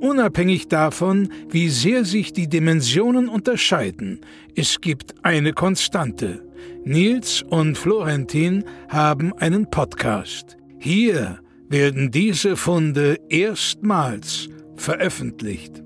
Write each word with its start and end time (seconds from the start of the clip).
Unabhängig 0.00 0.68
davon, 0.68 1.30
wie 1.50 1.68
sehr 1.68 2.06
sich 2.06 2.32
die 2.32 2.48
Dimensionen 2.48 3.28
unterscheiden, 3.28 4.24
es 4.56 4.80
gibt 4.80 5.14
eine 5.22 5.52
Konstante. 5.52 6.42
Nils 6.84 7.42
und 7.42 7.76
Florentin 7.76 8.64
haben 8.88 9.34
einen 9.34 9.68
Podcast. 9.70 10.56
Hier 10.78 11.40
werden 11.68 12.10
diese 12.10 12.56
Funde 12.56 13.18
erstmals 13.28 14.48
veröffentlicht. 14.76 15.82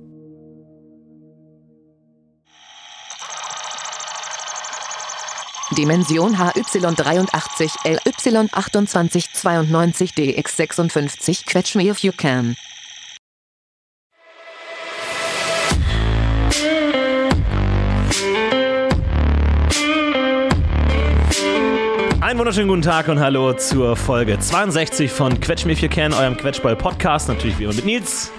Dimension 5.76 6.36
HY83 6.36 7.68
LY2892 7.84 10.14
DX56 10.14 11.46
Quetch 11.46 11.74
me 11.74 11.88
if 11.88 12.04
you 12.04 12.12
can. 12.12 12.54
Einen 22.34 22.40
wunderschönen 22.40 22.68
guten 22.68 22.82
Tag 22.82 23.06
und 23.06 23.20
hallo 23.20 23.52
zur 23.52 23.94
Folge 23.94 24.36
62 24.36 25.08
von 25.08 25.38
Quetsch 25.38 25.64
If 25.66 25.78
You 25.82 25.88
Can, 25.88 26.12
eurem 26.12 26.36
Quetschball-Podcast. 26.36 27.28
Natürlich 27.28 27.60
wie 27.60 27.62
immer 27.62 27.74
mit 27.74 27.84
Nils. 27.84 28.32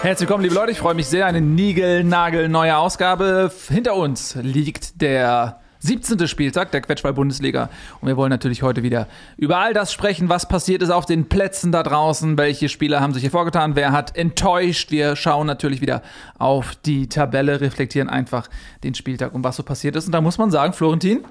Herzlich 0.00 0.26
willkommen, 0.26 0.42
liebe 0.42 0.54
Leute. 0.54 0.72
Ich 0.72 0.78
freue 0.78 0.94
mich 0.94 1.06
sehr. 1.06 1.26
Eine 1.26 1.42
Nigel-Nagel-neue 1.42 2.74
Ausgabe. 2.74 3.52
Hinter 3.68 3.94
uns 3.94 4.36
liegt 4.36 5.02
der 5.02 5.60
17. 5.80 6.26
Spieltag 6.28 6.70
der 6.70 6.80
Quetschball-Bundesliga. 6.80 7.68
Und 8.00 8.08
wir 8.08 8.16
wollen 8.16 8.30
natürlich 8.30 8.62
heute 8.62 8.82
wieder 8.82 9.06
über 9.36 9.58
all 9.58 9.74
das 9.74 9.92
sprechen, 9.92 10.30
was 10.30 10.48
passiert 10.48 10.80
ist 10.80 10.88
auf 10.88 11.04
den 11.04 11.28
Plätzen 11.28 11.72
da 11.72 11.82
draußen. 11.82 12.38
Welche 12.38 12.70
Spieler 12.70 13.02
haben 13.02 13.12
sich 13.12 13.20
hier 13.20 13.30
vorgetan? 13.30 13.76
Wer 13.76 13.92
hat 13.92 14.16
enttäuscht? 14.16 14.90
Wir 14.90 15.14
schauen 15.14 15.46
natürlich 15.46 15.82
wieder 15.82 16.00
auf 16.38 16.74
die 16.74 17.10
Tabelle, 17.10 17.60
reflektieren 17.60 18.08
einfach 18.08 18.48
den 18.82 18.94
Spieltag 18.94 19.34
und 19.34 19.44
was 19.44 19.56
so 19.56 19.62
passiert 19.62 19.94
ist. 19.94 20.06
Und 20.06 20.12
da 20.12 20.22
muss 20.22 20.38
man 20.38 20.50
sagen, 20.50 20.72
Florentin, 20.72 21.22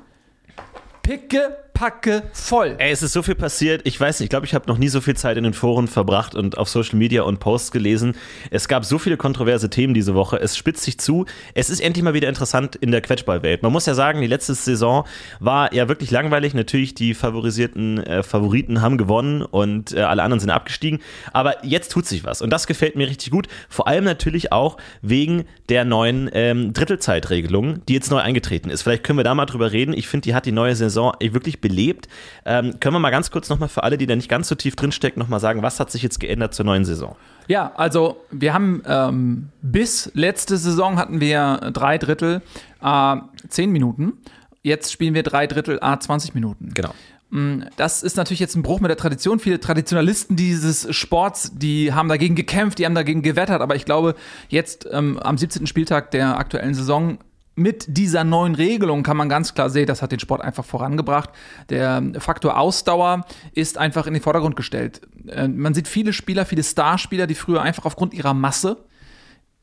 picke 1.02 1.58
packe 1.82 2.22
voll. 2.32 2.76
Ey, 2.78 2.92
es 2.92 3.02
ist 3.02 3.14
so 3.14 3.24
viel 3.24 3.34
passiert. 3.34 3.82
Ich 3.86 4.00
weiß 4.00 4.20
nicht, 4.20 4.26
ich 4.26 4.30
glaube, 4.30 4.46
ich 4.46 4.54
habe 4.54 4.68
noch 4.68 4.78
nie 4.78 4.88
so 4.88 5.02
viel 5.02 5.16
Zeit 5.16 5.38
in 5.38 5.44
den 5.44 5.56
Foren 5.56 5.88
verbracht 5.88 6.36
und 6.36 6.60
auf 6.60 6.70
Social 6.70 6.96
Media 6.96 7.23
und 7.23 7.40
Posts 7.40 7.72
gelesen. 7.72 8.14
Es 8.52 8.68
gab 8.68 8.86
so 8.86 9.00
viele 9.00 9.18
kontroverse 9.18 9.68
Themen 9.72 9.96
diese 9.96 10.14
Woche. 10.14 10.40
Es 10.40 10.56
spitzt 10.56 10.84
sich 10.84 11.00
zu. 11.00 11.26
Es 11.56 11.72
ist 11.72 11.80
endlich 11.80 12.04
mal 12.04 12.14
wieder 12.14 12.30
interessant 12.30 12.76
in 12.76 12.92
der 12.92 13.02
Quetschballwelt. 13.02 13.64
Man 13.64 13.72
muss 13.72 13.88
ja 13.88 13.96
sagen, 13.96 14.22
die 14.22 14.28
letzte 14.28 14.54
Saison 14.54 15.06
war 15.40 15.73
ja 15.73 15.88
wirklich 15.88 16.12
langweilig. 16.12 16.54
Natürlich, 16.54 16.94
die 16.94 17.16
favorisierten 17.16 17.98
äh, 18.04 18.22
Favoriten 18.22 18.84
haben 18.84 19.00
gewonnen 19.00 19.42
und 19.42 19.92
äh, 19.92 20.02
alle 20.02 20.22
anderen 20.22 20.40
sind 20.40 20.52
abgestiegen. 20.52 21.00
Aber 21.34 21.66
jetzt 21.66 21.92
tut 21.92 22.06
sich 22.06 22.23
was 22.23 22.44
und 22.44 22.52
das 22.52 22.68
gefällt 22.68 22.95
mir 22.95 23.08
richtig 23.08 23.32
gut. 23.32 23.48
Vor 23.70 23.88
allem 23.88 24.04
natürlich 24.04 24.52
auch 24.52 24.78
wegen 25.02 25.45
der 25.70 25.84
neuen 25.84 26.30
ähm, 26.32 26.73
Drittelzeitregelung, 26.73 27.84
die 27.88 27.94
jetzt 27.94 28.12
neu 28.12 28.20
eingetreten 28.20 28.70
ist. 28.70 28.84
Vielleicht 28.84 29.04
können 29.04 29.18
wir 29.18 29.23
da 29.23 29.34
mal 29.34 29.48
drüber 29.48 29.72
reden. 29.72 29.95
Ich 29.98 30.08
finde, 30.08 30.26
die 30.26 30.36
hat 30.36 30.45
die 30.45 30.52
neue 30.52 30.76
Saison 30.76 31.14
wirklich 31.20 31.60
belebt. 31.72 32.08
Ähm, 32.45 32.80
können 32.80 32.95
wir 32.95 32.99
mal 32.99 33.09
ganz 33.09 33.32
kurz 33.32 33.49
nochmal 33.49 33.70
für 33.70 33.83
alle, 33.83 33.98
die 33.98 34.05
da 34.05 34.15
nicht 34.15 34.30
ganz 34.30 34.48
so 34.48 34.55
tief 34.55 34.76
drinstecken, 34.76 35.20
nochmal 35.20 35.39
sagen, 35.39 35.64
was 35.64 35.80
hat 35.80 35.89
sich 35.89 36.04
jetzt 36.04 36.20
geändert 36.20 36.54
zur 36.54 36.65
neuen 36.65 36.86
Saison? 36.86 37.15
Ja, 37.48 37.71
also 37.76 38.17
wir 38.30 38.54
haben 38.54 38.83
ähm, 38.86 39.49
bis 39.61 40.11
letzte 40.14 40.58
Saison 40.58 40.98
hatten 40.98 41.20
wir 41.20 41.71
drei 41.73 41.98
Drittel 41.98 42.42
äh, 42.81 43.15
10 43.48 43.71
Minuten. 43.71 44.14
Jetzt 44.61 44.92
spielen 44.92 45.14
wir 45.14 45.23
drei 45.23 45.48
Drittel 45.48 45.80
A 45.81 45.99
20 45.99 46.36
Minuten. 46.36 46.71
Genau. 46.73 46.93
Mm, 47.31 47.64
das 47.77 48.04
ist 48.04 48.17
natürlich 48.17 48.39
jetzt 48.39 48.55
ein 48.55 48.61
Bruch 48.61 48.80
mit 48.80 48.89
der 48.89 48.98
Tradition. 48.98 49.39
Viele 49.39 49.60
Traditionalisten 49.60 50.36
dieses 50.36 50.93
Sports, 50.95 51.52
die 51.55 51.93
haben 51.93 52.10
dagegen 52.10 52.36
gekämpft, 52.36 52.77
die 52.77 52.86
haben 52.86 52.95
dagegen 52.95 53.23
gewettert. 53.23 53.61
Aber 53.61 53.76
ich 53.76 53.86
glaube, 53.86 54.15
jetzt 54.49 54.87
ähm, 54.92 55.17
am 55.17 55.37
17. 55.37 55.65
Spieltag 55.65 56.11
der 56.11 56.37
aktuellen 56.37 56.76
Saison 56.76 57.17
mit 57.56 57.86
dieser 57.98 58.23
neuen 58.23 58.56
Regelung 58.56 59.04
kann 59.04 59.17
man 59.17 59.30
ganz 59.30 59.54
klar 59.54 59.70
sehen, 59.70 59.86
das 59.86 60.02
hat 60.02 60.12
den 60.12 60.20
Sport 60.20 60.42
einfach 60.42 60.64
vorangebracht. 60.64 61.30
Der 61.70 62.02
Faktor 62.20 62.58
Ausdauer 62.58 63.26
ist 63.54 63.78
einfach 63.78 64.08
in 64.08 64.14
den 64.14 64.23
Vordergrund 64.23 64.56
gestellt. 64.56 65.02
Äh, 65.28 65.48
man 65.48 65.73
sieht 65.73 65.88
viele 65.88 66.14
Spieler, 66.14 66.45
viele 66.45 66.64
Starspieler, 66.64 67.28
die 67.28 67.36
früher 67.36 67.61
einfach 67.61 67.86
aufgrund 67.86 68.14
ihrer 68.14 68.34
Masse 68.34 68.78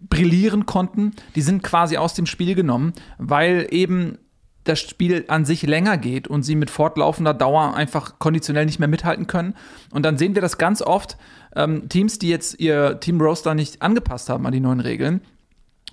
brillieren 0.01 0.65
konnten, 0.67 1.13
die 1.35 1.43
sind 1.43 1.63
quasi 1.63 1.97
aus 1.97 2.15
dem 2.15 2.27
Spiel 2.27 2.55
genommen, 2.55 2.93
weil 3.19 3.67
eben 3.71 4.19
das 4.63 4.79
Spiel 4.81 5.25
an 5.29 5.45
sich 5.45 5.63
länger 5.63 5.97
geht 5.97 6.29
und 6.29 6.43
sie 6.43 6.55
mit 6.55 6.71
fortlaufender 6.71 7.35
Dauer 7.35 7.75
einfach 7.75 8.19
konditionell 8.19 8.67
nicht 8.67 8.79
mehr 8.79 8.89
mithalten 8.89 9.27
können. 9.27 9.55
Und 9.91 10.05
dann 10.05 10.19
sehen 10.19 10.35
wir 10.35 10.43
das 10.43 10.59
ganz 10.59 10.83
oft, 10.83 11.17
ähm, 11.57 11.89
Teams, 11.89 12.19
die 12.19 12.29
jetzt 12.29 12.61
ihr 12.61 13.01
Team 13.01 13.21
Roster 13.21 13.55
nicht 13.55 13.83
angepasst 13.83 14.29
haben 14.29 14.47
an 14.47 14.53
die 14.53 14.61
neuen 14.61 14.81
Regeln, 14.81 15.23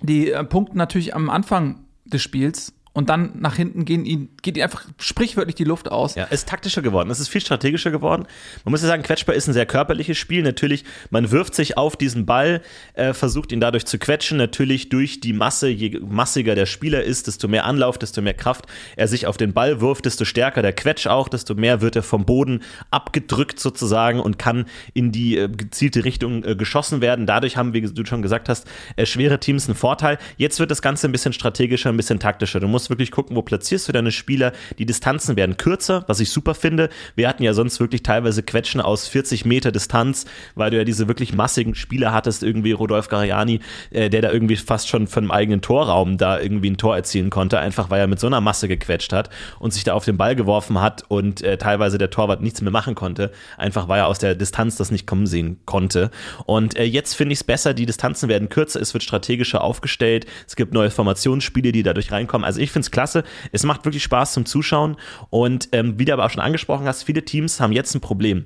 die 0.02 0.30
äh, 0.30 0.44
punkten 0.44 0.76
natürlich 0.76 1.14
am 1.14 1.30
Anfang 1.30 1.85
des 2.06 2.18
Spiels 2.18 2.72
und 2.96 3.10
dann 3.10 3.32
nach 3.38 3.56
hinten 3.56 3.84
gehen 3.84 4.06
ihn, 4.06 4.30
geht 4.40 4.56
ihm 4.56 4.62
einfach 4.62 4.86
sprichwörtlich 4.98 5.54
die 5.54 5.64
Luft 5.64 5.90
aus. 5.90 6.14
Ja, 6.14 6.24
ist 6.24 6.48
taktischer 6.48 6.80
geworden, 6.80 7.10
es 7.10 7.20
ist 7.20 7.28
viel 7.28 7.42
strategischer 7.42 7.90
geworden. 7.90 8.24
Man 8.64 8.70
muss 8.70 8.80
ja 8.80 8.88
sagen, 8.88 9.02
Quetschball 9.02 9.36
ist 9.36 9.46
ein 9.46 9.52
sehr 9.52 9.66
körperliches 9.66 10.16
Spiel. 10.16 10.42
Natürlich, 10.42 10.82
man 11.10 11.30
wirft 11.30 11.54
sich 11.54 11.76
auf 11.76 11.96
diesen 11.96 12.24
Ball, 12.24 12.62
äh, 12.94 13.12
versucht 13.12 13.52
ihn 13.52 13.60
dadurch 13.60 13.84
zu 13.84 13.98
quetschen. 13.98 14.38
Natürlich 14.38 14.88
durch 14.88 15.20
die 15.20 15.34
Masse, 15.34 15.68
je 15.68 16.00
massiger 16.00 16.54
der 16.54 16.64
Spieler 16.64 17.02
ist, 17.02 17.26
desto 17.26 17.48
mehr 17.48 17.66
Anlauf, 17.66 17.98
desto 17.98 18.22
mehr 18.22 18.32
Kraft 18.32 18.64
er 18.96 19.08
sich 19.08 19.26
auf 19.26 19.36
den 19.36 19.52
Ball 19.52 19.82
wirft, 19.82 20.06
desto 20.06 20.24
stärker 20.24 20.62
der 20.62 20.72
Quetsch 20.72 21.06
auch, 21.06 21.28
desto 21.28 21.54
mehr 21.54 21.82
wird 21.82 21.96
er 21.96 22.02
vom 22.02 22.24
Boden 22.24 22.62
abgedrückt 22.90 23.60
sozusagen 23.60 24.20
und 24.20 24.38
kann 24.38 24.64
in 24.94 25.12
die 25.12 25.36
äh, 25.36 25.50
gezielte 25.50 26.02
Richtung 26.06 26.44
äh, 26.44 26.56
geschossen 26.56 27.02
werden. 27.02 27.26
Dadurch 27.26 27.58
haben, 27.58 27.74
wie 27.74 27.82
du 27.82 28.06
schon 28.06 28.22
gesagt 28.22 28.48
hast, 28.48 28.66
äh, 28.96 29.04
schwere 29.04 29.38
Teams 29.38 29.68
einen 29.68 29.76
Vorteil. 29.76 30.16
Jetzt 30.38 30.60
wird 30.60 30.70
das 30.70 30.80
Ganze 30.80 31.06
ein 31.06 31.12
bisschen 31.12 31.34
strategischer, 31.34 31.90
ein 31.90 31.98
bisschen 31.98 32.20
taktischer. 32.20 32.58
Du 32.58 32.68
musst 32.68 32.85
musst 32.86 32.90
wirklich 32.90 33.10
gucken, 33.10 33.36
wo 33.36 33.42
platzierst 33.42 33.88
du 33.88 33.92
deine 33.92 34.12
Spieler. 34.12 34.52
Die 34.78 34.86
Distanzen 34.86 35.36
werden 35.36 35.56
kürzer, 35.56 36.04
was 36.06 36.20
ich 36.20 36.30
super 36.30 36.54
finde. 36.54 36.88
Wir 37.16 37.28
hatten 37.28 37.42
ja 37.42 37.52
sonst 37.52 37.80
wirklich 37.80 38.02
teilweise 38.02 38.42
Quetschen 38.42 38.80
aus 38.80 39.08
40 39.08 39.44
Meter 39.44 39.72
Distanz, 39.72 40.24
weil 40.54 40.70
du 40.70 40.76
ja 40.76 40.84
diese 40.84 41.08
wirklich 41.08 41.34
massigen 41.34 41.74
Spieler 41.74 42.12
hattest, 42.12 42.42
irgendwie 42.42 42.72
Rodolf 42.72 43.08
Gariani, 43.08 43.60
äh, 43.90 44.08
der 44.08 44.22
da 44.22 44.30
irgendwie 44.30 44.56
fast 44.56 44.88
schon 44.88 45.06
von 45.06 45.24
einem 45.24 45.30
eigenen 45.30 45.60
Torraum 45.60 46.16
da 46.16 46.38
irgendwie 46.38 46.70
ein 46.70 46.76
Tor 46.76 46.96
erzielen 46.96 47.30
konnte, 47.30 47.58
einfach 47.58 47.90
weil 47.90 48.00
er 48.00 48.06
mit 48.06 48.20
so 48.20 48.26
einer 48.26 48.40
Masse 48.40 48.68
gequetscht 48.68 49.12
hat 49.12 49.30
und 49.58 49.72
sich 49.72 49.84
da 49.84 49.94
auf 49.94 50.04
den 50.04 50.16
Ball 50.16 50.36
geworfen 50.36 50.80
hat 50.80 51.04
und 51.08 51.42
äh, 51.42 51.58
teilweise 51.58 51.98
der 51.98 52.10
Torwart 52.10 52.42
nichts 52.42 52.60
mehr 52.60 52.72
machen 52.72 52.94
konnte, 52.94 53.32
einfach 53.56 53.88
weil 53.88 54.00
er 54.00 54.06
aus 54.06 54.18
der 54.18 54.34
Distanz 54.34 54.76
das 54.76 54.90
nicht 54.90 55.06
kommen 55.06 55.26
sehen 55.26 55.58
konnte. 55.64 56.10
Und 56.46 56.76
äh, 56.76 56.84
jetzt 56.84 57.14
finde 57.14 57.32
ich 57.32 57.40
es 57.40 57.44
besser, 57.44 57.74
die 57.74 57.86
Distanzen 57.86 58.28
werden 58.28 58.48
kürzer, 58.48 58.80
es 58.80 58.94
wird 58.94 59.02
strategischer 59.02 59.62
aufgestellt, 59.62 60.26
es 60.46 60.56
gibt 60.56 60.72
neue 60.72 60.90
Formationsspiele, 60.90 61.72
die 61.72 61.82
dadurch 61.82 62.12
reinkommen. 62.12 62.44
Also 62.44 62.60
ich 62.60 62.70
finde 62.76 62.86
es 62.86 62.90
klasse. 62.90 63.24
Es 63.52 63.64
macht 63.64 63.84
wirklich 63.84 64.02
Spaß 64.02 64.34
zum 64.34 64.44
Zuschauen. 64.44 64.96
Und 65.30 65.70
ähm, 65.72 65.98
wie 65.98 66.04
du 66.04 66.12
aber 66.12 66.26
auch 66.26 66.30
schon 66.30 66.42
angesprochen 66.42 66.86
hast, 66.86 67.04
viele 67.04 67.24
Teams 67.24 67.58
haben 67.58 67.72
jetzt 67.72 67.94
ein 67.94 68.00
Problem. 68.00 68.44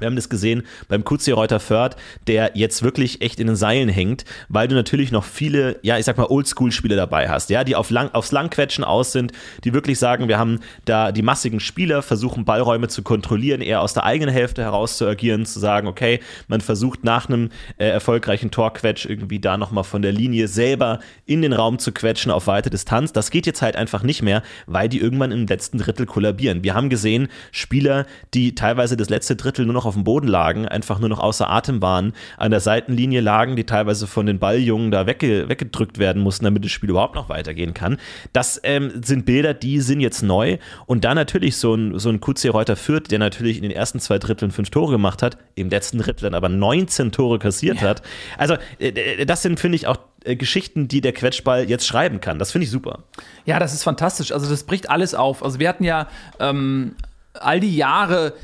Wir 0.00 0.06
haben 0.06 0.16
das 0.16 0.28
gesehen 0.28 0.62
beim 0.88 1.04
QC 1.04 1.32
Reuter 1.32 1.60
Förth, 1.60 1.96
der 2.26 2.52
jetzt 2.54 2.82
wirklich 2.82 3.20
echt 3.20 3.40
in 3.40 3.46
den 3.46 3.56
Seilen 3.56 3.88
hängt, 3.88 4.24
weil 4.48 4.68
du 4.68 4.74
natürlich 4.74 5.12
noch 5.12 5.24
viele, 5.24 5.78
ja, 5.82 5.98
ich 5.98 6.04
sag 6.04 6.16
mal, 6.16 6.26
Oldschool-Spieler 6.26 6.96
dabei 6.96 7.28
hast, 7.28 7.50
ja, 7.50 7.64
die 7.64 7.76
auf 7.76 7.90
lang, 7.90 8.10
aufs 8.12 8.32
Langquetschen 8.32 8.84
aus 8.84 9.12
sind, 9.12 9.32
die 9.64 9.72
wirklich 9.72 9.98
sagen, 9.98 10.28
wir 10.28 10.38
haben 10.38 10.60
da 10.84 11.12
die 11.12 11.22
massigen 11.22 11.60
Spieler, 11.60 12.02
versuchen 12.02 12.44
Ballräume 12.44 12.88
zu 12.88 13.02
kontrollieren, 13.02 13.60
eher 13.60 13.82
aus 13.82 13.94
der 13.94 14.04
eigenen 14.04 14.32
Hälfte 14.32 14.62
heraus 14.62 14.96
zu 14.96 15.06
agieren, 15.06 15.46
zu 15.46 15.58
sagen, 15.60 15.88
okay, 15.88 16.20
man 16.46 16.60
versucht 16.60 17.04
nach 17.04 17.28
einem 17.28 17.50
äh, 17.78 17.88
erfolgreichen 17.88 18.50
Torquetsch 18.50 19.06
irgendwie 19.06 19.40
da 19.40 19.56
nochmal 19.56 19.84
von 19.84 20.02
der 20.02 20.12
Linie 20.12 20.48
selber 20.48 21.00
in 21.26 21.42
den 21.42 21.52
Raum 21.52 21.78
zu 21.78 21.92
quetschen 21.92 22.30
auf 22.30 22.46
weite 22.46 22.70
Distanz. 22.70 23.12
Das 23.12 23.30
geht 23.30 23.46
jetzt 23.46 23.62
halt 23.62 23.76
einfach 23.76 24.02
nicht 24.02 24.22
mehr, 24.22 24.42
weil 24.66 24.88
die 24.88 25.00
irgendwann 25.00 25.32
im 25.32 25.46
letzten 25.46 25.78
Drittel 25.78 26.06
kollabieren. 26.06 26.62
Wir 26.62 26.74
haben 26.74 26.90
gesehen, 26.90 27.28
Spieler, 27.50 28.06
die 28.34 28.54
teilweise 28.54 28.96
das 28.96 29.08
letzte 29.08 29.36
Drittel 29.36 29.64
nur 29.64 29.74
noch 29.74 29.86
auf 29.88 29.94
dem 29.94 30.04
Boden 30.04 30.28
lagen, 30.28 30.68
einfach 30.68 30.98
nur 30.98 31.08
noch 31.08 31.18
außer 31.18 31.50
Atem 31.50 31.82
waren, 31.82 32.12
an 32.36 32.50
der 32.50 32.60
Seitenlinie 32.60 33.20
lagen, 33.20 33.56
die 33.56 33.64
teilweise 33.64 34.06
von 34.06 34.26
den 34.26 34.38
Balljungen 34.38 34.90
da 34.90 35.06
wegge 35.06 35.48
weggedrückt 35.48 35.98
werden 35.98 36.22
mussten, 36.22 36.44
damit 36.44 36.64
das 36.64 36.70
Spiel 36.70 36.90
überhaupt 36.90 37.14
noch 37.14 37.28
weitergehen 37.28 37.74
kann. 37.74 37.98
Das 38.32 38.60
ähm, 38.62 39.02
sind 39.02 39.24
Bilder, 39.24 39.54
die 39.54 39.80
sind 39.80 40.00
jetzt 40.00 40.22
neu. 40.22 40.58
Und 40.86 41.04
dann 41.04 41.16
natürlich 41.16 41.56
so 41.56 41.74
ein, 41.74 41.98
so 41.98 42.08
ein 42.08 42.20
QC 42.20 42.52
Reuter 42.52 42.76
Fürth, 42.76 43.10
der 43.10 43.18
natürlich 43.18 43.56
in 43.56 43.62
den 43.62 43.72
ersten 43.72 44.00
zwei 44.00 44.18
Dritteln 44.18 44.50
fünf 44.50 44.70
Tore 44.70 44.92
gemacht 44.92 45.22
hat, 45.22 45.38
im 45.54 45.68
letzten 45.70 45.98
Drittel 45.98 46.24
dann 46.24 46.34
aber 46.34 46.48
19 46.48 47.12
Tore 47.12 47.38
kassiert 47.38 47.80
ja. 47.80 47.88
hat. 47.88 48.02
Also, 48.36 48.56
äh, 48.78 49.24
das 49.26 49.42
sind, 49.42 49.58
finde 49.58 49.76
ich, 49.76 49.86
auch 49.86 49.98
äh, 50.24 50.36
Geschichten, 50.36 50.88
die 50.88 51.00
der 51.00 51.12
Quetschball 51.12 51.68
jetzt 51.68 51.86
schreiben 51.86 52.20
kann. 52.20 52.38
Das 52.38 52.52
finde 52.52 52.64
ich 52.64 52.70
super. 52.70 53.04
Ja, 53.44 53.58
das 53.58 53.72
ist 53.72 53.82
fantastisch. 53.82 54.32
Also 54.32 54.48
das 54.48 54.64
bricht 54.64 54.90
alles 54.90 55.14
auf. 55.14 55.44
Also 55.44 55.58
wir 55.58 55.68
hatten 55.68 55.84
ja 55.84 56.08
ähm, 56.40 56.96
all 57.34 57.60
die 57.60 57.76
Jahre 57.76 58.34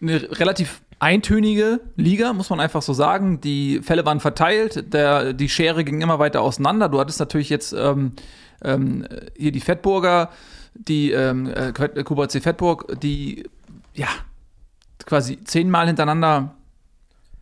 eine 0.00 0.38
relativ 0.38 0.82
eintönige 0.98 1.80
Liga, 1.96 2.32
muss 2.32 2.50
man 2.50 2.60
einfach 2.60 2.82
so 2.82 2.92
sagen. 2.92 3.40
Die 3.40 3.80
Fälle 3.82 4.04
waren 4.04 4.20
verteilt, 4.20 4.92
der, 4.92 5.32
die 5.32 5.48
Schere 5.48 5.84
ging 5.84 6.00
immer 6.00 6.18
weiter 6.18 6.42
auseinander. 6.42 6.88
Du 6.88 7.00
hattest 7.00 7.20
natürlich 7.20 7.48
jetzt 7.48 7.72
ähm, 7.72 8.12
ähm, 8.62 9.06
hier 9.36 9.52
die 9.52 9.60
Fettburger, 9.60 10.30
die 10.74 11.10
ähm, 11.12 11.46
äh, 11.46 11.72
QVC 11.72 12.42
Fettburg, 12.42 13.00
die 13.00 13.48
ja 13.94 14.08
quasi 15.06 15.42
zehnmal 15.44 15.86
hintereinander 15.86 16.54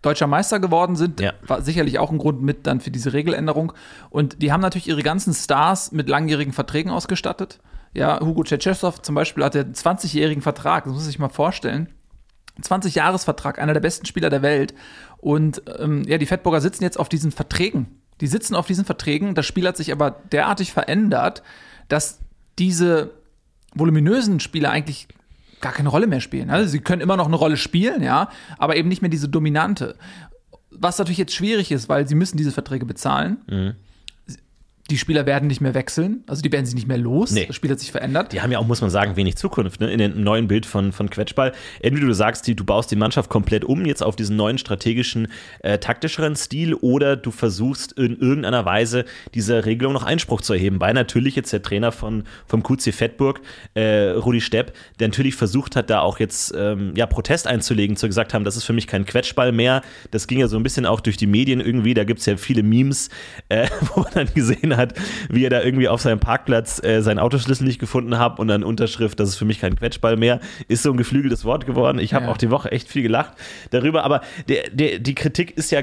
deutscher 0.03 0.29
Meister 0.29 0.61
geworden 0.61 0.95
sind, 0.95 1.19
Ja. 1.21 1.33
war 1.45 1.61
sicherlich 1.61 1.99
auch 1.99 2.11
ein 2.13 2.19
Grund 2.19 2.41
mit 2.41 2.69
dann 2.69 2.81
für 2.81 2.93
diese 2.93 3.13
Regeländerung. 3.13 3.73
Und 4.11 4.41
die 4.41 4.53
haben 4.53 4.61
natürlich 4.61 4.87
ihre 4.87 5.03
ganzen 5.03 5.35
Stars 5.35 5.91
mit 5.91 6.09
langjährigen 6.09 6.53
Verträgen 6.53 6.91
ausgestattet. 6.91 7.59
Ja, 7.95 8.21
Hugo 8.21 8.45
Tschetschesow 8.45 9.03
zum 9.03 9.17
Beispiel 9.17 9.43
hat 9.43 9.57
ja 9.57 9.63
einen 9.63 9.75
20-jährigen 9.75 10.43
Vertrag, 10.43 10.85
das 10.85 10.93
muss 10.93 11.05
sich 11.05 11.19
mal 11.19 11.29
vorstellen. 11.29 11.89
20-Jahres-Vertrag, 12.63 13.59
einer 13.59 13.75
der 13.75 13.81
besten 13.81 14.07
Spieler 14.07 14.31
der 14.31 14.43
Welt. 14.43 14.75
Und 15.19 15.63
ähm, 15.79 16.03
ja, 16.05 16.19
die 16.19 16.27
Fettburger 16.27 16.61
sitzen 16.61 16.83
jetzt 16.83 16.99
auf 16.99 17.09
diesen 17.09 17.33
Verträgen. 17.33 18.01
Die 18.21 18.27
sitzen 18.27 18.55
auf 18.55 18.67
diesen 18.67 18.85
Verträgen. 18.85 19.35
Das 19.35 19.47
Spiel 19.47 19.67
hat 19.67 19.77
sich 19.77 19.93
aber 19.93 20.11
derartig 20.33 20.73
verändert, 20.73 21.43
dass 21.89 22.19
diese 22.59 23.13
voluminösen 23.75 24.41
Spieler 24.41 24.71
eigentlich 24.71 25.09
gar 25.61 25.73
keine 25.73 25.89
Rolle 25.89 26.07
mehr 26.07 26.21
spielen. 26.21 26.51
Also 26.51 26.69
sie 26.69 26.81
können 26.81 27.03
immer 27.03 27.17
noch 27.17 27.27
eine 27.27 27.37
Rolle 27.37 27.57
spielen, 27.57 28.03
ja, 28.03 28.31
aber 28.59 28.77
eben 28.77 28.89
nicht 28.89 29.03
mehr 29.03 29.11
diese 29.11 29.29
dominante. 29.29 29.97
Was 30.71 30.99
natürlich 30.99 31.19
jetzt 31.19 31.35
schwierig 31.35 31.73
ist, 31.73 31.89
weil 31.89 32.07
sie 32.07 32.15
müssen 32.15 32.37
diese 32.37 32.53
Verträge 32.53 32.87
bezahlen. 32.87 33.39
Die 34.91 34.97
Spieler 34.97 35.27
werden 35.27 35.49
nicht 35.49 35.61
mehr 35.61 35.75
wechseln, 35.75 36.25
also 36.27 36.41
die 36.41 36.51
werden 36.51 36.65
sich 36.65 36.75
nicht 36.75 36.89
mehr 36.89 36.97
los. 36.97 37.33
Nee. 37.33 37.45
Das 37.45 37.55
Spiel 37.55 37.71
hat 37.71 37.79
sich 37.79 37.93
verändert. 37.93 38.33
Die 38.33 38.41
haben 38.41 38.51
ja 38.51 38.59
auch, 38.59 38.67
muss 38.67 38.81
man 38.81 38.89
sagen, 38.89 39.17
wenig 39.17 39.37
Zukunft 39.37 39.81
ne? 39.81 39.93
in 39.93 39.99
dem 39.99 40.23
neuen 40.23 40.49
Bild 40.49 40.65
von, 40.65 40.93
von 40.93 41.11
Quetschball. 41.11 41.53
Entweder 41.83 42.07
du 42.07 42.15
sagst, 42.15 42.47
die, 42.47 42.57
du 42.57 42.65
baust 42.65 42.91
die 42.91 42.97
Mannschaft 42.97 43.29
komplett 43.29 43.67
um, 43.67 43.85
jetzt 43.85 44.03
auf 44.03 44.17
diesen 44.17 44.37
neuen 44.37 44.57
strategischen, 44.57 45.29
äh, 45.61 45.77
taktischeren 45.77 46.37
Stil, 46.37 46.73
oder 46.73 47.17
du 47.17 47.31
versuchst 47.31 47.93
in 47.93 48.19
irgendeiner 48.19 48.65
Weise 48.65 49.05
dieser 49.35 49.67
Regelung 49.67 49.93
noch 49.93 50.05
Einspruch 50.05 50.41
zu 50.41 50.55
erheben. 50.55 50.81
Weil 50.81 50.95
natürlich 50.95 51.37
jetzt 51.37 51.53
der 51.53 51.61
Trainer 51.61 51.93
von, 51.93 52.25
vom 52.47 52.63
QC 52.63 52.95
Fettburg, 52.95 53.43
äh, 53.75 54.09
Rudi 54.13 54.41
Stepp, 54.41 54.73
der 55.01 55.09
natürlich 55.09 55.35
versucht 55.35 55.77
hat, 55.77 55.91
da 55.91 56.01
auch 56.01 56.19
jetzt 56.19 56.55
ähm, 56.57 56.95
ja, 56.97 57.05
Protest 57.05 57.47
einzulegen, 57.47 57.97
zu 57.97 58.07
gesagt 58.07 58.33
haben, 58.33 58.45
das 58.45 58.57
ist 58.57 58.65
für 58.65 58.73
mich 58.73 58.87
kein 58.87 59.05
Quetschball 59.05 59.53
mehr. 59.53 59.83
Das 60.13 60.27
ging 60.27 60.39
ja 60.39 60.49
so 60.49 60.57
ein 60.57 60.63
bisschen 60.63 60.87
auch 60.87 61.01
durch 61.01 61.19
die 61.19 61.27
Medien 61.27 61.61
irgendwie. 61.61 61.93
Da 61.93 62.05
gibt 62.05 62.21
es 62.21 62.27
ja 62.27 62.39
viele 62.39 62.63
Memes, 62.63 63.11
äh, 63.51 63.69
wo 63.95 64.01
man 64.01 64.13
dann 64.15 64.29
gesehen 64.35 64.77
hat, 64.77 64.78
wie 65.31 65.45
er 65.45 65.51
da 65.51 65.63
irgendwie 65.63 65.89
auf 65.89 66.01
seinem 66.01 66.21
Parkplatz 66.21 66.83
äh, 66.83 67.01
seinen 67.03 67.19
Autoschlüssel 67.19 67.67
nicht 67.67 67.79
gefunden 67.79 68.19
hat 68.19 68.39
und 68.39 68.49
dann 68.49 68.63
Unterschrift, 68.65 69.19
das 69.21 69.29
ist 69.31 69.37
für 69.37 69.45
mich 69.45 69.61
kein 69.61 69.77
Quetschball 69.77 70.17
mehr, 70.17 70.41
ist 70.69 70.83
so 70.83 70.91
ein 70.91 70.97
geflügeltes 70.97 71.45
Wort 71.45 71.67
geworden. 71.67 71.99
Ich 71.99 72.15
habe 72.15 72.27
Ja. 72.27 72.31
auch 72.33 72.37
die 72.37 72.51
Woche 72.51 72.71
echt 72.73 72.89
viel 72.89 73.03
gelacht 73.03 73.33
darüber, 73.71 74.05
aber 74.05 74.21
der, 74.49 74.71
der, 74.71 74.99
die 74.99 75.15
Kritik 75.15 75.57
ist 75.57 75.71
ja 75.71 75.81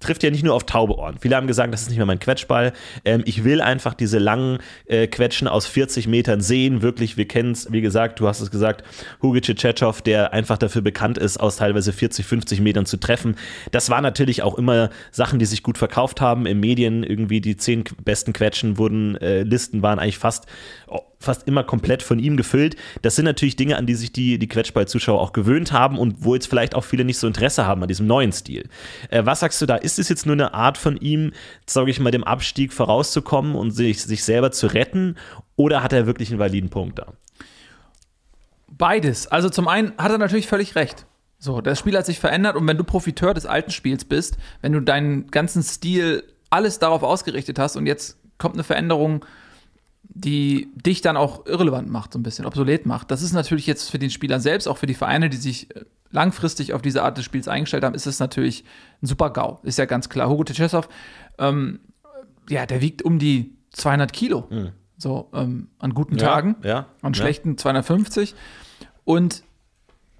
trifft 0.00 0.22
ja 0.22 0.30
nicht 0.30 0.42
nur 0.42 0.54
auf 0.54 0.64
taube 0.64 0.96
Ohren. 0.96 1.18
Viele 1.20 1.36
haben 1.36 1.46
gesagt, 1.46 1.72
das 1.72 1.82
ist 1.82 1.88
nicht 1.88 1.98
mehr 1.98 2.06
mein 2.06 2.18
Quetschball. 2.18 2.72
Ähm, 3.04 3.22
ich 3.26 3.44
will 3.44 3.60
einfach 3.60 3.94
diese 3.94 4.18
langen 4.18 4.58
äh, 4.86 5.06
Quetschen 5.06 5.46
aus 5.46 5.66
40 5.66 6.08
Metern 6.08 6.40
sehen. 6.40 6.82
Wirklich, 6.82 7.16
wir 7.16 7.28
kennen 7.28 7.52
es, 7.52 7.70
wie 7.70 7.82
gesagt, 7.82 8.18
du 8.18 8.26
hast 8.26 8.40
es 8.40 8.50
gesagt, 8.50 8.82
Hugo 9.22 9.38
Tschetschew, 9.40 9.92
der 10.04 10.32
einfach 10.32 10.58
dafür 10.58 10.82
bekannt 10.82 11.18
ist, 11.18 11.38
aus 11.38 11.56
teilweise 11.56 11.92
40, 11.92 12.24
50 12.24 12.60
Metern 12.60 12.86
zu 12.86 12.96
treffen. 12.96 13.36
Das 13.72 13.90
war 13.90 14.00
natürlich 14.00 14.42
auch 14.42 14.56
immer 14.56 14.90
Sachen, 15.10 15.38
die 15.38 15.46
sich 15.46 15.62
gut 15.62 15.76
verkauft 15.76 16.20
haben. 16.20 16.46
In 16.46 16.60
Medien 16.60 17.04
irgendwie 17.04 17.40
die 17.40 17.56
zehn 17.56 17.84
besten 18.02 18.32
Quetschen 18.32 18.78
wurden, 18.78 19.16
äh, 19.16 19.42
Listen 19.42 19.82
waren 19.82 19.98
eigentlich 19.98 20.18
fast 20.18 20.46
fast 21.18 21.46
immer 21.46 21.64
komplett 21.64 22.02
von 22.02 22.18
ihm 22.18 22.36
gefüllt. 22.36 22.76
Das 23.02 23.16
sind 23.16 23.26
natürlich 23.26 23.56
Dinge, 23.56 23.76
an 23.76 23.86
die 23.86 23.94
sich 23.94 24.12
die, 24.12 24.38
die 24.38 24.48
Quetschball-Zuschauer 24.48 25.20
auch 25.20 25.32
gewöhnt 25.32 25.72
haben 25.72 25.98
und 25.98 26.24
wo 26.24 26.34
jetzt 26.34 26.46
vielleicht 26.46 26.74
auch 26.74 26.84
viele 26.84 27.04
nicht 27.04 27.18
so 27.18 27.26
Interesse 27.26 27.66
haben 27.66 27.82
an 27.82 27.88
diesem 27.88 28.06
neuen 28.06 28.32
Stil. 28.32 28.68
Äh, 29.10 29.26
was 29.26 29.40
sagst 29.40 29.60
du 29.60 29.66
da? 29.66 29.76
Ist 29.76 29.98
es 29.98 30.08
jetzt 30.08 30.26
nur 30.26 30.34
eine 30.34 30.54
Art 30.54 30.78
von 30.78 30.96
ihm, 30.96 31.32
sage 31.66 31.90
ich 31.90 32.00
mal, 32.00 32.10
dem 32.10 32.24
Abstieg 32.24 32.72
vorauszukommen 32.72 33.54
und 33.54 33.70
sich, 33.70 34.02
sich 34.02 34.24
selber 34.24 34.50
zu 34.50 34.66
retten? 34.68 35.16
Oder 35.56 35.82
hat 35.82 35.92
er 35.92 36.06
wirklich 36.06 36.30
einen 36.30 36.38
validen 36.38 36.70
Punkt 36.70 36.98
da? 36.98 37.12
Beides. 38.68 39.26
Also 39.26 39.50
zum 39.50 39.68
einen 39.68 39.92
hat 39.98 40.10
er 40.10 40.18
natürlich 40.18 40.46
völlig 40.46 40.74
recht. 40.74 41.04
So, 41.38 41.60
das 41.60 41.78
Spiel 41.78 41.96
hat 41.96 42.06
sich 42.06 42.18
verändert 42.18 42.56
und 42.56 42.66
wenn 42.66 42.76
du 42.76 42.84
Profiteur 42.84 43.34
des 43.34 43.46
alten 43.46 43.70
Spiels 43.70 44.04
bist, 44.04 44.36
wenn 44.60 44.72
du 44.72 44.80
deinen 44.80 45.30
ganzen 45.30 45.62
Stil 45.62 46.22
alles 46.50 46.78
darauf 46.78 47.02
ausgerichtet 47.02 47.58
hast 47.58 47.76
und 47.76 47.86
jetzt 47.86 48.18
kommt 48.38 48.54
eine 48.54 48.64
Veränderung, 48.64 49.24
die 50.12 50.68
dich 50.74 51.00
dann 51.02 51.16
auch 51.16 51.46
irrelevant 51.46 51.88
macht, 51.88 52.12
so 52.12 52.18
ein 52.18 52.22
bisschen 52.22 52.44
obsolet 52.44 52.84
macht. 52.84 53.10
Das 53.10 53.22
ist 53.22 53.32
natürlich 53.32 53.66
jetzt 53.66 53.90
für 53.90 53.98
den 53.98 54.10
Spieler 54.10 54.40
selbst, 54.40 54.66
auch 54.66 54.78
für 54.78 54.86
die 54.86 54.94
Vereine, 54.94 55.30
die 55.30 55.36
sich 55.36 55.74
äh, 55.74 55.84
langfristig 56.10 56.74
auf 56.74 56.82
diese 56.82 57.02
Art 57.02 57.16
des 57.16 57.24
Spiels 57.24 57.48
eingestellt 57.48 57.84
haben, 57.84 57.94
ist 57.94 58.06
es 58.06 58.18
natürlich 58.18 58.64
ein 59.02 59.06
super 59.06 59.30
GAU. 59.30 59.60
Ist 59.62 59.78
ja 59.78 59.84
ganz 59.84 60.08
klar. 60.08 60.28
Hugo 60.28 60.44
Tschetschew, 60.44 60.82
ähm, 61.38 61.80
ja, 62.48 62.66
der 62.66 62.80
wiegt 62.80 63.02
um 63.02 63.18
die 63.18 63.54
200 63.72 64.12
Kilo. 64.12 64.48
So, 64.98 65.30
ähm, 65.32 65.68
an 65.78 65.94
guten 65.94 66.18
Tagen. 66.18 66.56
ja, 66.62 66.86
An 67.00 67.12
ja. 67.12 67.14
schlechten 67.14 67.56
250. 67.56 68.34
Und 69.04 69.44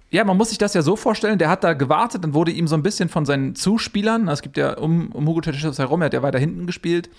ja, 0.09 0.23
man 0.23 0.37
muss 0.37 0.49
sich 0.49 0.57
das 0.57 0.73
ja 0.73 0.81
so 0.81 0.95
vorstellen, 0.95 1.37
der 1.37 1.49
hat 1.49 1.63
da 1.63 1.73
gewartet, 1.73 2.23
dann 2.23 2.33
wurde 2.33 2.51
ihm 2.51 2.67
so 2.67 2.75
ein 2.75 2.83
bisschen 2.83 3.07
von 3.07 3.25
seinen 3.25 3.55
Zuspielern, 3.55 4.27
es 4.27 4.41
gibt 4.41 4.57
ja 4.57 4.77
um, 4.77 5.11
um 5.11 5.27
Hugo 5.27 5.41
Tschetschew 5.41 5.71
herum, 5.73 6.01
er 6.01 6.07
hat 6.07 6.13
ja 6.13 6.21
weiter 6.21 6.39
hinten 6.39 6.65
gespielt, 6.65 7.09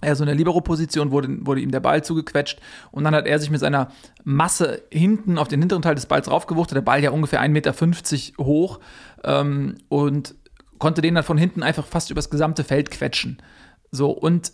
er 0.00 0.14
so 0.16 0.22
in 0.22 0.28
der 0.28 0.36
Libero-Position 0.36 1.10
wurde, 1.10 1.46
wurde 1.46 1.60
ihm 1.60 1.70
der 1.70 1.80
Ball 1.80 2.04
zugequetscht 2.04 2.60
und 2.90 3.04
dann 3.04 3.14
hat 3.14 3.26
er 3.26 3.38
sich 3.38 3.50
mit 3.50 3.60
seiner 3.60 3.90
Masse 4.24 4.82
hinten 4.92 5.38
auf 5.38 5.48
den 5.48 5.60
hinteren 5.60 5.82
Teil 5.82 5.94
des 5.94 6.06
Balls 6.06 6.30
raufgewuchtet, 6.30 6.76
der 6.76 6.82
Ball 6.82 7.02
ja 7.02 7.10
ungefähr 7.10 7.42
1,50 7.42 7.48
Meter 7.48 8.44
hoch 8.44 8.80
ähm, 9.24 9.76
und 9.88 10.34
konnte 10.78 11.02
den 11.02 11.14
dann 11.14 11.24
von 11.24 11.38
hinten 11.38 11.62
einfach 11.62 11.86
fast 11.86 12.10
übers 12.10 12.30
gesamte 12.30 12.64
Feld 12.64 12.90
quetschen. 12.90 13.42
So, 13.90 14.10
und 14.10 14.52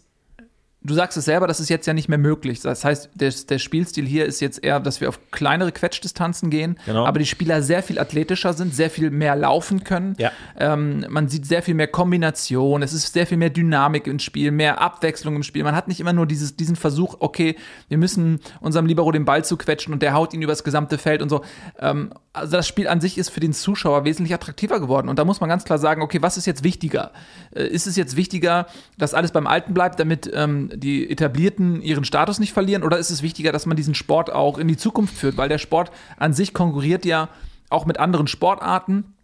du 0.85 0.95
sagst 0.95 1.17
es 1.17 1.25
selber, 1.25 1.47
das 1.47 1.61
ist 1.61 1.71
jetzt 1.71 1.87
ja 1.87 1.95
nicht 1.95 2.09
mehr 2.09 2.19
möglich. 2.19 2.61
Das 2.61 2.85
heißt, 2.85 3.11
der, 3.15 3.33
der 3.49 3.59
Spielstil 3.59 4.07
hier 4.07 4.27
ist 4.27 4.41
jetzt 4.41 4.63
eher, 4.63 4.81
dass 4.81 5.01
wir 5.01 5.09
auf 5.09 5.19
kleinere 5.31 5.73
Quetschdistanzen 5.73 6.51
gehen, 6.51 6.79
Genau. 6.87 7.07
aber 7.07 7.19
die 7.19 7.27
Spieler 7.27 7.63
sehr 7.63 7.83
viel 7.83 7.99
athletischer 7.99 8.53
sind, 8.53 8.75
sehr 8.75 8.91
viel 8.91 9.11
mehr 9.11 9.35
laufen 9.35 9.83
können. 9.85 10.15
Ja. 10.19 10.31
Ähm, 10.59 11.07
man 11.09 11.29
sieht 11.29 11.47
sehr 11.47 11.63
viel 11.63 11.75
mehr 11.75 11.89
Kombination, 11.89 12.83
es 12.83 12.93
ist 12.93 13.13
sehr 13.13 13.27
viel 13.27 13.39
mehr 13.39 13.51
Dynamik 13.51 14.07
im 14.07 14.19
Spiel, 14.19 14.51
mehr 14.51 14.81
Abwechslung 14.81 15.37
im 15.37 15.43
Spiel. 15.43 15.65
Man 15.65 15.75
hat 15.75 15.89
nicht 15.89 16.01
immer 16.01 16.13
nur 16.13 16.27
dieses, 16.27 16.57
diesen 16.57 16.77
Versuch, 16.77 17.17
okay, 17.21 17.57
wir 17.89 17.99
müssen 17.99 18.41
unserem 18.61 18.87
Libero 18.87 19.11
den 19.11 19.25
Ball 19.25 19.45
zuquetschen 19.45 19.93
und 19.93 20.03
der 20.03 20.13
haut 20.15 20.35
ihn 20.35 20.43
übers 20.43 20.65
gesamte 20.65 20.99
Feld 20.99 21.23
und 21.23 21.29
so. 21.31 21.43
Ähm, 21.79 22.13
also 22.33 22.57
das 22.57 22.67
Spiel 22.67 22.89
an 22.89 23.01
sich 23.01 23.17
ist 23.17 23.31
für 23.31 23.41
den 23.41 23.53
Zuschauer 23.53 24.05
wesentlich 24.05 24.35
attraktiver 24.35 24.81
geworden. 24.81 25.09
Und 25.09 25.19
da 25.19 25.25
muss 25.25 25.41
man 25.41 25.49
ganz 25.49 25.65
klar 25.65 25.79
sagen, 25.79 26.03
okay, 26.03 26.21
was 26.21 26.37
ist 26.37 26.47
jetzt 26.47 26.65
wichtiger? 26.65 27.13
Äh, 27.55 27.69
ist 27.69 27.87
es 27.87 27.97
jetzt 27.97 28.17
wichtiger, 28.17 28.67
dass 28.99 29.15
alles 29.15 29.31
beim 29.33 29.47
Alten 29.47 29.73
bleibt, 29.73 30.01
damit 30.01 30.31
ähm, 30.35 30.71
die 30.77 31.11
Etablierten 31.11 31.83
ihren 31.83 32.05
Status 32.05 32.39
nicht 32.39 32.53
verlieren? 32.53 32.83
Oder 32.83 32.99
ist 32.99 33.11
es 33.11 33.23
wichtiger, 33.23 33.53
dass 33.53 33.67
man 33.67 33.77
diesen 33.77 33.95
Sport 33.95 34.33
auch 34.33 34.59
in 34.59 34.69
die 34.69 34.77
Zukunft 34.77 35.17
führt? 35.17 35.37
Weil 35.37 35.49
der 35.49 35.59
Sport 35.59 35.91
an 36.17 36.33
sich 36.33 36.55
konkurriert 36.55 37.05
ja 37.05 37.29
auch 37.71 37.87
mit 37.87 37.99
anderen 37.99 38.27
Sportarten. 38.27 39.15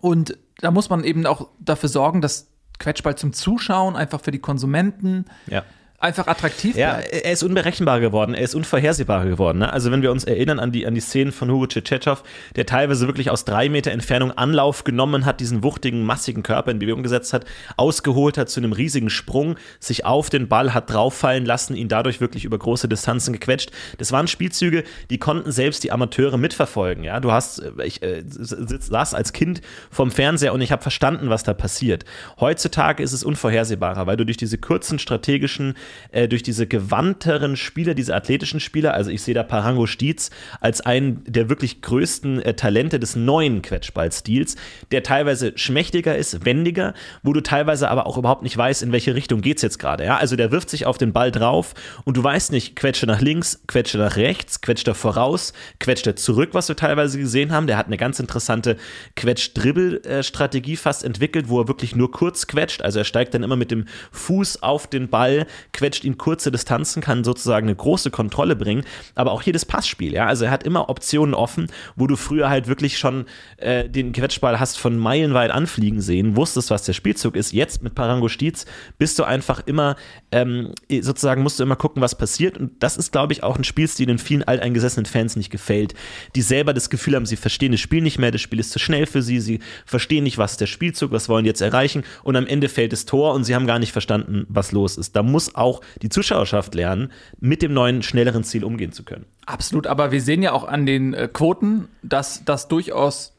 Und 0.00 0.36
da 0.58 0.70
muss 0.70 0.90
man 0.90 1.04
eben 1.04 1.26
auch 1.26 1.48
dafür 1.58 1.88
sorgen, 1.88 2.20
dass 2.20 2.48
Quetschball 2.78 3.16
zum 3.16 3.32
Zuschauen 3.32 3.96
einfach 3.96 4.20
für 4.20 4.30
die 4.30 4.38
Konsumenten 4.38 5.26
Ja. 5.46 5.64
Einfach 6.02 6.26
attraktiv 6.26 6.76
Ja, 6.76 6.94
bleibt. 6.94 7.12
er 7.12 7.32
ist 7.32 7.42
unberechenbar 7.42 8.00
geworden, 8.00 8.34
er 8.34 8.42
ist 8.42 8.54
unvorhersehbar 8.54 9.24
geworden. 9.24 9.58
Ne? 9.58 9.72
Also 9.72 9.90
wenn 9.90 10.02
wir 10.02 10.10
uns 10.10 10.24
erinnern 10.24 10.58
an 10.58 10.72
die, 10.72 10.86
an 10.86 10.94
die 10.94 11.00
Szenen 11.00 11.32
von 11.32 11.50
Hugo 11.50 11.66
Tschetschew, 11.66 12.16
der 12.56 12.66
teilweise 12.66 13.06
wirklich 13.06 13.30
aus 13.30 13.44
drei 13.44 13.68
Meter 13.68 13.92
Entfernung 13.92 14.32
Anlauf 14.32 14.84
genommen 14.84 15.24
hat, 15.24 15.40
diesen 15.40 15.62
wuchtigen, 15.62 16.02
massigen 16.04 16.42
Körper 16.42 16.70
in 16.70 16.78
Bewegung 16.78 17.02
gesetzt 17.02 17.32
hat, 17.32 17.44
ausgeholt 17.76 18.36
hat 18.38 18.50
zu 18.50 18.60
einem 18.60 18.72
riesigen 18.72 19.10
Sprung, 19.10 19.56
sich 19.78 20.04
auf 20.04 20.28
den 20.30 20.48
Ball 20.48 20.74
hat 20.74 20.90
drauffallen 20.90 21.44
lassen, 21.44 21.76
ihn 21.76 21.88
dadurch 21.88 22.20
wirklich 22.20 22.44
über 22.44 22.58
große 22.58 22.88
Distanzen 22.88 23.32
gequetscht. 23.32 23.70
Das 23.98 24.12
waren 24.12 24.26
Spielzüge, 24.26 24.84
die 25.10 25.18
konnten 25.18 25.52
selbst 25.52 25.84
die 25.84 25.92
Amateure 25.92 26.36
mitverfolgen. 26.36 27.04
Ja, 27.04 27.20
du 27.20 27.32
hast, 27.32 27.60
äh, 27.60 27.70
ich 27.84 28.02
äh, 28.02 28.22
saß 28.26 29.14
als 29.14 29.32
Kind 29.32 29.60
vom 29.90 30.10
Fernseher 30.10 30.52
und 30.52 30.60
ich 30.60 30.72
habe 30.72 30.82
verstanden, 30.82 31.30
was 31.30 31.42
da 31.42 31.54
passiert. 31.54 32.04
Heutzutage 32.40 33.02
ist 33.02 33.12
es 33.12 33.22
unvorhersehbarer, 33.22 34.06
weil 34.06 34.16
du 34.16 34.24
durch 34.24 34.36
diese 34.36 34.58
kurzen 34.58 34.98
strategischen 34.98 35.74
äh, 36.10 36.28
durch 36.28 36.42
diese 36.42 36.66
gewandteren 36.66 37.56
Spieler, 37.56 37.94
diese 37.94 38.14
athletischen 38.14 38.60
Spieler. 38.60 38.94
Also 38.94 39.10
ich 39.10 39.22
sehe 39.22 39.34
da 39.34 39.42
Parango 39.42 39.86
Stietz 39.86 40.30
als 40.60 40.80
einen 40.80 41.22
der 41.26 41.48
wirklich 41.48 41.82
größten 41.82 42.42
äh, 42.42 42.54
Talente 42.54 42.98
des 42.98 43.16
neuen 43.16 43.62
Quetschballstils, 43.62 44.56
der 44.90 45.02
teilweise 45.02 45.52
schmächtiger 45.56 46.16
ist, 46.16 46.44
wendiger, 46.44 46.94
wo 47.22 47.32
du 47.32 47.40
teilweise 47.40 47.88
aber 47.88 48.06
auch 48.06 48.18
überhaupt 48.18 48.42
nicht 48.42 48.56
weißt, 48.56 48.82
in 48.82 48.92
welche 48.92 49.14
Richtung 49.14 49.40
geht 49.40 49.56
es 49.56 49.62
jetzt 49.62 49.78
gerade. 49.78 50.04
Ja? 50.04 50.16
Also 50.16 50.36
der 50.36 50.50
wirft 50.50 50.70
sich 50.70 50.86
auf 50.86 50.98
den 50.98 51.12
Ball 51.12 51.30
drauf 51.30 51.74
und 52.04 52.16
du 52.16 52.24
weißt 52.24 52.52
nicht, 52.52 52.76
quetscht 52.76 53.02
er 53.04 53.06
nach 53.06 53.20
links, 53.20 53.62
quetscht 53.66 53.94
er 53.94 54.00
nach 54.00 54.16
rechts, 54.16 54.60
quetscht 54.60 54.88
er 54.88 54.94
voraus, 54.94 55.52
quetscht 55.78 56.06
er 56.06 56.16
zurück, 56.16 56.50
was 56.52 56.68
wir 56.68 56.76
teilweise 56.76 57.18
gesehen 57.18 57.52
haben. 57.52 57.66
Der 57.66 57.76
hat 57.76 57.86
eine 57.86 57.96
ganz 57.96 58.20
interessante 58.20 58.76
Quetsch-Dribbel-Strategie 59.16 60.76
fast 60.76 61.04
entwickelt, 61.04 61.48
wo 61.48 61.60
er 61.60 61.68
wirklich 61.68 61.96
nur 61.96 62.10
kurz 62.10 62.46
quetscht. 62.46 62.82
Also 62.82 62.98
er 63.00 63.04
steigt 63.04 63.34
dann 63.34 63.42
immer 63.42 63.56
mit 63.56 63.70
dem 63.70 63.86
Fuß 64.12 64.62
auf 64.62 64.86
den 64.86 65.08
Ball, 65.08 65.46
quetscht 65.82 66.04
ihn 66.04 66.16
kurze 66.16 66.50
Distanzen, 66.50 67.02
kann 67.02 67.24
sozusagen 67.24 67.66
eine 67.66 67.76
große 67.76 68.10
Kontrolle 68.10 68.56
bringen, 68.56 68.84
aber 69.14 69.32
auch 69.32 69.42
jedes 69.42 69.64
Passspiel. 69.64 70.12
Ja? 70.12 70.26
Also 70.26 70.44
er 70.44 70.50
hat 70.50 70.62
immer 70.62 70.88
Optionen 70.88 71.34
offen, 71.34 71.66
wo 71.96 72.06
du 72.06 72.16
früher 72.16 72.48
halt 72.48 72.68
wirklich 72.68 72.98
schon 72.98 73.26
äh, 73.56 73.88
den 73.88 74.12
Quetschball 74.12 74.60
hast 74.60 74.78
von 74.78 74.96
meilenweit 74.96 75.50
anfliegen 75.50 76.00
sehen, 76.00 76.36
wusstest, 76.36 76.70
was 76.70 76.84
der 76.84 76.92
Spielzug 76.92 77.36
ist. 77.36 77.52
Jetzt 77.52 77.82
mit 77.82 77.94
Parango 77.94 78.28
Stiez 78.28 78.64
bist 78.98 79.18
du 79.18 79.24
einfach 79.24 79.66
immer, 79.66 79.96
ähm, 80.30 80.72
sozusagen 80.88 81.42
musst 81.42 81.58
du 81.58 81.64
immer 81.64 81.76
gucken, 81.76 82.00
was 82.00 82.16
passiert. 82.16 82.58
Und 82.58 82.82
das 82.82 82.96
ist, 82.96 83.12
glaube 83.12 83.32
ich, 83.32 83.42
auch 83.42 83.58
ein 83.58 83.64
Spielstil, 83.64 84.06
den 84.06 84.18
vielen 84.18 84.44
alteingesessenen 84.44 85.06
Fans 85.06 85.36
nicht 85.36 85.50
gefällt, 85.50 85.94
die 86.36 86.42
selber 86.42 86.72
das 86.74 86.90
Gefühl 86.90 87.16
haben, 87.16 87.26
sie 87.26 87.36
verstehen 87.36 87.72
das 87.72 87.80
Spiel 87.80 88.02
nicht 88.02 88.18
mehr, 88.18 88.30
das 88.30 88.40
Spiel 88.40 88.60
ist 88.60 88.70
zu 88.70 88.78
schnell 88.78 89.06
für 89.06 89.22
sie, 89.22 89.40
sie 89.40 89.58
verstehen 89.84 90.24
nicht, 90.24 90.38
was 90.38 90.56
der 90.56 90.66
Spielzug, 90.66 91.10
was 91.10 91.28
wollen 91.28 91.44
die 91.44 91.48
jetzt 91.48 91.60
erreichen 91.60 92.04
und 92.22 92.36
am 92.36 92.46
Ende 92.46 92.68
fällt 92.68 92.92
das 92.92 93.04
Tor 93.04 93.34
und 93.34 93.44
sie 93.44 93.54
haben 93.54 93.66
gar 93.66 93.78
nicht 93.78 93.92
verstanden, 93.92 94.46
was 94.48 94.72
los 94.72 94.96
ist. 94.96 95.16
Da 95.16 95.22
muss 95.22 95.54
auch 95.54 95.71
die 96.02 96.08
Zuschauerschaft 96.08 96.74
lernen, 96.74 97.12
mit 97.38 97.62
dem 97.62 97.72
neuen, 97.72 98.02
schnelleren 98.02 98.44
Ziel 98.44 98.64
umgehen 98.64 98.92
zu 98.92 99.04
können. 99.04 99.26
Absolut, 99.46 99.86
aber 99.86 100.12
wir 100.12 100.20
sehen 100.20 100.42
ja 100.42 100.52
auch 100.52 100.64
an 100.64 100.86
den 100.86 101.14
äh, 101.14 101.28
Quoten, 101.32 101.88
dass 102.02 102.44
das 102.44 102.68
durchaus 102.68 103.32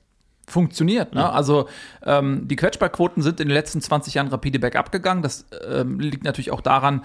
funktioniert. 0.48 1.14
Ne? 1.14 1.22
Ja. 1.22 1.32
Also 1.32 1.68
ähm, 2.04 2.48
die 2.48 2.56
Quetschballquoten 2.56 3.24
sind 3.24 3.40
in 3.40 3.48
den 3.48 3.54
letzten 3.54 3.82
20 3.82 4.16
Jahren 4.16 4.28
rapide 4.28 4.60
bergab 4.60 4.92
gegangen. 4.92 5.22
Das 5.22 5.46
ähm, 5.68 6.00
liegt 6.00 6.24
natürlich 6.24 6.52
auch 6.52 6.62
daran, 6.62 7.04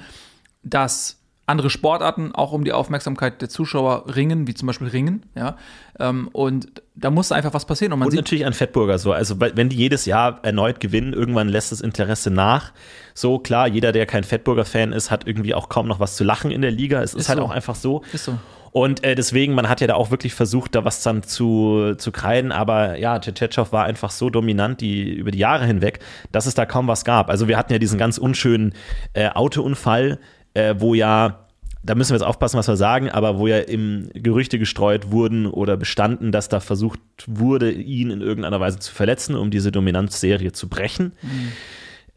dass 0.62 1.17
andere 1.48 1.70
Sportarten 1.70 2.34
auch 2.34 2.52
um 2.52 2.64
die 2.64 2.72
Aufmerksamkeit 2.72 3.40
der 3.40 3.48
Zuschauer 3.48 4.14
ringen, 4.14 4.46
wie 4.46 4.54
zum 4.54 4.66
Beispiel 4.66 4.88
Ringen, 4.88 5.24
ja. 5.34 5.56
Ähm, 5.98 6.28
und 6.32 6.82
da 6.94 7.10
muss 7.10 7.32
einfach 7.32 7.54
was 7.54 7.64
passieren. 7.64 7.92
Und, 7.92 8.00
man 8.00 8.08
und 8.08 8.14
natürlich 8.14 8.44
an 8.44 8.52
Fettburger 8.52 8.98
so. 8.98 9.12
Also, 9.12 9.40
wenn 9.40 9.68
die 9.68 9.76
jedes 9.76 10.04
Jahr 10.04 10.40
erneut 10.42 10.80
gewinnen, 10.80 11.12
irgendwann 11.12 11.48
lässt 11.48 11.72
das 11.72 11.80
Interesse 11.80 12.30
nach. 12.30 12.72
So, 13.14 13.38
klar, 13.38 13.66
jeder, 13.66 13.92
der 13.92 14.06
kein 14.06 14.24
Fettburger-Fan 14.24 14.92
ist, 14.92 15.10
hat 15.10 15.26
irgendwie 15.26 15.54
auch 15.54 15.68
kaum 15.68 15.88
noch 15.88 16.00
was 16.00 16.16
zu 16.16 16.24
lachen 16.24 16.50
in 16.50 16.62
der 16.62 16.70
Liga. 16.70 17.02
Es 17.02 17.14
ist, 17.14 17.22
ist 17.22 17.28
halt 17.28 17.38
so. 17.38 17.44
auch 17.46 17.50
einfach 17.50 17.74
so. 17.74 18.02
Ist 18.12 18.24
so. 18.24 18.38
Und 18.70 19.02
äh, 19.02 19.14
deswegen, 19.14 19.54
man 19.54 19.68
hat 19.68 19.80
ja 19.80 19.86
da 19.86 19.94
auch 19.94 20.10
wirklich 20.10 20.34
versucht, 20.34 20.74
da 20.74 20.84
was 20.84 21.02
dann 21.02 21.22
zu, 21.22 21.94
zu 21.96 22.12
kreiden, 22.12 22.52
aber 22.52 22.98
ja, 22.98 23.18
Tschetschov 23.18 23.72
war 23.72 23.84
einfach 23.84 24.10
so 24.10 24.30
dominant 24.30 24.80
die, 24.80 25.10
über 25.10 25.30
die 25.30 25.38
Jahre 25.38 25.64
hinweg, 25.64 26.00
dass 26.32 26.46
es 26.46 26.54
da 26.54 26.66
kaum 26.66 26.86
was 26.86 27.04
gab. 27.04 27.30
Also 27.30 27.48
wir 27.48 27.56
hatten 27.56 27.72
ja 27.72 27.78
diesen 27.78 27.98
ganz 27.98 28.18
unschönen 28.18 28.74
äh, 29.14 29.30
Autounfall, 29.30 30.18
äh, 30.58 30.80
wo 30.80 30.94
ja 30.94 31.44
da 31.84 31.94
müssen 31.94 32.10
wir 32.10 32.16
jetzt 32.16 32.26
aufpassen, 32.26 32.58
was 32.58 32.68
wir 32.68 32.76
sagen, 32.76 33.08
aber 33.08 33.38
wo 33.38 33.46
ja 33.46 33.58
im 33.58 34.10
Gerüchte 34.12 34.58
gestreut 34.58 35.10
wurden 35.10 35.46
oder 35.46 35.76
bestanden, 35.76 36.32
dass 36.32 36.48
da 36.48 36.60
versucht 36.60 37.00
wurde, 37.26 37.70
ihn 37.70 38.10
in 38.10 38.20
irgendeiner 38.20 38.60
Weise 38.60 38.78
zu 38.80 38.92
verletzen, 38.92 39.36
um 39.36 39.50
diese 39.50 39.70
Dominanzserie 39.70 40.52
zu 40.52 40.68
brechen. 40.68 41.12
Mhm. 41.22 41.52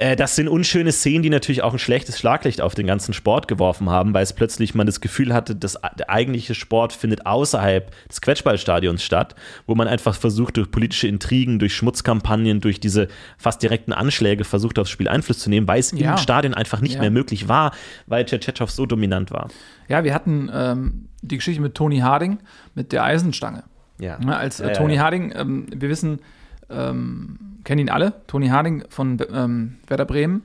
Äh, 0.02 0.16
das 0.16 0.36
sind 0.36 0.48
unschöne 0.48 0.92
Szenen, 0.92 1.22
die 1.22 1.30
natürlich 1.30 1.62
auch 1.62 1.74
ein 1.74 1.80
schlechtes 1.80 2.18
Schlaglicht 2.18 2.60
auf 2.60 2.74
den 2.74 2.88
ganzen 2.88 3.14
Sport 3.14 3.48
geworfen 3.48 3.88
haben, 3.90 4.16
weil 4.16 4.24
es 4.24 4.34
plötzlich 4.34 4.74
man 4.74 4.88
das 4.88 5.00
Gefühl 5.00 5.32
hatte, 5.32 5.56
dass 5.56 5.78
der 5.98 6.10
eigentliche 6.10 6.56
Sport 6.56 6.92
findet 6.92 7.28
außerhalb 7.28 7.92
des 8.10 8.20
Quetschballstadions 8.22 9.04
statt, 9.04 9.36
wo 9.68 9.76
man 9.76 9.88
einfach 9.88 10.16
versucht, 10.16 10.58
durch 10.58 10.72
politische 10.72 11.08
Intrigen, 11.08 11.60
durch 11.60 11.76
Schmutzkampagnen, 11.76 12.62
durch 12.62 12.80
diese 12.80 13.10
fast 13.38 13.62
direkten 13.62 13.94
Anschläge 13.94 14.44
versucht, 14.44 14.80
aufs 14.80 14.90
Spiel 14.90 15.08
Einfluss 15.08 15.38
zu 15.38 15.52
nehmen, 15.52 15.68
weil 15.68 15.80
es 15.80 15.92
ja. 15.92 16.14
im 16.14 16.18
Stadion 16.18 16.56
einfach 16.56 16.82
nicht 16.82 16.96
ja. 16.96 17.02
mehr 17.02 17.12
möglich 17.12 17.48
war, 17.48 17.72
weil 18.08 18.26
Tschetschetschov 18.26 18.72
so 18.72 18.88
dominant 18.88 19.30
war. 19.30 19.50
Ja, 19.88 20.04
wir 20.04 20.16
hatten 20.16 20.50
ähm, 20.52 21.10
die 21.22 21.38
Geschichte 21.38 21.62
mit 21.62 21.76
Tony 21.76 22.00
Harding, 22.00 22.40
mit 22.74 22.92
der 22.92 23.04
Eisenstange. 23.04 23.66
Ja. 24.00 24.18
ja 24.20 24.32
als 24.32 24.60
äh, 24.60 24.74
Tony 24.74 24.96
Harding, 24.96 25.32
ähm, 25.36 25.68
wir 25.72 25.90
wissen, 25.90 26.22
ähm, 26.74 27.60
kennen 27.64 27.80
ihn 27.80 27.90
alle, 27.90 28.14
Toni 28.28 28.48
Harding 28.48 28.84
von 28.90 29.18
ähm, 29.32 29.78
Werder 29.88 30.06
Bremen, 30.06 30.44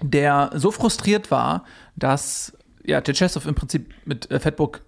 der 0.00 0.50
so 0.54 0.70
frustriert 0.70 1.30
war, 1.30 1.64
dass 1.96 2.56
ja, 2.84 3.00
Tschetschesow 3.00 3.46
im 3.46 3.54
Prinzip 3.54 3.92
mit 4.04 4.30
äh, 4.30 4.40
Fettburg 4.40 4.82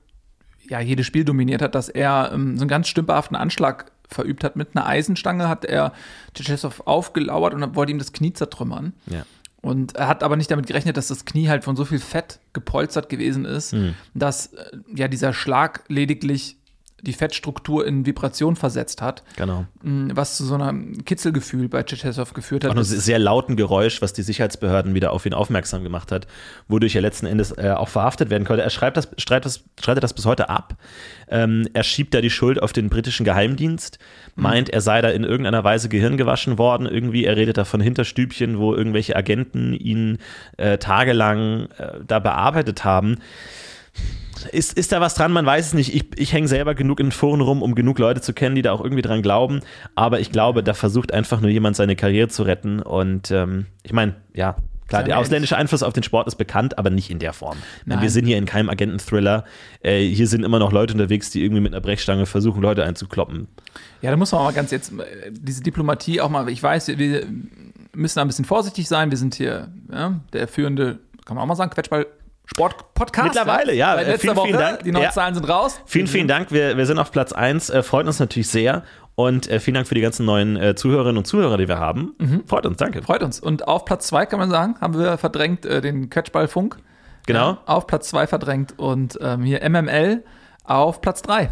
ja 0.69 0.81
jedes 0.81 1.07
Spiel 1.07 1.25
dominiert 1.25 1.63
hat, 1.63 1.75
dass 1.75 1.89
er 1.89 2.31
ähm, 2.33 2.57
so 2.57 2.63
einen 2.63 2.69
ganz 2.69 2.89
stümperhaften 2.89 3.37
Anschlag 3.37 3.91
verübt 4.09 4.45
hat. 4.45 4.57
Mit 4.57 4.77
einer 4.77 4.87
Eisenstange 4.87 5.49
hat 5.49 5.65
er 5.65 5.93
Tschetschesow 6.35 6.83
aufgelauert 6.87 7.55
und 7.55 7.77
wollte 7.77 7.93
ihm 7.93 7.99
das 7.99 8.13
Knie 8.13 8.33
zertrümmern. 8.33 8.95
Ja. 9.07 9.25
Und 9.63 9.97
er 9.97 10.09
hat 10.09 10.23
aber 10.23 10.37
nicht 10.37 10.51
damit 10.51 10.67
gerechnet, 10.67 10.97
dass 10.97 11.09
das 11.09 11.27
Knie 11.27 11.49
halt 11.49 11.65
von 11.65 11.77
so 11.77 11.85
viel 11.85 11.99
Fett 11.99 12.41
gepolstert 12.55 13.09
gewesen 13.11 13.45
ist, 13.45 13.75
mhm. 13.75 13.95
dass 14.15 14.55
äh, 14.55 14.79
ja 14.95 15.09
dieser 15.09 15.33
Schlag 15.33 15.85
lediglich 15.89 16.57
die 17.03 17.13
Fettstruktur 17.13 17.87
in 17.87 18.07
Vibration 18.07 18.57
versetzt 18.57 19.03
hat. 19.03 19.23
Genau. 19.37 19.67
Mm, 19.83 20.11
was 20.15 20.37
zu 20.37 20.45
so 20.45 20.55
einem 20.55 21.05
Kitzelgefühl 21.05 21.69
bei 21.69 21.83
Tschetschesow 21.83 22.33
geführt 22.33 22.65
hat. 22.65 22.71
Auch 22.71 22.77
einem 22.77 22.85
sehr 22.85 23.19
lauten 23.19 23.57
Geräusch, 23.57 24.03
was 24.03 24.13
die 24.13 24.23
Sicherheitsbehörden 24.23 24.95
wieder 24.95 25.13
auf 25.13 25.27
ihn 25.27 25.35
aufmerksam 25.35 25.83
gemacht 25.83 26.13
hat, 26.13 26.27
wodurch 26.69 26.95
er 26.95 27.03
letzten 27.03 27.27
Endes 27.27 27.53
äh, 27.53 27.75
auch 27.77 27.89
verhaftet 27.89 28.31
werden 28.31 28.45
konnte. 28.45 28.63
Er 28.63 28.71
schreibt 28.71 28.97
das, 28.97 29.09
streitet, 29.19 29.47
das, 29.47 29.65
streitet 29.79 30.03
das 30.03 30.15
bis 30.15 30.27
heute 30.27 30.49
ab. 30.49 30.77
Ähm, 31.29 31.69
er 31.73 31.83
schiebt 31.83 32.15
da 32.15 32.21
die 32.21 32.31
Schuld 32.31 32.63
auf 32.63 32.73
den 32.73 32.89
britischen 32.89 33.25
Geheimdienst, 33.25 33.99
mhm. 34.35 34.43
meint, 34.43 34.69
er 34.71 34.81
sei 34.81 35.01
da 35.01 35.09
in 35.09 35.25
irgendeiner 35.25 35.65
Weise 35.65 35.89
Gehirn 35.89 36.17
gewaschen 36.17 36.59
worden. 36.59 36.87
Irgendwie, 36.87 37.25
er 37.25 37.37
redet 37.37 37.59
da 37.59 37.65
von 37.65 37.81
Hinterstübchen, 37.81 38.59
wo 38.59 38.75
irgendwelche 38.75 39.17
Agenten 39.17 39.73
ihn 39.75 40.19
äh, 40.57 40.79
tagelang 40.79 41.69
äh, 41.79 42.01
da 42.07 42.19
bearbeitet 42.19 42.85
haben. 42.85 43.19
Ist, 44.53 44.77
ist 44.77 44.93
da 44.93 45.01
was 45.01 45.15
dran? 45.15 45.33
Man 45.33 45.47
weiß 45.47 45.69
es 45.69 45.75
nicht. 45.75 45.95
Ich, 45.95 46.19
ich 46.19 46.33
hänge 46.33 46.49
selber 46.49 46.75
genug 46.75 47.01
in 47.01 47.13
Foren 47.13 47.41
rum, 47.41 47.63
um 47.63 47.75
genug 47.75 47.99
Leute 47.99 48.21
zu 48.21 48.33
kennen, 48.33 48.55
die 48.55 48.63
da 48.63 48.73
auch 48.73 48.81
irgendwie 48.81 49.03
dran 49.03 49.23
glauben. 49.23 49.61
Aber 49.95 50.21
ich 50.21 50.33
glaube, 50.33 50.63
da 50.63 50.75
versucht 50.75 51.13
einfach 51.13 51.41
nur 51.41 51.51
jemand 51.51 51.77
seine 51.77 51.97
Karriere 51.97 52.29
zu 52.29 52.43
retten. 52.43 52.81
Und 52.81 53.31
ähm, 53.31 53.67
ich 53.83 53.93
meine, 53.93 54.17
ja, 54.35 54.57
Klar, 54.91 55.05
der 55.05 55.19
ausländische 55.19 55.57
Einfluss 55.57 55.85
auf 55.85 55.93
den 55.93 56.03
Sport 56.03 56.27
ist 56.27 56.35
bekannt, 56.35 56.77
aber 56.77 56.91
nicht 56.91 57.11
in 57.11 57.21
der 57.21 57.33
Form. 57.33 57.57
Nein. 57.85 58.03
Wir 58.03 58.11
sind 58.11 58.27
hier 58.27 58.37
in 58.37 58.45
keinem 58.45 58.69
Agenten-Thriller. 58.69 59.45
Äh, 59.83 60.05
hier 60.05 60.27
sind 60.27 60.45
immer 60.45 60.59
noch 60.59 60.73
Leute 60.73 60.95
unterwegs, 60.95 61.31
die 61.31 61.45
irgendwie 61.45 61.61
mit 61.61 61.73
einer 61.73 61.81
Brechstange 61.81 62.27
versuchen, 62.27 62.61
Leute 62.61 62.83
einzukloppen. 62.83 63.47
Ja, 64.03 64.11
da 64.11 64.17
muss 64.17 64.33
man 64.33 64.41
auch 64.41 64.47
mal 64.47 64.53
ganz 64.53 64.73
jetzt, 64.73 64.93
äh, 64.93 65.31
diese 65.31 65.63
Diplomatie 65.63 66.21
auch 66.21 66.29
mal, 66.29 66.49
ich 66.49 66.61
weiß, 66.61 66.89
wir 66.89 67.25
müssen 67.95 68.17
da 68.17 68.23
ein 68.23 68.27
bisschen 68.27 68.45
vorsichtig 68.45 68.89
sein. 68.89 69.13
Wir 69.13 69.19
sind 69.19 69.37
hier 69.37 69.69
ja, 69.93 70.19
der 70.33 70.49
führende, 70.49 70.99
kann 71.25 71.37
man 71.37 71.45
auch 71.45 71.49
mal 71.49 71.55
sagen, 71.55 71.71
Quetschball 71.71 72.07
Sport-Podcast. 72.55 73.35
Mittlerweile, 73.35 73.75
ja. 73.75 73.97
Seit 73.97 74.21
vielen, 74.21 74.37
Woche. 74.37 74.49
vielen 74.49 74.59
Dank. 74.59 74.83
Die 74.83 74.93
neuen 74.93 75.05
ja. 75.05 75.11
Zahlen 75.11 75.35
sind 75.35 75.49
raus. 75.49 75.81
Vielen, 75.87 76.07
vielen 76.07 76.29
Dank. 76.29 76.51
Wir, 76.51 76.77
wir 76.77 76.87
sind 76.87 76.99
auf 76.99 77.13
Platz 77.13 77.33
1. 77.33 77.71
Äh, 77.71 77.83
freut 77.83 78.07
uns 78.07 78.19
natürlich 78.19 78.49
sehr. 78.49 78.83
Und 79.15 79.49
äh, 79.49 79.61
vielen 79.61 79.75
Dank 79.75 79.87
für 79.87 79.95
die 79.95 80.01
ganzen 80.01 80.25
neuen 80.25 80.57
äh, 80.57 80.75
Zuhörerinnen 80.75 81.19
und 81.19 81.27
Zuhörer, 81.27 81.59
die 81.59 81.69
wir 81.69 81.79
haben. 81.79 82.15
Mhm. 82.19 82.45
Freut 82.47 82.67
uns, 82.67 82.79
danke. 82.79 83.03
Freut 83.03 83.23
uns. 83.23 83.39
Und 83.39 83.69
auf 83.69 83.85
Platz 83.85 84.07
2 84.09 84.27
kann 84.27 84.39
man 84.39 84.51
sagen, 84.51 84.77
haben 84.81 84.99
wir 84.99 85.19
verdrängt 85.19 85.67
äh, 85.67 85.81
den 85.81 86.11
Catchball-Funk. 86.11 86.79
Genau. 87.27 87.51
Ja, 87.53 87.59
auf 87.67 87.87
Platz 87.87 88.09
2 88.09 88.27
verdrängt. 88.27 88.75
Und 88.79 89.19
ähm, 89.21 89.43
hier 89.43 89.69
MML 89.69 90.25
auf 90.65 91.01
Platz 91.01 91.23
3. 91.23 91.51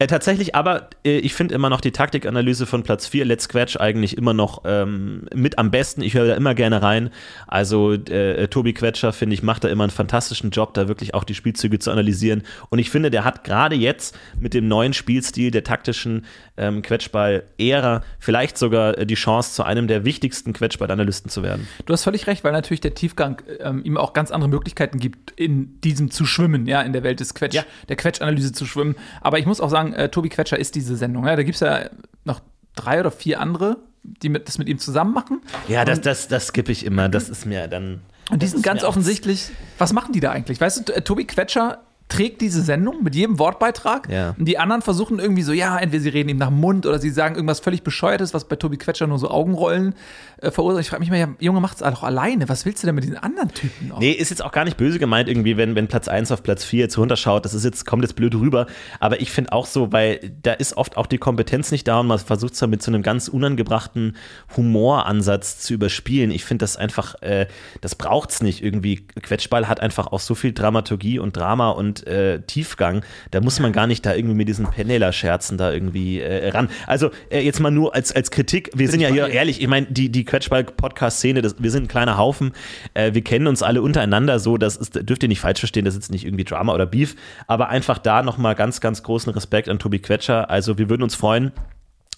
Äh, 0.00 0.06
tatsächlich, 0.06 0.54
aber 0.54 0.88
äh, 1.04 1.18
ich 1.18 1.34
finde 1.34 1.54
immer 1.54 1.68
noch 1.68 1.82
die 1.82 1.92
Taktikanalyse 1.92 2.64
von 2.64 2.82
Platz 2.82 3.06
4, 3.06 3.26
Let's 3.26 3.50
Quetch, 3.50 3.78
eigentlich 3.78 4.16
immer 4.16 4.32
noch 4.32 4.62
ähm, 4.64 5.26
mit 5.34 5.58
am 5.58 5.70
besten. 5.70 6.00
Ich 6.00 6.14
höre 6.14 6.26
da 6.26 6.34
immer 6.36 6.54
gerne 6.54 6.80
rein. 6.80 7.10
Also 7.46 7.92
äh, 7.92 8.48
Tobi 8.48 8.72
Quetscher, 8.72 9.12
finde 9.12 9.34
ich, 9.34 9.42
macht 9.42 9.62
da 9.62 9.68
immer 9.68 9.84
einen 9.84 9.90
fantastischen 9.90 10.52
Job, 10.52 10.72
da 10.72 10.88
wirklich 10.88 11.12
auch 11.12 11.22
die 11.22 11.34
Spielzüge 11.34 11.78
zu 11.78 11.90
analysieren. 11.90 12.44
Und 12.70 12.78
ich 12.78 12.88
finde, 12.88 13.10
der 13.10 13.24
hat 13.24 13.44
gerade 13.44 13.76
jetzt 13.76 14.18
mit 14.38 14.54
dem 14.54 14.68
neuen 14.68 14.94
Spielstil 14.94 15.50
der 15.50 15.64
taktischen 15.64 16.24
ähm, 16.56 16.80
Quetschball-Ära 16.80 18.02
vielleicht 18.18 18.56
sogar 18.56 18.96
äh, 18.96 19.04
die 19.04 19.16
Chance, 19.16 19.52
zu 19.52 19.64
einem 19.64 19.86
der 19.86 20.06
wichtigsten 20.06 20.54
Quetschball-Analysten 20.54 21.30
zu 21.30 21.42
werden. 21.42 21.68
Du 21.84 21.92
hast 21.92 22.04
völlig 22.04 22.26
recht, 22.26 22.42
weil 22.42 22.52
natürlich 22.52 22.80
der 22.80 22.94
Tiefgang 22.94 23.42
ähm, 23.58 23.84
ihm 23.84 23.98
auch 23.98 24.14
ganz 24.14 24.30
andere 24.30 24.48
Möglichkeiten 24.48 24.98
gibt, 24.98 25.32
in 25.32 25.78
diesem 25.82 26.10
zu 26.10 26.24
schwimmen, 26.24 26.66
ja, 26.66 26.80
in 26.80 26.94
der 26.94 27.02
Welt 27.02 27.20
des 27.20 27.34
Quetsch, 27.34 27.52
ja. 27.52 27.64
der 27.90 27.96
Quetsch-Analyse 27.96 28.52
zu 28.52 28.64
schwimmen. 28.64 28.96
Aber 29.20 29.38
ich 29.38 29.44
muss 29.44 29.60
auch 29.60 29.68
sagen, 29.68 29.89
äh, 29.92 30.08
Tobi 30.08 30.28
Quetscher 30.28 30.58
ist 30.58 30.74
diese 30.74 30.96
Sendung. 30.96 31.26
Ja? 31.26 31.36
Da 31.36 31.42
gibt 31.42 31.54
es 31.56 31.60
ja 31.60 31.90
noch 32.24 32.40
drei 32.74 33.00
oder 33.00 33.10
vier 33.10 33.40
andere, 33.40 33.78
die 34.02 34.28
mit, 34.28 34.48
das 34.48 34.58
mit 34.58 34.68
ihm 34.68 34.78
zusammen 34.78 35.12
machen. 35.12 35.40
Ja, 35.68 35.84
das, 35.84 36.00
das, 36.00 36.28
das 36.28 36.48
skippe 36.48 36.72
ich 36.72 36.84
immer. 36.84 37.08
Das 37.08 37.28
ist 37.28 37.46
mir 37.46 37.68
dann. 37.68 38.00
Und 38.30 38.42
die 38.42 38.46
sind 38.46 38.62
ganz 38.62 38.84
offensichtlich, 38.84 39.50
was 39.78 39.92
machen 39.92 40.12
die 40.12 40.20
da 40.20 40.30
eigentlich? 40.30 40.60
Weißt 40.60 40.88
du, 40.88 41.04
Tobi 41.04 41.26
Quetscher 41.26 41.80
trägt 42.10 42.40
diese 42.40 42.60
Sendung 42.62 43.02
mit 43.02 43.14
jedem 43.14 43.38
Wortbeitrag. 43.38 44.08
Ja. 44.10 44.34
Und 44.38 44.46
die 44.46 44.58
anderen 44.58 44.82
versuchen 44.82 45.18
irgendwie 45.18 45.42
so, 45.42 45.52
ja, 45.52 45.78
entweder 45.78 46.02
sie 46.02 46.08
reden 46.10 46.28
ihm 46.28 46.36
nach 46.36 46.48
dem 46.48 46.60
Mund 46.60 46.84
oder 46.84 46.98
sie 46.98 47.10
sagen 47.10 47.36
irgendwas 47.36 47.60
völlig 47.60 47.82
Bescheuertes, 47.82 48.34
was 48.34 48.46
bei 48.46 48.56
Tobi 48.56 48.76
Quetscher 48.76 49.06
nur 49.06 49.18
so 49.18 49.30
Augenrollen 49.30 49.94
äh, 50.42 50.50
verursacht. 50.50 50.82
Ich 50.82 50.90
frage 50.90 51.00
mich 51.00 51.10
mal, 51.10 51.18
ja, 51.18 51.28
Junge, 51.38 51.60
macht's 51.60 51.80
doch 51.80 52.02
alleine. 52.02 52.48
Was 52.48 52.66
willst 52.66 52.82
du 52.82 52.86
denn 52.86 52.96
mit 52.96 53.04
diesen 53.04 53.16
anderen 53.16 53.52
Typen 53.52 53.88
noch? 53.88 54.00
Nee, 54.00 54.10
ist 54.10 54.30
jetzt 54.30 54.44
auch 54.44 54.52
gar 54.52 54.64
nicht 54.64 54.76
böse 54.76 54.98
gemeint, 54.98 55.28
irgendwie, 55.28 55.56
wenn, 55.56 55.74
wenn 55.76 55.86
Platz 55.86 56.08
1 56.08 56.32
auf 56.32 56.42
Platz 56.42 56.64
4 56.64 56.80
jetzt 56.80 56.98
runterschaut. 56.98 57.44
Das 57.44 57.54
ist 57.54 57.64
jetzt, 57.64 57.86
kommt 57.86 58.02
jetzt 58.02 58.16
blöd 58.16 58.34
rüber. 58.34 58.66
Aber 58.98 59.20
ich 59.20 59.30
finde 59.30 59.52
auch 59.52 59.66
so, 59.66 59.92
weil 59.92 60.32
da 60.42 60.52
ist 60.52 60.76
oft 60.76 60.96
auch 60.96 61.06
die 61.06 61.18
Kompetenz 61.18 61.70
nicht 61.70 61.86
da 61.86 62.00
und 62.00 62.08
man 62.08 62.18
versucht 62.18 62.54
es 62.54 62.58
dann 62.58 62.70
mit 62.70 62.82
so 62.82 62.90
einem 62.90 63.02
ganz 63.02 63.28
unangebrachten 63.28 64.16
Humoransatz 64.56 65.60
zu 65.60 65.74
überspielen. 65.74 66.32
Ich 66.32 66.44
finde 66.44 66.64
das 66.64 66.76
einfach, 66.76 67.22
äh, 67.22 67.46
das 67.80 67.94
braucht's 67.94 68.42
nicht 68.42 68.64
irgendwie. 68.64 69.06
Quetschball 69.22 69.68
hat 69.68 69.80
einfach 69.80 70.08
auch 70.08 70.20
so 70.20 70.34
viel 70.34 70.52
Dramaturgie 70.52 71.20
und 71.20 71.36
Drama 71.36 71.70
und 71.70 71.99
äh, 72.06 72.40
Tiefgang. 72.42 73.04
Da 73.30 73.40
muss 73.40 73.60
man 73.60 73.72
gar 73.72 73.86
nicht 73.86 74.04
da 74.06 74.14
irgendwie 74.14 74.34
mit 74.36 74.48
diesen 74.48 74.66
Penela-Scherzen 74.70 75.58
da 75.58 75.72
irgendwie 75.72 76.20
äh, 76.20 76.48
ran. 76.50 76.68
Also 76.86 77.10
äh, 77.30 77.40
jetzt 77.40 77.60
mal 77.60 77.70
nur 77.70 77.94
als, 77.94 78.12
als 78.12 78.30
Kritik. 78.30 78.70
Wir 78.74 78.88
sind 78.88 79.00
ja 79.00 79.08
hier 79.08 79.28
ehrlich, 79.28 79.60
ich 79.60 79.68
meine, 79.68 79.86
die, 79.90 80.10
die 80.10 80.24
Quetschball-Podcast-Szene, 80.24 81.42
das- 81.42 81.56
wir 81.58 81.70
sind 81.70 81.84
ein 81.84 81.88
kleiner 81.88 82.16
Haufen. 82.16 82.52
Äh, 82.94 83.14
wir 83.14 83.22
kennen 83.22 83.46
uns 83.46 83.62
alle 83.62 83.82
untereinander 83.82 84.38
so. 84.38 84.56
Das 84.56 84.76
ist, 84.76 85.08
dürft 85.08 85.22
ihr 85.22 85.28
nicht 85.28 85.40
falsch 85.40 85.60
verstehen, 85.60 85.84
das 85.84 85.94
ist 85.94 86.00
jetzt 86.04 86.10
nicht 86.12 86.24
irgendwie 86.24 86.44
Drama 86.44 86.74
oder 86.74 86.86
Beef. 86.86 87.16
Aber 87.46 87.68
einfach 87.68 87.98
da 87.98 88.22
nochmal 88.22 88.54
ganz, 88.54 88.80
ganz 88.80 89.02
großen 89.02 89.32
Respekt 89.32 89.68
an 89.68 89.78
Tobi 89.78 89.98
Quetscher. 89.98 90.50
Also 90.50 90.78
wir 90.78 90.88
würden 90.90 91.02
uns 91.02 91.14
freuen, 91.14 91.52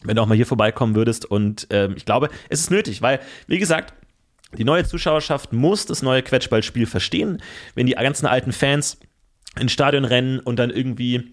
wenn 0.05 0.17
du 0.17 0.23
auch 0.23 0.27
mal 0.27 0.35
hier 0.37 0.47
vorbeikommen 0.47 0.95
würdest. 0.95 1.25
Und 1.25 1.67
ähm, 1.71 1.95
ich 1.97 2.05
glaube, 2.05 2.29
es 2.49 2.61
ist 2.61 2.71
nötig, 2.71 3.03
weil, 3.03 3.21
wie 3.47 3.59
gesagt, 3.59 3.95
die 4.59 4.65
neue 4.65 4.85
Zuschauerschaft 4.85 5.53
muss 5.53 5.87
das 5.87 6.03
neue 6.03 6.23
Quetschballspiel 6.23 6.87
verstehen. 6.87 7.41
Wenn 7.75 7.87
die 7.87 7.93
ganzen 7.95 8.27
alten 8.27 8.53
Fans 8.53 8.99
ins 9.59 9.73
Stadion 9.73 10.05
rennen 10.05 10.39
und 10.41 10.59
dann 10.59 10.71
irgendwie 10.71 11.33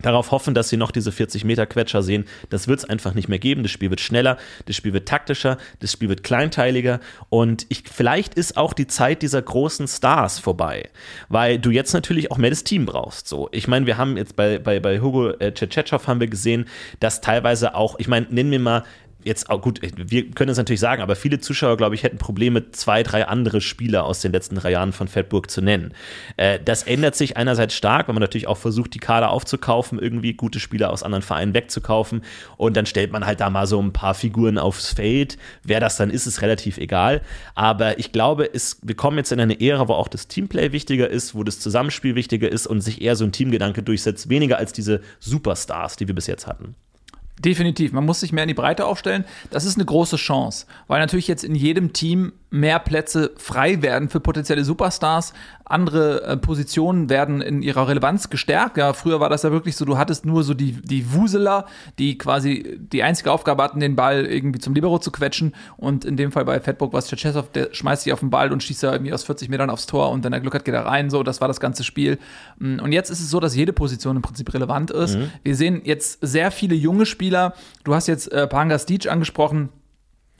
darauf 0.00 0.30
hoffen, 0.30 0.54
dass 0.54 0.68
sie 0.68 0.76
noch 0.76 0.90
diese 0.90 1.12
40 1.12 1.44
Meter 1.44 1.66
Quetscher 1.66 2.02
sehen. 2.02 2.24
Das 2.50 2.68
wird 2.68 2.80
es 2.80 2.84
einfach 2.84 3.14
nicht 3.14 3.28
mehr 3.28 3.38
geben. 3.38 3.62
Das 3.62 3.72
Spiel 3.72 3.90
wird 3.90 4.00
schneller, 4.00 4.36
das 4.66 4.76
Spiel 4.76 4.92
wird 4.92 5.08
taktischer, 5.08 5.58
das 5.80 5.92
Spiel 5.92 6.08
wird 6.08 6.22
kleinteiliger 6.22 7.00
und 7.28 7.66
ich, 7.68 7.84
vielleicht 7.92 8.34
ist 8.34 8.56
auch 8.56 8.72
die 8.72 8.86
Zeit 8.86 9.22
dieser 9.22 9.42
großen 9.42 9.88
Stars 9.88 10.38
vorbei, 10.38 10.88
weil 11.28 11.58
du 11.58 11.70
jetzt 11.70 11.92
natürlich 11.92 12.30
auch 12.30 12.38
mehr 12.38 12.50
das 12.50 12.64
Team 12.64 12.86
brauchst. 12.86 13.28
So, 13.28 13.48
ich 13.52 13.68
meine, 13.68 13.86
wir 13.86 13.96
haben 13.96 14.16
jetzt 14.16 14.36
bei, 14.36 14.58
bei, 14.58 14.80
bei 14.80 15.00
Hugo 15.00 15.30
äh, 15.30 15.52
Cecechov 15.54 16.06
haben 16.06 16.20
wir 16.20 16.28
gesehen, 16.28 16.66
dass 17.00 17.20
teilweise 17.20 17.74
auch, 17.74 17.98
ich 17.98 18.08
meine, 18.08 18.26
nennen 18.30 18.50
wir 18.50 18.60
mal 18.60 18.84
jetzt 19.24 19.50
auch 19.50 19.60
gut, 19.60 19.80
wir 19.82 20.30
können 20.30 20.50
es 20.50 20.58
natürlich 20.58 20.80
sagen, 20.80 21.02
aber 21.02 21.16
viele 21.16 21.40
Zuschauer, 21.40 21.76
glaube 21.76 21.94
ich, 21.94 22.02
hätten 22.02 22.18
Probleme, 22.18 22.70
zwei, 22.70 23.02
drei 23.02 23.26
andere 23.26 23.60
Spieler 23.60 24.04
aus 24.04 24.20
den 24.20 24.32
letzten 24.32 24.56
drei 24.56 24.70
Jahren 24.70 24.92
von 24.92 25.08
Fettburg 25.08 25.50
zu 25.50 25.60
nennen. 25.60 25.92
Äh, 26.36 26.60
das 26.64 26.84
ändert 26.84 27.16
sich 27.16 27.36
einerseits 27.36 27.74
stark, 27.74 28.08
weil 28.08 28.14
man 28.14 28.22
natürlich 28.22 28.46
auch 28.46 28.56
versucht, 28.56 28.94
die 28.94 28.98
Kader 28.98 29.30
aufzukaufen, 29.30 29.98
irgendwie 29.98 30.34
gute 30.34 30.60
Spieler 30.60 30.90
aus 30.90 31.02
anderen 31.02 31.22
Vereinen 31.22 31.54
wegzukaufen 31.54 32.22
und 32.56 32.76
dann 32.76 32.86
stellt 32.86 33.12
man 33.12 33.26
halt 33.26 33.40
da 33.40 33.50
mal 33.50 33.66
so 33.66 33.80
ein 33.80 33.92
paar 33.92 34.14
Figuren 34.14 34.58
aufs 34.58 34.92
Feld. 34.92 35.36
Wer 35.62 35.80
das 35.80 35.96
dann 35.96 36.10
ist, 36.10 36.26
ist 36.26 36.42
relativ 36.42 36.78
egal. 36.78 37.22
Aber 37.54 37.98
ich 37.98 38.12
glaube, 38.12 38.48
es, 38.52 38.78
wir 38.82 38.94
kommen 38.94 39.18
jetzt 39.18 39.32
in 39.32 39.40
eine 39.40 39.60
Ära, 39.60 39.88
wo 39.88 39.94
auch 39.94 40.08
das 40.08 40.28
Teamplay 40.28 40.72
wichtiger 40.72 41.08
ist, 41.08 41.34
wo 41.34 41.42
das 41.44 41.60
Zusammenspiel 41.60 42.14
wichtiger 42.14 42.50
ist 42.50 42.66
und 42.66 42.80
sich 42.80 43.02
eher 43.02 43.16
so 43.16 43.24
ein 43.24 43.32
Teamgedanke 43.32 43.82
durchsetzt, 43.82 44.28
weniger 44.28 44.58
als 44.58 44.72
diese 44.72 45.00
Superstars, 45.20 45.96
die 45.96 46.06
wir 46.06 46.14
bis 46.14 46.26
jetzt 46.26 46.46
hatten. 46.46 46.74
Definitiv. 47.44 47.92
Man 47.92 48.04
muss 48.04 48.20
sich 48.20 48.32
mehr 48.32 48.44
in 48.44 48.48
die 48.48 48.54
Breite 48.54 48.86
aufstellen. 48.86 49.24
Das 49.50 49.64
ist 49.64 49.76
eine 49.76 49.84
große 49.84 50.16
Chance, 50.16 50.66
weil 50.86 51.00
natürlich 51.00 51.28
jetzt 51.28 51.44
in 51.44 51.54
jedem 51.54 51.92
Team 51.92 52.32
mehr 52.50 52.78
Plätze 52.78 53.32
frei 53.36 53.82
werden 53.82 54.08
für 54.08 54.20
potenzielle 54.20 54.64
Superstars. 54.64 55.34
Andere 55.64 56.22
äh, 56.22 56.36
Positionen 56.38 57.10
werden 57.10 57.42
in 57.42 57.60
ihrer 57.62 57.88
Relevanz 57.88 58.30
gestärkt. 58.30 58.78
Ja, 58.78 58.94
früher 58.94 59.20
war 59.20 59.28
das 59.28 59.42
ja 59.42 59.52
wirklich 59.52 59.76
so, 59.76 59.84
du 59.84 59.98
hattest 59.98 60.24
nur 60.24 60.42
so 60.42 60.54
die, 60.54 60.72
die 60.72 61.12
Wuseler, 61.12 61.66
die 61.98 62.16
quasi 62.16 62.78
die 62.78 63.02
einzige 63.02 63.30
Aufgabe 63.32 63.62
hatten, 63.62 63.80
den 63.80 63.96
Ball 63.96 64.24
irgendwie 64.24 64.60
zum 64.60 64.74
Libero 64.74 64.98
zu 64.98 65.10
quetschen. 65.10 65.54
Und 65.76 66.06
in 66.06 66.16
dem 66.16 66.32
Fall 66.32 66.46
bei 66.46 66.58
Fatburg 66.60 66.94
war 66.94 67.00
es 67.00 67.08
Tschetschesow, 67.08 67.50
der 67.52 67.68
schmeißt 67.72 68.04
sich 68.04 68.12
auf 68.14 68.20
den 68.20 68.30
Ball 68.30 68.50
und 68.50 68.62
schießt 68.62 68.82
da 68.82 68.92
irgendwie 68.92 69.12
aus 69.12 69.24
40 69.24 69.50
Metern 69.50 69.68
aufs 69.68 69.86
Tor 69.86 70.10
und 70.10 70.24
wenn 70.24 70.32
er 70.32 70.40
Glück 70.40 70.54
hat, 70.54 70.64
geht 70.64 70.74
er 70.74 70.86
rein. 70.86 71.10
So, 71.10 71.22
das 71.22 71.42
war 71.42 71.48
das 71.48 71.60
ganze 71.60 71.84
Spiel. 71.84 72.18
Und 72.58 72.92
jetzt 72.92 73.10
ist 73.10 73.20
es 73.20 73.28
so, 73.30 73.40
dass 73.40 73.54
jede 73.54 73.74
Position 73.74 74.16
im 74.16 74.22
Prinzip 74.22 74.52
relevant 74.54 74.90
ist. 74.90 75.18
Wir 75.42 75.54
sehen 75.54 75.82
jetzt 75.84 76.18
sehr 76.22 76.50
viele 76.50 76.74
junge 76.74 77.04
Spieler. 77.04 77.54
Du 77.84 77.94
hast 77.94 78.06
jetzt 78.06 78.32
äh, 78.32 78.46
Panga 78.46 78.76
Stić 78.76 79.08
angesprochen, 79.08 79.70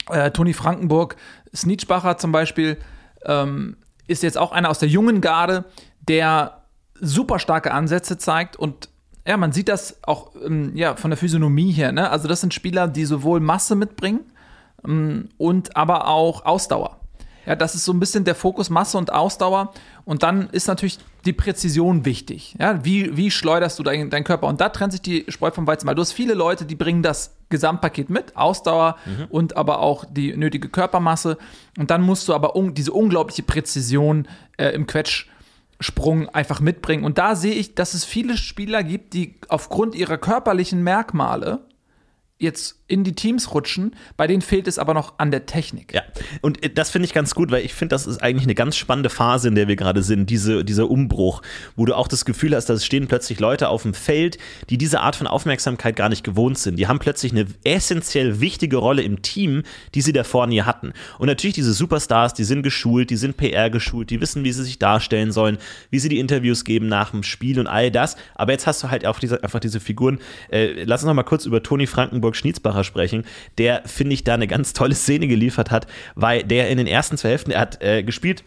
äh, 0.09 0.31
Toni 0.31 0.53
Frankenburg, 0.53 1.15
Snitschbacher 1.55 2.17
zum 2.17 2.31
Beispiel, 2.31 2.77
ähm, 3.25 3.77
ist 4.07 4.23
jetzt 4.23 4.37
auch 4.37 4.51
einer 4.51 4.69
aus 4.69 4.79
der 4.79 4.89
jungen 4.89 5.21
Garde, 5.21 5.65
der 6.07 6.63
super 6.99 7.39
starke 7.39 7.71
Ansätze 7.71 8.17
zeigt 8.17 8.55
und 8.55 8.89
ja, 9.25 9.37
man 9.37 9.51
sieht 9.51 9.69
das 9.69 9.99
auch 10.03 10.31
ähm, 10.43 10.75
ja, 10.75 10.95
von 10.95 11.11
der 11.11 11.17
Physiognomie 11.17 11.71
her. 11.71 11.91
Ne? 11.91 12.09
Also 12.09 12.27
das 12.27 12.41
sind 12.41 12.53
Spieler, 12.53 12.87
die 12.87 13.05
sowohl 13.05 13.39
Masse 13.39 13.75
mitbringen 13.75 14.21
ähm, 14.85 15.29
und 15.37 15.75
aber 15.77 16.07
auch 16.07 16.45
Ausdauer. 16.45 16.99
Ja, 17.45 17.55
das 17.55 17.75
ist 17.75 17.85
so 17.85 17.93
ein 17.93 17.99
bisschen 17.99 18.25
der 18.25 18.35
Fokus 18.35 18.69
Masse 18.69 18.97
und 18.97 19.11
Ausdauer. 19.11 19.73
Und 20.05 20.23
dann 20.23 20.49
ist 20.49 20.67
natürlich 20.67 20.99
die 21.25 21.33
Präzision 21.33 22.05
wichtig. 22.05 22.55
Ja, 22.59 22.83
wie, 22.85 23.15
wie 23.17 23.31
schleuderst 23.31 23.77
du 23.77 23.83
deinen 23.83 24.09
dein 24.09 24.23
Körper? 24.23 24.47
Und 24.47 24.61
da 24.61 24.69
trennt 24.69 24.93
sich 24.93 25.01
die 25.01 25.25
Spreu 25.27 25.51
vom 25.51 25.67
Weizen, 25.67 25.87
weil 25.87 25.95
du 25.95 26.01
hast 26.01 26.13
viele 26.13 26.33
Leute, 26.33 26.65
die 26.65 26.75
bringen 26.75 27.03
das 27.03 27.35
Gesamtpaket 27.49 28.09
mit, 28.09 28.37
Ausdauer 28.37 28.97
und 29.29 29.57
aber 29.57 29.79
auch 29.79 30.05
die 30.09 30.35
nötige 30.35 30.69
Körpermasse. 30.69 31.37
Und 31.77 31.91
dann 31.91 32.01
musst 32.01 32.27
du 32.27 32.33
aber 32.33 32.55
un 32.55 32.73
diese 32.73 32.93
unglaubliche 32.93 33.43
Präzision 33.43 34.27
äh, 34.57 34.69
im 34.69 34.87
Quetschsprung 34.87 36.29
einfach 36.29 36.61
mitbringen. 36.61 37.03
Und 37.03 37.17
da 37.17 37.35
sehe 37.35 37.53
ich, 37.53 37.75
dass 37.75 37.93
es 37.93 38.05
viele 38.05 38.37
Spieler 38.37 38.83
gibt, 38.83 39.13
die 39.13 39.35
aufgrund 39.49 39.95
ihrer 39.95 40.17
körperlichen 40.17 40.83
Merkmale 40.83 41.59
jetzt 42.39 42.79
in 42.87 43.03
die 43.03 43.13
Teams 43.13 43.53
rutschen, 43.53 43.95
bei 44.17 44.25
denen 44.25 44.41
fehlt 44.41 44.67
es 44.67 44.79
aber 44.79 44.93
noch 44.93 45.19
an 45.19 45.29
der 45.29 45.45
Technik. 45.45 45.93
Ja, 45.93 46.01
und 46.41 46.63
äh, 46.63 46.69
das 46.69 46.89
finde 46.89 47.05
ich 47.05 47.13
ganz 47.13 47.35
gut, 47.35 47.51
weil 47.51 47.63
ich 47.63 47.73
finde, 47.73 47.93
das 47.93 48.07
ist 48.07 48.23
eigentlich 48.23 48.45
eine 48.45 48.55
ganz 48.55 48.77
spannende 48.77 49.09
Phase, 49.09 49.49
in 49.49 49.55
der 49.55 49.67
wir 49.67 49.75
gerade 49.75 50.01
sind, 50.01 50.29
diese, 50.29 50.65
dieser 50.65 50.89
Umbruch, 50.89 51.41
wo 51.75 51.85
du 51.85 51.95
auch 51.95 52.07
das 52.07 52.25
Gefühl 52.25 52.55
hast, 52.55 52.65
dass 52.65 52.77
es 52.77 52.85
stehen 52.85 53.07
plötzlich 53.07 53.39
Leute 53.39 53.67
auf 53.69 53.83
dem 53.83 53.93
Feld, 53.93 54.37
die 54.69 54.77
diese 54.77 55.01
Art 55.01 55.17
von 55.17 55.27
Aufmerksamkeit 55.27 55.95
gar 55.95 56.09
nicht 56.09 56.23
gewohnt 56.23 56.57
sind. 56.57 56.77
Die 56.77 56.87
haben 56.87 56.99
plötzlich 56.99 57.33
eine 57.33 57.45
essentiell 57.63 58.39
wichtige 58.39 58.77
Rolle 58.77 59.03
im 59.03 59.21
Team, 59.21 59.63
die 59.93 60.01
sie 60.01 60.13
davor 60.13 60.47
nie 60.47 60.61
hatten. 60.61 60.93
Und 61.19 61.27
natürlich 61.27 61.55
diese 61.55 61.73
Superstars, 61.73 62.33
die 62.33 62.45
sind 62.45 62.63
geschult, 62.63 63.09
die 63.09 63.17
sind 63.17 63.37
PR 63.37 63.69
geschult, 63.69 64.09
die 64.09 64.21
wissen, 64.21 64.43
wie 64.45 64.53
sie 64.53 64.63
sich 64.63 64.79
darstellen 64.79 65.31
sollen, 65.31 65.57
wie 65.91 65.99
sie 65.99 66.09
die 66.09 66.19
Interviews 66.19 66.63
geben 66.63 66.87
nach 66.87 67.11
dem 67.11 67.23
Spiel 67.23 67.59
und 67.59 67.67
all 67.67 67.91
das. 67.91 68.15
Aber 68.35 68.53
jetzt 68.53 68.65
hast 68.65 68.81
du 68.81 68.89
halt 68.89 69.05
auch 69.05 69.19
diese, 69.19 69.43
einfach 69.43 69.59
diese 69.59 69.79
Figuren. 69.79 70.19
Äh, 70.49 70.83
lass 70.85 71.01
uns 71.01 71.07
noch 71.07 71.13
mal 71.13 71.23
kurz 71.23 71.45
über 71.45 71.61
Toni 71.61 71.85
Frankenburg-Schnietzbacher 72.29 72.83
sprechen, 72.83 73.25
der, 73.57 73.83
finde 73.85 74.13
ich, 74.13 74.23
da 74.23 74.33
eine 74.33 74.47
ganz 74.47 74.73
tolle 74.73 74.95
Szene 74.95 75.27
geliefert 75.27 75.71
hat, 75.71 75.87
weil 76.15 76.43
der 76.43 76.69
in 76.69 76.77
den 76.77 76.87
ersten 76.87 77.17
zwei 77.17 77.29
Hälften, 77.29 77.51
er 77.51 77.61
hat 77.61 77.81
äh, 77.81 78.03
gespielt, 78.03 78.43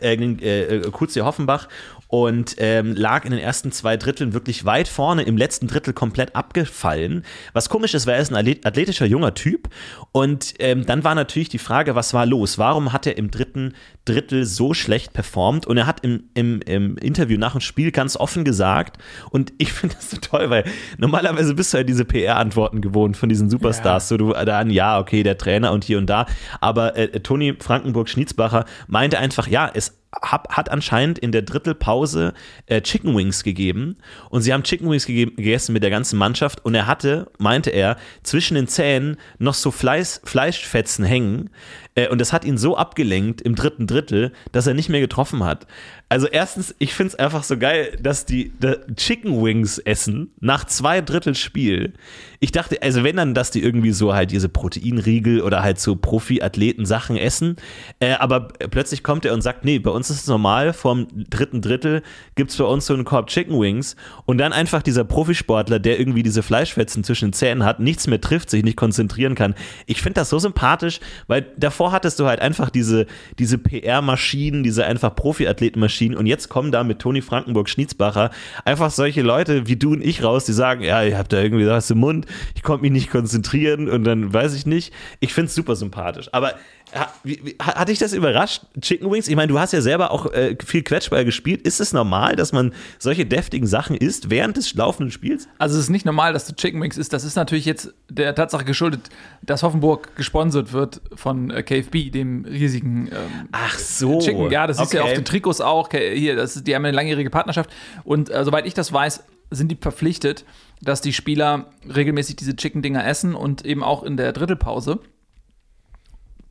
äh, 0.00 0.14
äh, 0.14 0.90
Kutzi 0.90 1.20
Hoffenbach 1.20 1.68
und 2.12 2.56
ähm, 2.58 2.94
lag 2.94 3.24
in 3.24 3.30
den 3.30 3.40
ersten 3.40 3.72
zwei 3.72 3.96
Dritteln 3.96 4.34
wirklich 4.34 4.66
weit 4.66 4.86
vorne, 4.86 5.22
im 5.22 5.38
letzten 5.38 5.66
Drittel 5.66 5.94
komplett 5.94 6.36
abgefallen. 6.36 7.24
Was 7.54 7.70
komisch 7.70 7.94
ist, 7.94 8.06
weil 8.06 8.16
er 8.16 8.20
ist 8.20 8.30
ein 8.30 8.36
athlet- 8.36 8.66
athletischer 8.66 9.06
junger 9.06 9.32
Typ 9.32 9.70
und 10.12 10.52
ähm, 10.58 10.84
dann 10.84 11.04
war 11.04 11.14
natürlich 11.14 11.48
die 11.48 11.56
Frage, 11.56 11.94
was 11.94 12.12
war 12.12 12.26
los? 12.26 12.58
Warum 12.58 12.92
hat 12.92 13.06
er 13.06 13.16
im 13.16 13.30
dritten 13.30 13.72
Drittel 14.04 14.44
so 14.44 14.74
schlecht 14.74 15.14
performt? 15.14 15.66
Und 15.66 15.78
er 15.78 15.86
hat 15.86 16.04
im, 16.04 16.24
im, 16.34 16.60
im 16.66 16.98
Interview 16.98 17.38
nach 17.38 17.52
dem 17.52 17.62
Spiel 17.62 17.92
ganz 17.92 18.18
offen 18.18 18.44
gesagt 18.44 18.98
und 19.30 19.54
ich 19.56 19.72
finde 19.72 19.94
das 19.94 20.10
so 20.10 20.18
toll, 20.18 20.50
weil 20.50 20.64
normalerweise 20.98 21.54
bist 21.54 21.72
du 21.72 21.78
ja 21.78 21.82
diese 21.82 22.04
PR-Antworten 22.04 22.82
gewohnt 22.82 23.16
von 23.16 23.30
diesen 23.30 23.48
Superstars, 23.48 24.08
so 24.08 24.18
du 24.18 24.34
da 24.34 24.58
an, 24.58 24.68
ja, 24.68 24.98
okay, 24.98 25.22
der 25.22 25.38
Trainer 25.38 25.72
und 25.72 25.82
hier 25.82 25.96
und 25.96 26.10
da, 26.10 26.26
aber 26.60 26.94
äh, 26.94 27.20
Toni 27.20 27.54
Frankenburg-Schnietzbacher 27.58 28.66
meinte 28.86 29.18
einfach, 29.18 29.46
ja, 29.46 29.70
es 29.72 30.01
hab, 30.20 30.54
hat 30.54 30.70
anscheinend 30.70 31.18
in 31.18 31.32
der 31.32 31.42
Drittelpause 31.42 32.34
äh, 32.66 32.80
Chicken 32.82 33.16
Wings 33.16 33.44
gegeben. 33.44 33.96
Und 34.28 34.42
sie 34.42 34.52
haben 34.52 34.62
Chicken 34.62 34.90
Wings 34.90 35.06
gegeben, 35.06 35.36
gegessen 35.36 35.72
mit 35.72 35.82
der 35.82 35.90
ganzen 35.90 36.18
Mannschaft. 36.18 36.64
Und 36.64 36.74
er 36.74 36.86
hatte, 36.86 37.30
meinte 37.38 37.70
er, 37.70 37.96
zwischen 38.22 38.54
den 38.54 38.68
Zähnen 38.68 39.16
noch 39.38 39.54
so 39.54 39.70
Fleiß, 39.70 40.20
Fleischfetzen 40.24 41.04
hängen. 41.04 41.50
Äh, 41.94 42.08
und 42.08 42.20
das 42.20 42.32
hat 42.32 42.44
ihn 42.44 42.58
so 42.58 42.76
abgelenkt 42.76 43.40
im 43.40 43.54
dritten 43.54 43.86
Drittel, 43.86 44.32
dass 44.52 44.66
er 44.66 44.74
nicht 44.74 44.88
mehr 44.88 45.00
getroffen 45.00 45.44
hat. 45.44 45.66
Also 46.12 46.26
erstens, 46.26 46.74
ich 46.78 46.92
finde 46.92 47.14
es 47.14 47.18
einfach 47.18 47.42
so 47.42 47.56
geil, 47.56 47.96
dass 47.98 48.26
die, 48.26 48.52
die 48.58 48.76
Chicken 48.96 49.42
Wings 49.42 49.78
essen 49.78 50.30
nach 50.40 50.66
zwei 50.66 51.00
Drittel 51.00 51.34
Spiel. 51.34 51.94
Ich 52.38 52.52
dachte, 52.52 52.82
also 52.82 53.02
wenn 53.02 53.16
dann, 53.16 53.32
dass 53.32 53.50
die 53.50 53.62
irgendwie 53.62 53.92
so 53.92 54.12
halt 54.12 54.30
diese 54.30 54.50
Proteinriegel 54.50 55.40
oder 55.40 55.62
halt 55.62 55.80
so 55.80 55.96
Profi-Athleten 55.96 56.84
Sachen 56.84 57.16
essen, 57.16 57.56
äh, 58.00 58.12
aber 58.14 58.48
plötzlich 58.48 59.02
kommt 59.02 59.24
er 59.24 59.32
und 59.32 59.40
sagt, 59.40 59.64
nee, 59.64 59.78
bei 59.78 59.90
uns 59.90 60.10
ist 60.10 60.22
es 60.22 60.26
normal, 60.26 60.74
vom 60.74 61.06
dritten 61.30 61.62
Drittel 61.62 62.02
gibt 62.34 62.50
es 62.50 62.58
bei 62.58 62.64
uns 62.64 62.84
so 62.84 62.92
einen 62.92 63.04
Korb 63.04 63.28
Chicken 63.28 63.58
Wings 63.58 63.96
und 64.26 64.36
dann 64.36 64.52
einfach 64.52 64.82
dieser 64.82 65.04
Profisportler, 65.04 65.78
der 65.78 65.98
irgendwie 65.98 66.22
diese 66.22 66.42
Fleischfetzen 66.42 67.04
zwischen 67.04 67.28
den 67.28 67.32
Zähnen 67.32 67.64
hat, 67.64 67.80
nichts 67.80 68.06
mehr 68.06 68.20
trifft, 68.20 68.50
sich 68.50 68.64
nicht 68.64 68.76
konzentrieren 68.76 69.34
kann. 69.34 69.54
Ich 69.86 70.02
finde 70.02 70.20
das 70.20 70.28
so 70.28 70.38
sympathisch, 70.38 71.00
weil 71.26 71.46
davor 71.56 71.92
hattest 71.92 72.20
du 72.20 72.26
halt 72.26 72.40
einfach 72.40 72.68
diese, 72.68 73.06
diese 73.38 73.56
PR-Maschinen, 73.56 74.62
diese 74.62 74.84
einfach 74.84 75.14
Profiathletenmaschinen 75.14 76.01
und 76.10 76.26
jetzt 76.26 76.48
kommen 76.48 76.72
da 76.72 76.84
mit 76.84 76.98
Toni 76.98 77.22
Frankenburg-Schnietzbacher 77.22 78.30
einfach 78.64 78.90
solche 78.90 79.22
Leute 79.22 79.66
wie 79.66 79.76
du 79.76 79.92
und 79.92 80.02
ich 80.02 80.22
raus, 80.22 80.44
die 80.44 80.52
sagen, 80.52 80.82
ja, 80.82 81.02
ihr 81.02 81.16
habt 81.16 81.32
da 81.32 81.40
irgendwie 81.40 81.66
was 81.66 81.90
im 81.90 81.98
Mund, 81.98 82.26
ich 82.54 82.62
konnte 82.62 82.82
mich 82.82 82.92
nicht 82.92 83.10
konzentrieren 83.10 83.88
und 83.88 84.04
dann 84.04 84.32
weiß 84.32 84.54
ich 84.54 84.66
nicht. 84.66 84.92
Ich 85.20 85.32
finde 85.34 85.46
es 85.46 85.54
super 85.54 85.76
sympathisch. 85.76 86.28
Aber 86.32 86.54
hat 86.92 87.88
dich 87.88 87.98
das 87.98 88.12
überrascht, 88.12 88.62
Chicken 88.80 89.10
Wings? 89.10 89.28
Ich 89.28 89.36
meine, 89.36 89.48
du 89.48 89.58
hast 89.58 89.72
ja 89.72 89.80
selber 89.80 90.10
auch 90.10 90.26
äh, 90.32 90.56
viel 90.64 90.82
Quetschball 90.82 91.24
gespielt. 91.24 91.62
Ist 91.62 91.80
es 91.80 91.92
normal, 91.92 92.36
dass 92.36 92.52
man 92.52 92.72
solche 92.98 93.24
deftigen 93.24 93.66
Sachen 93.66 93.96
isst 93.96 94.28
während 94.28 94.56
des 94.56 94.74
laufenden 94.74 95.10
Spiels? 95.10 95.48
Also 95.58 95.76
es 95.76 95.84
ist 95.84 95.90
nicht 95.90 96.04
normal, 96.04 96.32
dass 96.32 96.46
du 96.46 96.54
Chicken 96.54 96.82
Wings 96.82 96.98
isst. 96.98 97.12
Das 97.12 97.24
ist 97.24 97.36
natürlich 97.36 97.64
jetzt 97.64 97.94
der 98.10 98.34
Tatsache 98.34 98.64
geschuldet, 98.64 99.08
dass 99.42 99.62
Hoffenburg 99.62 100.14
gesponsert 100.16 100.72
wird 100.72 101.00
von 101.14 101.50
äh, 101.50 101.62
KFB, 101.62 102.10
dem 102.12 102.44
riesigen 102.44 103.06
ähm, 103.06 103.48
Ach 103.52 103.78
so. 103.78 104.20
Chicken. 104.20 104.50
Ja, 104.50 104.66
das 104.66 104.78
ist 104.78 104.88
okay. 104.88 104.98
ja 104.98 105.04
auf 105.04 105.12
den 105.14 105.24
Trikots 105.24 105.60
auch. 105.60 105.88
Hier, 105.90 106.36
das 106.36 106.56
ist, 106.56 106.66
die 106.66 106.74
haben 106.74 106.84
eine 106.84 106.94
langjährige 106.94 107.30
Partnerschaft. 107.30 107.70
Und 108.04 108.28
äh, 108.30 108.44
soweit 108.44 108.66
ich 108.66 108.74
das 108.74 108.92
weiß, 108.92 109.24
sind 109.50 109.70
die 109.70 109.78
verpflichtet, 109.80 110.44
dass 110.82 111.00
die 111.00 111.12
Spieler 111.12 111.70
regelmäßig 111.94 112.36
diese 112.36 112.56
Chicken-Dinger 112.56 113.06
essen 113.06 113.34
und 113.34 113.64
eben 113.64 113.82
auch 113.82 114.02
in 114.02 114.16
der 114.16 114.32
Drittelpause 114.32 114.98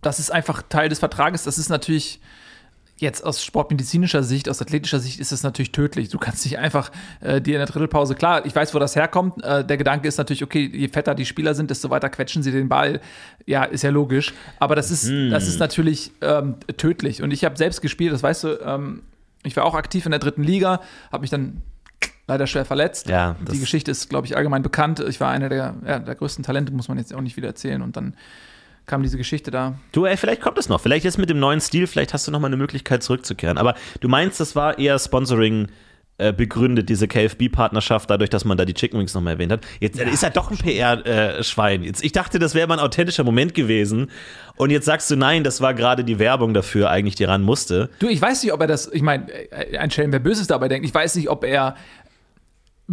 das 0.01 0.19
ist 0.19 0.31
einfach 0.31 0.63
Teil 0.67 0.89
des 0.89 0.99
Vertrages. 0.99 1.43
Das 1.43 1.57
ist 1.57 1.69
natürlich 1.69 2.19
jetzt 3.01 3.25
aus 3.25 3.43
sportmedizinischer 3.43 4.21
Sicht, 4.21 4.47
aus 4.47 4.61
athletischer 4.61 4.99
Sicht 4.99 5.19
ist 5.19 5.31
es 5.31 5.41
natürlich 5.41 5.71
tödlich. 5.71 6.09
Du 6.09 6.19
kannst 6.19 6.45
nicht 6.45 6.59
einfach 6.59 6.91
äh, 7.19 7.41
dir 7.41 7.55
in 7.55 7.59
der 7.59 7.65
Drittelpause, 7.65 8.13
klar, 8.13 8.45
ich 8.45 8.55
weiß, 8.55 8.75
wo 8.75 8.79
das 8.79 8.95
herkommt. 8.95 9.43
Äh, 9.43 9.65
der 9.65 9.77
Gedanke 9.77 10.07
ist 10.07 10.17
natürlich, 10.17 10.43
okay, 10.43 10.69
je 10.71 10.87
fetter 10.87 11.15
die 11.15 11.25
Spieler 11.25 11.55
sind, 11.55 11.71
desto 11.71 11.89
weiter 11.89 12.09
quetschen 12.09 12.43
sie 12.43 12.51
den 12.51 12.69
Ball. 12.69 13.01
Ja, 13.47 13.63
ist 13.63 13.81
ja 13.83 13.89
logisch. 13.89 14.33
Aber 14.59 14.75
das 14.75 14.91
ist, 14.91 15.09
hm. 15.09 15.31
das 15.31 15.47
ist 15.47 15.59
natürlich 15.59 16.11
ähm, 16.21 16.57
tödlich. 16.77 17.23
Und 17.23 17.31
ich 17.31 17.43
habe 17.43 17.57
selbst 17.57 17.81
gespielt, 17.81 18.13
das 18.13 18.21
weißt 18.21 18.43
du, 18.43 18.59
ähm, 18.63 19.01
ich 19.43 19.57
war 19.57 19.65
auch 19.65 19.73
aktiv 19.73 20.05
in 20.05 20.11
der 20.11 20.19
dritten 20.19 20.43
Liga, 20.43 20.79
habe 21.11 21.21
mich 21.21 21.31
dann 21.31 21.63
leider 22.27 22.45
schwer 22.45 22.65
verletzt. 22.65 23.09
Ja, 23.09 23.35
die 23.51 23.59
Geschichte 23.59 23.89
ist, 23.89 24.09
glaube 24.09 24.27
ich, 24.27 24.37
allgemein 24.37 24.61
bekannt. 24.61 24.99
Ich 24.99 25.19
war 25.19 25.31
einer 25.31 25.49
der, 25.49 25.73
ja, 25.85 25.97
der 25.97 26.13
größten 26.13 26.43
Talente, 26.43 26.71
muss 26.71 26.87
man 26.87 26.99
jetzt 26.99 27.13
auch 27.15 27.21
nicht 27.21 27.35
wieder 27.35 27.47
erzählen. 27.47 27.81
Und 27.81 27.97
dann 27.97 28.13
kam 28.85 29.03
diese 29.03 29.17
Geschichte 29.17 29.51
da. 29.51 29.75
Du, 29.91 30.05
ey, 30.05 30.17
vielleicht 30.17 30.41
kommt 30.41 30.57
es 30.57 30.69
noch. 30.69 30.81
Vielleicht 30.81 31.05
ist 31.05 31.17
mit 31.17 31.29
dem 31.29 31.39
neuen 31.39 31.61
Stil, 31.61 31.87
vielleicht 31.87 32.13
hast 32.13 32.27
du 32.27 32.31
noch 32.31 32.39
mal 32.39 32.47
eine 32.47 32.57
Möglichkeit 32.57 33.03
zurückzukehren. 33.03 33.57
Aber 33.57 33.75
du 33.99 34.07
meinst, 34.07 34.39
das 34.39 34.55
war 34.55 34.77
eher 34.77 34.97
Sponsoring 34.99 35.67
äh, 36.21 36.33
begründet, 36.33 36.87
diese 36.87 37.07
KFB-Partnerschaft, 37.07 38.07
dadurch, 38.07 38.29
dass 38.29 38.45
man 38.45 38.55
da 38.55 38.63
die 38.63 38.75
Chicken 38.75 38.99
Wings 38.99 39.15
nochmal 39.15 39.33
erwähnt 39.33 39.51
hat. 39.51 39.61
Jetzt 39.79 39.97
ja, 39.97 40.07
ist 40.07 40.21
er 40.21 40.29
doch 40.29 40.51
ein 40.51 40.57
PR-Schwein. 40.57 41.83
Äh, 41.83 41.93
ich 41.99 42.11
dachte, 42.11 42.37
das 42.37 42.53
wäre 42.53 42.67
mal 42.67 42.75
ein 42.75 42.85
authentischer 42.85 43.23
Moment 43.23 43.55
gewesen. 43.55 44.11
Und 44.55 44.69
jetzt 44.69 44.85
sagst 44.85 45.09
du, 45.09 45.15
nein, 45.15 45.43
das 45.43 45.61
war 45.61 45.73
gerade 45.73 46.03
die 46.03 46.19
Werbung 46.19 46.53
dafür 46.53 46.91
eigentlich, 46.91 47.15
die 47.15 47.23
ran 47.23 47.41
musste. 47.41 47.89
Du, 47.97 48.07
ich 48.07 48.21
weiß 48.21 48.43
nicht, 48.43 48.53
ob 48.53 48.61
er 48.61 48.67
das, 48.67 48.87
ich 48.93 49.01
meine, 49.01 49.31
äh, 49.31 49.77
ein 49.79 49.89
Schelm, 49.89 50.11
wer 50.11 50.19
Böses 50.19 50.45
dabei 50.45 50.67
denkt, 50.67 50.85
ich 50.85 50.93
weiß 50.93 51.15
nicht, 51.15 51.27
ob 51.27 51.43
er 51.43 51.75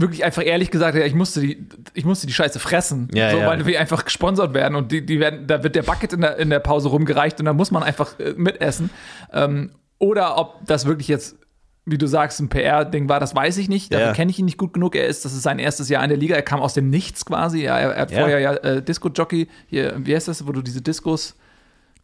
wirklich 0.00 0.24
einfach 0.24 0.44
ehrlich 0.44 0.70
gesagt, 0.70 0.96
ja, 0.96 1.04
ich 1.04 1.14
musste 1.14 1.40
die, 1.40 1.66
ich 1.94 2.04
musste 2.04 2.26
die 2.26 2.32
Scheiße 2.32 2.58
fressen, 2.60 3.08
ja, 3.12 3.30
so, 3.30 3.38
ja. 3.38 3.46
weil 3.46 3.66
wir 3.66 3.80
einfach 3.80 4.04
gesponsert 4.04 4.54
werden 4.54 4.74
und 4.76 4.92
die, 4.92 5.04
die 5.04 5.18
werden, 5.20 5.46
da 5.46 5.62
wird 5.62 5.74
der 5.74 5.82
Bucket 5.82 6.12
in 6.12 6.20
der, 6.20 6.36
in 6.36 6.50
der 6.50 6.60
Pause 6.60 6.88
rumgereicht 6.88 7.38
und 7.40 7.46
da 7.46 7.52
muss 7.52 7.70
man 7.70 7.82
einfach 7.82 8.18
äh, 8.20 8.34
mitessen. 8.36 8.90
Ähm, 9.32 9.70
oder 9.98 10.38
ob 10.38 10.64
das 10.66 10.86
wirklich 10.86 11.08
jetzt, 11.08 11.36
wie 11.84 11.98
du 11.98 12.06
sagst, 12.06 12.38
ein 12.40 12.48
PR-Ding 12.48 13.08
war, 13.08 13.18
das 13.18 13.34
weiß 13.34 13.56
ich 13.58 13.68
nicht. 13.68 13.92
Dafür 13.92 14.12
kenne 14.12 14.30
ich 14.30 14.38
ihn 14.38 14.44
nicht 14.44 14.58
gut 14.58 14.72
genug. 14.74 14.94
Er 14.94 15.06
ist, 15.06 15.24
das 15.24 15.32
ist 15.32 15.42
sein 15.42 15.58
erstes 15.58 15.88
Jahr 15.88 16.04
in 16.04 16.10
der 16.10 16.18
Liga. 16.18 16.36
Er 16.36 16.42
kam 16.42 16.60
aus 16.60 16.74
dem 16.74 16.90
Nichts 16.90 17.24
quasi. 17.24 17.62
Er, 17.62 17.76
er 17.76 18.00
hat 18.02 18.10
Ja. 18.12 18.18
vorher 18.20 18.38
ja 18.38 18.52
äh, 18.54 18.82
Disco-Jockey, 18.82 19.48
hier, 19.66 19.94
wie 19.98 20.14
heißt 20.14 20.28
das, 20.28 20.46
wo 20.46 20.52
du 20.52 20.62
diese 20.62 20.82
Diskos, 20.82 21.34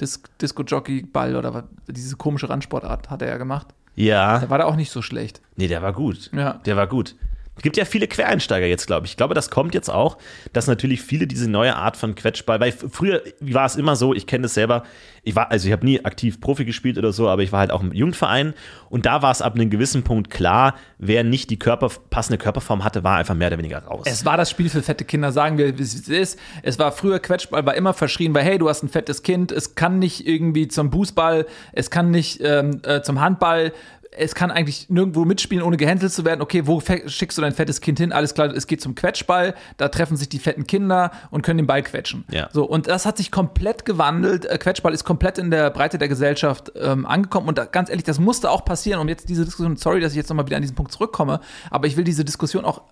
Dis 0.01 0.21
Disco-Jockey-Ball 0.41 1.37
oder 1.37 1.55
was, 1.55 1.65
diese 1.87 2.17
komische 2.17 2.49
Randsportart 2.49 3.11
hat 3.11 3.23
er 3.23 3.29
ja 3.29 3.37
gemacht. 3.37 3.69
Ja. 3.95 4.41
Da 4.41 4.51
war 4.51 4.59
der 4.59 4.67
auch 4.67 4.77
nicht 4.77 4.91
so 4.91 5.03
schlecht. 5.03 5.41
Nee, 5.57 5.69
der 5.69 5.83
war 5.83 5.93
gut. 5.93 6.31
Ja. 6.35 6.55
Der 6.67 6.77
war 6.77 6.87
gut. 6.89 7.15
Es 7.57 7.63
gibt 7.63 7.77
ja 7.77 7.85
viele 7.85 8.09
Quereinsteiger 8.09 8.67
jetzt, 8.67 8.87
glaube 8.87 9.07
ich. 9.07 9.13
Ich 9.13 9.17
glaube, 9.17 9.35
das 9.35 9.51
kommt 9.51 9.75
jetzt 9.75 9.89
auch, 9.89 10.19
dass 10.53 10.67
natürlich 10.67 11.03
viele 11.03 11.27
diese 11.27 11.49
neue 11.49 11.77
Art 11.77 11.97
von 11.97 12.15
Quetschball, 12.15 12.59
weil 12.59 12.73
früher 12.73 13.23
war 13.41 13.65
es 13.65 13.77
immer 13.77 13.95
so, 13.95 14.13
ich 14.13 14.27
kenne 14.27 14.43
das 14.43 14.55
selber, 14.55 14.83
ich 15.23 15.37
war, 15.37 15.51
also 15.51 15.67
ich 15.67 15.73
habe 15.73 15.85
nie 15.85 16.05
aktiv 16.05 16.41
Profi 16.41 16.65
gespielt 16.65 16.99
oder 16.99 17.13
so, 17.13 17.29
aber 17.29 17.43
ich 17.43 17.53
war 17.53 17.61
halt 17.61 17.71
auch 17.71 17.83
im 17.83 17.93
Jugendverein 17.93 18.55
und 18.91 19.07
da 19.07 19.23
war 19.23 19.31
es 19.31 19.41
ab 19.41 19.55
einem 19.55 19.71
gewissen 19.71 20.03
Punkt 20.03 20.31
klar, 20.31 20.75
wer 20.99 21.23
nicht 21.25 21.49
die 21.49 21.59
Körper, 21.59 21.91
passende 22.11 22.39
Körperform 22.39 22.85
hatte, 22.85 23.05
war 23.05 23.17
einfach 23.17 23.35
mehr 23.35 23.49
oder 23.49 23.59
weniger 23.59 23.79
raus. 23.79 24.05
Es 24.07 24.25
war 24.25 24.37
das 24.37 24.51
Spiel 24.51 24.69
für 24.69 24.83
fette 24.83 25.05
Kinder, 25.05 25.33
sagen 25.33 25.57
wir, 25.57 25.79
wie 25.79 25.83
es 25.83 26.09
ist. 26.09 26.39
Es 26.63 26.79
war 26.79 26.93
früher 26.93 27.21
Quetschball, 27.21 27.65
war 27.65 27.75
immer 27.75 27.95
verschrien, 27.95 28.35
weil 28.35 28.43
hey, 28.43 28.59
du 28.59 28.69
hast 28.69 28.83
ein 28.83 28.89
fettes 28.89 29.23
Kind, 29.23 29.53
es 29.53 29.77
kann 29.77 29.99
nicht 29.99 30.27
irgendwie 30.27 30.69
zum 30.69 30.91
Fußball, 30.91 31.47
es 31.73 31.91
kann 31.91 32.11
nicht 32.11 32.41
ähm, 32.43 32.81
äh, 32.85 33.01
zum 33.01 33.21
Handball, 33.21 33.73
es 34.17 34.35
kann 34.35 34.51
eigentlich 34.51 34.89
nirgendwo 34.91 35.25
mitspielen, 35.25 35.65
ohne 35.65 35.77
gehänselt 35.77 36.13
zu 36.13 36.25
werden. 36.25 36.41
Okay, 36.41 36.67
wo 36.67 36.81
schickst 37.07 37.39
du 37.39 37.43
dein 37.43 37.53
fettes 37.53 37.81
Kind 37.81 37.99
hin? 37.99 38.13
Alles 38.13 38.35
klar, 38.35 38.53
es 38.55 38.67
geht 38.67 38.81
zum 38.81 38.95
Quetschball, 38.95 39.55
da 39.77 39.89
treffen 39.89 40.17
sich 40.17 40.29
die 40.29 40.39
fetten 40.39 40.67
Kinder 40.67 41.11
und 41.31 41.43
können 41.43 41.59
den 41.59 41.67
Ball 41.67 41.83
quetschen. 41.83 42.25
Ja. 42.31 42.49
So, 42.53 42.65
und 42.65 42.87
das 42.89 43.07
hat 43.07 43.17
sich 43.17 43.31
komplett 43.31 43.85
gewandelt. 43.85 44.45
Äh, 44.47 44.59
Quetschball 44.59 44.93
ist 44.93 45.05
komplett 45.05 45.39
in 45.39 45.51
der 45.51 45.71
Breite 45.71 45.99
der 45.99 46.09
Gesellschaft 46.09 46.73
ähm, 46.77 47.07
angekommen. 47.07 47.49
Und 47.49 47.59
da, 47.59 47.65
ganz 47.65 47.91
ehrlich, 47.91 48.05
das 48.05 48.19
musste 48.19 48.51
auch 48.51 48.65
passieren, 48.65 49.01
um 49.01 49.09
jetzt 49.09 49.29
diese 49.29 49.45
Diskussion, 49.45 49.77
sorry, 49.77 50.01
dass 50.01 50.13
ich 50.13 50.17
jetzt 50.17 50.29
nochmal 50.29 50.47
wieder 50.47 50.57
an 50.57 50.63
diesen 50.63 50.77
Punkt 50.77 50.93
zurückkomme, 50.93 51.41
aber 51.71 51.87
ich 51.87 51.97
will 51.97 52.05
diese 52.05 52.25
Diskussion 52.25 52.65
auch 52.65 52.83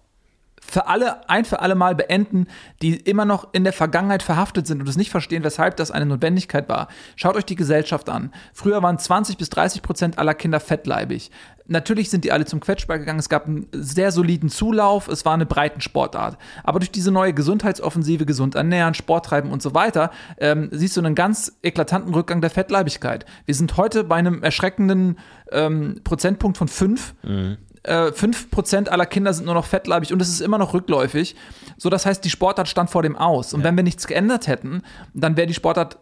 für 0.65 0.87
alle, 0.87 1.29
ein 1.29 1.45
für 1.45 1.61
alle 1.61 1.75
Mal 1.75 1.95
beenden, 1.95 2.47
die 2.81 2.97
immer 2.97 3.25
noch 3.25 3.49
in 3.53 3.65
der 3.65 3.73
Vergangenheit 3.73 4.23
verhaftet 4.23 4.67
sind 4.67 4.81
und 4.81 4.89
es 4.89 4.97
nicht 4.97 5.11
verstehen, 5.11 5.45
weshalb 5.45 5.77
das 5.77 5.91
eine 5.91 6.07
Notwendigkeit 6.07 6.69
war. 6.69 6.89
Schaut 7.17 7.37
euch 7.37 7.45
die 7.45 7.57
Gesellschaft 7.57 8.09
an. 8.09 8.33
Früher 8.55 8.83
waren 8.83 8.99
20 8.99 9.37
bis 9.37 9.51
30 9.51 9.83
Prozent 9.83 10.19
aller 10.19 10.35
Kinder 10.35 10.61
fettleibig. 10.61 11.31
Natürlich 11.67 12.11
sind 12.11 12.25
die 12.25 12.33
alle 12.33 12.45
zum 12.45 12.61
Quetschball 12.61 12.99
gegangen. 12.99 13.19
Es 13.19 13.29
gab 13.29 13.47
einen 13.47 13.67
sehr 13.73 14.13
soliden 14.13 14.49
Zulauf. 14.49 15.09
Es 15.09 15.25
war 15.25 15.35
eine 15.35 15.47
Breitensportart. 15.47 16.39
Aber 16.65 16.79
durch 16.81 16.91
diese 16.91 17.11
neue 17.11 17.35
Gesundheitsoffensive, 17.35 18.27
gesund 18.27 18.55
ernähren, 18.55 18.95
Sport 18.95 19.27
treiben 19.27 19.51
und 19.51 19.63
so 19.63 19.75
weiter, 19.75 20.11
ähm, 20.39 20.69
siehst 20.73 20.97
du 20.97 21.01
einen 21.01 21.15
ganz 21.15 21.59
eklatanten 21.63 22.15
Rückgang 22.15 22.41
der 22.41 22.51
Fettleibigkeit. 22.51 23.27
Wir 23.47 23.55
sind 23.55 23.77
heute 23.77 24.05
bei 24.05 24.17
einem 24.17 24.43
erschreckenden 24.43 25.19
ähm, 25.51 26.01
Prozentpunkt 26.05 26.59
von 26.59 26.69
5 26.69 27.15
äh, 27.85 28.11
5% 28.11 28.89
aller 28.89 29.07
Kinder 29.07 29.33
sind 29.33 29.47
nur 29.47 29.55
noch 29.55 29.67
fettleibig 29.67 30.13
und 30.13 30.23
es 30.23 30.29
ist 30.29 30.41
immer 30.41 30.59
noch 30.59 30.75
rückläufig. 30.75 31.35
So, 31.77 31.91
das 31.91 32.07
heißt, 32.07 32.25
die 32.25 32.31
Sportart 32.31 32.69
stand 32.69 32.91
vor 32.91 33.03
dem 33.03 33.17
Aus. 33.17 33.53
Und 33.55 33.65
wenn 33.65 33.77
wir 33.77 33.83
nichts 33.83 34.07
geändert 34.07 34.47
hätten, 34.47 34.83
dann 35.15 35.37
wäre 35.37 35.47
die 35.47 35.55
Sportart 35.55 35.99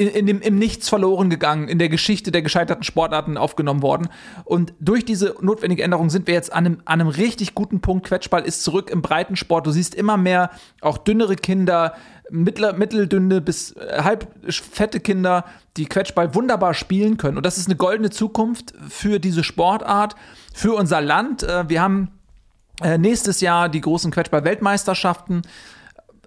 in, 0.00 0.08
in 0.08 0.26
dem, 0.26 0.40
im 0.40 0.58
Nichts 0.58 0.88
verloren 0.88 1.28
gegangen, 1.28 1.68
in 1.68 1.78
der 1.78 1.90
Geschichte 1.90 2.32
der 2.32 2.40
gescheiterten 2.40 2.84
Sportarten 2.84 3.36
aufgenommen 3.36 3.82
worden. 3.82 4.08
Und 4.44 4.72
durch 4.80 5.04
diese 5.04 5.36
notwendige 5.42 5.82
Änderung 5.82 6.08
sind 6.08 6.26
wir 6.26 6.32
jetzt 6.32 6.54
an 6.54 6.64
einem, 6.64 6.78
an 6.86 7.02
einem 7.02 7.08
richtig 7.08 7.54
guten 7.54 7.80
Punkt. 7.82 8.06
Quetschball 8.06 8.42
ist 8.42 8.64
zurück 8.64 8.88
im 8.88 9.02
Breitensport. 9.02 9.66
Du 9.66 9.70
siehst 9.70 9.94
immer 9.94 10.16
mehr 10.16 10.50
auch 10.80 10.96
dünnere 10.96 11.36
Kinder, 11.36 11.92
mittler, 12.30 12.72
mitteldünne 12.72 13.42
bis 13.42 13.72
äh, 13.72 14.02
halb 14.02 14.26
fette 14.48 15.00
Kinder, 15.00 15.44
die 15.76 15.84
Quetschball 15.84 16.34
wunderbar 16.34 16.72
spielen 16.72 17.18
können. 17.18 17.36
Und 17.36 17.44
das 17.44 17.58
ist 17.58 17.66
eine 17.66 17.76
goldene 17.76 18.08
Zukunft 18.08 18.72
für 18.88 19.18
diese 19.18 19.44
Sportart, 19.44 20.16
für 20.54 20.72
unser 20.72 21.02
Land. 21.02 21.42
Äh, 21.42 21.68
Wir 21.68 21.82
haben 21.82 22.08
äh, 22.82 22.96
nächstes 22.96 23.42
Jahr 23.42 23.68
die 23.68 23.82
großen 23.82 24.10
Quetschball-Weltmeisterschaften. 24.10 25.42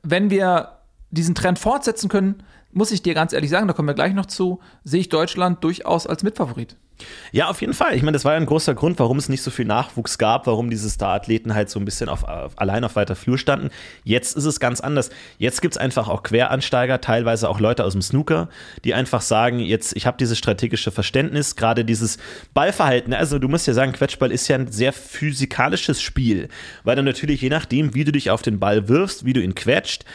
Wenn 0.04 0.30
wir 0.30 0.83
diesen 1.14 1.36
Trend 1.36 1.60
fortsetzen 1.60 2.10
können, 2.10 2.44
muss 2.72 2.92
ich 2.92 3.04
dir 3.04 3.14
ganz 3.14 3.34
ehrlich 3.34 3.50
sagen, 3.50 3.68
da 3.68 3.74
kommen 3.74 3.88
wir 3.88 3.94
gleich 3.94 4.14
noch 4.14 4.26
zu, 4.26 4.60
sehe 4.84 5.02
ich 5.02 5.10
Deutschland 5.10 5.64
durchaus 5.64 6.08
als 6.08 6.24
Mitfavorit. 6.24 6.76
Ja, 7.32 7.50
auf 7.50 7.62
jeden 7.62 7.74
Fall. 7.74 7.96
Ich 7.96 8.04
meine, 8.04 8.14
das 8.14 8.24
war 8.24 8.34
ja 8.34 8.40
ein 8.40 8.46
großer 8.46 8.76
Grund, 8.76 9.00
warum 9.00 9.18
es 9.18 9.28
nicht 9.28 9.42
so 9.42 9.50
viel 9.50 9.66
Nachwuchs 9.66 10.18
gab, 10.18 10.46
warum 10.46 10.70
diese 10.70 10.90
Star-Athleten 10.90 11.56
halt 11.56 11.70
so 11.70 11.80
ein 11.80 11.86
bisschen 11.86 12.08
auf, 12.08 12.24
auf, 12.24 12.54
allein 12.60 12.84
auf 12.84 12.96
weiter 12.96 13.16
Flur 13.16 13.38
standen. 13.38 13.70
Jetzt 14.04 14.38
ist 14.38 14.46
es 14.46 14.60
ganz 14.60 14.80
anders. 14.80 15.10
Jetzt 15.40 15.62
gibt 15.62 15.74
es 15.74 15.78
einfach 15.78 16.08
auch 16.08 16.22
Queransteiger, 16.24 17.02
teilweise 17.02 17.50
auch 17.50 17.60
Leute 17.60 17.84
aus 17.84 17.94
dem 17.94 18.02
Snooker, 18.02 18.50
die 18.84 18.94
einfach 18.94 19.22
sagen, 19.22 19.60
jetzt, 19.60 19.96
ich 19.96 20.06
habe 20.06 20.18
dieses 20.18 20.38
strategische 20.38 20.92
Verständnis, 20.92 21.56
gerade 21.56 21.84
dieses 21.84 22.18
Ballverhalten. 22.54 23.14
Also 23.14 23.40
du 23.40 23.48
musst 23.48 23.66
ja 23.68 23.74
sagen, 23.74 23.94
Quetschball 23.94 24.32
ist 24.32 24.48
ja 24.48 24.58
ein 24.58 24.72
sehr 24.72 24.94
physikalisches 24.94 26.02
Spiel, 26.02 26.48
weil 26.84 26.96
dann 26.96 27.06
natürlich 27.06 27.42
je 27.42 27.50
nachdem, 27.50 27.96
wie 27.96 28.04
du 28.04 28.12
dich 28.12 28.30
auf 28.30 28.44
den 28.44 28.60
Ball 28.60 28.88
wirfst, 28.88 29.26
wie 29.26 29.34
du 29.34 29.42
ihn 29.42 29.56
quetscht, 29.56 30.06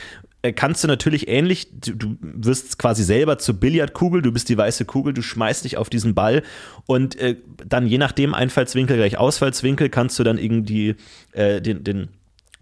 kannst 0.55 0.85
du 0.85 0.89
natürlich 0.89 1.29
ähnlich, 1.29 1.69
du, 1.81 1.95
du 1.95 2.17
wirst 2.21 2.79
quasi 2.79 3.03
selber 3.03 3.39
zur 3.39 3.57
Billardkugel, 3.57 4.23
du 4.23 4.33
bist 4.33 4.49
die 4.49 4.57
weiße 4.57 4.85
Kugel, 4.85 5.13
du 5.13 5.23
schmeißt 5.23 5.65
dich 5.65 5.77
auf 5.77 5.91
diesen 5.91 6.15
Ball 6.15 6.43
und 6.87 7.17
äh, 7.17 7.37
dann 7.67 7.87
je 7.87 7.99
nachdem 7.99 8.35
Einfallswinkel 8.35 8.97
gleich 8.97 9.19
Ausfallswinkel 9.19 9.89
kannst 9.89 10.19
du 10.19 10.25
dann 10.25 10.39
irgendwie 10.39 10.95
äh, 11.33 11.61
den, 11.61 11.83
den 11.83 12.09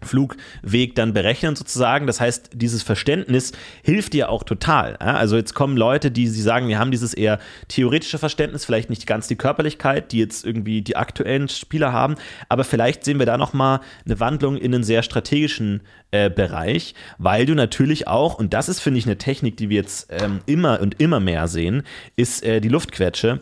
Flugweg 0.01 0.95
dann 0.95 1.13
berechnen 1.13 1.55
sozusagen. 1.55 2.07
Das 2.07 2.21
heißt, 2.21 2.51
dieses 2.53 2.83
Verständnis 2.83 3.51
hilft 3.83 4.13
dir 4.13 4.29
auch 4.29 4.43
total. 4.43 4.95
Also 4.97 5.37
jetzt 5.37 5.53
kommen 5.53 5.75
Leute, 5.75 6.11
die 6.11 6.27
sie 6.27 6.41
sagen, 6.41 6.67
wir 6.67 6.79
haben 6.79 6.91
dieses 6.91 7.13
eher 7.13 7.39
theoretische 7.67 8.17
Verständnis, 8.17 8.65
vielleicht 8.65 8.89
nicht 8.89 9.07
ganz 9.07 9.27
die 9.27 9.35
Körperlichkeit, 9.35 10.11
die 10.11 10.19
jetzt 10.19 10.45
irgendwie 10.45 10.81
die 10.81 10.95
aktuellen 10.95 11.49
Spieler 11.49 11.93
haben, 11.93 12.15
aber 12.49 12.63
vielleicht 12.63 13.03
sehen 13.03 13.19
wir 13.19 13.25
da 13.25 13.37
noch 13.37 13.53
mal 13.53 13.81
eine 14.05 14.19
Wandlung 14.19 14.57
in 14.57 14.73
einen 14.73 14.83
sehr 14.83 15.03
strategischen 15.03 15.81
äh, 16.11 16.29
Bereich, 16.29 16.93
weil 17.17 17.45
du 17.45 17.55
natürlich 17.55 18.07
auch 18.07 18.35
und 18.35 18.53
das 18.53 18.69
ist 18.69 18.79
finde 18.79 18.99
ich 18.99 19.05
eine 19.05 19.17
Technik, 19.17 19.57
die 19.57 19.69
wir 19.69 19.77
jetzt 19.77 20.11
ähm, 20.11 20.39
immer 20.45 20.79
und 20.79 20.99
immer 21.01 21.19
mehr 21.19 21.47
sehen, 21.47 21.83
ist 22.15 22.43
äh, 22.43 22.61
die 22.61 22.69
Luftquetsche 22.69 23.41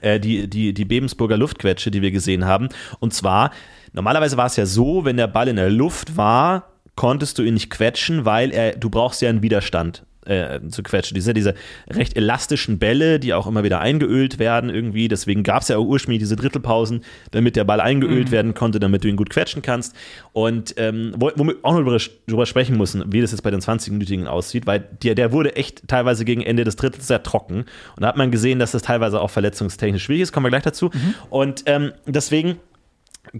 äh, 0.00 0.18
die, 0.18 0.48
die, 0.48 0.72
die 0.72 0.84
Bebensburger 0.84 1.36
Luftquetsche, 1.36 1.90
die 1.90 2.02
wir 2.02 2.10
gesehen 2.10 2.46
haben. 2.46 2.68
Und 2.98 3.12
zwar, 3.12 3.50
normalerweise 3.92 4.36
war 4.36 4.46
es 4.46 4.56
ja 4.56 4.66
so, 4.66 5.04
wenn 5.04 5.16
der 5.16 5.26
Ball 5.26 5.48
in 5.48 5.56
der 5.56 5.70
Luft 5.70 6.16
war, 6.16 6.68
konntest 6.96 7.38
du 7.38 7.42
ihn 7.42 7.54
nicht 7.54 7.70
quetschen, 7.70 8.24
weil 8.24 8.50
er, 8.50 8.72
du 8.72 8.90
brauchst 8.90 9.22
ja 9.22 9.28
einen 9.28 9.42
Widerstand 9.42 10.04
äh, 10.26 10.60
zu 10.68 10.82
quetschen. 10.82 11.14
Diese, 11.14 11.34
diese 11.34 11.54
recht 11.90 12.16
elastischen 12.16 12.78
Bälle, 12.78 13.18
die 13.18 13.34
auch 13.34 13.46
immer 13.46 13.64
wieder 13.64 13.80
eingeölt 13.80 14.38
werden 14.38 14.70
irgendwie. 14.70 15.08
Deswegen 15.08 15.42
gab 15.42 15.62
es 15.62 15.68
ja 15.68 15.78
auch 15.78 15.84
ursprünglich 15.84 16.20
diese 16.20 16.36
Drittelpausen, 16.36 17.02
damit 17.32 17.56
der 17.56 17.64
Ball 17.64 17.80
eingeölt 17.80 18.28
mhm. 18.28 18.32
werden 18.32 18.54
konnte, 18.54 18.78
damit 18.78 19.04
du 19.04 19.08
ihn 19.08 19.16
gut 19.16 19.30
quetschen 19.30 19.62
kannst. 19.62 19.96
Und 20.32 20.74
ähm, 20.76 21.12
wo, 21.16 21.30
wo 21.36 21.44
wir 21.44 21.56
auch 21.62 21.78
noch 21.78 21.98
darüber 22.26 22.46
sprechen 22.46 22.78
müssen, 22.78 23.04
wie 23.12 23.20
das 23.20 23.32
jetzt 23.32 23.42
bei 23.42 23.50
den 23.50 23.60
20-Minütigen 23.60 24.26
aussieht, 24.26 24.66
weil 24.66 24.80
der, 25.02 25.14
der 25.14 25.32
wurde 25.32 25.56
echt 25.56 25.88
teilweise 25.88 26.24
gegen 26.24 26.42
Ende 26.42 26.64
des 26.64 26.76
Drittels 26.76 27.08
sehr 27.08 27.22
trocken. 27.22 27.64
Und 27.96 28.02
da 28.02 28.08
hat 28.08 28.16
man 28.16 28.30
gesehen, 28.30 28.58
dass 28.58 28.72
das 28.72 28.82
teilweise 28.82 29.20
auch 29.20 29.30
verletzungstechnisch 29.30 30.04
schwierig 30.04 30.22
ist. 30.22 30.32
Kommen 30.32 30.46
wir 30.46 30.50
gleich 30.50 30.62
dazu. 30.62 30.90
Mhm. 30.92 31.14
Und 31.30 31.62
ähm, 31.66 31.92
deswegen 32.06 32.58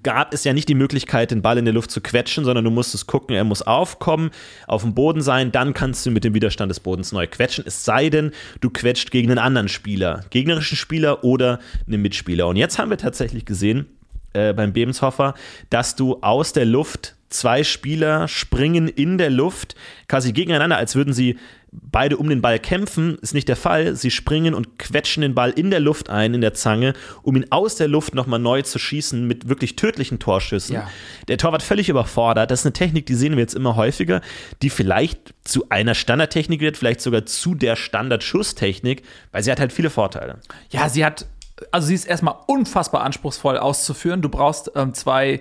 gab 0.02 0.32
es 0.32 0.44
ja 0.44 0.52
nicht 0.52 0.68
die 0.68 0.74
Möglichkeit, 0.74 1.30
den 1.30 1.42
Ball 1.42 1.58
in 1.58 1.64
der 1.64 1.74
Luft 1.74 1.90
zu 1.90 2.00
quetschen, 2.00 2.44
sondern 2.44 2.64
du 2.64 2.70
musstest 2.70 3.06
gucken, 3.06 3.36
er 3.36 3.44
muss 3.44 3.62
aufkommen, 3.62 4.30
auf 4.66 4.82
dem 4.82 4.94
Boden 4.94 5.20
sein, 5.20 5.52
dann 5.52 5.74
kannst 5.74 6.06
du 6.06 6.10
mit 6.10 6.24
dem 6.24 6.34
Widerstand 6.34 6.70
des 6.70 6.80
Bodens 6.80 7.12
neu 7.12 7.26
quetschen, 7.26 7.64
es 7.66 7.84
sei 7.84 8.08
denn, 8.08 8.32
du 8.60 8.70
quetscht 8.70 9.10
gegen 9.10 9.30
einen 9.30 9.38
anderen 9.38 9.68
Spieler, 9.68 10.24
gegnerischen 10.30 10.76
Spieler 10.76 11.24
oder 11.24 11.58
einen 11.86 12.00
Mitspieler. 12.00 12.46
Und 12.46 12.56
jetzt 12.56 12.78
haben 12.78 12.90
wir 12.90 12.98
tatsächlich 12.98 13.44
gesehen, 13.44 13.86
äh, 14.32 14.54
beim 14.54 14.72
Bebenshofer, 14.72 15.34
dass 15.68 15.94
du 15.94 16.18
aus 16.22 16.52
der 16.52 16.64
Luft 16.64 17.16
zwei 17.28 17.64
Spieler 17.64 18.28
springen 18.28 18.88
in 18.88 19.18
der 19.18 19.30
Luft 19.30 19.74
quasi 20.08 20.32
gegeneinander, 20.32 20.76
als 20.76 20.94
würden 20.94 21.12
sie 21.12 21.38
beide 21.72 22.18
um 22.18 22.28
den 22.28 22.42
Ball 22.42 22.58
kämpfen, 22.58 23.18
ist 23.22 23.32
nicht 23.32 23.48
der 23.48 23.56
Fall. 23.56 23.96
Sie 23.96 24.10
springen 24.10 24.52
und 24.52 24.78
quetschen 24.78 25.22
den 25.22 25.34
Ball 25.34 25.50
in 25.50 25.70
der 25.70 25.80
Luft 25.80 26.10
ein, 26.10 26.34
in 26.34 26.42
der 26.42 26.52
Zange, 26.52 26.92
um 27.22 27.34
ihn 27.34 27.46
aus 27.50 27.76
der 27.76 27.88
Luft 27.88 28.14
nochmal 28.14 28.38
neu 28.38 28.60
zu 28.60 28.78
schießen 28.78 29.26
mit 29.26 29.48
wirklich 29.48 29.76
tödlichen 29.76 30.18
Torschüssen. 30.18 30.74
Ja. 30.74 30.90
Der 31.28 31.38
Torwart 31.38 31.62
völlig 31.62 31.88
überfordert. 31.88 32.50
Das 32.50 32.60
ist 32.60 32.66
eine 32.66 32.74
Technik, 32.74 33.06
die 33.06 33.14
sehen 33.14 33.32
wir 33.32 33.40
jetzt 33.40 33.54
immer 33.54 33.74
häufiger, 33.76 34.20
die 34.60 34.68
vielleicht 34.68 35.34
zu 35.44 35.70
einer 35.70 35.94
Standardtechnik 35.94 36.60
wird, 36.60 36.76
vielleicht 36.76 37.00
sogar 37.00 37.24
zu 37.24 37.54
der 37.54 37.76
Standardschusstechnik, 37.76 39.02
weil 39.30 39.42
sie 39.42 39.50
hat 39.50 39.58
halt 39.58 39.72
viele 39.72 39.88
Vorteile. 39.88 40.40
Ja, 40.70 40.90
sie 40.90 41.04
hat, 41.06 41.26
also 41.70 41.86
sie 41.86 41.94
ist 41.94 42.04
erstmal 42.04 42.34
unfassbar 42.48 43.02
anspruchsvoll 43.02 43.56
auszuführen. 43.56 44.20
Du 44.20 44.28
brauchst 44.28 44.70
ähm, 44.74 44.92
zwei 44.92 45.40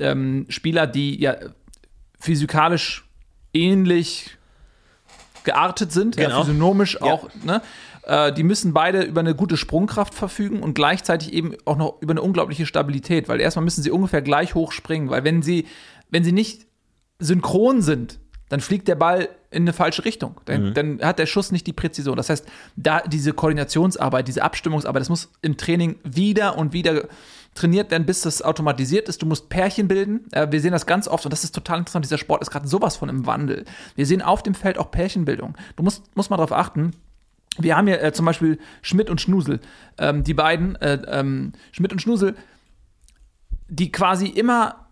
ähm, 0.00 0.46
Spieler, 0.48 0.88
die 0.88 1.20
ja 1.20 1.36
physikalisch 2.18 3.04
ähnlich 3.52 4.36
geartet 5.44 5.92
sind, 5.92 6.16
genau. 6.16 6.30
ja, 6.30 6.40
physiognomisch 6.40 7.00
auch, 7.02 7.28
ne? 7.44 7.62
Äh, 8.02 8.32
die 8.32 8.42
müssen 8.42 8.72
beide 8.72 9.02
über 9.02 9.20
eine 9.20 9.34
gute 9.34 9.56
Sprungkraft 9.56 10.14
verfügen 10.14 10.62
und 10.62 10.74
gleichzeitig 10.74 11.32
eben 11.32 11.54
auch 11.64 11.76
noch 11.76 12.00
über 12.00 12.12
eine 12.12 12.22
unglaubliche 12.22 12.66
Stabilität, 12.66 13.28
weil 13.28 13.40
erstmal 13.40 13.64
müssen 13.64 13.82
sie 13.82 13.90
ungefähr 13.90 14.22
gleich 14.22 14.54
hoch 14.54 14.72
springen, 14.72 15.10
weil 15.10 15.24
wenn 15.24 15.42
sie, 15.42 15.66
wenn 16.10 16.24
sie 16.24 16.32
nicht 16.32 16.66
synchron 17.18 17.82
sind, 17.82 18.18
dann 18.48 18.60
fliegt 18.60 18.88
der 18.88 18.96
Ball 18.96 19.28
in 19.52 19.62
eine 19.62 19.72
falsche 19.72 20.04
Richtung. 20.04 20.40
Dann, 20.44 20.70
mhm. 20.70 20.74
dann, 20.74 21.00
hat 21.02 21.18
der 21.18 21.26
Schuss 21.26 21.52
nicht 21.52 21.66
die 21.66 21.72
Präzision. 21.72 22.16
Das 22.16 22.30
heißt, 22.30 22.46
da 22.76 23.00
diese 23.00 23.32
Koordinationsarbeit, 23.32 24.26
diese 24.26 24.42
Abstimmungsarbeit, 24.42 25.02
das 25.02 25.08
muss 25.08 25.30
im 25.40 25.56
Training 25.56 25.96
wieder 26.02 26.58
und 26.58 26.72
wieder 26.72 27.04
trainiert 27.54 27.90
werden, 27.90 28.06
bis 28.06 28.22
das 28.22 28.42
automatisiert 28.42 29.08
ist. 29.08 29.22
Du 29.22 29.26
musst 29.26 29.48
Pärchen 29.48 29.88
bilden. 29.88 30.26
Äh, 30.32 30.48
wir 30.50 30.60
sehen 30.60 30.72
das 30.72 30.86
ganz 30.86 31.08
oft 31.08 31.24
und 31.24 31.32
das 31.32 31.44
ist 31.44 31.54
total 31.54 31.78
interessant. 31.78 32.04
Dieser 32.04 32.18
Sport 32.18 32.42
ist 32.42 32.50
gerade 32.50 32.68
sowas 32.68 32.96
von 32.96 33.08
im 33.08 33.26
Wandel. 33.26 33.64
Wir 33.96 34.06
sehen 34.06 34.22
auf 34.22 34.42
dem 34.42 34.54
Feld 34.54 34.78
auch 34.78 34.90
Pärchenbildung. 34.90 35.56
Du 35.76 35.82
musst, 35.82 36.04
musst 36.16 36.30
mal 36.30 36.36
darauf 36.36 36.52
achten. 36.52 36.92
Wir 37.58 37.76
haben 37.76 37.86
hier 37.86 38.02
äh, 38.02 38.12
zum 38.12 38.26
Beispiel 38.26 38.58
Schmidt 38.82 39.10
und 39.10 39.20
Schnusel. 39.20 39.60
Ähm, 39.98 40.22
die 40.22 40.34
beiden, 40.34 40.76
äh, 40.76 41.00
ähm, 41.08 41.52
Schmidt 41.72 41.92
und 41.92 42.00
Schnusel, 42.00 42.36
die 43.68 43.90
quasi 43.90 44.26
immer 44.26 44.86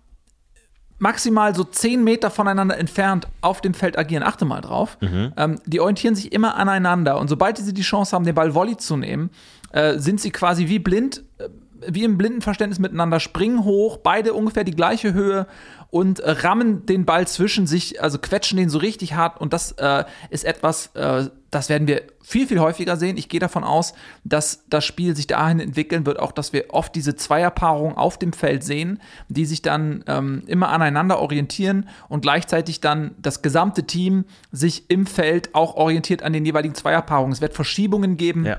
maximal 0.99 1.55
so 1.55 1.65
zehn 1.65 2.03
Meter 2.03 2.31
voneinander 2.31 2.77
entfernt 2.77 3.29
auf 3.41 3.61
dem 3.61 3.75
Feld 3.75 3.97
agieren. 3.97 4.25
Achte 4.25 4.45
mal 4.45 4.61
drauf. 4.61 4.99
Mhm. 5.01 5.33
Ähm, 5.37 5.61
die 5.65 5.81
orientieren 5.81 6.17
sich 6.17 6.33
immer 6.33 6.57
aneinander 6.57 7.19
und 7.21 7.29
sobald 7.29 7.59
sie 7.59 7.73
die 7.73 7.83
Chance 7.83 8.15
haben, 8.15 8.25
den 8.25 8.35
Ball 8.35 8.55
Volley 8.55 8.77
zu 8.77 8.97
nehmen, 8.97 9.31
äh, 9.71 9.99
sind 9.99 10.21
sie 10.21 10.31
quasi 10.31 10.69
wie 10.69 10.79
blind 10.79 11.23
äh, 11.39 11.49
wie 11.87 12.05
im 12.05 12.19
Blindenverständnis 12.19 12.79
miteinander, 12.79 13.21
springen 13.21 13.65
hoch, 13.65 13.99
beide 13.99 14.35
ungefähr 14.35 14.65
die 14.65 14.75
gleiche 14.75 15.13
Höhe 15.13 15.47
und 15.91 16.21
äh, 16.21 16.31
rammen 16.31 16.85
den 16.85 17.07
Ball 17.07 17.27
zwischen 17.27 17.67
sich, 17.67 18.03
also 18.03 18.19
quetschen 18.19 18.59
den 18.59 18.69
so 18.69 18.79
richtig 18.79 19.15
hart. 19.15 19.41
Und 19.41 19.53
das 19.53 19.73
äh, 19.73 20.05
ist 20.29 20.45
etwas, 20.45 20.89
äh, 20.95 21.31
das 21.51 21.71
werden 21.71 21.89
wir 21.89 22.03
viel, 22.23 22.47
viel 22.47 22.61
häufiger 22.61 22.97
sehen. 22.99 23.17
Ich 23.17 23.31
gehe 23.31 23.41
davon 23.41 23.65
aus, 23.65 23.95
dass 24.23 24.65
das 24.69 24.85
Spiel 24.85 25.17
sich 25.17 25.27
dahin 25.27 25.61
entwickeln 25.61 26.05
wird, 26.05 26.19
auch 26.19 26.33
dass 26.33 26.53
wir 26.53 26.67
oft 26.75 26.95
diese 26.95 27.17
Zweierpaarung 27.17 27.97
auf 27.97 28.19
dem 28.19 28.35
Feld 28.35 28.65
sehen, 28.65 29.01
die 29.29 29.47
sich 29.47 29.63
dann 29.63 30.05
ähm, 30.07 30.43
immer 30.47 30.69
aneinander 30.69 31.21
orientieren 31.21 31.89
und 32.09 32.21
gleichzeitig 32.21 32.81
dann 32.81 33.15
das 33.19 33.41
gesamte 33.41 33.85
Team 33.85 34.27
sich 34.53 34.91
im 34.91 35.07
Feld 35.07 35.55
auch 35.55 35.75
orientiert 35.77 36.23
an 36.23 36.35
den 36.35 36.45
jeweiligen 36.45 36.75
Zweierpaarungen. 36.75 37.33
Es 37.33 37.41
wird 37.41 37.55
Verschiebungen 37.55 38.19
geben. 38.19 38.45
Ja 38.45 38.59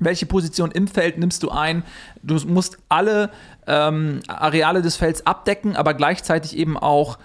welche 0.00 0.26
Position 0.26 0.70
im 0.70 0.88
Feld 0.88 1.18
nimmst 1.18 1.42
du 1.42 1.50
ein? 1.50 1.82
Du 2.22 2.34
musst 2.46 2.78
alle 2.88 3.30
ähm, 3.66 4.20
Areale 4.28 4.82
des 4.82 4.96
Felds 4.96 5.26
abdecken, 5.26 5.76
aber 5.76 5.94
gleichzeitig 5.94 6.56
eben 6.56 6.76
auch 6.76 7.18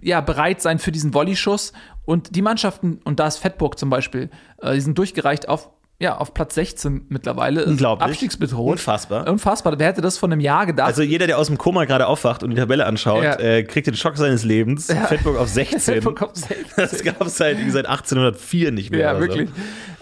ja, 0.00 0.20
bereit 0.20 0.60
sein 0.60 0.78
für 0.78 0.92
diesen 0.92 1.14
Volleyschuss. 1.14 1.72
Und 2.04 2.36
die 2.36 2.42
Mannschaften, 2.42 3.00
und 3.04 3.18
da 3.18 3.26
ist 3.26 3.38
Fettburg 3.38 3.78
zum 3.78 3.90
Beispiel, 3.90 4.30
äh, 4.60 4.74
die 4.74 4.80
sind 4.80 4.98
durchgereicht 4.98 5.48
auf, 5.48 5.70
ja, 5.98 6.18
auf 6.18 6.34
Platz 6.34 6.54
16 6.54 7.06
mittlerweile. 7.08 7.64
Unglaublich. 7.64 8.10
Abstiegsbedroht. 8.10 8.72
Unfassbar. 8.72 9.26
Unfassbar. 9.26 9.78
Wer 9.78 9.88
hätte 9.88 10.02
das 10.02 10.18
von 10.18 10.30
einem 10.30 10.40
Jahr 10.40 10.66
gedacht? 10.66 10.86
Also 10.86 11.02
jeder, 11.02 11.26
der 11.26 11.38
aus 11.38 11.46
dem 11.46 11.56
Koma 11.56 11.86
gerade 11.86 12.06
aufwacht 12.06 12.42
und 12.42 12.50
die 12.50 12.56
Tabelle 12.56 12.84
anschaut, 12.84 13.24
ja. 13.24 13.38
äh, 13.38 13.62
kriegt 13.62 13.86
den 13.86 13.94
Schock 13.94 14.16
seines 14.16 14.44
Lebens. 14.44 14.88
Ja. 14.88 15.06
Fettburg 15.06 15.38
auf 15.38 15.48
16. 15.50 15.80
Fettburg 15.80 16.22
auf 16.22 16.34
16. 16.34 16.56
Das 16.76 17.02
gab 17.02 17.22
es 17.22 17.36
seit, 17.36 17.56
seit 17.70 17.86
1804 17.86 18.72
nicht 18.72 18.90
mehr. 18.90 19.00
Ja, 19.00 19.20
wirklich. 19.20 19.48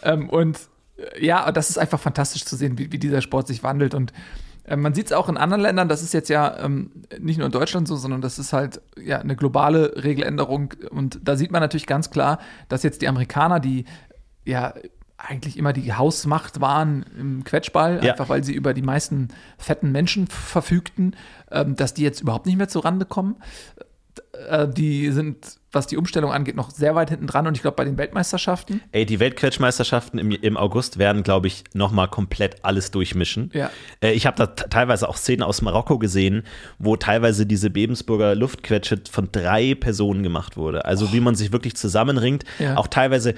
So. 0.03 0.11
Ähm, 0.11 0.29
und 0.29 0.59
ja, 1.19 1.51
das 1.53 1.71
ist 1.71 1.79
einfach 1.79 2.01
fantastisch 2.01 2.45
zu 2.45 2.57
sehen, 2.57 2.79
wie, 2.79 2.93
wie 2.93 2.99
dieser 2.99 3.21
Sport 3.21 3.47
sich 3.47 3.63
wandelt. 3.63 3.95
Und 3.95 4.13
äh, 4.65 4.77
man 4.77 4.95
sieht 4.95 5.07
es 5.07 5.13
auch 5.13 5.29
in 5.29 5.37
anderen 5.37 5.63
Ländern, 5.63 5.89
das 5.89 6.03
ist 6.03 6.15
jetzt 6.15 6.29
ja 6.29 6.59
ähm, 6.59 6.91
nicht 7.19 7.39
nur 7.39 7.47
in 7.47 7.53
Deutschland 7.53 7.89
so, 7.89 7.97
sondern 7.97 8.21
das 8.21 8.39
ist 8.39 8.53
halt 8.53 8.81
ja 9.03 9.19
eine 9.19 9.37
globale 9.37 10.03
Regeländerung. 10.03 10.75
Und 10.91 11.21
da 11.23 11.37
sieht 11.37 11.51
man 11.51 11.61
natürlich 11.61 11.87
ganz 11.87 12.11
klar, 12.11 12.39
dass 12.69 12.83
jetzt 12.83 13.03
die 13.03 13.09
Amerikaner, 13.09 13.61
die 13.61 13.85
ja 14.45 14.75
eigentlich 15.17 15.57
immer 15.57 15.73
die 15.73 15.93
Hausmacht 15.93 16.61
waren 16.61 17.05
im 17.19 17.45
Quetschball, 17.45 18.05
ja. 18.05 18.13
einfach 18.13 18.29
weil 18.29 18.43
sie 18.43 18.55
über 18.55 18.75
die 18.75 18.83
meisten 18.83 19.29
fetten 19.57 19.93
Menschen 19.93 20.27
verfügten, 20.27 21.15
ähm, 21.51 21.77
dass 21.77 21.95
die 21.95 22.03
jetzt 22.03 22.21
überhaupt 22.21 22.47
nicht 22.47 22.57
mehr 22.57 22.69
zur 22.69 22.85
Rande 22.85 23.07
kommen. 23.07 23.37
Äh, 24.49 24.69
die 24.69 25.11
sind, 25.11 25.59
was 25.73 25.87
die 25.87 25.97
Umstellung 25.97 26.33
angeht, 26.33 26.57
noch 26.57 26.71
sehr 26.71 26.95
weit 26.95 27.11
hinten 27.11 27.27
dran 27.27 27.47
und 27.47 27.57
ich 27.57 27.63
glaube 27.63 27.77
bei 27.77 27.85
den 27.85 27.97
Weltmeisterschaften. 27.97 28.81
Ey, 28.93 29.07
die 29.07 29.21
Weltquetschmeisterschaften 29.21 30.19
im, 30.19 30.31
im 30.31 30.57
August 30.57 30.99
werden, 30.99 31.23
glaube 31.23 31.47
ich, 31.47 31.65
nochmal 31.73 32.09
komplett 32.09 32.65
alles 32.65 32.91
durchmischen. 32.91 33.51
Ja. 33.55 33.71
Äh, 34.03 34.13
ich 34.13 34.27
habe 34.27 34.37
da 34.37 34.47
teilweise 34.47 35.09
auch 35.09 35.17
Szenen 35.17 35.43
aus 35.43 35.63
Marokko 35.63 35.99
gesehen, 35.99 36.45
wo 36.79 36.97
teilweise 36.97 37.47
diese 37.47 37.71
Bebensburger 37.71 38.35
Luftquetsche 38.35 39.01
von 39.11 39.31
drei 39.33 39.75
Personen 39.75 40.23
gemacht 40.23 40.57
wurde. 40.57 40.85
Also 40.85 41.07
oh. 41.07 41.13
wie 41.13 41.21
man 41.21 41.35
sich 41.35 41.53
wirklich 41.53 41.77
zusammenringt. 41.77 42.45
Ja. 42.59 42.77
Auch 42.77 42.89
teilweise 42.89 43.35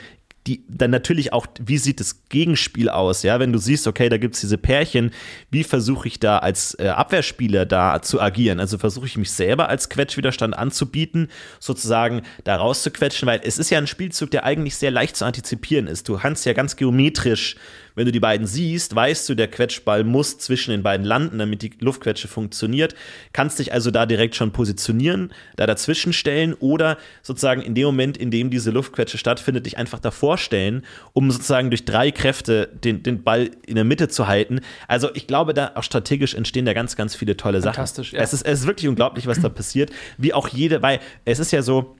die 0.46 0.62
dann 0.68 0.90
natürlich 0.90 1.32
auch, 1.32 1.46
wie 1.58 1.78
sieht 1.78 2.00
das 2.00 2.28
Gegenspiel 2.28 2.90
aus, 2.90 3.22
ja, 3.22 3.40
wenn 3.40 3.52
du 3.52 3.58
siehst, 3.58 3.86
okay, 3.86 4.10
da 4.10 4.18
gibt 4.18 4.34
es 4.34 4.42
diese 4.42 4.58
Pärchen, 4.58 5.10
wie 5.50 5.64
versuche 5.64 6.06
ich 6.06 6.20
da 6.20 6.38
als 6.38 6.78
äh, 6.78 6.88
Abwehrspieler 6.88 7.64
da 7.64 8.02
zu 8.02 8.20
agieren? 8.20 8.60
Also 8.60 8.76
versuche 8.76 9.06
ich 9.06 9.16
mich 9.16 9.30
selber 9.30 9.70
als 9.70 9.88
Quetschwiderstand 9.88 10.56
anzubieten, 10.56 11.28
sozusagen 11.60 12.22
da 12.44 12.56
rauszuquetschen, 12.56 13.26
weil 13.26 13.40
es 13.42 13.58
ist 13.58 13.70
ja 13.70 13.78
ein 13.78 13.86
Spielzug, 13.86 14.30
der 14.32 14.44
eigentlich 14.44 14.76
sehr 14.76 14.90
leicht 14.90 15.16
zu 15.16 15.24
antizipieren 15.24 15.86
ist. 15.86 16.08
Du 16.08 16.18
kannst 16.18 16.44
ja 16.44 16.52
ganz 16.52 16.76
geometrisch 16.76 17.56
wenn 17.94 18.06
du 18.06 18.12
die 18.12 18.20
beiden 18.20 18.46
siehst, 18.46 18.94
weißt 18.94 19.28
du, 19.28 19.34
der 19.34 19.48
Quetschball 19.48 20.04
muss 20.04 20.38
zwischen 20.38 20.70
den 20.70 20.82
beiden 20.82 21.06
landen, 21.06 21.38
damit 21.38 21.62
die 21.62 21.72
Luftquetsche 21.80 22.28
funktioniert. 22.28 22.94
Kannst 23.32 23.58
dich 23.58 23.72
also 23.72 23.90
da 23.90 24.06
direkt 24.06 24.34
schon 24.34 24.52
positionieren, 24.52 25.32
da 25.56 25.66
dazwischen 25.66 26.12
stellen 26.12 26.54
oder 26.54 26.98
sozusagen 27.22 27.62
in 27.62 27.74
dem 27.74 27.86
Moment, 27.86 28.16
in 28.16 28.30
dem 28.30 28.50
diese 28.50 28.70
Luftquetsche 28.70 29.18
stattfindet, 29.18 29.66
dich 29.66 29.78
einfach 29.78 30.00
davor 30.00 30.38
stellen, 30.38 30.82
um 31.12 31.30
sozusagen 31.30 31.70
durch 31.70 31.84
drei 31.84 32.10
Kräfte 32.10 32.68
den, 32.72 33.02
den 33.02 33.22
Ball 33.22 33.50
in 33.66 33.76
der 33.76 33.84
Mitte 33.84 34.08
zu 34.08 34.26
halten. 34.26 34.60
Also 34.88 35.10
ich 35.14 35.26
glaube, 35.26 35.54
da 35.54 35.72
auch 35.74 35.82
strategisch 35.82 36.34
entstehen 36.34 36.66
da 36.66 36.72
ganz, 36.72 36.96
ganz 36.96 37.14
viele 37.14 37.36
tolle 37.36 37.60
Sachen. 37.60 37.74
Fantastisch, 37.74 38.12
ja. 38.12 38.20
Es 38.20 38.32
ist, 38.32 38.42
es 38.42 38.60
ist 38.60 38.66
wirklich 38.66 38.88
unglaublich, 38.88 39.26
was 39.26 39.40
da 39.40 39.48
passiert. 39.48 39.90
Wie 40.18 40.32
auch 40.32 40.48
jede, 40.48 40.82
weil 40.82 41.00
es 41.24 41.38
ist 41.38 41.52
ja 41.52 41.62
so, 41.62 41.96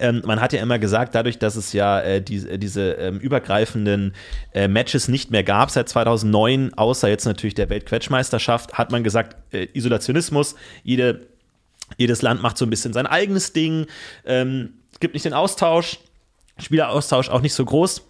ähm, 0.00 0.22
man 0.26 0.40
hat 0.40 0.52
ja 0.52 0.60
immer 0.60 0.78
gesagt, 0.78 1.14
dadurch, 1.14 1.38
dass 1.38 1.56
es 1.56 1.72
ja 1.72 2.00
äh, 2.00 2.20
die, 2.20 2.36
äh, 2.36 2.58
diese 2.58 2.92
ähm, 2.92 3.18
übergreifenden 3.18 4.14
äh, 4.52 4.68
Matches 4.68 5.08
nicht 5.08 5.30
mehr 5.30 5.44
gab 5.44 5.70
seit 5.70 5.88
2009, 5.88 6.74
außer 6.74 7.08
jetzt 7.08 7.24
natürlich 7.24 7.54
der 7.54 7.70
Weltquetschmeisterschaft, 7.70 8.74
hat 8.74 8.90
man 8.90 9.04
gesagt, 9.04 9.36
äh, 9.54 9.68
Isolationismus, 9.72 10.56
jede, 10.82 11.26
jedes 11.96 12.20
Land 12.20 12.42
macht 12.42 12.58
so 12.58 12.66
ein 12.66 12.70
bisschen 12.70 12.92
sein 12.92 13.06
eigenes 13.06 13.52
Ding, 13.52 13.86
ähm, 14.24 14.74
es 14.92 15.00
gibt 15.00 15.14
nicht 15.14 15.24
den 15.24 15.34
Austausch, 15.34 15.98
Spieleraustausch 16.58 17.28
auch 17.28 17.42
nicht 17.42 17.54
so 17.54 17.64
groß. 17.64 18.02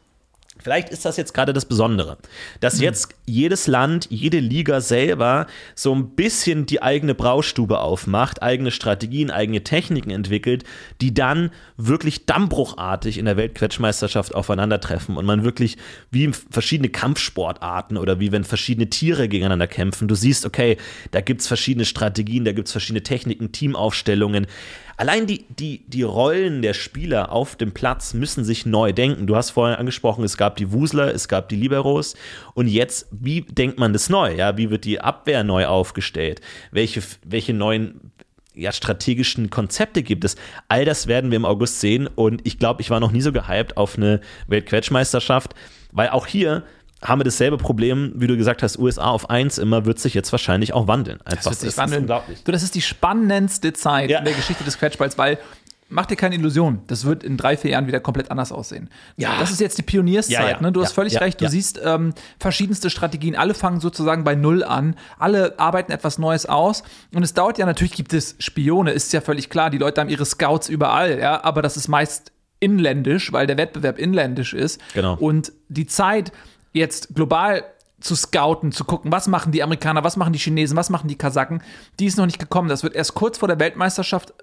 Vielleicht 0.66 0.88
ist 0.88 1.04
das 1.04 1.16
jetzt 1.16 1.32
gerade 1.32 1.52
das 1.52 1.64
Besondere, 1.64 2.18
dass 2.58 2.80
jetzt 2.80 3.14
jedes 3.24 3.68
Land, 3.68 4.08
jede 4.10 4.40
Liga 4.40 4.80
selber 4.80 5.46
so 5.76 5.94
ein 5.94 6.16
bisschen 6.16 6.66
die 6.66 6.82
eigene 6.82 7.14
Braustube 7.14 7.78
aufmacht, 7.78 8.42
eigene 8.42 8.72
Strategien, 8.72 9.30
eigene 9.30 9.62
Techniken 9.62 10.10
entwickelt, 10.10 10.64
die 11.00 11.14
dann 11.14 11.52
wirklich 11.76 12.26
dammbruchartig 12.26 13.16
in 13.16 13.26
der 13.26 13.36
Weltquetschmeisterschaft 13.36 14.34
aufeinandertreffen 14.34 15.16
und 15.16 15.24
man 15.24 15.44
wirklich 15.44 15.76
wie 16.10 16.32
verschiedene 16.50 16.88
Kampfsportarten 16.88 17.96
oder 17.96 18.18
wie 18.18 18.32
wenn 18.32 18.42
verschiedene 18.42 18.90
Tiere 18.90 19.28
gegeneinander 19.28 19.68
kämpfen, 19.68 20.08
du 20.08 20.16
siehst, 20.16 20.44
okay, 20.44 20.78
da 21.12 21.20
gibt 21.20 21.42
es 21.42 21.46
verschiedene 21.46 21.84
Strategien, 21.84 22.44
da 22.44 22.50
gibt 22.50 22.66
es 22.66 22.72
verschiedene 22.72 23.04
Techniken, 23.04 23.52
Teamaufstellungen. 23.52 24.48
Allein 24.96 25.26
die, 25.26 25.44
die, 25.48 25.84
die 25.86 26.02
Rollen 26.02 26.62
der 26.62 26.72
Spieler 26.72 27.30
auf 27.30 27.56
dem 27.56 27.72
Platz 27.72 28.14
müssen 28.14 28.44
sich 28.44 28.64
neu 28.64 28.92
denken. 28.92 29.26
Du 29.26 29.36
hast 29.36 29.50
vorhin 29.50 29.76
angesprochen, 29.76 30.24
es 30.24 30.36
gab 30.36 30.56
die 30.56 30.72
Wusler, 30.72 31.14
es 31.14 31.28
gab 31.28 31.48
die 31.48 31.56
Liberos. 31.56 32.14
Und 32.54 32.68
jetzt, 32.68 33.08
wie 33.10 33.42
denkt 33.42 33.78
man 33.78 33.92
das 33.92 34.08
neu? 34.08 34.34
Ja, 34.34 34.56
wie 34.56 34.70
wird 34.70 34.84
die 34.84 35.00
Abwehr 35.00 35.44
neu 35.44 35.66
aufgestellt? 35.66 36.40
Welche, 36.70 37.02
welche 37.24 37.52
neuen 37.52 38.12
ja, 38.54 38.72
strategischen 38.72 39.50
Konzepte 39.50 40.02
gibt 40.02 40.24
es? 40.24 40.36
All 40.68 40.86
das 40.86 41.06
werden 41.06 41.30
wir 41.30 41.36
im 41.36 41.44
August 41.44 41.80
sehen. 41.80 42.06
Und 42.06 42.46
ich 42.46 42.58
glaube, 42.58 42.80
ich 42.80 42.88
war 42.88 43.00
noch 43.00 43.12
nie 43.12 43.20
so 43.20 43.32
gehypt 43.32 43.76
auf 43.76 43.98
eine 43.98 44.20
Weltquetschmeisterschaft, 44.46 45.54
weil 45.92 46.08
auch 46.08 46.26
hier 46.26 46.64
haben 47.08 47.20
wir 47.20 47.24
dasselbe 47.24 47.56
Problem, 47.56 48.12
wie 48.16 48.26
du 48.26 48.36
gesagt 48.36 48.62
hast, 48.62 48.78
USA 48.78 49.06
auf 49.10 49.30
1 49.30 49.58
immer, 49.58 49.84
wird 49.84 49.98
sich 49.98 50.14
jetzt 50.14 50.32
wahrscheinlich 50.32 50.72
auch 50.72 50.86
wandeln. 50.88 51.20
Einfach. 51.22 51.36
Das 51.36 51.44
wird 51.46 51.60
sich 51.60 51.68
ist 51.70 51.78
wandeln. 51.78 52.02
unglaublich. 52.02 52.42
Du, 52.44 52.52
das 52.52 52.62
ist 52.62 52.74
die 52.74 52.82
spannendste 52.82 53.72
Zeit 53.72 54.10
Ja. 54.10 54.18
in 54.20 54.24
der 54.24 54.34
Geschichte 54.34 54.64
des 54.64 54.78
Quetschballs, 54.78 55.16
weil 55.18 55.38
mach 55.88 56.06
dir 56.06 56.16
keine 56.16 56.34
Illusion, 56.34 56.80
das 56.88 57.04
wird 57.04 57.22
in 57.22 57.36
drei, 57.36 57.56
vier 57.56 57.70
Jahren 57.70 57.86
wieder 57.86 58.00
komplett 58.00 58.30
anders 58.32 58.50
aussehen. 58.50 58.90
Ja. 59.16 59.38
Das 59.38 59.52
ist 59.52 59.60
jetzt 59.60 59.78
die 59.78 59.82
Pionierszeit. 59.82 60.32
Ja, 60.32 60.50
ja. 60.50 60.60
Ne? 60.60 60.72
Du 60.72 60.82
hast 60.82 60.92
völlig 60.92 61.20
recht, 61.20 61.40
du 61.40 61.48
siehst 61.48 61.80
ähm, 61.84 62.12
verschiedenste 62.40 62.90
Strategien, 62.90 63.36
alle 63.36 63.54
fangen 63.54 63.78
sozusagen 63.80 64.24
bei 64.24 64.34
Null 64.34 64.64
an, 64.64 64.96
alle 65.18 65.58
arbeiten 65.60 65.92
etwas 65.92 66.18
Neues 66.18 66.46
aus 66.46 66.82
und 67.14 67.22
es 67.22 67.34
dauert 67.34 67.58
ja, 67.58 67.66
natürlich 67.66 67.92
gibt 67.94 68.12
es 68.14 68.34
Spione, 68.40 68.90
ist 68.90 69.12
ja 69.12 69.20
völlig 69.20 69.48
klar, 69.48 69.70
die 69.70 69.78
Leute 69.78 70.00
haben 70.00 70.08
ihre 70.10 70.24
Scouts 70.26 70.68
überall, 70.68 71.20
ja, 71.20 71.44
aber 71.44 71.62
das 71.62 71.76
ist 71.76 71.86
meist 71.86 72.32
inländisch, 72.58 73.32
weil 73.32 73.46
der 73.46 73.56
Wettbewerb 73.58 73.98
inländisch 73.98 74.54
ist. 74.54 74.80
Genau. 74.94 75.14
Und 75.14 75.52
die 75.68 75.86
Zeit, 75.86 76.32
jetzt 76.76 77.14
global 77.14 77.64
zu 78.00 78.14
scouten, 78.14 78.72
zu 78.72 78.84
gucken, 78.84 79.10
was 79.10 79.26
machen 79.26 79.52
die 79.52 79.62
Amerikaner, 79.62 80.04
was 80.04 80.16
machen 80.16 80.32
die 80.32 80.38
Chinesen, 80.38 80.76
was 80.76 80.90
machen 80.90 81.08
die 81.08 81.16
Kasachen, 81.16 81.62
die 81.98 82.06
ist 82.06 82.18
noch 82.18 82.26
nicht 82.26 82.38
gekommen. 82.38 82.68
Das 82.68 82.82
wird 82.82 82.94
erst 82.94 83.14
kurz 83.14 83.38
vor 83.38 83.48
der 83.48 83.58
Weltmeisterschaft. 83.58 84.34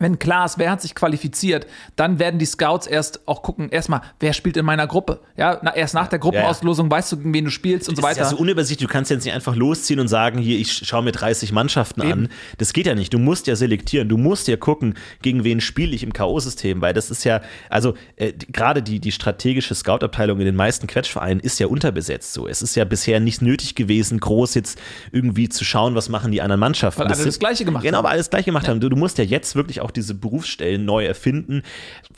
Wenn 0.00 0.18
klar 0.18 0.46
ist, 0.46 0.58
wer 0.58 0.70
hat 0.72 0.82
sich 0.82 0.94
qualifiziert, 0.96 1.66
dann 1.94 2.18
werden 2.18 2.38
die 2.40 2.46
Scouts 2.46 2.88
erst 2.88 3.28
auch 3.28 3.42
gucken, 3.42 3.68
erstmal, 3.68 4.00
wer 4.18 4.32
spielt 4.32 4.56
in 4.56 4.64
meiner 4.64 4.86
Gruppe. 4.88 5.20
Ja, 5.36 5.60
na, 5.62 5.76
erst 5.76 5.94
nach 5.94 6.08
der 6.08 6.18
Gruppenauslosung 6.18 6.90
weißt 6.90 7.12
du, 7.12 7.18
gegen 7.18 7.34
wen 7.34 7.44
du 7.44 7.50
spielst 7.50 7.88
und 7.88 7.94
so 7.96 8.02
Das 8.02 8.10
ist 8.10 8.16
weiter. 8.18 8.24
ja 8.30 8.36
so 8.36 8.38
unübersichtlich. 8.42 8.88
Du 8.88 8.92
kannst 8.92 9.10
jetzt 9.12 9.24
nicht 9.24 9.34
einfach 9.34 9.54
losziehen 9.54 10.00
und 10.00 10.08
sagen, 10.08 10.38
hier, 10.40 10.58
ich 10.58 10.72
schaue 10.72 11.02
mir 11.04 11.12
30 11.12 11.52
Mannschaften 11.52 12.00
Eben. 12.02 12.12
an. 12.12 12.28
Das 12.58 12.72
geht 12.72 12.86
ja 12.86 12.94
nicht. 12.94 13.12
Du 13.14 13.18
musst 13.18 13.46
ja 13.46 13.54
selektieren. 13.56 14.08
Du 14.08 14.16
musst 14.16 14.48
ja 14.48 14.56
gucken, 14.56 14.94
gegen 15.22 15.44
wen 15.44 15.60
spiele 15.60 15.94
ich 15.94 16.02
im 16.02 16.12
K.O.-System, 16.12 16.80
weil 16.80 16.94
das 16.94 17.10
ist 17.10 17.24
ja, 17.24 17.42
also 17.68 17.94
äh, 18.16 18.32
gerade 18.50 18.82
die, 18.82 19.00
die 19.00 19.12
strategische 19.12 19.74
Scout-Abteilung 19.74 20.38
in 20.40 20.46
den 20.46 20.56
meisten 20.56 20.86
Quetschvereinen 20.86 21.40
ist 21.40 21.58
ja 21.60 21.66
unterbesetzt 21.66 22.32
so. 22.32 22.48
Es 22.48 22.62
ist 22.62 22.74
ja 22.74 22.84
bisher 22.86 23.20
nicht 23.20 23.42
nötig 23.42 23.74
gewesen, 23.74 24.18
groß 24.18 24.54
jetzt 24.54 24.78
irgendwie 25.12 25.48
zu 25.50 25.64
schauen, 25.64 25.94
was 25.94 26.08
machen 26.08 26.32
die 26.32 26.40
anderen 26.40 26.60
Mannschaften. 26.60 27.00
Weil 27.00 27.08
alle 27.08 27.16
sind- 27.16 27.26
das 27.28 27.38
Gleiche 27.38 27.66
gemacht 27.66 27.82
genau, 27.84 27.98
haben. 27.98 28.04
weil 28.04 28.12
alle 28.12 28.20
das 28.20 28.30
Gleiche 28.30 28.46
gemacht 28.46 28.66
haben. 28.66 28.80
Du, 28.80 28.88
du 28.88 28.96
musst 28.96 29.18
ja 29.18 29.24
jetzt 29.24 29.54
wirklich 29.56 29.80
auch 29.82 29.89
diese 29.90 30.14
Berufsstellen 30.14 30.84
neu 30.84 31.04
erfinden. 31.04 31.62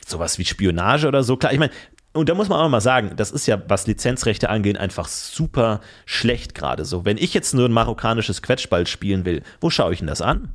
Sowas 0.05 0.37
wie 0.37 0.45
Spionage 0.45 1.07
oder 1.07 1.23
so. 1.23 1.37
Klar, 1.37 1.53
ich 1.53 1.59
meine, 1.59 1.71
und 2.13 2.29
da 2.29 2.35
muss 2.35 2.47
man 2.47 2.59
auch 2.59 2.69
mal 2.69 2.81
sagen, 2.81 3.13
das 3.15 3.31
ist 3.31 3.47
ja, 3.47 3.61
was 3.67 3.87
Lizenzrechte 3.87 4.49
angeht, 4.49 4.77
einfach 4.77 5.07
super 5.07 5.81
schlecht 6.05 6.53
gerade 6.53 6.85
so. 6.85 7.05
Wenn 7.05 7.17
ich 7.17 7.33
jetzt 7.33 7.53
nur 7.53 7.67
ein 7.67 7.71
marokkanisches 7.71 8.41
Quetschball 8.41 8.85
spielen 8.85 9.25
will, 9.25 9.41
wo 9.59 9.69
schaue 9.69 9.93
ich 9.93 9.99
denn 9.99 10.07
das 10.07 10.21
an? 10.21 10.53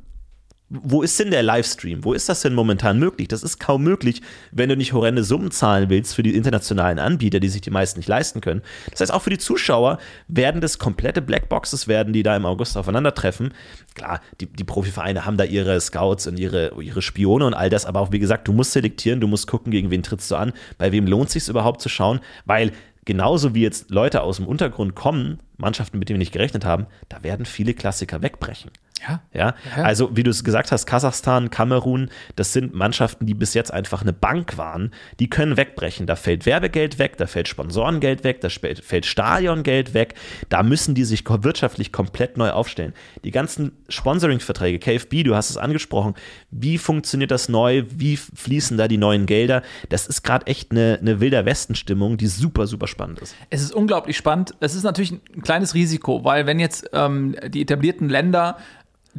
Wo 0.71 1.01
ist 1.01 1.19
denn 1.19 1.31
der 1.31 1.41
Livestream? 1.41 2.03
Wo 2.03 2.13
ist 2.13 2.29
das 2.29 2.41
denn 2.41 2.53
momentan 2.53 2.99
möglich? 2.99 3.27
Das 3.27 3.41
ist 3.41 3.59
kaum 3.59 3.81
möglich, 3.83 4.21
wenn 4.51 4.69
du 4.69 4.77
nicht 4.77 4.93
horrende 4.93 5.23
Summen 5.23 5.49
zahlen 5.49 5.89
willst 5.89 6.13
für 6.13 6.21
die 6.21 6.35
internationalen 6.35 6.99
Anbieter, 6.99 7.39
die 7.39 7.49
sich 7.49 7.61
die 7.61 7.71
meisten 7.71 7.97
nicht 7.97 8.07
leisten 8.07 8.39
können. 8.39 8.61
Das 8.91 9.01
heißt, 9.01 9.11
auch 9.11 9.23
für 9.23 9.31
die 9.31 9.39
Zuschauer 9.39 9.97
werden 10.27 10.61
das 10.61 10.77
komplette 10.77 11.23
Blackboxes 11.23 11.87
werden, 11.87 12.13
die 12.13 12.21
da 12.21 12.35
im 12.35 12.45
August 12.45 12.77
aufeinandertreffen. 12.77 13.55
Klar, 13.95 14.21
die, 14.39 14.45
die 14.45 14.63
Profivereine 14.63 15.25
haben 15.25 15.37
da 15.37 15.43
ihre 15.43 15.81
Scouts 15.81 16.27
und 16.27 16.37
ihre, 16.37 16.79
ihre 16.79 17.01
Spione 17.01 17.47
und 17.47 17.55
all 17.55 17.71
das, 17.71 17.87
aber 17.87 17.99
auch 17.99 18.11
wie 18.11 18.19
gesagt, 18.19 18.47
du 18.47 18.53
musst 18.53 18.73
selektieren, 18.73 19.19
du 19.21 19.27
musst 19.27 19.47
gucken, 19.47 19.71
gegen 19.71 19.89
wen 19.89 20.03
trittst 20.03 20.29
du 20.29 20.35
an, 20.35 20.53
bei 20.77 20.91
wem 20.91 21.07
lohnt 21.07 21.31
sich 21.31 21.47
überhaupt 21.47 21.81
zu 21.81 21.89
schauen, 21.89 22.19
weil 22.45 22.73
genauso 23.05 23.55
wie 23.55 23.63
jetzt 23.63 23.89
Leute 23.89 24.21
aus 24.21 24.35
dem 24.35 24.45
Untergrund 24.45 24.93
kommen, 24.93 25.39
Mannschaften, 25.57 25.97
mit 25.97 26.09
denen 26.09 26.17
wir 26.17 26.19
nicht 26.19 26.31
gerechnet 26.31 26.63
haben, 26.63 26.85
da 27.09 27.23
werden 27.23 27.47
viele 27.47 27.73
Klassiker 27.73 28.21
wegbrechen. 28.21 28.69
Ja. 29.07 29.21
Ja, 29.33 29.55
Ja. 29.77 29.83
also 29.83 30.15
wie 30.15 30.23
du 30.23 30.31
es 30.31 30.43
gesagt 30.43 30.71
hast, 30.71 30.85
Kasachstan, 30.85 31.49
Kamerun, 31.49 32.09
das 32.35 32.53
sind 32.53 32.73
Mannschaften, 32.73 33.25
die 33.25 33.33
bis 33.33 33.53
jetzt 33.53 33.71
einfach 33.71 34.01
eine 34.01 34.13
Bank 34.13 34.57
waren, 34.57 34.91
die 35.19 35.29
können 35.29 35.57
wegbrechen. 35.57 36.05
Da 36.07 36.15
fällt 36.15 36.45
Werbegeld 36.45 36.99
weg, 36.99 37.17
da 37.17 37.27
fällt 37.27 37.47
Sponsorengeld 37.47 38.23
weg, 38.23 38.41
da 38.41 38.49
fällt 38.49 39.05
Stadiongeld 39.05 39.93
weg. 39.93 40.15
Da 40.49 40.63
müssen 40.63 40.95
die 40.95 41.03
sich 41.03 41.23
wirtschaftlich 41.29 41.91
komplett 41.91 42.37
neu 42.37 42.49
aufstellen. 42.51 42.93
Die 43.23 43.31
ganzen 43.31 43.71
Sponsoring-Verträge, 43.89 44.79
KFB, 44.79 45.23
du 45.23 45.35
hast 45.35 45.49
es 45.49 45.57
angesprochen, 45.57 46.15
wie 46.51 46.77
funktioniert 46.77 47.31
das 47.31 47.49
neu, 47.49 47.83
wie 47.89 48.17
fließen 48.17 48.77
da 48.77 48.87
die 48.87 48.97
neuen 48.97 49.25
Gelder? 49.25 49.61
Das 49.89 50.07
ist 50.07 50.23
gerade 50.23 50.47
echt 50.47 50.71
eine, 50.71 50.97
eine 50.99 51.19
wilder 51.19 51.45
Westen-Stimmung, 51.45 52.17
die 52.17 52.27
super, 52.27 52.67
super 52.67 52.87
spannend 52.87 53.19
ist. 53.19 53.35
Es 53.49 53.61
ist 53.61 53.73
unglaublich 53.73 54.17
spannend. 54.17 54.55
Es 54.59 54.75
ist 54.75 54.83
natürlich 54.83 55.11
ein 55.11 55.41
kleines 55.41 55.73
Risiko, 55.73 56.23
weil 56.23 56.45
wenn 56.45 56.59
jetzt 56.59 56.89
ähm, 56.93 57.35
die 57.47 57.61
etablierten 57.61 58.09
Länder 58.09 58.57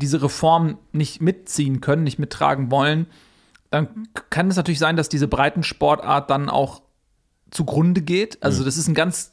diese 0.00 0.22
Reform 0.22 0.78
nicht 0.92 1.22
mitziehen 1.22 1.80
können, 1.80 2.02
nicht 2.02 2.18
mittragen 2.18 2.70
wollen, 2.72 3.06
dann 3.70 4.08
kann 4.30 4.48
es 4.48 4.56
natürlich 4.56 4.80
sein, 4.80 4.96
dass 4.96 5.08
diese 5.08 5.28
Breitensportart 5.28 6.28
dann 6.28 6.48
auch 6.48 6.82
zugrunde 7.50 8.02
geht. 8.02 8.42
Also 8.42 8.64
das 8.64 8.76
ist 8.76 8.88
ein 8.88 8.94
ganz 8.94 9.32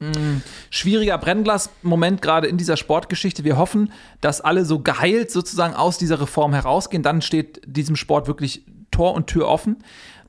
mh, 0.00 0.42
schwieriger 0.70 1.16
Brennglas-Moment 1.16 2.20
gerade 2.20 2.46
in 2.46 2.58
dieser 2.58 2.76
Sportgeschichte. 2.76 3.44
Wir 3.44 3.56
hoffen, 3.56 3.92
dass 4.20 4.40
alle 4.40 4.64
so 4.64 4.80
geheilt 4.80 5.30
sozusagen 5.30 5.74
aus 5.74 5.96
dieser 5.96 6.20
Reform 6.20 6.52
herausgehen. 6.52 7.02
Dann 7.02 7.22
steht 7.22 7.62
diesem 7.66 7.96
Sport 7.96 8.26
wirklich 8.26 8.66
Tor 8.90 9.14
und 9.14 9.26
Tür 9.26 9.48
offen. 9.48 9.78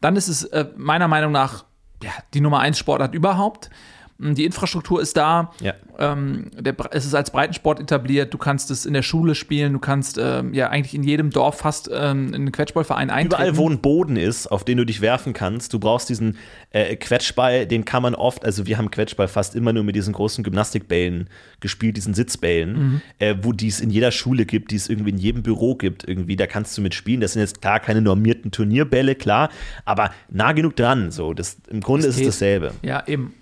Dann 0.02 0.16
ist 0.16 0.28
es 0.28 0.44
äh, 0.46 0.68
meiner 0.78 1.08
Meinung 1.08 1.32
nach 1.32 1.66
ja, 2.04 2.12
die 2.34 2.42
Nummer 2.42 2.60
eins 2.60 2.80
Sportart 2.80 3.14
überhaupt. 3.14 3.70
Die 4.18 4.46
Infrastruktur 4.46 5.02
ist 5.02 5.18
da. 5.18 5.52
Ja. 5.62 5.74
Ähm, 6.00 6.50
der, 6.58 6.74
es 6.92 7.06
ist 7.06 7.14
als 7.14 7.32
Breitensport 7.32 7.82
etabliert. 7.82 8.34
Du 8.34 8.38
kannst 8.38 8.72
es 8.72 8.86
in 8.86 8.94
der 8.94 9.02
Schule 9.02 9.36
spielen. 9.36 9.74
Du 9.74 9.80
kannst 9.80 10.18
ähm, 10.18 10.54
ja 10.54 10.70
eigentlich 10.70 10.94
in 10.96 11.04
jedem 11.04 11.32
Dorf 11.32 11.58
fast 11.58 11.90
ähm, 11.94 12.30
in 12.30 12.36
einen 12.36 12.52
Quetschballverein 12.54 13.10
eintreten. 13.10 13.42
Überall, 13.42 13.58
wo 13.58 13.70
ein 13.70 13.80
Boden 13.80 14.16
ist, 14.16 14.48
auf 14.48 14.64
den 14.64 14.78
du 14.78 14.86
dich 14.86 15.02
werfen 15.02 15.34
kannst, 15.34 15.74
du 15.74 15.80
brauchst 15.80 16.08
diesen 16.08 16.38
äh, 16.72 16.96
Quetschball, 16.96 17.66
den 17.68 17.84
kann 17.84 18.04
man 18.04 18.16
oft, 18.16 18.46
also 18.46 18.66
wir 18.66 18.78
haben 18.78 18.90
Quetschball 18.90 19.28
fast 19.28 19.54
immer 19.54 19.74
nur 19.74 19.84
mit 19.84 19.96
diesen 19.98 20.14
großen 20.14 20.46
Gymnastikbällen 20.46 21.30
gespielt, 21.60 21.98
diesen 21.98 22.14
Sitzbällen, 22.14 22.74
Mhm. 22.76 23.02
äh, 23.20 23.36
wo 23.42 23.52
die 23.52 23.68
es 23.68 23.82
in 23.82 23.90
jeder 23.90 24.12
Schule 24.12 24.46
gibt, 24.46 24.72
die 24.72 24.78
es 24.78 24.88
irgendwie 24.90 25.10
in 25.12 25.18
jedem 25.18 25.44
Büro 25.44 25.76
gibt, 25.76 26.08
irgendwie, 26.08 26.38
da 26.38 26.48
kannst 26.48 26.78
du 26.78 26.82
mitspielen. 26.82 27.20
Das 27.20 27.34
sind 27.34 27.42
jetzt 27.42 27.62
klar 27.62 27.82
keine 27.82 28.02
normierten 28.02 28.52
Turnierbälle, 28.52 29.16
klar, 29.16 29.50
aber 29.84 30.12
nah 30.30 30.54
genug 30.54 30.78
dran, 30.78 31.12
so. 31.12 31.34
Das, 31.34 31.58
Im 31.70 31.82
Grunde 31.82 32.08
ist 32.08 32.18
es 32.18 32.26
dasselbe. 32.26 32.72
Ja, 32.82 33.04
eben. 33.08 33.34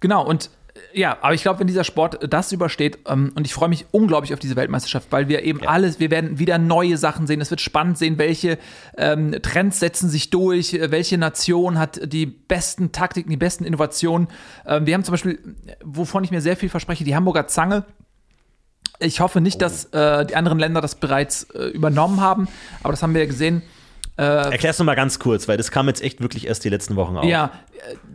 Genau, 0.00 0.24
und 0.24 0.50
ja, 0.92 1.18
aber 1.20 1.34
ich 1.34 1.42
glaube, 1.42 1.60
wenn 1.60 1.66
dieser 1.66 1.84
Sport 1.84 2.18
das 2.32 2.52
übersteht, 2.52 2.98
ähm, 3.06 3.32
und 3.34 3.46
ich 3.46 3.54
freue 3.54 3.68
mich 3.68 3.86
unglaublich 3.90 4.32
auf 4.32 4.38
diese 4.38 4.56
Weltmeisterschaft, 4.56 5.08
weil 5.10 5.28
wir 5.28 5.42
eben 5.42 5.66
alles, 5.66 6.00
wir 6.00 6.10
werden 6.10 6.38
wieder 6.38 6.58
neue 6.58 6.96
Sachen 6.96 7.26
sehen. 7.26 7.40
Es 7.40 7.50
wird 7.50 7.60
spannend 7.60 7.98
sehen, 7.98 8.18
welche 8.18 8.58
ähm, 8.96 9.32
Trends 9.42 9.80
setzen 9.80 10.08
sich 10.08 10.30
durch, 10.30 10.74
äh, 10.74 10.90
welche 10.90 11.18
Nation 11.18 11.78
hat 11.78 12.00
die 12.12 12.26
besten 12.26 12.92
Taktiken, 12.92 13.30
die 13.30 13.36
besten 13.36 13.64
Innovationen. 13.64 14.28
Ähm, 14.66 14.86
wir 14.86 14.94
haben 14.94 15.04
zum 15.04 15.12
Beispiel, 15.12 15.38
wovon 15.84 16.24
ich 16.24 16.30
mir 16.30 16.40
sehr 16.40 16.56
viel 16.56 16.68
verspreche, 16.68 17.04
die 17.04 17.14
Hamburger 17.14 17.46
Zange. 17.46 17.84
Ich 19.00 19.20
hoffe 19.20 19.40
nicht, 19.40 19.62
dass 19.62 19.86
äh, 19.86 20.26
die 20.26 20.36
anderen 20.36 20.58
Länder 20.58 20.80
das 20.80 20.96
bereits 20.96 21.44
äh, 21.54 21.68
übernommen 21.68 22.20
haben, 22.20 22.48
aber 22.82 22.92
das 22.92 23.02
haben 23.02 23.14
wir 23.14 23.20
ja 23.20 23.28
gesehen. 23.28 23.62
Erklär's 24.16 24.80
noch 24.80 24.86
mal 24.86 24.96
ganz 24.96 25.20
kurz, 25.20 25.46
weil 25.46 25.56
das 25.56 25.70
kam 25.70 25.86
jetzt 25.86 26.02
echt 26.02 26.20
wirklich 26.20 26.48
erst 26.48 26.64
die 26.64 26.68
letzten 26.68 26.96
Wochen 26.96 27.16
auf. 27.16 27.24
Ja, 27.24 27.52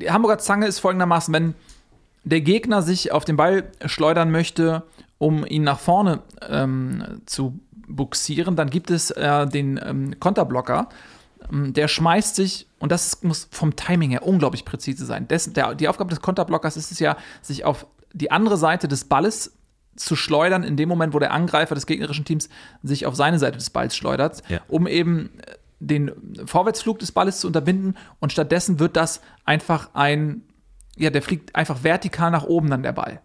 die 0.01 0.11
Hamburger 0.11 0.37
Zange 0.37 0.67
ist 0.67 0.79
folgendermaßen, 0.79 1.33
wenn 1.33 1.55
der 2.23 2.41
Gegner 2.41 2.81
sich 2.81 3.11
auf 3.11 3.25
den 3.25 3.35
Ball 3.35 3.71
schleudern 3.85 4.31
möchte, 4.31 4.83
um 5.17 5.45
ihn 5.45 5.63
nach 5.63 5.79
vorne 5.79 6.19
ähm, 6.49 7.21
zu 7.25 7.59
buxieren, 7.87 8.55
dann 8.55 8.69
gibt 8.69 8.89
es 8.91 9.11
äh, 9.11 9.45
den 9.47 9.79
ähm, 9.83 10.19
Konterblocker. 10.19 10.89
Ähm, 11.51 11.73
Der 11.73 11.87
schmeißt 11.87 12.35
sich, 12.35 12.67
und 12.79 12.91
das 12.91 13.23
muss 13.23 13.47
vom 13.51 13.75
Timing 13.75 14.11
her 14.11 14.25
unglaublich 14.25 14.65
präzise 14.65 15.05
sein. 15.05 15.27
Des, 15.27 15.51
der, 15.53 15.75
die 15.75 15.87
Aufgabe 15.87 16.09
des 16.09 16.21
Konterblockers 16.21 16.77
ist 16.77 16.91
es 16.91 16.99
ja, 16.99 17.17
sich 17.41 17.65
auf 17.65 17.85
die 18.13 18.31
andere 18.31 18.57
Seite 18.57 18.87
des 18.87 19.05
Balles 19.05 19.53
zu 19.95 20.15
schleudern, 20.15 20.63
in 20.63 20.75
dem 20.77 20.89
Moment, 20.89 21.13
wo 21.13 21.19
der 21.19 21.31
Angreifer 21.33 21.75
des 21.75 21.85
gegnerischen 21.85 22.25
Teams 22.25 22.49
sich 22.81 23.05
auf 23.05 23.15
seine 23.15 23.37
Seite 23.39 23.57
des 23.57 23.69
Balls 23.69 23.95
schleudert, 23.95 24.41
Ja. 24.49 24.61
um 24.67 24.87
eben 24.87 25.29
äh, 25.39 25.55
den 25.79 26.11
Vorwärtsflug 26.45 26.99
des 26.99 27.11
Balles 27.11 27.41
zu 27.41 27.47
unterbinden. 27.47 27.95
Und 28.19 28.31
stattdessen 28.31 28.79
wird 28.79 28.95
das 28.95 29.21
einfach 29.45 29.89
ein, 29.93 30.41
ja, 30.97 31.09
der 31.09 31.21
fliegt 31.21 31.55
einfach 31.55 31.83
vertikal 31.83 32.29
nach 32.31 32.43
oben 32.43 32.69
dann 32.69 32.83
der 32.83 32.91
Ball. 32.93 33.19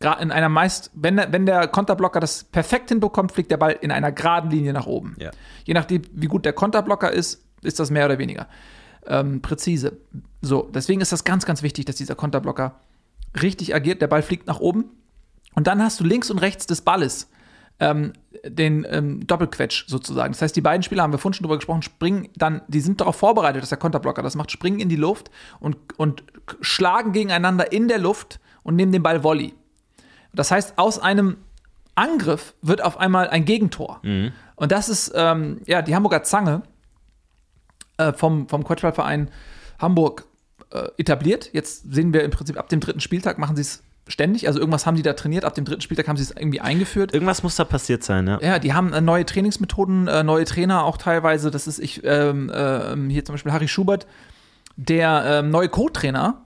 Gra- 0.00 0.20
In 0.20 0.30
einer 0.30 0.48
meist, 0.48 0.90
wenn 0.94 1.16
der, 1.16 1.32
wenn 1.32 1.44
der 1.44 1.66
Konterblocker 1.68 2.20
das 2.20 2.44
perfekt 2.44 2.88
hinbekommt, 2.90 3.32
fliegt 3.32 3.50
der 3.50 3.56
Ball 3.56 3.76
in 3.80 3.90
einer 3.90 4.12
geraden 4.12 4.50
Linie 4.50 4.72
nach 4.72 4.86
oben. 4.86 5.16
Ja. 5.18 5.30
Je 5.64 5.74
nachdem, 5.74 6.02
wie 6.12 6.26
gut 6.28 6.44
der 6.44 6.52
Konterblocker 6.52 7.10
ist, 7.12 7.44
ist 7.62 7.80
das 7.80 7.90
mehr 7.90 8.06
oder 8.06 8.18
weniger 8.18 8.46
ähm, 9.06 9.42
präzise. 9.42 9.98
So, 10.40 10.70
deswegen 10.72 11.00
ist 11.00 11.12
das 11.12 11.24
ganz, 11.24 11.44
ganz 11.46 11.62
wichtig, 11.62 11.84
dass 11.84 11.96
dieser 11.96 12.14
Konterblocker 12.14 12.80
richtig 13.42 13.74
agiert. 13.74 14.00
Der 14.00 14.06
Ball 14.08 14.22
fliegt 14.22 14.46
nach 14.46 14.60
oben 14.60 14.84
und 15.54 15.66
dann 15.66 15.82
hast 15.82 16.00
du 16.00 16.04
links 16.04 16.30
und 16.30 16.38
rechts 16.38 16.66
des 16.66 16.80
Balles 16.80 17.28
ähm, 17.80 18.12
den 18.44 18.86
ähm, 18.88 19.26
Doppelquetsch 19.26 19.84
sozusagen. 19.88 20.32
Das 20.32 20.42
heißt, 20.42 20.54
die 20.54 20.60
beiden 20.60 20.82
Spieler, 20.82 21.02
haben 21.02 21.12
wir 21.12 21.18
vorhin 21.18 21.34
schon 21.34 21.44
drüber 21.44 21.56
gesprochen, 21.56 21.82
springen 21.82 22.28
dann, 22.36 22.62
die 22.68 22.80
sind 22.80 23.00
darauf 23.00 23.16
vorbereitet, 23.16 23.62
dass 23.62 23.70
der 23.70 23.78
Konterblocker 23.78 24.22
das 24.22 24.36
macht, 24.36 24.50
springen 24.50 24.80
in 24.80 24.88
die 24.88 24.96
Luft 24.96 25.30
und, 25.58 25.76
und 25.96 26.22
schlagen 26.60 27.12
gegeneinander 27.12 27.72
in 27.72 27.88
der 27.88 27.98
Luft 27.98 28.40
und 28.62 28.76
nehmen 28.76 28.92
den 28.92 29.02
Ball 29.02 29.24
Volley. 29.24 29.54
Das 30.32 30.50
heißt, 30.50 30.78
aus 30.78 30.98
einem 30.98 31.38
Angriff 31.94 32.54
wird 32.62 32.82
auf 32.82 32.98
einmal 32.98 33.28
ein 33.28 33.44
Gegentor. 33.44 34.00
Und 34.56 34.72
das 34.72 34.88
ist, 34.88 35.12
ähm, 35.14 35.60
ja, 35.66 35.82
die 35.82 35.94
Hamburger 35.94 36.22
Zange 36.22 36.62
äh, 37.96 38.12
vom, 38.12 38.48
vom 38.48 38.64
Quatschballverein 38.64 39.30
Hamburg 39.78 40.24
äh, 40.70 40.88
etabliert. 40.98 41.50
Jetzt 41.52 41.92
sehen 41.92 42.12
wir 42.12 42.22
im 42.22 42.30
Prinzip 42.30 42.58
ab 42.58 42.68
dem 42.68 42.80
dritten 42.80 43.00
Spieltag 43.00 43.38
machen 43.38 43.56
sie 43.56 43.62
es 43.62 43.82
ständig. 44.10 44.46
Also 44.46 44.58
irgendwas 44.58 44.86
haben 44.86 44.96
die 44.96 45.02
da 45.02 45.14
trainiert. 45.14 45.44
Ab 45.44 45.54
dem 45.54 45.64
dritten 45.64 45.80
Spieltag 45.80 46.08
haben 46.08 46.16
sie 46.16 46.24
es 46.24 46.30
irgendwie 46.30 46.60
eingeführt. 46.60 47.14
Irgendwas 47.14 47.42
muss 47.42 47.56
da 47.56 47.64
passiert 47.64 48.02
sein, 48.02 48.26
ja. 48.26 48.38
Ja, 48.42 48.58
die 48.58 48.74
haben 48.74 48.92
äh, 48.92 49.00
neue 49.00 49.24
Trainingsmethoden, 49.24 50.08
äh, 50.08 50.22
neue 50.22 50.44
Trainer 50.44 50.84
auch 50.84 50.98
teilweise. 50.98 51.50
Das 51.50 51.66
ist 51.66 51.78
ich, 51.78 52.02
ähm, 52.04 52.50
ähm, 52.54 53.08
hier 53.08 53.24
zum 53.24 53.34
Beispiel 53.34 53.52
Harry 53.52 53.68
Schubert, 53.68 54.06
der 54.76 55.24
ähm, 55.26 55.50
neue 55.50 55.68
Co-Trainer. 55.68 56.44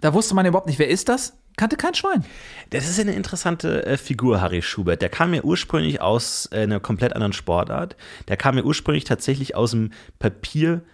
Da 0.00 0.14
wusste 0.14 0.34
man 0.34 0.46
überhaupt 0.46 0.66
nicht, 0.66 0.78
wer 0.78 0.88
ist 0.88 1.08
das? 1.08 1.38
Kannte 1.56 1.76
kein 1.76 1.94
Schwein. 1.94 2.24
Das 2.70 2.88
ist 2.88 2.98
eine 2.98 3.12
interessante 3.12 3.86
äh, 3.86 3.96
Figur, 3.96 4.40
Harry 4.40 4.60
Schubert. 4.60 5.02
Der 5.02 5.08
kam 5.08 5.34
ja 5.34 5.42
ursprünglich 5.42 6.00
aus 6.00 6.48
äh, 6.52 6.62
einer 6.62 6.80
komplett 6.80 7.14
anderen 7.14 7.32
Sportart. 7.32 7.96
Der 8.28 8.36
kam 8.36 8.56
ja 8.56 8.64
ursprünglich 8.64 9.04
tatsächlich 9.04 9.54
aus 9.54 9.70
dem 9.70 9.90
Papierflieger 10.18 10.93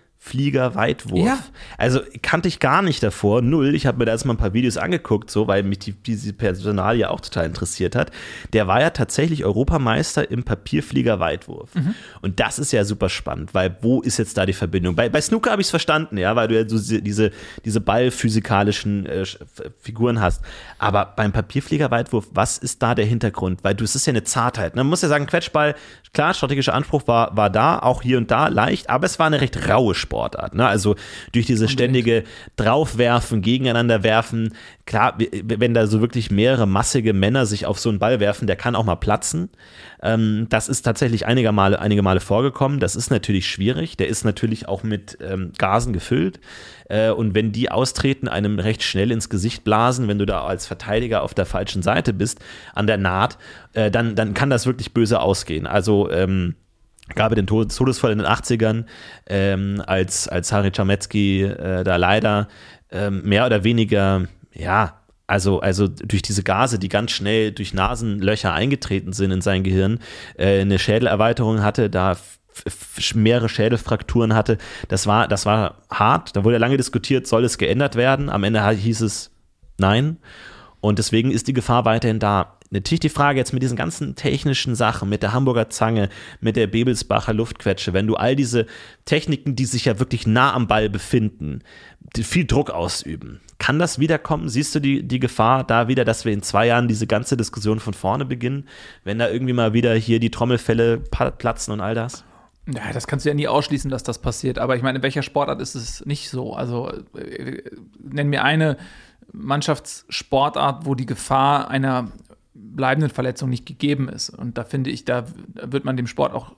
Weitwurf. 0.75 1.27
Ja. 1.27 1.39
Also 1.79 2.01
kannte 2.23 2.47
ich 2.47 2.61
gar 2.61 2.83
nicht 2.83 3.03
davor, 3.03 3.43
null. 3.43 3.75
Ich 3.75 3.87
habe 3.87 3.99
mir 3.99 4.05
da 4.05 4.13
jetzt 4.13 4.25
mal 4.25 4.35
ein 4.35 4.39
paar 4.39 4.53
Videos 4.53 4.77
angeguckt, 4.77 5.31
so, 5.31 5.49
weil 5.49 5.63
mich 5.63 5.79
die, 5.81 5.93
diese 5.93 6.33
Personalie 6.33 7.09
auch 7.09 7.21
total 7.21 7.47
interessiert 7.47 7.97
hat. 7.97 8.13
Der 8.53 8.67
war 8.67 8.81
ja 8.81 8.91
tatsächlich 8.91 9.45
Europameister 9.45 10.31
im 10.31 10.45
Papierflieger 10.45 11.21
Weitwurf. 11.21 11.71
Und 12.21 12.39
das 12.39 12.59
ist 12.59 12.73
ja 12.73 12.85
super 12.85 13.09
spannend, 13.09 13.55
weil 13.55 13.77
wo 13.81 14.03
ist 14.03 14.19
jetzt 14.19 14.37
da 14.37 14.47
die 14.47 14.53
Verbindung? 14.53 14.95
Bei, 14.95 15.09
bei 15.09 15.21
Snooker 15.21 15.51
habe 15.51 15.63
ich 15.63 15.67
es 15.67 15.71
verstanden, 15.71 16.19
ja, 16.19 16.37
weil 16.37 16.49
du 16.49 16.55
ja 16.55 16.69
so 16.69 16.79
diese, 17.01 17.31
diese, 17.65 17.81
ballphysikalischen 17.81 19.07
äh, 19.07 19.25
Figuren 19.81 20.21
hast. 20.21 20.43
Aber 20.79 21.15
beim 21.17 21.33
Papierfliegerweitwurf, 21.33 22.29
was 22.33 22.59
ist 22.59 22.83
da 22.83 22.95
der 22.95 23.07
Hintergrund? 23.07 23.65
Weil 23.65 23.75
du, 23.75 23.85
es 23.85 23.95
ist 23.95 24.07
ja 24.07 24.13
eine 24.13 24.25
Zartheit. 24.25 24.77
ne? 24.77 24.85
Man 24.85 24.91
muss 24.91 25.03
ja 25.03 25.09
sagen, 25.09 25.27
Quetschball, 25.27 25.75
klar, 26.13 26.35
strategischer 26.35 26.75
Anspruch 26.75 27.07
war, 27.07 27.37
war 27.37 27.51
da, 27.51 27.79
auch 27.79 28.03
hier 28.03 28.19
und 28.19 28.31
da 28.31 28.49
leicht, 28.49 28.91
aber 28.91 29.07
es 29.07 29.19
war 29.19 29.27
eine 29.27 29.41
recht 29.41 29.69
raue 29.69 29.95
Sportart. 30.11 30.55
Ne? 30.55 30.67
Also 30.67 30.97
durch 31.33 31.47
dieses 31.47 31.71
ständige 31.71 32.25
Draufwerfen, 32.57 33.43
gegeneinander 33.43 34.03
werfen, 34.03 34.55
klar, 34.85 35.17
wenn 35.17 35.73
da 35.73 35.87
so 35.87 36.01
wirklich 36.01 36.33
mehrere 36.33 36.67
massige 36.67 37.13
Männer 37.13 37.47
sich 37.47 37.65
auf 37.65 37.79
so 37.79 37.89
einen 37.89 38.01
Ball 38.01 38.19
werfen, 38.19 38.49
der 38.49 38.57
kann 38.57 38.75
auch 38.75 38.85
mal 38.85 38.97
platzen. 38.97 39.51
Ähm, 40.03 40.47
das 40.49 40.69
ist 40.69 40.83
tatsächlich 40.83 41.27
einige 41.27 41.53
Male, 41.53 41.79
einige 41.79 42.03
Male 42.03 42.19
vorgekommen. 42.19 42.81
Das 42.81 42.97
ist 42.97 43.11
natürlich 43.11 43.47
schwierig. 43.47 43.97
Der 43.97 44.09
ist 44.09 44.25
natürlich 44.25 44.67
auch 44.67 44.83
mit 44.83 45.17
ähm, 45.21 45.53
Gasen 45.59 45.93
gefüllt. 45.93 46.41
Äh, 46.89 47.11
und 47.11 47.35
wenn 47.37 47.53
die 47.53 47.71
austreten, 47.71 48.27
einem 48.27 48.59
recht 48.59 48.83
schnell 48.83 49.13
ins 49.13 49.29
Gesicht 49.29 49.63
blasen, 49.63 50.09
wenn 50.09 50.19
du 50.19 50.27
da 50.27 50.45
als 50.45 50.67
Verteidiger 50.67 51.23
auf 51.23 51.35
der 51.35 51.47
falschen 51.47 51.83
Seite 51.83 52.13
bist, 52.13 52.41
an 52.75 52.89
der 52.89 52.99
Naht, 52.99 53.39
äh, 53.75 53.93
dann, 53.93 54.17
dann 54.17 54.35
kann 54.35 54.51
das 54.51 54.67
wirklich 54.67 54.93
böse 54.93 55.21
ausgehen. 55.21 55.69
Also, 55.69 56.11
ähm, 56.11 56.57
gab 57.17 57.33
es 57.33 57.37
den 57.37 57.47
Tod- 57.47 57.75
Todesfall 57.75 58.13
in 58.13 58.19
den 58.19 58.27
80ern, 58.27 58.85
ähm, 59.27 59.83
als, 59.87 60.29
als 60.29 60.53
Harry 60.53 60.71
Czarnecki 60.71 61.43
äh, 61.43 61.85
da 61.85 61.97
leider 61.97 62.49
ähm, 62.91 63.23
mehr 63.23 63.47
oder 63.47 63.65
weniger, 63.65 64.27
ja, 64.53 65.01
also, 65.27 65.61
also 65.61 65.87
durch 65.87 66.23
diese 66.23 66.43
Gase, 66.43 66.81
die 66.81 66.89
ganz 66.89 67.13
schnell 67.13 67.53
durch 67.53 67.73
Nasenlöcher 67.73 68.53
eingetreten 68.53 69.13
sind 69.13 69.31
in 69.31 69.41
sein 69.41 69.63
Gehirn, 69.63 70.01
äh, 70.37 70.61
eine 70.61 70.79
Schädelerweiterung 70.79 71.63
hatte, 71.63 71.89
da 71.89 72.17
mehrere 73.15 73.49
Schädelfrakturen 73.49 74.35
hatte. 74.35 74.59
Das 74.89 75.07
war, 75.07 75.29
das 75.29 75.47
war 75.47 75.77
hart. 75.91 76.35
Da 76.37 76.45
wurde 76.45 76.59
lange 76.59 76.77
diskutiert, 76.77 77.27
soll 77.27 77.45
es 77.45 77.59
geändert 77.59 77.97
werden. 77.97 78.29
Am 78.29 78.45
Ende 78.45 78.69
hieß 78.69 79.01
es 79.03 79.31
nein. 79.79 80.19
Und 80.81 80.99
deswegen 80.99 81.31
ist 81.31 81.49
die 81.49 81.53
Gefahr 81.53 81.85
weiterhin 81.85 82.19
da. 82.19 82.57
Natürlich 82.73 83.01
die 83.01 83.09
Frage 83.09 83.39
jetzt 83.39 83.53
mit 83.53 83.63
diesen 83.63 83.77
ganzen 83.77 84.15
technischen 84.15 84.77
Sachen, 84.77 85.09
mit 85.09 85.23
der 85.23 85.33
Hamburger 85.33 85.71
Zange, 85.71 86.09
mit 86.41 86.55
der 86.55 86.69
Bebelsbacher 86.69 87.35
Luftquetsche, 87.35 87.93
wenn 87.93 88.07
du 88.07 88.15
all 88.15 88.37
diese 88.37 88.67
Techniken, 89.05 89.57
die 89.57 89.65
sich 89.65 89.87
ja 89.87 89.99
wirklich 89.99 90.27
nah 90.27 90.55
am 90.55 90.69
Ball 90.69 90.89
befinden, 90.89 91.63
viel 92.17 92.47
Druck 92.47 92.71
ausüben, 92.71 93.41
kann 93.59 93.79
das 93.79 93.99
wiederkommen? 93.99 94.49
Siehst 94.49 94.75
du 94.75 94.81
die, 94.81 95.03
die 95.07 95.19
Gefahr 95.19 95.65
da 95.65 95.89
wieder, 95.89 96.05
dass 96.05 96.25
wir 96.25 96.33
in 96.33 96.43
zwei 96.43 96.67
Jahren 96.67 96.89
diese 96.89 97.07
ganze 97.07 97.37
Diskussion 97.37 97.81
von 97.81 97.93
vorne 97.93 98.25
beginnen, 98.25 98.69
wenn 99.05 99.19
da 99.19 99.29
irgendwie 99.29 99.53
mal 99.53 99.73
wieder 99.73 99.95
hier 99.95 100.21
die 100.21 100.31
Trommelfälle 100.31 100.99
platzen 100.99 101.75
und 101.75 101.81
all 101.81 101.95
das? 101.95 102.25
Ja, 102.67 102.93
das 102.93 103.07
kannst 103.07 103.25
du 103.25 103.31
ja 103.31 103.35
nie 103.35 103.49
ausschließen, 103.49 103.91
dass 103.91 104.03
das 104.03 104.19
passiert. 104.19 104.59
Aber 104.59 104.77
ich 104.77 104.83
meine, 104.83 104.99
in 104.99 105.03
welcher 105.03 105.23
Sportart 105.23 105.61
ist 105.61 105.75
es 105.75 106.05
nicht 106.07 106.31
so? 106.31 106.55
Also 106.55 106.91
äh, 107.17 107.63
nenn 108.03 108.29
mir 108.29 108.45
eine 108.45 108.77
Mannschaftssportart, 109.33 110.87
wo 110.87 110.95
die 110.95 111.07
Gefahr 111.07 111.69
einer 111.69 112.11
bleibenden 112.61 113.11
Verletzung 113.11 113.51
nicht 113.51 113.67
gegeben 113.67 114.09
ist. 114.09 114.31
Und 114.31 114.59
da 114.59 114.65
finde 114.65 114.91
ich, 114.91 115.05
da 115.05 115.25
wird 115.55 115.85
man 115.85 115.97
dem 115.97 116.07
Sport 116.07 116.33
auch 116.33 116.55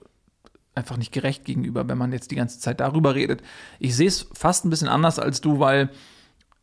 einfach 0.74 0.96
nicht 0.96 1.12
gerecht 1.12 1.44
gegenüber, 1.44 1.86
wenn 1.88 1.98
man 1.98 2.12
jetzt 2.12 2.30
die 2.30 2.36
ganze 2.36 2.58
Zeit 2.58 2.80
darüber 2.80 3.14
redet. 3.14 3.42
Ich 3.78 3.94
sehe 3.94 4.08
es 4.08 4.28
fast 4.32 4.64
ein 4.64 4.70
bisschen 4.70 4.88
anders 4.88 5.18
als 5.18 5.40
du, 5.40 5.58
weil 5.58 5.90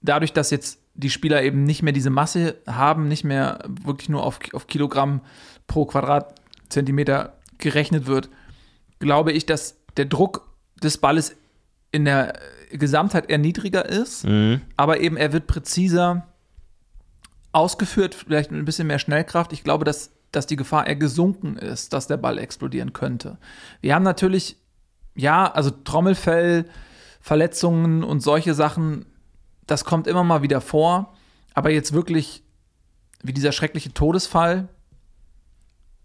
dadurch, 0.01 0.33
dass 0.33 0.49
jetzt 0.51 0.79
die 0.95 1.09
Spieler 1.09 1.43
eben 1.43 1.63
nicht 1.63 1.83
mehr 1.83 1.93
diese 1.93 2.09
Masse 2.09 2.55
haben, 2.67 3.07
nicht 3.07 3.23
mehr 3.23 3.59
wirklich 3.83 4.09
nur 4.09 4.23
auf, 4.23 4.39
auf 4.53 4.67
Kilogramm 4.67 5.21
pro 5.67 5.85
Quadratzentimeter 5.85 7.37
gerechnet 7.57 8.07
wird, 8.07 8.29
glaube 8.99 9.31
ich, 9.31 9.45
dass 9.45 9.77
der 9.97 10.05
Druck 10.05 10.49
des 10.83 10.97
Balles 10.97 11.35
in 11.91 12.05
der 12.05 12.33
Gesamtheit 12.71 13.29
eher 13.29 13.37
niedriger 13.37 13.87
ist, 13.87 14.25
aber 14.77 14.99
eben 14.99 15.17
er 15.17 15.33
wird 15.33 15.47
präziser 15.47 16.27
ausgeführt, 17.59 18.15
vielleicht 18.15 18.51
mit 18.51 18.59
ein 18.59 18.65
bisschen 18.65 18.87
mehr 18.87 18.99
Schnellkraft. 18.99 19.53
Ich 19.53 19.63
glaube, 19.63 19.85
dass, 19.85 20.11
dass 20.31 20.47
die 20.47 20.55
Gefahr 20.55 20.87
eher 20.87 20.95
gesunken 20.95 21.57
ist, 21.57 21.93
dass 21.93 22.07
der 22.07 22.17
Ball 22.17 22.37
explodieren 22.37 22.93
könnte. 22.93 23.37
Wir 23.81 23.95
haben 23.95 24.03
natürlich, 24.03 24.57
ja, 25.15 25.51
also 25.51 25.69
Trommelfell, 25.69 26.65
Verletzungen 27.21 28.03
und 28.03 28.21
solche 28.21 28.53
Sachen, 28.53 29.05
das 29.67 29.85
kommt 29.85 30.07
immer 30.07 30.23
mal 30.23 30.41
wieder 30.41 30.61
vor, 30.61 31.13
aber 31.53 31.71
jetzt 31.71 31.93
wirklich 31.93 32.43
wie 33.21 33.33
dieser 33.33 33.51
schreckliche 33.51 33.93
Todesfall, 33.93 34.69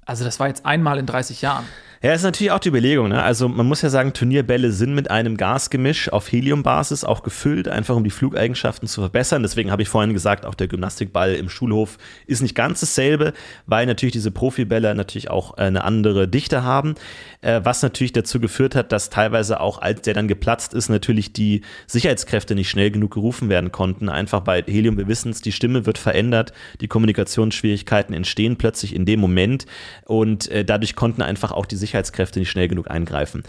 also 0.04 0.24
das 0.24 0.40
war 0.40 0.48
jetzt 0.48 0.66
einmal 0.66 0.98
in 0.98 1.06
30 1.06 1.40
Jahren. 1.40 1.64
Ja, 2.04 2.12
ist 2.12 2.22
natürlich 2.22 2.50
auch 2.50 2.58
die 2.58 2.68
Überlegung. 2.68 3.08
Ne? 3.08 3.22
Also 3.22 3.48
man 3.48 3.64
muss 3.64 3.80
ja 3.80 3.88
sagen, 3.88 4.12
Turnierbälle 4.12 4.72
sind 4.72 4.94
mit 4.94 5.10
einem 5.10 5.38
Gasgemisch 5.38 6.12
auf 6.12 6.30
Heliumbasis 6.30 7.02
auch 7.02 7.22
gefüllt, 7.22 7.66
einfach 7.66 7.96
um 7.96 8.04
die 8.04 8.10
Flugeigenschaften 8.10 8.86
zu 8.86 9.00
verbessern. 9.00 9.42
Deswegen 9.42 9.70
habe 9.70 9.80
ich 9.80 9.88
vorhin 9.88 10.12
gesagt, 10.12 10.44
auch 10.44 10.54
der 10.54 10.68
Gymnastikball 10.68 11.32
im 11.32 11.48
Schulhof 11.48 11.96
ist 12.26 12.42
nicht 12.42 12.54
ganz 12.54 12.80
dasselbe, 12.80 13.32
weil 13.64 13.86
natürlich 13.86 14.12
diese 14.12 14.30
Profibälle 14.30 14.94
natürlich 14.94 15.30
auch 15.30 15.52
eine 15.52 15.82
andere 15.82 16.28
Dichte 16.28 16.62
haben, 16.62 16.94
äh, 17.40 17.62
was 17.64 17.80
natürlich 17.80 18.12
dazu 18.12 18.38
geführt 18.38 18.74
hat, 18.74 18.92
dass 18.92 19.08
teilweise 19.08 19.60
auch, 19.60 19.80
als 19.80 20.02
der 20.02 20.12
dann 20.12 20.28
geplatzt 20.28 20.74
ist, 20.74 20.90
natürlich 20.90 21.32
die 21.32 21.62
Sicherheitskräfte 21.86 22.54
nicht 22.54 22.68
schnell 22.68 22.90
genug 22.90 23.14
gerufen 23.14 23.48
werden 23.48 23.72
konnten. 23.72 24.10
Einfach 24.10 24.40
bei 24.40 24.60
Helium, 24.60 24.98
wir 24.98 25.08
wissen 25.08 25.30
es, 25.30 25.40
die 25.40 25.52
Stimme 25.52 25.86
wird 25.86 25.96
verändert, 25.96 26.52
die 26.82 26.88
Kommunikationsschwierigkeiten 26.88 28.14
entstehen 28.14 28.58
plötzlich 28.58 28.94
in 28.94 29.06
dem 29.06 29.20
Moment 29.20 29.64
und 30.04 30.50
äh, 30.50 30.66
dadurch 30.66 30.96
konnten 30.96 31.22
einfach 31.22 31.50
auch 31.50 31.64
die 31.64 31.76
Sicherheitskräfte 31.76 31.93
Sicherheitskräfte 31.94 32.40
nicht 32.40 32.50
schnell 32.50 32.68
genug 32.68 32.90
eingreifen. 32.90 33.44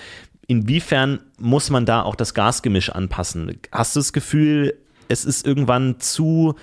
Inwiefern 0.47 1.19
muss 1.39 1.71
man 1.71 1.85
da 1.85 2.03
auch 2.03 2.15
das 2.15 2.35
Gasgemisch 2.35 2.91
anpassen? 2.91 3.59
Hast 3.71 3.95
du 3.95 3.99
das 3.99 4.13
Gefühl, 4.13 4.75
es 5.07 5.25
ist 5.25 5.45
irgendwann 5.45 5.99
zu, 5.99 6.55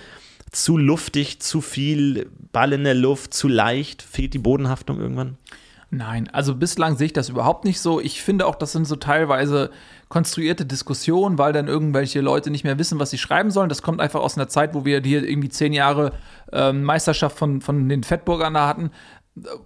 zu 0.51 0.77
luftig, 0.77 1.41
zu 1.41 1.59
viel 1.59 2.29
Ball 2.53 2.71
in 2.71 2.85
der 2.85 2.93
Luft, 2.93 3.33
zu 3.33 3.49
leicht? 3.49 4.01
Fehlt 4.01 4.33
die 4.33 4.39
Bodenhaftung 4.39 4.99
irgendwann? 4.99 5.37
Nein, 5.89 6.27
also 6.31 6.55
bislang 6.55 6.97
sehe 6.97 7.07
ich 7.07 7.13
das 7.13 7.29
überhaupt 7.29 7.65
nicht 7.65 7.79
so. 7.79 7.99
Ich 7.99 8.23
finde 8.23 8.47
auch, 8.47 8.55
das 8.55 8.71
sind 8.71 8.85
so 8.85 8.95
teilweise 8.95 9.69
konstruierte 10.07 10.65
Diskussionen, 10.65 11.37
weil 11.37 11.53
dann 11.53 11.67
irgendwelche 11.67 12.21
Leute 12.21 12.49
nicht 12.49 12.63
mehr 12.63 12.79
wissen, 12.79 12.99
was 12.99 13.11
sie 13.11 13.17
schreiben 13.17 13.51
sollen. 13.51 13.69
Das 13.69 13.81
kommt 13.81 13.99
einfach 13.99 14.21
aus 14.21 14.37
einer 14.37 14.47
Zeit, 14.47 14.73
wo 14.73 14.85
wir 14.85 15.01
hier 15.01 15.27
irgendwie 15.27 15.49
zehn 15.49 15.73
Jahre 15.73 16.13
ähm, 16.51 16.83
Meisterschaft 16.83 17.37
von, 17.37 17.61
von 17.61 17.89
den 17.89 18.03
Fettburgern 18.03 18.53
da 18.53 18.67
hatten. 18.67 18.91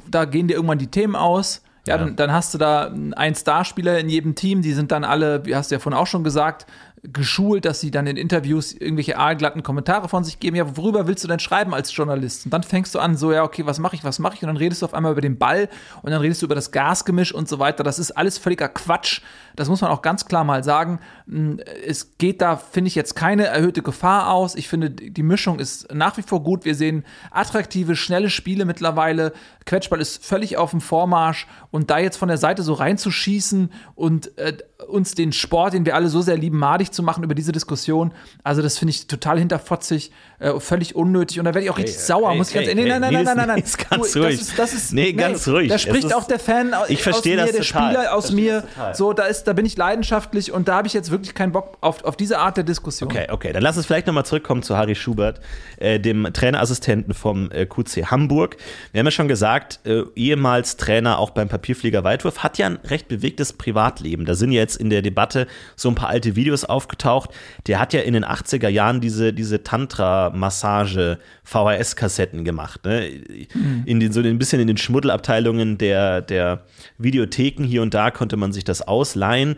Da 0.09 0.25
gehen 0.25 0.47
dir 0.47 0.55
irgendwann 0.55 0.79
die 0.79 0.91
Themen 0.91 1.15
aus 1.15 1.61
ja, 1.87 1.95
ja. 1.95 2.03
Dann, 2.03 2.15
dann, 2.15 2.31
hast 2.31 2.53
du 2.53 2.57
da 2.57 2.91
einen 3.15 3.35
Starspieler 3.35 3.99
in 3.99 4.09
jedem 4.09 4.35
Team, 4.35 4.61
die 4.61 4.73
sind 4.73 4.91
dann 4.91 5.03
alle, 5.03 5.45
wie 5.45 5.55
hast 5.55 5.71
du 5.71 5.75
ja 5.75 5.79
vorhin 5.79 5.99
auch 5.99 6.07
schon 6.07 6.23
gesagt, 6.23 6.65
geschult, 7.03 7.65
dass 7.65 7.79
sie 7.79 7.91
dann 7.91 8.07
in 8.07 8.17
Interviews 8.17 8.73
irgendwelche 8.73 9.17
aalglatten 9.17 9.61
Kommentare 9.63 10.09
von 10.09 10.23
sich 10.23 10.39
geben. 10.39 10.55
Ja, 10.55 10.75
worüber 10.75 11.07
willst 11.07 11.23
du 11.23 11.27
denn 11.27 11.39
schreiben 11.39 11.73
als 11.73 11.95
Journalist? 11.95 12.45
Und 12.45 12.53
dann 12.53 12.63
fängst 12.63 12.95
du 12.95 12.99
an, 12.99 13.15
so, 13.15 13.31
ja, 13.31 13.43
okay, 13.43 13.65
was 13.65 13.79
mache 13.79 13.95
ich, 13.95 14.03
was 14.03 14.19
mache 14.19 14.35
ich? 14.35 14.41
Und 14.41 14.47
dann 14.47 14.57
redest 14.57 14.81
du 14.81 14.85
auf 14.85 14.93
einmal 14.93 15.11
über 15.11 15.21
den 15.21 15.37
Ball 15.37 15.69
und 16.01 16.11
dann 16.11 16.21
redest 16.21 16.41
du 16.41 16.47
über 16.47 16.55
das 16.55 16.71
Gasgemisch 16.71 17.33
und 17.33 17.47
so 17.47 17.59
weiter. 17.59 17.83
Das 17.83 17.99
ist 17.99 18.11
alles 18.11 18.37
völliger 18.37 18.67
Quatsch. 18.67 19.21
Das 19.55 19.69
muss 19.69 19.81
man 19.81 19.91
auch 19.91 20.01
ganz 20.01 20.25
klar 20.25 20.43
mal 20.43 20.63
sagen. 20.63 20.99
Hm, 21.27 21.59
es 21.85 22.17
geht 22.17 22.41
da, 22.41 22.57
finde 22.57 22.87
ich, 22.87 22.95
jetzt 22.95 23.15
keine 23.15 23.45
erhöhte 23.45 23.83
Gefahr 23.83 24.31
aus. 24.31 24.55
Ich 24.55 24.67
finde, 24.67 24.89
die 24.89 25.23
Mischung 25.23 25.59
ist 25.59 25.93
nach 25.93 26.17
wie 26.17 26.23
vor 26.23 26.43
gut. 26.43 26.65
Wir 26.65 26.75
sehen 26.75 27.05
attraktive, 27.31 27.95
schnelle 27.95 28.29
Spiele 28.29 28.65
mittlerweile. 28.65 29.33
Quetschball 29.67 30.01
ist 30.01 30.25
völlig 30.25 30.57
auf 30.57 30.71
dem 30.71 30.81
Vormarsch 30.81 31.45
und 31.69 31.91
da 31.91 31.99
jetzt 31.99 32.17
von 32.17 32.29
der 32.29 32.37
Seite 32.37 32.63
so 32.63 32.73
reinzuschießen 32.73 33.71
und 33.95 34.35
äh, 34.39 34.53
uns 34.87 35.13
den 35.13 35.33
Sport, 35.33 35.73
den 35.73 35.85
wir 35.85 35.95
alle 35.95 36.07
so 36.07 36.21
sehr 36.21 36.37
lieben, 36.37 36.57
madig 36.57 36.91
zu 36.91 37.03
machen 37.03 37.23
über 37.23 37.35
diese 37.35 37.51
Diskussion. 37.51 38.13
Also, 38.43 38.61
das 38.61 38.77
finde 38.77 38.91
ich 38.91 39.07
total 39.07 39.37
hinterfotzig, 39.39 40.11
äh, 40.39 40.59
völlig 40.59 40.95
unnötig. 40.95 41.39
Und 41.39 41.45
da 41.45 41.53
werde 41.53 41.65
ich 41.65 41.69
auch 41.69 41.77
richtig 41.77 41.97
hey, 41.97 42.05
sauer, 42.05 42.29
hey, 42.29 42.37
muss 42.37 42.49
ich 42.49 42.53
ganz 42.53 42.67
hey, 42.67 42.77
ehrlich. 42.77 42.87
Nein, 42.87 43.01
nein, 43.01 43.13
nein, 43.13 43.25
nein, 43.25 43.37
nein, 43.37 43.47
nein. 43.47 43.63
Ganz 43.89 44.11
du, 44.11 44.19
ruhig. 44.23 44.37
Das 44.37 44.47
ist, 44.47 44.59
das 44.59 44.73
ist, 44.73 44.93
nee, 44.93 45.13
ganz 45.13 45.47
ruhig. 45.47 45.69
Da 45.69 45.77
spricht 45.77 46.13
auch 46.13 46.25
der 46.25 46.39
Fan 46.39 46.73
ich 46.87 47.03
verstehe 47.03 47.35
aus 47.41 47.45
mir, 47.45 47.45
das 47.45 47.55
der 47.55 47.65
total. 47.65 47.93
Spieler 47.93 48.15
aus 48.15 48.31
mir. 48.31 48.63
So, 48.93 49.13
da, 49.13 49.25
ist, 49.25 49.43
da 49.43 49.53
bin 49.53 49.65
ich 49.65 49.75
leidenschaftlich 49.75 50.51
und 50.51 50.67
da 50.67 50.75
habe 50.75 50.87
ich 50.87 50.93
jetzt 50.93 51.11
wirklich 51.11 51.33
keinen 51.33 51.51
Bock 51.51 51.77
auf, 51.81 52.03
auf 52.03 52.15
diese 52.15 52.39
Art 52.39 52.57
der 52.57 52.63
Diskussion. 52.63 53.09
Okay, 53.09 53.27
okay. 53.29 53.51
Dann 53.51 53.63
lass 53.63 53.77
uns 53.77 53.85
vielleicht 53.85 54.07
nochmal 54.07 54.25
zurückkommen 54.25 54.63
zu 54.63 54.77
Harry 54.77 54.95
Schubert, 54.95 55.41
äh, 55.77 55.99
dem 55.99 56.31
Trainerassistenten 56.31 57.13
vom 57.13 57.51
äh, 57.51 57.65
QC 57.65 58.05
Hamburg. 58.05 58.57
Wir 58.91 58.99
haben 58.99 59.07
ja 59.07 59.11
schon 59.11 59.27
gesagt, 59.27 59.56
äh, 59.85 60.03
ehemals 60.15 60.77
Trainer 60.77 61.19
auch 61.19 61.31
beim 61.31 61.47
Papierflieger 61.47 62.03
Weitwurf, 62.03 62.39
hat 62.39 62.57
ja 62.57 62.65
ein 62.65 62.77
recht 62.83 63.07
bewegtes 63.07 63.53
Privatleben. 63.53 64.25
Da 64.25 64.35
sind 64.35 64.51
jetzt 64.51 64.75
in 64.77 64.89
der 64.89 65.01
Debatte 65.01 65.47
so 65.75 65.89
ein 65.89 65.95
paar 65.95 66.09
alte 66.09 66.35
Videos 66.35 66.65
aufgetaucht. 66.65 67.31
Der 67.67 67.79
hat 67.79 67.93
ja 67.93 68.01
in 68.01 68.13
den 68.13 68.25
80er 68.25 68.69
Jahren 68.69 69.01
diese, 69.01 69.33
diese 69.33 69.63
Tantra-Massage 69.63 71.19
VHS-Kassetten 71.43 72.43
gemacht. 72.43 72.85
Ne? 72.85 73.09
Mhm. 73.53 73.83
In 73.85 73.99
den, 73.99 74.11
so 74.11 74.21
ein 74.21 74.39
bisschen 74.39 74.61
in 74.61 74.67
den 74.67 74.77
Schmuddelabteilungen 74.77 75.77
der, 75.77 76.21
der 76.21 76.63
Videotheken 76.97 77.63
hier 77.63 77.81
und 77.81 77.93
da 77.93 78.11
konnte 78.11 78.37
man 78.37 78.53
sich 78.53 78.63
das 78.63 78.81
ausleihen. 78.81 79.55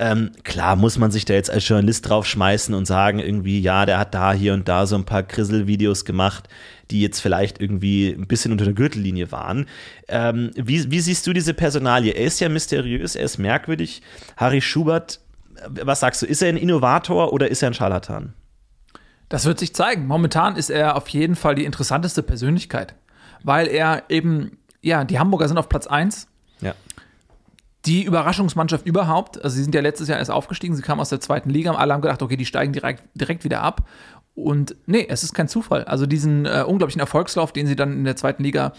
Ähm, 0.00 0.30
klar 0.44 0.76
muss 0.76 0.96
man 0.96 1.10
sich 1.10 1.24
da 1.24 1.34
jetzt 1.34 1.50
als 1.50 1.66
Journalist 1.66 2.08
draufschmeißen 2.08 2.72
und 2.72 2.86
sagen, 2.86 3.18
irgendwie, 3.18 3.60
ja, 3.60 3.84
der 3.84 3.98
hat 3.98 4.14
da 4.14 4.32
hier 4.32 4.54
und 4.54 4.68
da 4.68 4.86
so 4.86 4.94
ein 4.94 5.04
paar 5.04 5.24
Grissel-Videos 5.24 6.04
gemacht, 6.04 6.48
die 6.92 7.00
jetzt 7.00 7.18
vielleicht 7.20 7.60
irgendwie 7.60 8.10
ein 8.10 8.28
bisschen 8.28 8.52
unter 8.52 8.64
der 8.64 8.74
Gürtellinie 8.74 9.32
waren. 9.32 9.66
Ähm, 10.06 10.52
wie, 10.54 10.90
wie 10.90 11.00
siehst 11.00 11.26
du 11.26 11.32
diese 11.32 11.52
Personalie? 11.52 12.12
Er 12.12 12.26
ist 12.26 12.38
ja 12.38 12.48
mysteriös, 12.48 13.16
er 13.16 13.24
ist 13.24 13.38
merkwürdig. 13.38 14.02
Harry 14.36 14.60
Schubert, 14.60 15.20
was 15.68 15.98
sagst 15.98 16.22
du, 16.22 16.26
ist 16.26 16.42
er 16.42 16.48
ein 16.50 16.56
Innovator 16.56 17.32
oder 17.32 17.48
ist 17.48 17.62
er 17.62 17.70
ein 17.70 17.74
Scharlatan? 17.74 18.34
Das 19.28 19.46
wird 19.46 19.58
sich 19.58 19.74
zeigen. 19.74 20.06
Momentan 20.06 20.54
ist 20.54 20.70
er 20.70 20.96
auf 20.96 21.08
jeden 21.08 21.34
Fall 21.34 21.56
die 21.56 21.64
interessanteste 21.64 22.22
Persönlichkeit, 22.22 22.94
weil 23.42 23.66
er 23.66 24.04
eben, 24.08 24.58
ja, 24.80 25.04
die 25.04 25.18
Hamburger 25.18 25.48
sind 25.48 25.58
auf 25.58 25.68
Platz 25.68 25.88
1. 25.88 26.28
Ja 26.60 26.74
die 27.88 28.04
Überraschungsmannschaft 28.04 28.86
überhaupt. 28.86 29.42
Also 29.42 29.56
sie 29.56 29.62
sind 29.62 29.74
ja 29.74 29.80
letztes 29.80 30.08
Jahr 30.08 30.18
erst 30.18 30.30
aufgestiegen, 30.30 30.76
sie 30.76 30.82
kamen 30.82 31.00
aus 31.00 31.08
der 31.08 31.20
zweiten 31.20 31.48
Liga, 31.50 31.72
alle 31.72 31.94
haben 31.94 32.02
gedacht, 32.02 32.22
okay, 32.22 32.36
die 32.36 32.44
steigen 32.44 32.72
direkt, 32.72 33.02
direkt 33.14 33.44
wieder 33.44 33.62
ab. 33.62 33.88
Und 34.34 34.76
nee, 34.86 35.06
es 35.08 35.24
ist 35.24 35.34
kein 35.34 35.48
Zufall. 35.48 35.84
Also 35.84 36.06
diesen 36.06 36.46
äh, 36.46 36.64
unglaublichen 36.66 37.00
Erfolgslauf, 37.00 37.52
den 37.52 37.66
sie 37.66 37.76
dann 37.76 37.92
in 37.92 38.04
der 38.04 38.14
zweiten 38.14 38.44
Liga 38.44 38.72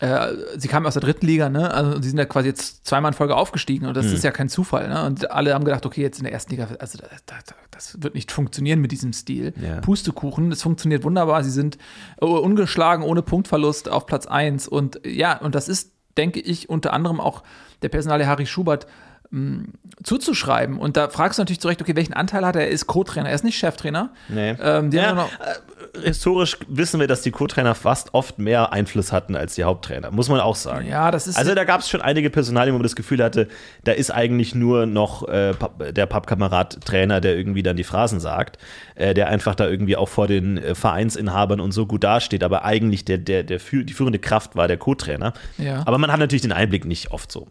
äh, 0.00 0.34
sie 0.56 0.66
kamen 0.66 0.84
aus 0.84 0.94
der 0.94 1.02
dritten 1.02 1.26
Liga, 1.26 1.48
ne? 1.48 1.72
Also 1.72 2.02
sie 2.02 2.08
sind 2.08 2.18
ja 2.18 2.24
quasi 2.24 2.48
jetzt 2.48 2.84
zweimal 2.84 3.12
in 3.12 3.14
Folge 3.14 3.36
aufgestiegen 3.36 3.86
und 3.86 3.96
das 3.96 4.06
mhm. 4.06 4.14
ist 4.14 4.24
ja 4.24 4.32
kein 4.32 4.48
Zufall, 4.48 4.88
ne? 4.88 5.06
Und 5.06 5.30
alle 5.30 5.54
haben 5.54 5.64
gedacht, 5.64 5.86
okay, 5.86 6.02
jetzt 6.02 6.18
in 6.18 6.24
der 6.24 6.32
ersten 6.32 6.50
Liga, 6.50 6.66
also 6.80 6.98
das, 6.98 7.24
das, 7.24 7.54
das 7.70 8.02
wird 8.02 8.14
nicht 8.14 8.32
funktionieren 8.32 8.80
mit 8.80 8.90
diesem 8.90 9.12
Stil. 9.12 9.54
Ja. 9.62 9.80
Pustekuchen, 9.80 10.50
es 10.50 10.62
funktioniert 10.62 11.04
wunderbar. 11.04 11.44
Sie 11.44 11.50
sind 11.50 11.78
äh, 12.20 12.24
ungeschlagen, 12.24 13.04
ohne 13.04 13.22
Punktverlust 13.22 13.88
auf 13.88 14.06
Platz 14.06 14.26
1. 14.26 14.66
Und 14.66 15.00
ja, 15.06 15.38
und 15.38 15.54
das 15.54 15.68
ist, 15.68 15.92
denke 16.16 16.40
ich, 16.40 16.68
unter 16.68 16.92
anderem 16.92 17.20
auch 17.20 17.42
der 17.82 17.88
Personale 17.88 18.26
Harry 18.26 18.46
Schubert 18.46 18.86
mh, 19.30 19.64
zuzuschreiben. 20.02 20.78
Und 20.78 20.96
da 20.96 21.08
fragst 21.08 21.38
du 21.38 21.42
natürlich 21.42 21.60
zu 21.60 21.68
Recht, 21.68 21.80
okay, 21.80 21.96
welchen 21.96 22.14
Anteil 22.14 22.46
hat 22.46 22.56
er? 22.56 22.62
Er 22.62 22.70
ist 22.70 22.86
Co-Trainer, 22.86 23.28
er 23.28 23.34
ist 23.34 23.44
nicht 23.44 23.58
Cheftrainer. 23.58 24.10
Nee. 24.28 24.56
Ähm, 24.60 24.90
ja, 24.92 25.14
noch, 25.14 25.32
äh, 25.32 25.54
historisch 26.00 26.56
wissen 26.68 27.00
wir, 27.00 27.06
dass 27.06 27.22
die 27.22 27.30
Co-Trainer 27.30 27.74
fast 27.74 28.14
oft 28.14 28.38
mehr 28.38 28.72
Einfluss 28.72 29.12
hatten 29.12 29.36
als 29.36 29.54
die 29.54 29.64
Haupttrainer, 29.64 30.10
muss 30.10 30.28
man 30.28 30.40
auch 30.40 30.56
sagen. 30.56 30.86
Ja, 30.86 31.10
das 31.10 31.26
ist. 31.26 31.36
Also 31.36 31.54
da 31.54 31.64
gab 31.64 31.80
es 31.80 31.88
schon 31.88 32.00
einige 32.00 32.30
Personalien, 32.30 32.74
wo 32.74 32.78
man 32.78 32.84
das 32.84 32.96
Gefühl 32.96 33.22
hatte, 33.22 33.48
da 33.84 33.92
ist 33.92 34.10
eigentlich 34.10 34.54
nur 34.54 34.86
noch 34.86 35.28
äh, 35.28 35.54
der 35.92 36.06
Pappkamerad-Trainer, 36.06 37.20
der 37.20 37.36
irgendwie 37.36 37.62
dann 37.62 37.76
die 37.76 37.84
Phrasen 37.84 38.20
sagt, 38.20 38.58
äh, 38.94 39.12
der 39.12 39.28
einfach 39.28 39.54
da 39.54 39.68
irgendwie 39.68 39.96
auch 39.96 40.08
vor 40.08 40.26
den 40.26 40.58
äh, 40.58 40.74
Vereinsinhabern 40.74 41.60
und 41.60 41.72
so 41.72 41.86
gut 41.86 42.04
dasteht, 42.04 42.42
aber 42.42 42.64
eigentlich 42.64 43.04
der, 43.04 43.18
der, 43.18 43.42
der, 43.42 43.58
die 43.58 43.92
führende 43.92 44.18
Kraft 44.18 44.56
war 44.56 44.68
der 44.68 44.78
Co-Trainer. 44.78 45.34
Ja. 45.58 45.82
Aber 45.84 45.98
man 45.98 46.10
hat 46.10 46.20
natürlich 46.20 46.42
den 46.42 46.52
Einblick 46.52 46.84
nicht 46.86 47.10
oft 47.10 47.30
so. 47.30 47.48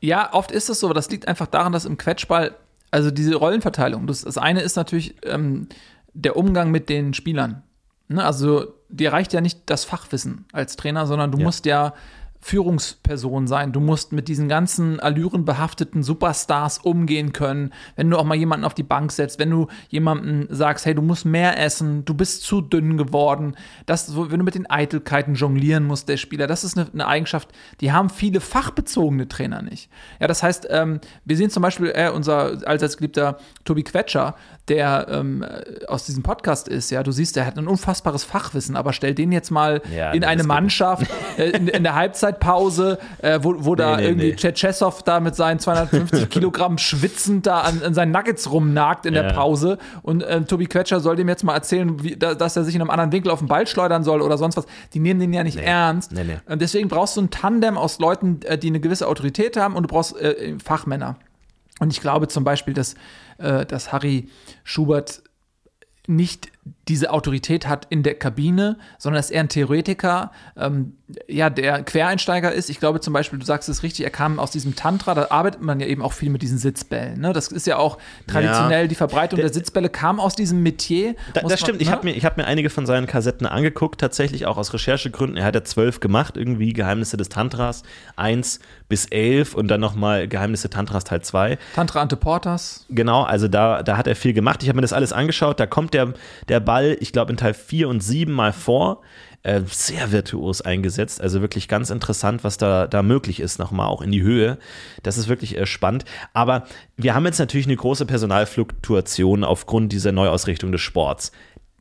Ja, 0.00 0.32
oft 0.32 0.50
ist 0.50 0.68
es 0.68 0.80
so, 0.80 0.86
aber 0.86 0.94
das 0.94 1.10
liegt 1.10 1.28
einfach 1.28 1.46
daran, 1.46 1.72
dass 1.72 1.84
im 1.84 1.98
Quetschball, 1.98 2.54
also 2.90 3.10
diese 3.10 3.34
Rollenverteilung, 3.34 4.06
das, 4.06 4.22
das 4.22 4.38
eine 4.38 4.62
ist 4.62 4.76
natürlich 4.76 5.14
ähm, 5.24 5.68
der 6.12 6.36
Umgang 6.36 6.70
mit 6.70 6.88
den 6.88 7.14
Spielern. 7.14 7.62
Ne? 8.08 8.24
Also 8.24 8.74
dir 8.88 9.12
reicht 9.12 9.32
ja 9.32 9.40
nicht 9.40 9.62
das 9.66 9.84
Fachwissen 9.84 10.46
als 10.52 10.76
Trainer, 10.76 11.06
sondern 11.06 11.30
du 11.30 11.38
ja. 11.38 11.44
musst 11.44 11.66
ja 11.66 11.94
Führungsperson 12.42 13.46
sein. 13.46 13.72
Du 13.72 13.80
musst 13.80 14.12
mit 14.12 14.26
diesen 14.26 14.48
ganzen 14.48 14.98
allürenbehafteten 14.98 16.02
Superstars 16.02 16.78
umgehen 16.78 17.32
können. 17.32 17.72
Wenn 17.96 18.08
du 18.08 18.16
auch 18.16 18.24
mal 18.24 18.34
jemanden 18.34 18.64
auf 18.64 18.72
die 18.72 18.82
Bank 18.82 19.12
setzt, 19.12 19.38
wenn 19.38 19.50
du 19.50 19.68
jemandem 19.90 20.46
sagst, 20.48 20.86
hey, 20.86 20.94
du 20.94 21.02
musst 21.02 21.26
mehr 21.26 21.62
essen, 21.62 22.04
du 22.06 22.14
bist 22.14 22.42
zu 22.42 22.62
dünn 22.62 22.96
geworden. 22.96 23.56
Das, 23.84 24.16
wenn 24.16 24.38
du 24.38 24.44
mit 24.44 24.54
den 24.54 24.68
Eitelkeiten 24.68 25.34
jonglieren 25.34 25.84
musst, 25.84 26.08
der 26.08 26.16
Spieler, 26.16 26.46
das 26.46 26.64
ist 26.64 26.78
eine, 26.78 26.88
eine 26.92 27.06
Eigenschaft, 27.06 27.50
die 27.82 27.92
haben 27.92 28.08
viele 28.08 28.40
fachbezogene 28.40 29.28
Trainer 29.28 29.60
nicht. 29.60 29.90
Ja, 30.18 30.26
das 30.26 30.42
heißt, 30.42 30.66
ähm, 30.70 31.00
wir 31.26 31.36
sehen 31.36 31.50
zum 31.50 31.62
Beispiel 31.62 31.92
äh, 31.94 32.10
unser 32.10 32.66
allseits 32.66 32.96
geliebter 32.96 33.36
Tobi 33.64 33.82
Quetscher, 33.82 34.34
der 34.70 35.08
ähm, 35.10 35.44
aus 35.88 36.06
diesem 36.06 36.22
Podcast 36.22 36.68
ist, 36.68 36.90
ja, 36.90 37.02
du 37.02 37.10
siehst, 37.10 37.36
der 37.36 37.44
hat 37.44 37.58
ein 37.58 37.66
unfassbares 37.66 38.24
Fachwissen, 38.24 38.76
aber 38.76 38.92
stell 38.92 39.14
den 39.14 39.32
jetzt 39.32 39.50
mal 39.50 39.82
ja, 39.94 40.12
in 40.12 40.24
eine 40.24 40.44
Mannschaft 40.44 41.06
äh, 41.36 41.50
in, 41.50 41.68
in, 41.68 41.82
der 41.82 41.96
Halbzeitpause, 41.96 42.98
äh, 43.18 43.40
wo, 43.42 43.56
wo 43.58 43.70
nee, 43.72 43.76
da 43.76 43.96
nee, 43.96 44.04
irgendwie 44.04 44.28
nee. 44.28 44.36
Tschetschesow 44.36 45.02
da 45.02 45.20
mit 45.20 45.34
seinen 45.34 45.58
250 45.58 46.28
Kilogramm 46.30 46.78
schwitzend 46.78 47.46
da 47.46 47.60
an, 47.60 47.82
an, 47.82 47.94
seinen 47.94 48.12
Nuggets 48.12 48.50
rumnagt 48.50 49.06
in 49.06 49.14
ja. 49.14 49.24
der 49.24 49.32
Pause 49.32 49.78
und 50.02 50.22
äh, 50.22 50.40
Tobi 50.42 50.66
Quetscher 50.66 51.00
soll 51.00 51.16
dem 51.16 51.28
jetzt 51.28 51.42
mal 51.42 51.54
erzählen, 51.54 52.02
wie, 52.02 52.16
da, 52.16 52.34
dass 52.34 52.56
er 52.56 52.62
sich 52.62 52.76
in 52.76 52.80
einem 52.80 52.90
anderen 52.90 53.10
Winkel 53.12 53.32
auf 53.32 53.40
den 53.40 53.48
Ball 53.48 53.66
schleudern 53.66 54.04
soll 54.04 54.22
oder 54.22 54.38
sonst 54.38 54.56
was. 54.56 54.66
Die 54.94 55.00
nehmen 55.00 55.18
den 55.18 55.32
ja 55.32 55.42
nicht 55.42 55.58
ernst. 55.58 56.12
Und 56.46 56.62
deswegen 56.62 56.88
brauchst 56.88 57.16
du 57.16 57.22
ein 57.22 57.30
Tandem 57.30 57.76
aus 57.76 57.98
Leuten, 57.98 58.40
äh, 58.44 58.56
die 58.56 58.68
eine 58.68 58.78
gewisse 58.78 59.08
Autorität 59.08 59.56
haben 59.56 59.74
und 59.74 59.82
du 59.82 59.88
brauchst 59.88 60.16
äh, 60.20 60.54
Fachmänner. 60.62 61.16
Und 61.80 61.92
ich 61.92 62.00
glaube 62.00 62.28
zum 62.28 62.44
Beispiel, 62.44 62.74
dass, 62.74 62.94
dass 63.40 63.92
Harry 63.92 64.28
Schubert 64.64 65.22
nicht 66.06 66.52
diese 66.88 67.10
Autorität 67.12 67.66
hat 67.68 67.86
in 67.88 68.02
der 68.02 68.14
Kabine, 68.16 68.76
sondern 68.98 69.18
dass 69.18 69.30
er 69.30 69.40
ein 69.40 69.48
Theoretiker, 69.48 70.30
ähm, 70.56 70.94
ja, 71.28 71.48
der 71.50 71.82
Quereinsteiger 71.82 72.52
ist. 72.52 72.68
Ich 72.68 72.78
glaube 72.80 73.00
zum 73.00 73.12
Beispiel, 73.12 73.38
du 73.38 73.44
sagst 73.46 73.68
es 73.68 73.82
richtig, 73.82 74.04
er 74.04 74.10
kam 74.10 74.38
aus 74.38 74.50
diesem 74.50 74.76
Tantra, 74.76 75.14
da 75.14 75.28
arbeitet 75.30 75.62
man 75.62 75.80
ja 75.80 75.86
eben 75.86 76.02
auch 76.02 76.12
viel 76.12 76.30
mit 76.30 76.42
diesen 76.42 76.58
Sitzbällen. 76.58 77.20
Ne? 77.20 77.32
Das 77.32 77.48
ist 77.48 77.66
ja 77.66 77.76
auch 77.78 77.98
traditionell, 78.26 78.82
Ja. 78.82 78.86
die 78.88 78.94
Verbreitung 78.94 79.36
der, 79.38 79.46
Der- 79.46 79.54
Sitzbälle 79.54 79.88
kam 79.88 80.20
aus 80.20 80.34
diesem 80.36 80.62
Metier. 80.62 81.14
Da, 81.32 81.40
das 81.40 81.50
man- 81.50 81.58
stimmt. 81.58 81.80
Ich 81.80 81.88
ne? 81.88 81.94
habe 81.94 82.04
mir, 82.06 82.12
ich 82.14 82.24
hab 82.24 82.36
mir 82.36 82.44
einige 82.44 82.70
von 82.70 82.86
seinen 82.86 83.06
Kassetten 83.06 83.46
angeguckt, 83.46 84.00
tatsächlich 84.00 84.46
auch 84.46 84.56
aus 84.58 84.72
Recherchegründen. 84.74 85.36
Er 85.38 85.44
hat 85.44 85.54
ja 85.54 85.64
zwölf 85.64 86.00
gemacht, 86.00 86.36
irgendwie 86.36 86.72
Geheimnisse 86.72 87.16
des 87.16 87.28
Tantras, 87.28 87.82
eins 88.16 88.60
bis 88.88 89.06
elf 89.06 89.54
und 89.54 89.68
dann 89.68 89.80
nochmal 89.80 90.28
Geheimnisse 90.28 90.68
Tantras 90.70 91.04
Teil 91.04 91.22
2. 91.22 91.58
Tantra 91.74 92.00
ante 92.02 92.16
Portas. 92.16 92.84
Genau, 92.90 93.22
also 93.22 93.48
da, 93.48 93.82
da 93.82 93.96
hat 93.96 94.06
er 94.06 94.16
viel 94.16 94.32
gemacht. 94.32 94.62
Ich 94.62 94.68
habe 94.68 94.76
mir 94.76 94.82
das 94.82 94.92
alles 94.92 95.12
angeschaut. 95.12 95.58
Da 95.60 95.66
kommt 95.66 95.94
der, 95.94 96.12
der 96.50 96.60
Ball, 96.60 96.96
ich 97.00 97.12
glaube, 97.12 97.30
in 97.30 97.38
Teil 97.38 97.54
4 97.54 97.88
und 97.88 98.02
7 98.02 98.30
mal 98.30 98.52
vor. 98.52 99.00
Äh, 99.42 99.62
sehr 99.66 100.12
virtuos 100.12 100.60
eingesetzt. 100.60 101.18
Also 101.18 101.40
wirklich 101.40 101.66
ganz 101.66 101.88
interessant, 101.88 102.44
was 102.44 102.58
da, 102.58 102.86
da 102.86 103.02
möglich 103.02 103.40
ist, 103.40 103.58
nochmal 103.58 103.86
auch 103.86 104.02
in 104.02 104.12
die 104.12 104.20
Höhe. 104.20 104.58
Das 105.02 105.16
ist 105.16 105.28
wirklich 105.28 105.56
äh, 105.56 105.64
spannend. 105.64 106.04
Aber 106.34 106.66
wir 106.98 107.14
haben 107.14 107.24
jetzt 107.24 107.38
natürlich 107.38 107.66
eine 107.66 107.76
große 107.76 108.04
Personalfluktuation 108.04 109.42
aufgrund 109.42 109.92
dieser 109.92 110.12
Neuausrichtung 110.12 110.72
des 110.72 110.82
Sports. 110.82 111.32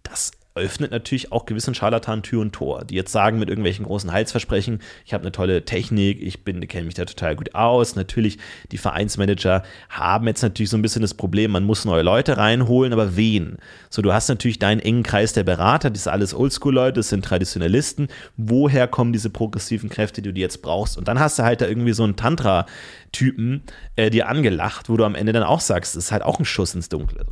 Das 0.04 0.32
öffnet 0.60 0.92
natürlich 0.92 1.32
auch 1.32 1.46
gewissen 1.46 1.74
Scharlatanen 1.74 2.24
Tür 2.24 2.42
und 2.42 2.54
Tor, 2.54 2.86
die 2.86 2.96
jetzt 2.96 3.12
sagen 3.12 3.40
mit 3.40 3.50
irgendwelchen 3.50 3.86
großen 3.86 4.12
Heilsversprechen, 4.12 4.80
ich 5.06 5.14
habe 5.14 5.24
eine 5.24 5.32
tolle 5.32 5.66
Technik, 5.66 6.22
ich 6.22 6.44
bin, 6.44 6.66
kenne 6.68 6.86
mich 6.86 6.96
da 6.96 7.06
total 7.06 7.36
gut 7.36 7.56
aus. 7.56 7.96
Natürlich, 7.96 8.38
die 8.72 8.78
Vereinsmanager 8.78 9.64
haben 9.90 10.28
jetzt 10.28 10.42
natürlich 10.42 10.70
so 10.70 10.78
ein 10.78 10.82
bisschen 10.82 11.02
das 11.02 11.14
Problem, 11.14 11.52
man 11.52 11.64
muss 11.64 11.86
neue 11.86 12.04
Leute 12.04 12.38
reinholen, 12.38 12.94
aber 12.94 13.16
wen? 13.16 13.58
So, 13.90 14.02
du 14.02 14.14
hast 14.14 14.30
natürlich 14.30 14.60
deinen 14.60 14.80
engen 14.80 15.04
Kreis 15.04 15.34
der 15.34 15.44
Berater, 15.44 15.90
das 15.90 16.04
sind 16.04 16.14
alles 16.14 16.34
Oldschool-Leute, 16.34 17.00
das 17.00 17.10
sind 17.10 17.26
Traditionalisten. 17.26 18.08
Woher 18.38 18.88
kommen 18.88 19.14
diese 19.14 19.30
progressiven 19.30 19.90
Kräfte, 19.90 20.22
die 20.22 20.34
du 20.34 20.40
jetzt 20.40 20.62
brauchst? 20.62 20.98
Und 20.98 21.08
dann 21.08 21.20
hast 21.20 21.40
du 21.40 21.44
halt 21.44 21.62
da 21.62 21.68
irgendwie 21.68 21.94
so 21.94 22.04
einen 22.04 22.16
Tantra-Typen 22.16 23.64
äh, 23.96 24.10
dir 24.10 24.28
angelacht, 24.28 24.90
wo 24.90 24.98
du 24.98 25.06
am 25.06 25.16
Ende 25.16 25.34
dann 25.34 25.44
auch 25.44 25.62
sagst, 25.62 25.96
das 25.96 26.06
ist 26.06 26.12
halt 26.12 26.24
auch 26.24 26.40
ein 26.40 26.46
Schuss 26.46 26.76
ins 26.76 26.90
Dunkle. 26.90 27.26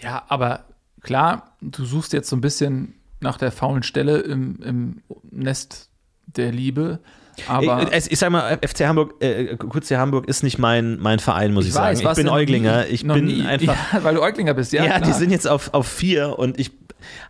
Ja, 0.00 0.24
aber 0.28 0.64
klar, 1.08 1.56
du 1.62 1.86
suchst 1.86 2.12
jetzt 2.12 2.28
so 2.28 2.36
ein 2.36 2.42
bisschen 2.42 2.92
nach 3.20 3.38
der 3.38 3.50
faulen 3.50 3.82
Stelle 3.82 4.18
im, 4.18 4.60
im 4.62 5.02
Nest 5.30 5.88
der 6.26 6.52
Liebe. 6.52 6.98
Aber 7.46 7.84
ich, 7.84 8.06
ich, 8.06 8.12
ich 8.12 8.18
sag 8.18 8.30
mal, 8.30 8.58
FC 8.58 8.80
Hamburg, 8.80 9.14
äh, 9.22 9.56
QC 9.56 9.96
Hamburg 9.96 10.28
ist 10.28 10.42
nicht 10.42 10.58
mein, 10.58 10.98
mein 11.00 11.18
Verein, 11.18 11.54
muss 11.54 11.64
ich, 11.64 11.72
sagen. 11.72 11.96
Ich 11.96 12.04
warst 12.04 12.18
bin 12.18 12.26
du 12.26 12.32
noch 12.32 12.38
Euglinger. 12.38 12.88
Ich 12.88 13.06
bin 13.06 13.24
nie. 13.24 13.42
einfach. 13.46 13.74
Ja, 13.94 14.04
weil 14.04 14.16
du 14.16 14.22
Äuglinger 14.22 14.52
bist, 14.52 14.74
ja. 14.74 14.84
Ja, 14.84 14.98
die 14.98 15.04
klar. 15.04 15.14
sind 15.14 15.30
jetzt 15.30 15.48
auf, 15.48 15.72
auf 15.72 15.88
vier 15.88 16.38
und 16.38 16.60
ich 16.60 16.72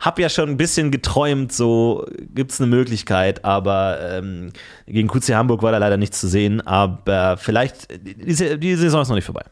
habe 0.00 0.22
ja 0.22 0.28
schon 0.28 0.48
ein 0.48 0.56
bisschen 0.56 0.90
geträumt, 0.90 1.52
so 1.52 2.04
gibt 2.34 2.50
es 2.50 2.60
eine 2.60 2.68
Möglichkeit, 2.68 3.44
aber 3.44 4.00
ähm, 4.00 4.50
gegen 4.88 5.06
QC 5.06 5.34
Hamburg 5.34 5.62
war 5.62 5.70
da 5.70 5.78
leider 5.78 5.98
nichts 5.98 6.18
zu 6.18 6.26
sehen, 6.26 6.66
aber 6.66 7.36
vielleicht, 7.36 7.86
diese, 8.02 8.58
die 8.58 8.74
Saison 8.74 9.02
ist 9.02 9.08
noch 9.08 9.14
nicht 9.14 9.26
vorbei. 9.26 9.44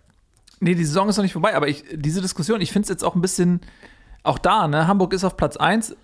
Nee, 0.59 0.74
die 0.74 0.85
Saison 0.85 1.09
ist 1.09 1.16
noch 1.16 1.22
nicht 1.22 1.35
vorbei, 1.35 1.55
aber 1.55 1.68
ich, 1.68 1.85
diese 1.93 2.20
Diskussion, 2.20 2.61
ich 2.61 2.72
finde 2.72 2.87
es 2.87 2.89
jetzt 2.89 3.05
auch 3.05 3.14
ein 3.14 3.20
bisschen, 3.20 3.61
auch 4.27 4.39
da, 4.39 4.68
ne, 4.68 4.87
Hamburg 4.87 5.12
ist 5.12 5.24
auf 5.24 5.37
Platz 5.37 5.57
1. 5.57 5.97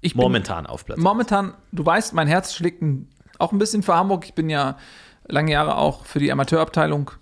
Ich 0.00 0.14
bin 0.14 0.22
Momentan 0.22 0.66
auf 0.66 0.84
Platz. 0.84 0.98
momentan, 0.98 1.54
du 1.70 1.84
weißt, 1.86 2.12
mein 2.14 2.26
Herz 2.26 2.54
schlägt 2.54 2.82
ein, 2.82 3.08
auch 3.38 3.52
ein 3.52 3.58
bisschen 3.58 3.82
für 3.82 3.94
Hamburg. 3.94 4.24
Ich 4.26 4.34
bin 4.34 4.50
ja 4.50 4.76
lange 5.28 5.52
Jahre 5.52 5.76
auch 5.76 6.04
für 6.04 6.18
die 6.18 6.30
Amateurabteilung 6.32 7.12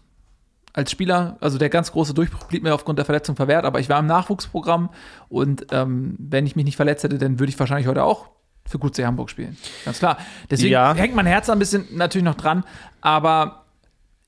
als 0.73 0.91
Spieler, 0.93 1.37
also 1.41 1.59
der 1.59 1.69
ganz 1.69 1.91
große 1.91 2.15
Durchbruch 2.15 2.45
blieb 2.45 2.63
mir 2.63 2.73
aufgrund 2.75 2.99
der 2.99 3.05
Verletzung 3.05 3.35
verwehrt, 3.35 3.65
aber 3.65 3.81
ich 3.81 3.89
war 3.89 3.99
im 3.99 4.07
Nachwuchsprogramm 4.07 4.89
und 5.29 5.67
ähm, 5.73 6.15
wenn 6.21 6.47
ich 6.47 6.55
mich 6.55 6.65
nicht 6.65 6.77
verletzt 6.77 7.03
hätte, 7.03 7.19
dann 7.19 7.41
würde 7.41 7.51
ich 7.51 7.59
wahrscheinlich 7.59 7.89
heute 7.89 8.05
auch 8.05 8.29
für 8.67 8.79
QC 8.79 9.05
Hamburg 9.05 9.31
spielen. 9.31 9.57
Ganz 9.85 9.99
klar. 9.99 10.17
Deswegen 10.49 10.71
Ja. 10.73 10.95
hängt 10.95 11.17
mein 11.17 11.27
Herz 11.27 11.51
ein 11.51 11.59
bisschen 11.59 11.87
natürlich 11.97 12.25
noch 12.25 12.37
dran, 12.37 12.63
aber 13.01 13.65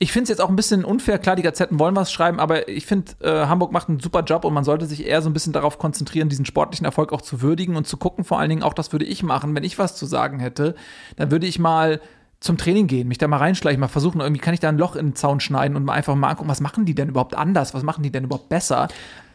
ich 0.03 0.11
finde 0.11 0.25
es 0.25 0.29
jetzt 0.31 0.41
auch 0.41 0.49
ein 0.49 0.57
bisschen 0.57 0.85
unfair. 0.85 1.21
Klar, 1.21 1.37
die 1.37 1.43
Gazetten 1.43 1.79
wollen 1.79 1.95
was 1.95 2.11
schreiben, 2.11 2.41
aber 2.41 2.69
ich 2.69 2.87
finde, 2.87 3.13
äh, 3.21 3.47
Hamburg 3.47 3.71
macht 3.71 3.89
einen 3.89 4.01
super 4.01 4.25
Job 4.25 4.45
und 4.45 4.53
man 4.53 4.65
sollte 4.65 4.87
sich 4.87 5.07
eher 5.07 5.23
so 5.23 5.31
ein 5.31 5.33
bisschen 5.33 5.53
darauf 5.53 5.79
konzentrieren, 5.79 6.29
diesen 6.29 6.45
sportlichen 6.45 6.85
Erfolg 6.85 7.13
auch 7.13 7.23
zu 7.23 7.41
würdigen 7.41 7.77
und 7.77 7.87
zu 7.87 7.97
gucken. 7.97 8.25
Vor 8.25 8.41
allen 8.41 8.51
Dingen 8.51 8.65
auch, 8.65 8.75
das 8.75 8.91
würde 8.91 9.05
ich 9.05 9.23
machen, 9.23 9.55
wenn 9.55 9.63
ich 9.63 9.79
was 9.79 9.95
zu 9.95 10.05
sagen 10.05 10.41
hätte, 10.41 10.75
dann 11.15 11.31
würde 11.31 11.47
ich 11.47 11.61
mal 11.61 12.01
zum 12.41 12.59
Training 12.59 12.89
gehen, 12.89 13.07
mich 13.07 13.19
da 13.19 13.29
mal 13.29 13.37
reinschleichen, 13.37 13.79
mal 13.79 13.87
versuchen, 13.87 14.21
irgendwie 14.21 14.41
kann 14.41 14.55
ich 14.55 14.59
da 14.59 14.69
ein 14.69 14.77
Loch 14.77 14.97
in 14.97 15.11
den 15.11 15.15
Zaun 15.15 15.39
schneiden 15.39 15.77
und 15.77 15.85
mal 15.85 15.93
einfach 15.93 16.17
mal 16.17 16.31
angucken, 16.31 16.51
was 16.51 16.61
machen 16.61 16.85
die 16.85 16.97
denn 16.97 17.09
überhaupt 17.09 17.37
anders, 17.37 17.73
was 17.73 17.85
machen 17.85 18.03
die 18.03 18.11
denn 18.11 18.25
überhaupt 18.25 18.49
besser. 18.49 18.89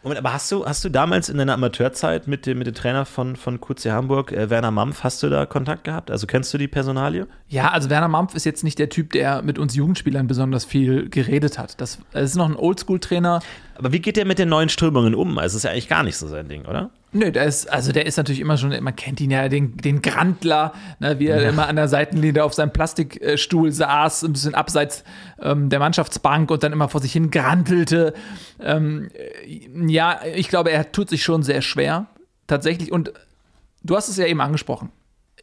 Moment, 0.07 0.25
aber 0.25 0.33
hast 0.33 0.51
du, 0.51 0.65
hast 0.65 0.83
du 0.83 0.89
damals 0.89 1.29
in 1.29 1.37
deiner 1.37 1.53
Amateurzeit 1.53 2.27
mit 2.27 2.45
dem, 2.45 2.57
mit 2.57 2.67
dem 2.67 2.73
Trainer 2.73 3.05
von, 3.05 3.35
von 3.35 3.59
QC 3.59 3.91
Hamburg, 3.91 4.31
äh, 4.31 4.49
Werner 4.49 4.71
Mampf, 4.71 5.03
hast 5.03 5.21
du 5.23 5.29
da 5.29 5.45
Kontakt 5.45 5.83
gehabt? 5.83 6.11
Also 6.11 6.27
kennst 6.27 6.53
du 6.53 6.57
die 6.57 6.67
Personalie? 6.67 7.27
Ja, 7.49 7.69
also 7.71 7.89
Werner 7.89 8.07
Mampf 8.07 8.35
ist 8.35 8.45
jetzt 8.45 8.63
nicht 8.63 8.79
der 8.79 8.89
Typ, 8.89 9.11
der 9.11 9.41
mit 9.41 9.59
uns 9.59 9.75
Jugendspielern 9.75 10.27
besonders 10.27 10.65
viel 10.65 11.09
geredet 11.09 11.57
hat. 11.57 11.79
Das, 11.81 11.99
das 12.11 12.31
ist 12.31 12.35
noch 12.35 12.49
ein 12.49 12.55
Oldschool-Trainer, 12.55 13.41
Aber 13.75 13.91
wie 13.91 13.99
geht 13.99 14.17
der 14.17 14.25
mit 14.25 14.39
den 14.39 14.49
neuen 14.49 14.69
Strömungen 14.69 15.13
um? 15.13 15.37
Also, 15.37 15.55
es 15.55 15.55
ist 15.55 15.63
ja 15.63 15.71
eigentlich 15.71 15.89
gar 15.89 16.03
nicht 16.03 16.17
so 16.17 16.27
sein 16.27 16.47
Ding, 16.47 16.65
oder? 16.65 16.89
Nö, 17.13 17.31
der 17.31 17.45
ist, 17.45 17.71
also 17.71 17.93
der 17.93 18.05
ist 18.05 18.17
natürlich 18.17 18.41
immer 18.41 18.57
schon, 18.57 18.75
man 18.83 18.95
kennt 18.95 19.21
ihn 19.21 19.31
ja, 19.31 19.47
den, 19.47 19.77
den 19.77 20.01
Grandler, 20.01 20.73
ne, 20.99 21.19
wie 21.19 21.27
er 21.27 21.47
immer 21.47 21.67
an 21.67 21.77
der 21.77 21.87
Seitenlinie 21.87 22.43
auf 22.43 22.53
seinem 22.53 22.73
Plastikstuhl 22.73 23.71
saß, 23.71 24.23
ein 24.23 24.33
bisschen 24.33 24.55
abseits 24.55 25.05
ähm, 25.41 25.69
der 25.69 25.79
Mannschaftsbank 25.79 26.51
und 26.51 26.63
dann 26.63 26.73
immer 26.73 26.89
vor 26.89 26.99
sich 26.99 27.13
hin 27.13 27.31
grantelte. 27.31 28.13
Ähm, 28.59 29.09
äh, 29.13 29.87
ja, 29.87 30.19
ich 30.35 30.49
glaube, 30.49 30.71
er 30.71 30.91
tut 30.91 31.09
sich 31.09 31.23
schon 31.23 31.43
sehr 31.43 31.61
schwer, 31.61 32.07
tatsächlich. 32.45 32.91
Und 32.91 33.13
du 33.83 33.95
hast 33.95 34.09
es 34.09 34.17
ja 34.17 34.25
eben 34.25 34.41
angesprochen. 34.41 34.91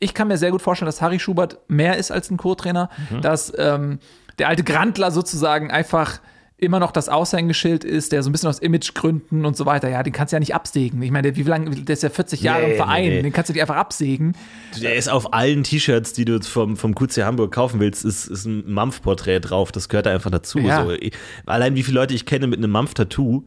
Ich 0.00 0.12
kann 0.12 0.28
mir 0.28 0.36
sehr 0.36 0.50
gut 0.50 0.60
vorstellen, 0.60 0.86
dass 0.86 1.00
Harry 1.00 1.18
Schubert 1.18 1.58
mehr 1.68 1.96
ist 1.96 2.10
als 2.10 2.30
ein 2.30 2.36
Co-Trainer, 2.36 2.90
dass 3.22 3.52
ähm, 3.56 4.00
der 4.38 4.48
alte 4.48 4.64
Grandler 4.64 5.10
sozusagen 5.10 5.70
einfach 5.70 6.20
immer 6.56 6.78
noch 6.78 6.92
das 6.92 7.08
Aushängeschild 7.08 7.82
ist, 7.82 8.12
der 8.12 8.22
so 8.22 8.30
ein 8.30 8.32
bisschen 8.32 8.48
aus 8.48 8.60
Imagegründen 8.60 9.44
und 9.44 9.56
so 9.56 9.66
weiter, 9.66 9.88
ja, 9.88 10.02
den 10.02 10.12
kannst 10.12 10.32
du 10.32 10.36
ja 10.36 10.40
nicht 10.40 10.54
absägen. 10.54 11.02
Ich 11.02 11.10
meine, 11.10 11.32
der, 11.32 11.36
wie 11.36 11.48
lange, 11.48 11.70
der 11.70 11.92
ist 11.92 12.02
ja 12.02 12.10
40 12.10 12.42
Jahre 12.42 12.62
Nee, 12.62 12.70
im 12.70 12.76
Verein, 12.76 13.08
nee. 13.08 13.22
den 13.22 13.32
kannst 13.32 13.48
du 13.48 13.52
nicht 13.52 13.62
einfach 13.62 13.76
absägen. 13.76 14.36
Der 14.80 14.94
ist 14.94 15.08
auf 15.08 15.32
allen 15.34 15.64
T-Shirts, 15.64 16.12
die 16.12 16.24
du 16.24 16.40
vom, 16.40 16.76
vom 16.76 16.94
QC 16.94 17.24
Hamburg 17.24 17.52
kaufen 17.52 17.80
willst, 17.80 18.04
ist, 18.04 18.26
ist 18.26 18.44
ein 18.44 18.72
Mampf-Porträt 18.72 19.40
drauf. 19.40 19.72
Das 19.72 19.88
gehört 19.88 20.06
da 20.06 20.12
einfach 20.12 20.30
dazu. 20.30 20.60
Ja. 20.60 20.84
So. 20.84 20.96
Allein 21.46 21.74
wie 21.74 21.82
viele 21.82 21.98
Leute 21.98 22.14
ich 22.14 22.24
kenne 22.24 22.46
mit 22.46 22.58
einem 22.58 22.70
Mampf-Tattoo, 22.70 23.44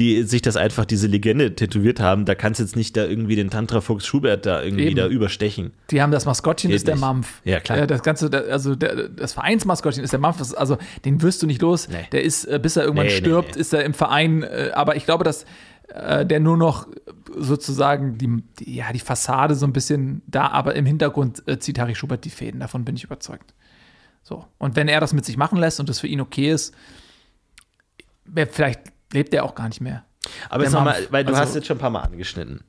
die 0.00 0.24
sich 0.24 0.42
das 0.42 0.56
einfach, 0.56 0.84
diese 0.84 1.06
Legende 1.06 1.54
tätowiert 1.54 2.00
haben, 2.00 2.24
da 2.24 2.34
kannst 2.34 2.58
du 2.58 2.64
jetzt 2.64 2.74
nicht 2.74 2.96
da 2.96 3.04
irgendwie 3.04 3.36
den 3.36 3.50
Tantra-Fuchs 3.50 4.04
Schubert 4.06 4.46
da 4.46 4.62
irgendwie 4.62 4.86
Eben. 4.86 4.96
da 4.96 5.06
überstechen. 5.06 5.72
Die 5.90 6.02
haben 6.02 6.10
das 6.10 6.24
Maskottchen, 6.24 6.70
Geht 6.70 6.76
ist 6.78 6.88
der 6.88 6.96
nicht. 6.96 7.02
Mampf. 7.02 7.40
Ja, 7.44 7.60
klar. 7.60 7.78
Äh, 7.78 7.86
Das 7.86 8.02
ganze, 8.02 8.30
also 8.50 8.74
das 8.74 9.32
Vereinsmaskottchen 9.34 10.02
ist 10.02 10.12
der 10.12 10.18
Mampf. 10.18 10.40
Also 10.56 10.78
den 11.04 11.22
wirst 11.22 11.42
du 11.42 11.46
nicht 11.46 11.62
los. 11.62 11.88
Nee. 11.88 12.08
Der 12.10 12.24
ist, 12.24 12.46
äh, 12.46 12.58
bis 12.60 12.76
er 12.76 12.82
irgendwann 12.82 13.06
Nee, 13.06 13.12
stirbt, 13.12 13.54
nee. 13.54 13.60
ist 13.60 13.72
er 13.72 13.84
im 13.84 13.94
Verein. 13.94 14.42
äh, 14.42 14.70
Aber 14.74 14.96
ich 14.96 15.04
glaube, 15.04 15.22
dass 15.24 15.44
der 15.92 16.38
nur 16.38 16.56
noch 16.56 16.86
sozusagen 17.36 18.16
die, 18.16 18.44
die, 18.60 18.76
ja, 18.76 18.92
die 18.92 19.00
Fassade 19.00 19.56
so 19.56 19.66
ein 19.66 19.72
bisschen 19.72 20.22
da, 20.28 20.46
aber 20.46 20.76
im 20.76 20.86
Hintergrund 20.86 21.42
zieht 21.58 21.80
Harry 21.80 21.96
Schubert 21.96 22.24
die 22.24 22.30
Fäden. 22.30 22.60
Davon 22.60 22.84
bin 22.84 22.94
ich 22.94 23.02
überzeugt. 23.02 23.54
So. 24.22 24.44
Und 24.58 24.76
wenn 24.76 24.86
er 24.86 25.00
das 25.00 25.12
mit 25.12 25.24
sich 25.24 25.36
machen 25.36 25.58
lässt 25.58 25.80
und 25.80 25.88
das 25.88 25.98
für 25.98 26.06
ihn 26.06 26.20
okay 26.20 26.52
ist, 26.52 26.72
wer- 28.24 28.46
vielleicht 28.46 28.80
lebt 29.12 29.32
er 29.34 29.44
auch 29.44 29.54
gar 29.54 29.68
nicht 29.68 29.80
mehr. 29.80 30.04
Aber 30.48 30.64
jetzt 30.64 30.72
nochmal, 30.72 31.06
weil 31.10 31.24
du 31.24 31.30
Also- 31.30 31.42
hast 31.42 31.54
jetzt 31.54 31.66
schon 31.66 31.76
ein 31.76 31.80
paar 31.80 31.90
Mal 31.90 32.02
angeschnitten. 32.02 32.62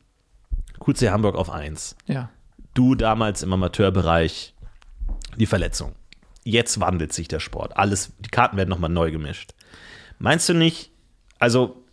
QC 0.80 1.10
Hamburg 1.12 1.36
auf 1.36 1.50
1. 1.50 1.96
Ja. 2.08 2.30
Du 2.74 2.96
damals 2.96 3.44
im 3.44 3.54
Amateurbereich 3.54 4.56
die 5.38 5.46
Verletzung. 5.46 5.94
Jetzt 6.44 6.80
wandelt 6.80 7.14
sich 7.14 7.28
der 7.28 7.40
Sport. 7.40 7.78
Alles, 7.78 8.14
die 8.20 8.30
Karten 8.30 8.58
werden 8.58 8.70
nochmal 8.70 8.90
neu 8.90 9.12
gemischt. 9.12 9.54
Meinst 10.18 10.50
du 10.50 10.54
nicht, 10.54 10.92
also 11.38 11.84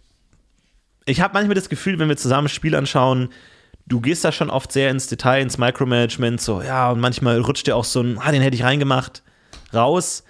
ich 1.04 1.20
habe 1.20 1.34
manchmal 1.34 1.54
das 1.54 1.68
Gefühl, 1.68 1.98
wenn 1.98 2.08
wir 2.08 2.16
zusammen 2.16 2.46
ein 2.46 2.50
Spiel 2.50 2.74
anschauen, 2.74 3.30
du 3.86 4.00
gehst 4.00 4.24
da 4.24 4.32
schon 4.32 4.50
oft 4.50 4.70
sehr 4.72 4.90
ins 4.90 5.06
Detail, 5.06 5.40
ins 5.42 5.58
Micromanagement, 5.58 6.40
so, 6.40 6.62
ja, 6.62 6.90
und 6.90 7.00
manchmal 7.00 7.40
rutscht 7.40 7.66
dir 7.66 7.76
auch 7.76 7.84
so 7.84 8.00
ein, 8.02 8.18
ah, 8.18 8.30
den 8.30 8.42
hätte 8.42 8.54
ich 8.56 8.62
reingemacht, 8.62 9.22
raus. 9.74 10.24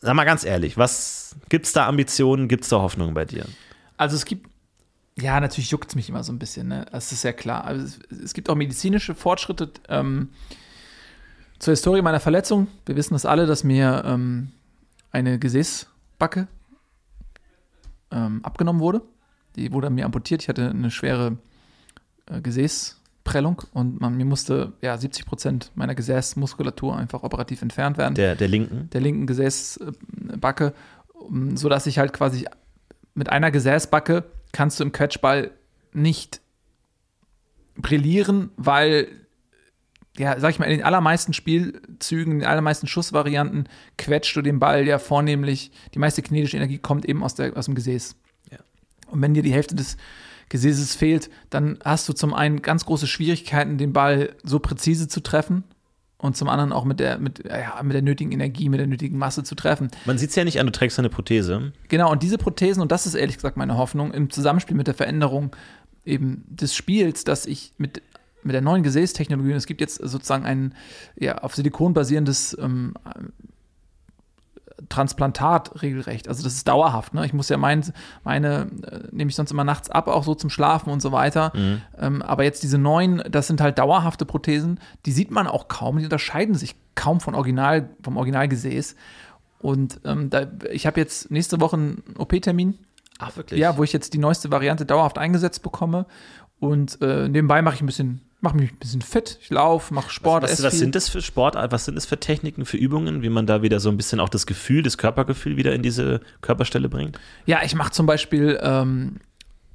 Sag 0.00 0.14
mal 0.14 0.24
ganz 0.24 0.44
ehrlich, 0.44 0.76
was 0.78 1.17
gibt's 1.48 1.72
da 1.72 1.86
Ambitionen, 1.86 2.48
gibt's 2.48 2.68
da 2.68 2.80
Hoffnung 2.80 3.14
bei 3.14 3.24
dir? 3.24 3.46
Also 3.96 4.16
es 4.16 4.24
gibt, 4.24 4.48
ja, 5.18 5.40
natürlich 5.40 5.70
juckt 5.70 5.88
es 5.90 5.94
mich 5.94 6.08
immer 6.08 6.22
so 6.22 6.32
ein 6.32 6.38
bisschen, 6.38 6.68
ne? 6.68 6.86
Das 6.92 7.12
ist 7.12 7.24
ja 7.24 7.32
klar. 7.32 7.64
Also 7.64 7.84
es, 7.84 8.18
es 8.18 8.34
gibt 8.34 8.48
auch 8.48 8.54
medizinische 8.54 9.14
Fortschritte. 9.14 9.70
Ähm, 9.88 10.30
zur 11.58 11.72
Historie 11.72 12.02
meiner 12.02 12.20
Verletzung. 12.20 12.68
Wir 12.86 12.96
wissen 12.96 13.14
das 13.14 13.26
alle, 13.26 13.46
dass 13.46 13.64
mir 13.64 14.02
ähm, 14.06 14.52
eine 15.10 15.38
Gesäßbacke 15.38 16.46
ähm, 18.10 18.44
abgenommen 18.44 18.80
wurde. 18.80 19.02
Die 19.56 19.72
wurde 19.72 19.90
mir 19.90 20.04
amputiert. 20.04 20.42
Ich 20.42 20.48
hatte 20.48 20.70
eine 20.70 20.90
schwere 20.90 21.36
äh, 22.26 22.40
Gesäßprellung 22.40 23.62
und 23.72 24.00
man, 24.00 24.16
mir 24.16 24.24
musste 24.24 24.72
ja 24.82 24.96
70 24.96 25.26
Prozent 25.26 25.72
meiner 25.74 25.94
Gesäßmuskulatur 25.94 26.96
einfach 26.96 27.22
operativ 27.24 27.62
entfernt 27.62 27.98
werden 27.98 28.14
Der, 28.14 28.36
der 28.36 28.48
Linken? 28.48 28.88
der 28.90 29.00
linken 29.00 29.26
Gesäßbacke, 29.26 30.74
sodass 31.54 31.86
ich 31.86 31.98
halt 31.98 32.12
quasi 32.12 32.46
mit 33.14 33.28
einer 33.28 33.50
Gesäßbacke 33.50 34.24
kannst 34.52 34.80
du 34.80 34.84
im 34.84 34.92
Quetschball 34.92 35.50
nicht 35.92 36.40
brillieren, 37.76 38.50
weil, 38.56 39.08
ja, 40.16 40.38
sag 40.40 40.50
ich 40.50 40.58
mal, 40.58 40.66
in 40.66 40.78
den 40.78 40.84
allermeisten 40.84 41.32
Spielzügen, 41.32 42.34
in 42.34 42.38
den 42.40 42.48
allermeisten 42.48 42.86
Schussvarianten 42.86 43.68
quetscht 43.96 44.36
du 44.36 44.42
den 44.42 44.58
Ball 44.58 44.86
ja 44.86 44.98
vornehmlich, 44.98 45.70
die 45.94 45.98
meiste 45.98 46.22
kinetische 46.22 46.56
Energie 46.56 46.78
kommt 46.78 47.06
eben 47.06 47.22
aus, 47.22 47.34
der, 47.34 47.56
aus 47.56 47.66
dem 47.66 47.74
Gesäß. 47.74 48.16
Ja. 48.50 48.58
Und 49.10 49.22
wenn 49.22 49.34
dir 49.34 49.42
die 49.42 49.52
Hälfte 49.52 49.74
des 49.74 49.96
Gesäßes 50.48 50.94
fehlt, 50.94 51.30
dann 51.50 51.78
hast 51.84 52.08
du 52.08 52.12
zum 52.12 52.34
einen 52.34 52.62
ganz 52.62 52.86
große 52.86 53.06
Schwierigkeiten, 53.06 53.78
den 53.78 53.92
Ball 53.92 54.34
so 54.42 54.58
präzise 54.58 55.08
zu 55.08 55.20
treffen 55.20 55.64
und 56.18 56.36
zum 56.36 56.48
anderen 56.48 56.72
auch 56.72 56.84
mit 56.84 57.00
der, 57.00 57.18
mit, 57.18 57.44
ja, 57.48 57.80
mit 57.82 57.94
der 57.94 58.02
nötigen 58.02 58.32
Energie, 58.32 58.68
mit 58.68 58.80
der 58.80 58.86
nötigen 58.86 59.18
Masse 59.18 59.44
zu 59.44 59.54
treffen. 59.54 59.88
Man 60.04 60.18
sieht 60.18 60.30
es 60.30 60.36
ja 60.36 60.44
nicht 60.44 60.58
an, 60.60 60.66
du 60.66 60.72
trägst 60.72 60.98
eine 60.98 61.08
Prothese. 61.08 61.72
Genau, 61.88 62.10
und 62.10 62.22
diese 62.22 62.38
Prothesen, 62.38 62.82
und 62.82 62.90
das 62.90 63.06
ist 63.06 63.14
ehrlich 63.14 63.36
gesagt 63.36 63.56
meine 63.56 63.76
Hoffnung, 63.76 64.12
im 64.12 64.28
Zusammenspiel 64.30 64.76
mit 64.76 64.88
der 64.88 64.94
Veränderung 64.94 65.54
eben 66.04 66.44
des 66.48 66.74
Spiels, 66.74 67.24
dass 67.24 67.46
ich 67.46 67.72
mit, 67.78 68.02
mit 68.42 68.54
der 68.54 68.62
neuen 68.62 68.82
Gesäßtechnologie, 68.82 69.52
und 69.52 69.56
es 69.56 69.66
gibt 69.66 69.80
jetzt 69.80 69.96
sozusagen 69.96 70.44
ein 70.44 70.74
ja, 71.16 71.38
auf 71.38 71.54
Silikon 71.54 71.94
basierendes 71.94 72.56
ähm, 72.60 72.94
Transplantat 74.88 75.82
regelrecht. 75.82 76.28
Also 76.28 76.42
das 76.42 76.54
ist 76.54 76.68
dauerhaft. 76.68 77.14
Ne? 77.14 77.26
Ich 77.26 77.32
muss 77.32 77.48
ja 77.48 77.56
mein, 77.56 77.84
meine, 78.24 78.70
äh, 78.82 79.00
nehme 79.10 79.28
ich 79.28 79.36
sonst 79.36 79.50
immer 79.50 79.64
nachts 79.64 79.90
ab, 79.90 80.08
auch 80.08 80.24
so 80.24 80.34
zum 80.34 80.50
Schlafen 80.50 80.90
und 80.90 81.00
so 81.00 81.12
weiter. 81.12 81.52
Mhm. 81.54 81.82
Ähm, 81.98 82.22
aber 82.22 82.44
jetzt 82.44 82.62
diese 82.62 82.78
neuen, 82.78 83.22
das 83.28 83.48
sind 83.48 83.60
halt 83.60 83.78
dauerhafte 83.78 84.24
Prothesen, 84.24 84.80
die 85.06 85.12
sieht 85.12 85.30
man 85.30 85.46
auch 85.46 85.68
kaum, 85.68 85.98
die 85.98 86.04
unterscheiden 86.04 86.54
sich 86.54 86.76
kaum 86.94 87.20
von 87.20 87.34
Original, 87.34 87.90
vom 88.02 88.16
Originalgesäß. 88.16 88.94
Und 89.60 90.00
ähm, 90.04 90.30
da, 90.30 90.46
ich 90.70 90.86
habe 90.86 91.00
jetzt 91.00 91.30
nächste 91.30 91.60
Woche 91.60 91.76
einen 91.76 92.02
OP-Termin. 92.16 92.78
Ach, 93.18 93.36
wirklich? 93.36 93.58
Ja, 93.58 93.76
wo 93.76 93.82
ich 93.82 93.92
jetzt 93.92 94.14
die 94.14 94.18
neueste 94.18 94.50
Variante 94.50 94.86
dauerhaft 94.86 95.18
eingesetzt 95.18 95.62
bekomme. 95.62 96.06
Und 96.60 97.00
äh, 97.02 97.28
nebenbei 97.28 97.62
mache 97.62 97.74
ich 97.76 97.82
ein 97.82 97.86
bisschen, 97.86 98.20
mache 98.40 98.56
mich 98.56 98.72
ein 98.72 98.76
bisschen 98.76 99.02
fit. 99.02 99.38
Ich 99.40 99.50
laufe, 99.50 99.92
mache 99.92 100.10
Sport. 100.10 100.44
Was, 100.44 100.52
was, 100.52 100.62
was 100.62 100.78
sind 100.78 100.94
das 100.94 101.08
für 101.08 101.22
Sport, 101.22 101.56
was 101.56 101.84
sind 101.84 101.96
das 101.96 102.06
für 102.06 102.18
Techniken, 102.18 102.64
für 102.64 102.76
Übungen, 102.76 103.22
wie 103.22 103.28
man 103.28 103.46
da 103.46 103.62
wieder 103.62 103.80
so 103.80 103.88
ein 103.88 103.96
bisschen 103.96 104.20
auch 104.20 104.28
das 104.28 104.46
Gefühl, 104.46 104.82
das 104.82 104.98
Körpergefühl 104.98 105.56
wieder 105.56 105.74
in 105.74 105.82
diese 105.82 106.20
Körperstelle 106.40 106.88
bringt? 106.88 107.18
Ja, 107.46 107.60
ich 107.64 107.74
mache 107.74 107.90
zum 107.90 108.06
Beispiel 108.06 108.58
ähm, 108.62 109.16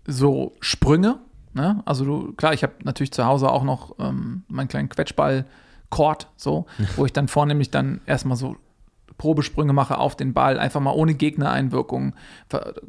so 0.06 0.54
Sprünge. 0.60 1.20
Ne? 1.54 1.82
Also 1.86 2.06
du, 2.06 2.34
klar, 2.34 2.54
ich 2.54 2.64
habe 2.64 2.74
natürlich 2.84 3.12
zu 3.12 3.26
Hause 3.26 3.50
auch 3.50 3.64
noch 3.64 3.96
ähm, 4.00 4.44
meinen 4.48 4.68
kleinen 4.68 4.90
Quetschball-Court, 4.90 6.28
so, 6.38 6.66
wo 6.96 7.06
ich 7.06 7.14
dann 7.14 7.28
vornehmlich 7.28 7.70
dann 7.70 8.02
erstmal 8.06 8.38
so 8.38 8.56
Probesprünge 9.24 9.72
mache 9.72 10.00
auf 10.00 10.18
den 10.18 10.34
Ball, 10.34 10.60
einfach 10.60 10.82
mal 10.82 10.92
ohne 10.92 11.14
Gegnereinwirkung, 11.14 12.14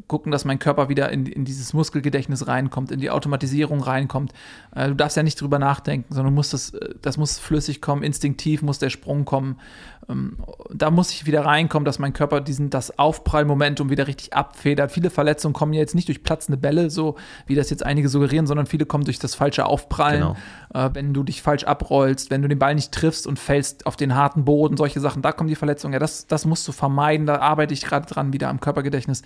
gucken, 0.08 0.32
dass 0.32 0.44
mein 0.44 0.58
Körper 0.58 0.88
wieder 0.88 1.12
in, 1.12 1.26
in 1.26 1.44
dieses 1.44 1.74
Muskelgedächtnis 1.74 2.48
reinkommt, 2.48 2.90
in 2.90 2.98
die 2.98 3.10
Automatisierung 3.10 3.80
reinkommt. 3.80 4.32
Äh, 4.74 4.88
du 4.88 4.96
darfst 4.96 5.16
ja 5.16 5.22
nicht 5.22 5.40
drüber 5.40 5.60
nachdenken, 5.60 6.12
sondern 6.12 6.34
musst 6.34 6.52
das, 6.52 6.70
äh, 6.70 6.96
das 7.00 7.18
muss 7.18 7.38
flüssig 7.38 7.80
kommen, 7.80 8.02
instinktiv 8.02 8.62
muss 8.62 8.80
der 8.80 8.90
Sprung 8.90 9.24
kommen. 9.24 9.60
Ähm, 10.08 10.36
da 10.72 10.90
muss 10.90 11.12
ich 11.12 11.24
wieder 11.24 11.44
reinkommen, 11.44 11.84
dass 11.84 12.00
mein 12.00 12.12
Körper 12.12 12.40
diesen, 12.40 12.68
das 12.68 12.98
Aufprallmomentum 12.98 13.90
wieder 13.90 14.06
richtig 14.06 14.34
abfedert. 14.34 14.90
Viele 14.90 15.10
Verletzungen 15.10 15.54
kommen 15.54 15.72
ja 15.72 15.80
jetzt 15.80 15.94
nicht 15.94 16.08
durch 16.08 16.24
platzende 16.24 16.58
Bälle, 16.58 16.90
so 16.90 17.14
wie 17.46 17.54
das 17.54 17.70
jetzt 17.70 17.86
einige 17.86 18.08
suggerieren, 18.08 18.46
sondern 18.46 18.66
viele 18.66 18.86
kommen 18.86 19.04
durch 19.04 19.20
das 19.20 19.34
falsche 19.34 19.66
Aufprallen. 19.66 20.34
Genau. 20.72 20.86
Äh, 20.86 20.90
wenn 20.94 21.14
du 21.14 21.22
dich 21.22 21.42
falsch 21.42 21.64
abrollst, 21.64 22.30
wenn 22.30 22.42
du 22.42 22.48
den 22.48 22.58
Ball 22.58 22.74
nicht 22.74 22.92
triffst 22.92 23.26
und 23.26 23.38
fällst 23.38 23.86
auf 23.86 23.96
den 23.96 24.14
harten 24.14 24.44
Boden, 24.44 24.76
solche 24.76 25.00
Sachen, 25.00 25.22
da 25.22 25.32
kommen 25.32 25.48
die 25.48 25.54
Verletzungen. 25.54 25.92
Ja, 25.92 25.98
das, 25.98 26.23
das 26.28 26.44
musst 26.44 26.66
du 26.66 26.72
vermeiden. 26.72 27.26
Da 27.26 27.38
arbeite 27.38 27.74
ich 27.74 27.82
gerade 27.82 28.06
dran, 28.06 28.32
wieder 28.32 28.48
am 28.48 28.60
Körpergedächtnis. 28.60 29.22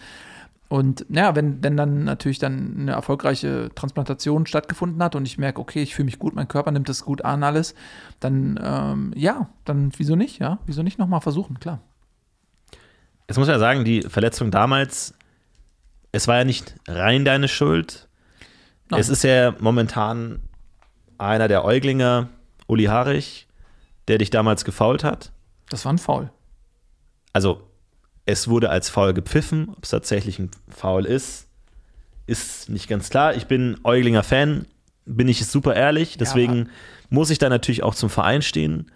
Und 0.69 1.07
ja, 1.09 1.35
wenn, 1.35 1.63
wenn 1.63 1.79
dann 1.79 2.05
natürlich 2.05 2.39
dann 2.39 2.77
eine 2.79 2.93
erfolgreiche 2.93 3.71
Transplantation 3.75 4.47
stattgefunden 4.47 5.03
hat 5.03 5.15
und 5.15 5.25
ich 5.25 5.39
merke, 5.39 5.61
okay, 5.61 5.83
ich 5.83 5.95
fühle 5.95 6.07
mich 6.07 6.19
gut, 6.19 6.35
mein 6.35 6.47
Körper 6.47 6.71
nimmt 6.71 6.91
das 6.91 7.05
gut 7.05 7.25
an, 7.25 7.43
alles, 7.43 7.75
dann 8.21 8.61
ähm, 8.63 9.13
ja, 9.17 9.49
dann 9.65 9.93
wieso 9.97 10.15
nicht, 10.15 10.41
ja? 10.41 10.59
Wieso 10.67 10.83
nicht 10.83 10.99
nochmal 10.99 11.23
versuchen, 11.23 11.59
klar. 11.59 11.81
Jetzt 13.29 13.39
muss 13.39 13.47
man 13.47 13.55
ja 13.55 13.59
sagen, 13.59 13.85
die 13.85 14.03
Verletzung 14.03 14.51
damals, 14.51 15.15
es 16.13 16.29
war 16.29 16.37
ja 16.37 16.45
nicht 16.45 16.75
rein 16.87 17.25
deine 17.25 17.49
Schuld. 17.49 18.09
Nein. 18.91 19.01
Es 19.01 19.09
ist 19.09 19.25
ja 19.25 19.55
momentan 19.61 20.41
einer 21.17 21.49
der 21.49 21.65
Äuglinger, 21.65 22.29
Uli 22.67 22.85
Harich, 22.85 23.49
der 24.09 24.19
dich 24.19 24.29
damals 24.31 24.65
gefault 24.65 25.03
hat. 25.03 25.33
Das 25.71 25.85
war 25.87 25.93
ein 25.93 25.99
Foul. 25.99 26.31
Also, 27.33 27.63
es 28.27 28.49
wurde 28.49 28.71
als 28.71 28.89
Foul 28.91 29.15
gepfiffen. 29.15 29.69
Ob 29.77 29.85
es 29.85 29.91
tatsächlich 29.91 30.39
ein 30.39 30.51
Foul 30.69 31.05
ist, 31.07 31.47
ist 32.27 32.69
nicht 32.69 32.89
ganz 32.89 33.11
klar. 33.11 33.35
Ich 33.35 33.47
bin 33.47 33.79
Äuglinger 33.85 34.23
Fan, 34.23 34.67
bin 35.07 35.29
ich 35.29 35.47
super 35.47 35.75
ehrlich. 35.75 36.19
Deswegen 36.19 36.69
muss 37.09 37.31
ich 37.31 37.39
da 37.39 37.49
natürlich 37.49 37.83
auch 37.83 37.95
zum 37.95 38.11
Verein 38.11 38.43
stehen. 38.43 38.91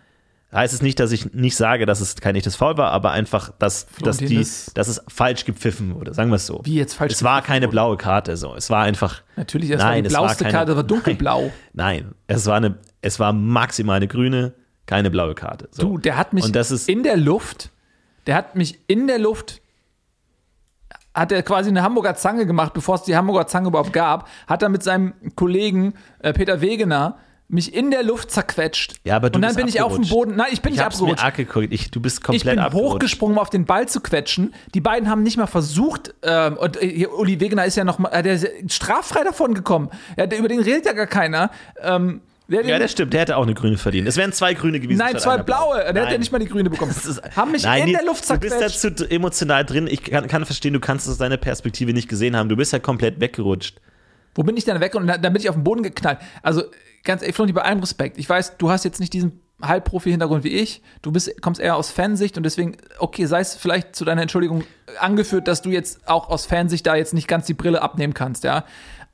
Heißt 0.54 0.74
es 0.74 0.82
nicht, 0.82 1.00
dass 1.00 1.12
ich 1.12 1.32
nicht 1.32 1.56
sage, 1.56 1.86
dass 1.86 2.02
es 2.02 2.14
kein 2.16 2.36
echtes 2.36 2.56
Foul 2.56 2.76
war, 2.76 2.90
aber 2.90 3.12
einfach, 3.12 3.52
dass, 3.58 3.86
dass, 4.02 4.18
die, 4.18 4.36
das- 4.36 4.70
dass 4.74 4.86
es 4.88 5.00
falsch 5.08 5.46
gepfiffen 5.46 5.94
wurde. 5.94 6.12
Sagen 6.12 6.28
wir 6.28 6.36
es 6.36 6.46
so. 6.46 6.60
Wie 6.64 6.74
jetzt 6.74 6.92
falsch 6.92 7.14
Es 7.14 7.22
war 7.22 7.40
keine 7.40 7.66
wurde? 7.68 7.72
blaue 7.72 7.96
Karte. 7.96 8.36
So. 8.36 8.54
Es 8.54 8.68
war 8.68 8.82
einfach. 8.82 9.22
Natürlich, 9.36 9.70
das 9.70 9.80
war 9.80 9.94
die 9.94 10.06
es 10.06 10.12
war 10.12 10.24
blauste 10.24 10.44
keine- 10.44 10.52
Karte, 10.58 10.76
war 10.76 10.82
dunkelblau. 10.84 11.50
Nein, 11.72 12.02
nein, 12.04 12.14
es 12.26 12.44
war 12.44 12.56
eine, 12.56 12.76
es 13.00 13.18
war 13.18 13.32
maximal 13.32 13.96
eine 13.96 14.08
grüne, 14.08 14.52
keine 14.84 15.10
blaue 15.10 15.34
Karte. 15.34 15.68
So. 15.70 15.84
Du, 15.84 15.96
der 15.96 16.18
hat 16.18 16.34
mich 16.34 16.44
Und 16.44 16.54
das 16.54 16.70
ist 16.70 16.86
in 16.86 17.02
der 17.02 17.16
Luft, 17.16 17.70
der 18.26 18.34
hat 18.36 18.54
mich 18.56 18.78
in 18.86 19.06
der 19.06 19.18
Luft, 19.18 19.60
hat 21.14 21.30
er 21.32 21.42
quasi 21.42 21.68
eine 21.68 21.82
Hamburger 21.82 22.14
Zange 22.14 22.46
gemacht, 22.46 22.72
bevor 22.72 22.94
es 22.94 23.02
die 23.02 23.16
Hamburger 23.16 23.46
Zange 23.46 23.68
überhaupt 23.68 23.92
gab, 23.92 24.28
hat 24.46 24.62
er 24.62 24.68
mit 24.68 24.82
seinem 24.82 25.12
Kollegen 25.36 25.94
äh, 26.20 26.32
Peter 26.32 26.60
Wegener 26.60 27.18
mich 27.48 27.74
in 27.74 27.90
der 27.90 28.02
Luft 28.02 28.30
zerquetscht. 28.30 28.94
Ja, 29.04 29.16
aber 29.16 29.28
du 29.28 29.36
Und 29.36 29.42
dann 29.42 29.54
bin 29.54 29.68
ich 29.68 29.82
auf 29.82 29.92
dem 29.92 30.04
abgerutscht. 30.04 30.10
Boden. 30.14 30.36
Nein, 30.36 30.46
ich 30.52 30.62
bin 30.62 30.72
ich 30.72 30.78
nicht 30.78 30.84
hab's 30.86 30.98
mir 31.02 31.08
abgerutscht. 31.12 31.24
angeguckt. 31.26 31.68
Ich, 31.70 31.90
du 31.90 32.00
bist 32.00 32.18
Ich 32.18 32.22
komplett 32.24 32.44
bin 32.56 32.58
abgerutscht. 32.58 32.94
hochgesprungen, 32.94 33.36
um 33.36 33.42
auf 33.42 33.50
denAll 33.50 33.86
zu 33.88 34.00
quetschen. 34.00 34.54
Die 34.72 34.80
beiden 34.80 35.10
haben 35.10 35.22
nicht 35.22 35.36
mal 35.36 35.46
versucht, 35.46 36.14
ähm, 36.22 36.56
und 36.56 36.80
äh, 36.82 36.88
hier, 36.88 37.12
Uli 37.12 37.40
Wegener 37.40 37.66
ist 37.66 37.76
ja 37.76 37.84
noch 37.84 37.98
mal, 37.98 38.08
äh, 38.08 38.22
der 38.22 38.34
ist 38.34 38.46
straffrei 38.72 39.22
davon 39.22 39.52
gekommen. 39.52 39.90
Ja, 40.16 40.24
über 40.24 40.48
den 40.48 40.60
redet 40.60 40.86
ja 40.86 40.94
gar 40.94 41.06
keiner. 41.06 41.50
Ähm, 41.82 42.22
der, 42.52 42.64
Ja, 42.66 42.78
das 42.78 42.92
stimmt. 42.92 43.12
Der 43.12 43.22
hätte 43.22 43.36
auch 43.36 43.42
eine 43.42 43.54
grüne 43.54 43.76
verdient. 43.78 44.06
Es 44.06 44.16
wären 44.16 44.32
zwei 44.32 44.54
grüne 44.54 44.78
gewesen. 44.80 44.98
Nein, 44.98 45.18
zwei 45.18 45.34
einer 45.34 45.42
blaue. 45.44 45.78
Der 45.82 45.92
Nein. 45.92 46.12
ja 46.12 46.18
nicht 46.18 46.30
mal 46.32 46.38
die 46.38 46.46
grüne 46.46 46.70
bekommen. 46.70 46.90
Ist- 46.96 47.20
haben 47.36 47.52
mich 47.52 47.64
Nein, 47.64 47.88
in 47.88 47.92
der 47.94 48.04
Luft 48.04 48.28
Du 48.30 48.38
bist 48.38 48.58
zerquetscht. 48.58 48.84
dazu 48.84 49.04
emotional 49.10 49.64
drin. 49.64 49.86
Ich 49.86 50.02
kann, 50.02 50.26
kann 50.28 50.44
verstehen, 50.44 50.72
du 50.72 50.80
kannst 50.80 51.06
es 51.06 51.12
aus 51.12 51.18
deiner 51.18 51.36
Perspektive 51.36 51.92
nicht 51.92 52.08
gesehen 52.08 52.36
haben. 52.36 52.48
Du 52.48 52.56
bist 52.56 52.72
ja 52.72 52.78
komplett 52.78 53.20
weggerutscht. 53.20 53.80
Wo 54.34 54.42
bin 54.42 54.56
ich 54.56 54.64
denn 54.64 54.80
weg? 54.80 54.94
Und 54.94 55.06
dann 55.08 55.20
bin 55.20 55.36
ich 55.36 55.48
auf 55.48 55.56
den 55.56 55.64
Boden 55.64 55.82
geknallt. 55.82 56.18
Also, 56.42 56.62
ganz 57.04 57.22
ehrlich, 57.22 57.34
Flori, 57.36 57.52
bei 57.52 57.62
allem 57.62 57.80
Respekt. 57.80 58.16
Ich 58.18 58.28
weiß, 58.28 58.56
du 58.56 58.70
hast 58.70 58.84
jetzt 58.84 58.98
nicht 59.00 59.12
diesen 59.12 59.40
Halbprofi-Hintergrund 59.60 60.42
wie 60.44 60.48
ich. 60.58 60.82
Du 61.02 61.12
bist, 61.12 61.40
kommst 61.40 61.60
eher 61.60 61.76
aus 61.76 61.90
Fansicht 61.90 62.36
und 62.36 62.42
deswegen, 62.42 62.76
okay, 62.98 63.26
sei 63.26 63.40
es 63.40 63.54
vielleicht 63.54 63.94
zu 63.94 64.04
deiner 64.04 64.22
Entschuldigung 64.22 64.64
angeführt, 64.98 65.46
dass 65.48 65.62
du 65.62 65.70
jetzt 65.70 66.08
auch 66.08 66.28
aus 66.30 66.46
Fansicht 66.46 66.86
da 66.86 66.96
jetzt 66.96 67.14
nicht 67.14 67.28
ganz 67.28 67.46
die 67.46 67.54
Brille 67.54 67.80
abnehmen 67.82 68.12
kannst, 68.14 68.42
ja. 68.44 68.64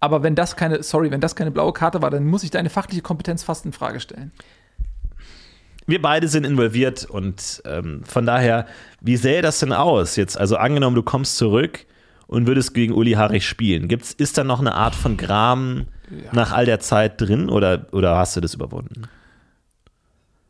Aber 0.00 0.22
wenn 0.22 0.34
das 0.34 0.56
keine, 0.56 0.82
sorry, 0.82 1.10
wenn 1.10 1.20
das 1.20 1.34
keine 1.34 1.50
blaue 1.50 1.72
Karte 1.72 2.02
war, 2.02 2.10
dann 2.10 2.24
muss 2.24 2.44
ich 2.44 2.50
deine 2.50 2.70
fachliche 2.70 3.02
Kompetenz 3.02 3.42
fast 3.42 3.64
in 3.64 3.72
Frage 3.72 4.00
stellen. 4.00 4.32
Wir 5.86 6.02
beide 6.02 6.28
sind 6.28 6.44
involviert 6.44 7.06
und 7.06 7.62
ähm, 7.64 8.04
von 8.04 8.26
daher, 8.26 8.66
wie 9.00 9.16
sähe 9.16 9.40
das 9.42 9.58
denn 9.58 9.72
aus 9.72 10.16
jetzt? 10.16 10.38
Also 10.38 10.56
angenommen, 10.56 10.94
du 10.94 11.02
kommst 11.02 11.38
zurück 11.38 11.86
und 12.26 12.46
würdest 12.46 12.74
gegen 12.74 12.92
Uli 12.92 13.12
Harich 13.12 13.48
spielen. 13.48 13.88
Gibt's, 13.88 14.12
ist 14.12 14.36
da 14.36 14.44
noch 14.44 14.60
eine 14.60 14.74
Art 14.74 14.94
von 14.94 15.16
Gram 15.16 15.86
nach 16.32 16.52
all 16.52 16.66
der 16.66 16.80
Zeit 16.80 17.20
drin 17.20 17.48
oder, 17.48 17.86
oder 17.92 18.16
hast 18.16 18.36
du 18.36 18.40
das 18.40 18.54
überwunden? 18.54 19.08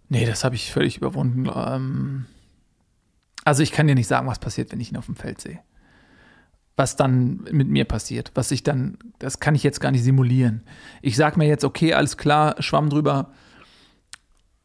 Nee, 0.09 0.27
das 0.27 0.45
habe 0.45 0.57
ich 0.57 0.73
völlig 0.73 0.97
überwunden. 0.97 1.49
Ähm, 1.55 2.27
also 3.45 3.63
ich 3.63 3.73
kann 3.73 3.87
dir 3.87 3.95
nicht 3.95 4.09
sagen, 4.09 4.27
was 4.27 4.39
passiert, 4.39 4.73
wenn 4.73 4.81
ich 4.81 4.91
ihn 4.91 4.97
auf 4.97 5.07
dem 5.07 5.17
Feld 5.17 5.41
sehe. 5.41 5.61
Was 6.79 6.95
dann 6.95 7.41
mit 7.51 7.67
mir 7.67 7.85
passiert, 7.85 8.31
was 8.35 8.53
ich 8.53 8.63
dann, 8.63 8.99
das 9.19 9.41
kann 9.41 9.57
ich 9.57 9.65
jetzt 9.65 9.81
gar 9.81 9.91
nicht 9.91 10.05
simulieren. 10.05 10.63
Ich 11.03 11.17
sage 11.17 11.37
mir 11.37 11.49
jetzt, 11.49 11.65
okay, 11.65 11.93
alles 11.93 12.17
klar, 12.17 12.55
Schwamm 12.61 12.89
drüber. 12.89 13.33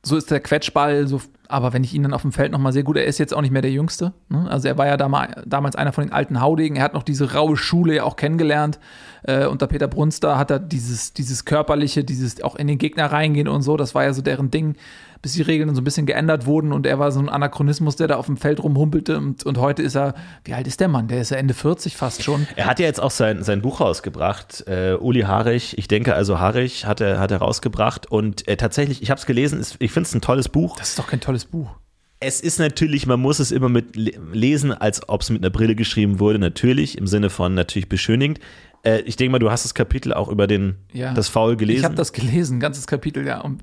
So 0.03 0.15
ist 0.15 0.29
der 0.29 0.39
Quetschball, 0.39 1.07
so, 1.07 1.21
aber 1.47 1.73
wenn 1.73 1.83
ich 1.83 1.95
ihn 1.95 2.03
dann 2.03 2.13
auf 2.13 2.21
dem 2.21 2.31
Feld 2.31 2.51
nochmal 2.51 2.71
sehr 2.71 2.83
gut, 2.83 2.97
er 2.97 3.05
ist 3.05 3.17
jetzt 3.17 3.33
auch 3.33 3.41
nicht 3.41 3.49
mehr 3.49 3.63
der 3.63 3.71
Jüngste. 3.71 4.13
Ne? 4.29 4.47
Also 4.47 4.67
er 4.67 4.77
war 4.77 4.85
ja 4.85 4.95
damals, 4.95 5.41
damals 5.47 5.75
einer 5.75 5.91
von 5.91 6.03
den 6.03 6.13
alten 6.13 6.39
Haudegen, 6.39 6.75
er 6.75 6.83
hat 6.83 6.93
noch 6.93 7.01
diese 7.01 7.33
raue 7.33 7.57
Schule 7.57 7.95
ja 7.95 8.03
auch 8.03 8.15
kennengelernt. 8.15 8.79
Äh, 9.23 9.47
unter 9.47 9.65
Peter 9.65 9.87
Brunster 9.87 10.37
hat 10.37 10.51
er 10.51 10.59
dieses, 10.59 11.13
dieses 11.13 11.45
körperliche, 11.45 12.03
dieses 12.03 12.43
auch 12.43 12.57
in 12.57 12.67
den 12.67 12.77
Gegner 12.77 13.11
reingehen 13.11 13.47
und 13.47 13.63
so, 13.63 13.75
das 13.75 13.95
war 13.95 14.03
ja 14.03 14.13
so 14.13 14.21
deren 14.21 14.51
Ding, 14.51 14.75
bis 15.23 15.33
die 15.33 15.41
Regeln 15.41 15.67
dann 15.67 15.75
so 15.75 15.81
ein 15.81 15.85
bisschen 15.85 16.05
geändert 16.05 16.45
wurden 16.45 16.71
und 16.71 16.85
er 16.85 16.99
war 16.99 17.11
so 17.11 17.19
ein 17.19 17.29
Anachronismus, 17.29 17.95
der 17.95 18.07
da 18.07 18.17
auf 18.17 18.27
dem 18.27 18.37
Feld 18.37 18.61
rumhumpelte 18.61 19.17
und, 19.17 19.43
und 19.45 19.57
heute 19.57 19.81
ist 19.81 19.95
er, 19.95 20.13
wie 20.43 20.53
alt 20.53 20.67
ist 20.67 20.79
der 20.79 20.87
Mann? 20.89 21.07
Der 21.07 21.21
ist 21.21 21.31
ja 21.31 21.37
Ende 21.37 21.55
40 21.55 21.97
fast 21.97 22.21
schon. 22.23 22.45
Er 22.55 22.65
hat 22.67 22.79
ja 22.79 22.85
jetzt 22.85 23.01
auch 23.01 23.09
sein, 23.09 23.41
sein 23.41 23.61
Buch 23.63 23.79
rausgebracht, 23.81 24.65
äh, 24.67 24.93
Uli 24.99 25.21
Harich, 25.21 25.77
ich 25.79 25.87
denke 25.87 26.13
also 26.13 26.39
Harich, 26.39 26.85
hat 26.85 27.01
er, 27.01 27.19
hat 27.19 27.31
er 27.31 27.37
rausgebracht 27.37 28.11
und 28.11 28.47
äh, 28.47 28.57
tatsächlich, 28.57 29.01
ich 29.01 29.09
habe 29.09 29.17
es 29.19 29.25
gelesen, 29.25 29.59
ist, 29.59 29.77
ich 29.79 29.91
finde 29.91 30.07
es 30.07 30.13
ein 30.13 30.21
tolles 30.21 30.49
Buch. 30.49 30.77
Das 30.77 30.89
ist 30.89 30.99
doch 30.99 31.07
kein 31.07 31.21
tolles 31.21 31.45
Buch. 31.45 31.71
Es 32.19 32.39
ist 32.39 32.59
natürlich, 32.59 33.05
man 33.07 33.19
muss 33.19 33.39
es 33.39 33.51
immer 33.51 33.67
mit 33.69 33.95
le- 33.95 34.13
lesen, 34.31 34.71
als 34.71 35.07
ob 35.09 35.21
es 35.21 35.29
mit 35.29 35.41
einer 35.41 35.49
Brille 35.49 35.75
geschrieben 35.75 36.19
wurde, 36.19 36.37
natürlich, 36.39 36.97
im 36.97 37.07
Sinne 37.07 37.29
von 37.29 37.53
natürlich 37.53 37.89
beschönigend. 37.89 38.39
Äh, 38.83 38.99
ich 39.01 39.15
denke 39.15 39.31
mal, 39.31 39.39
du 39.39 39.51
hast 39.51 39.63
das 39.65 39.73
Kapitel 39.73 40.13
auch 40.13 40.27
über 40.29 40.47
den, 40.47 40.75
Ja. 40.93 41.13
das 41.13 41.27
Foul 41.29 41.55
gelesen. 41.57 41.79
Ich 41.79 41.85
habe 41.85 41.95
das 41.95 42.11
gelesen, 42.13 42.57
ein 42.57 42.59
ganzes 42.59 42.87
Kapitel, 42.87 43.25
ja. 43.25 43.39
Und, 43.41 43.61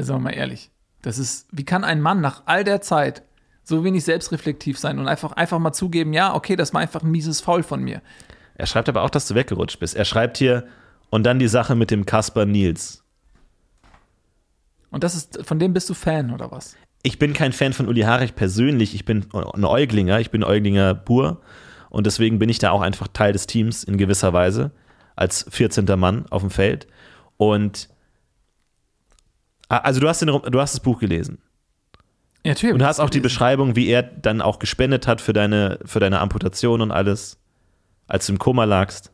also 0.00 0.18
mal 0.18 0.30
ehrlich, 0.30 0.70
das 1.02 1.18
ist, 1.18 1.48
wie 1.52 1.64
kann 1.64 1.84
ein 1.84 2.00
Mann 2.00 2.20
nach 2.20 2.42
all 2.46 2.64
der 2.64 2.80
Zeit 2.80 3.22
so 3.62 3.84
wenig 3.84 4.04
selbstreflektiv 4.04 4.78
sein 4.78 4.98
und 4.98 5.08
einfach, 5.08 5.32
einfach 5.32 5.58
mal 5.58 5.72
zugeben, 5.72 6.12
ja, 6.12 6.34
okay, 6.34 6.56
das 6.56 6.74
war 6.74 6.80
einfach 6.80 7.02
ein 7.02 7.10
mieses 7.10 7.40
Foul 7.40 7.62
von 7.62 7.82
mir. 7.82 8.02
Er 8.56 8.66
schreibt 8.66 8.88
aber 8.88 9.02
auch, 9.02 9.10
dass 9.10 9.28
du 9.28 9.34
weggerutscht 9.34 9.78
bist. 9.78 9.94
Er 9.94 10.04
schreibt 10.04 10.38
hier, 10.38 10.66
und 11.10 11.24
dann 11.24 11.38
die 11.38 11.48
Sache 11.48 11.74
mit 11.74 11.90
dem 11.90 12.06
Kasper 12.06 12.46
Nils. 12.46 13.04
Und 14.90 15.04
das 15.04 15.14
ist, 15.14 15.44
von 15.44 15.58
dem 15.58 15.72
bist 15.72 15.90
du 15.90 15.94
Fan, 15.94 16.32
oder 16.32 16.50
was? 16.50 16.76
Ich 17.02 17.18
bin 17.18 17.32
kein 17.32 17.52
Fan 17.52 17.72
von 17.72 17.88
Uli 17.88 18.02
Harich 18.02 18.34
persönlich. 18.34 18.94
Ich 18.94 19.04
bin 19.04 19.26
ein 19.32 19.64
Euglinger. 19.64 20.20
Ich 20.20 20.30
bin 20.30 20.44
Euglinger 20.44 20.94
pur. 20.94 21.40
Und 21.88 22.06
deswegen 22.06 22.38
bin 22.38 22.48
ich 22.48 22.58
da 22.58 22.70
auch 22.70 22.82
einfach 22.82 23.08
Teil 23.08 23.32
des 23.32 23.46
Teams 23.46 23.84
in 23.84 23.98
gewisser 23.98 24.32
Weise. 24.32 24.70
Als 25.16 25.46
14. 25.50 25.86
Mann 25.98 26.26
auf 26.30 26.42
dem 26.42 26.50
Feld. 26.50 26.86
Und 27.36 27.88
also 29.78 30.00
du 30.00 30.08
hast, 30.08 30.20
den, 30.20 30.28
du 30.28 30.60
hast 30.60 30.74
das 30.74 30.80
Buch 30.80 30.98
gelesen. 30.98 31.38
Ja, 32.44 32.52
natürlich. 32.52 32.72
Und 32.74 32.80
du 32.80 32.86
hast 32.86 33.00
auch 33.00 33.10
die 33.10 33.20
Beschreibung, 33.20 33.76
wie 33.76 33.86
er 33.88 34.02
dann 34.02 34.40
auch 34.40 34.58
gespendet 34.58 35.06
hat 35.06 35.20
für 35.20 35.32
deine, 35.32 35.78
für 35.84 36.00
deine 36.00 36.20
Amputation 36.20 36.80
und 36.80 36.90
alles, 36.90 37.38
als 38.06 38.26
du 38.26 38.32
im 38.32 38.38
Koma 38.38 38.64
lagst. 38.64 39.12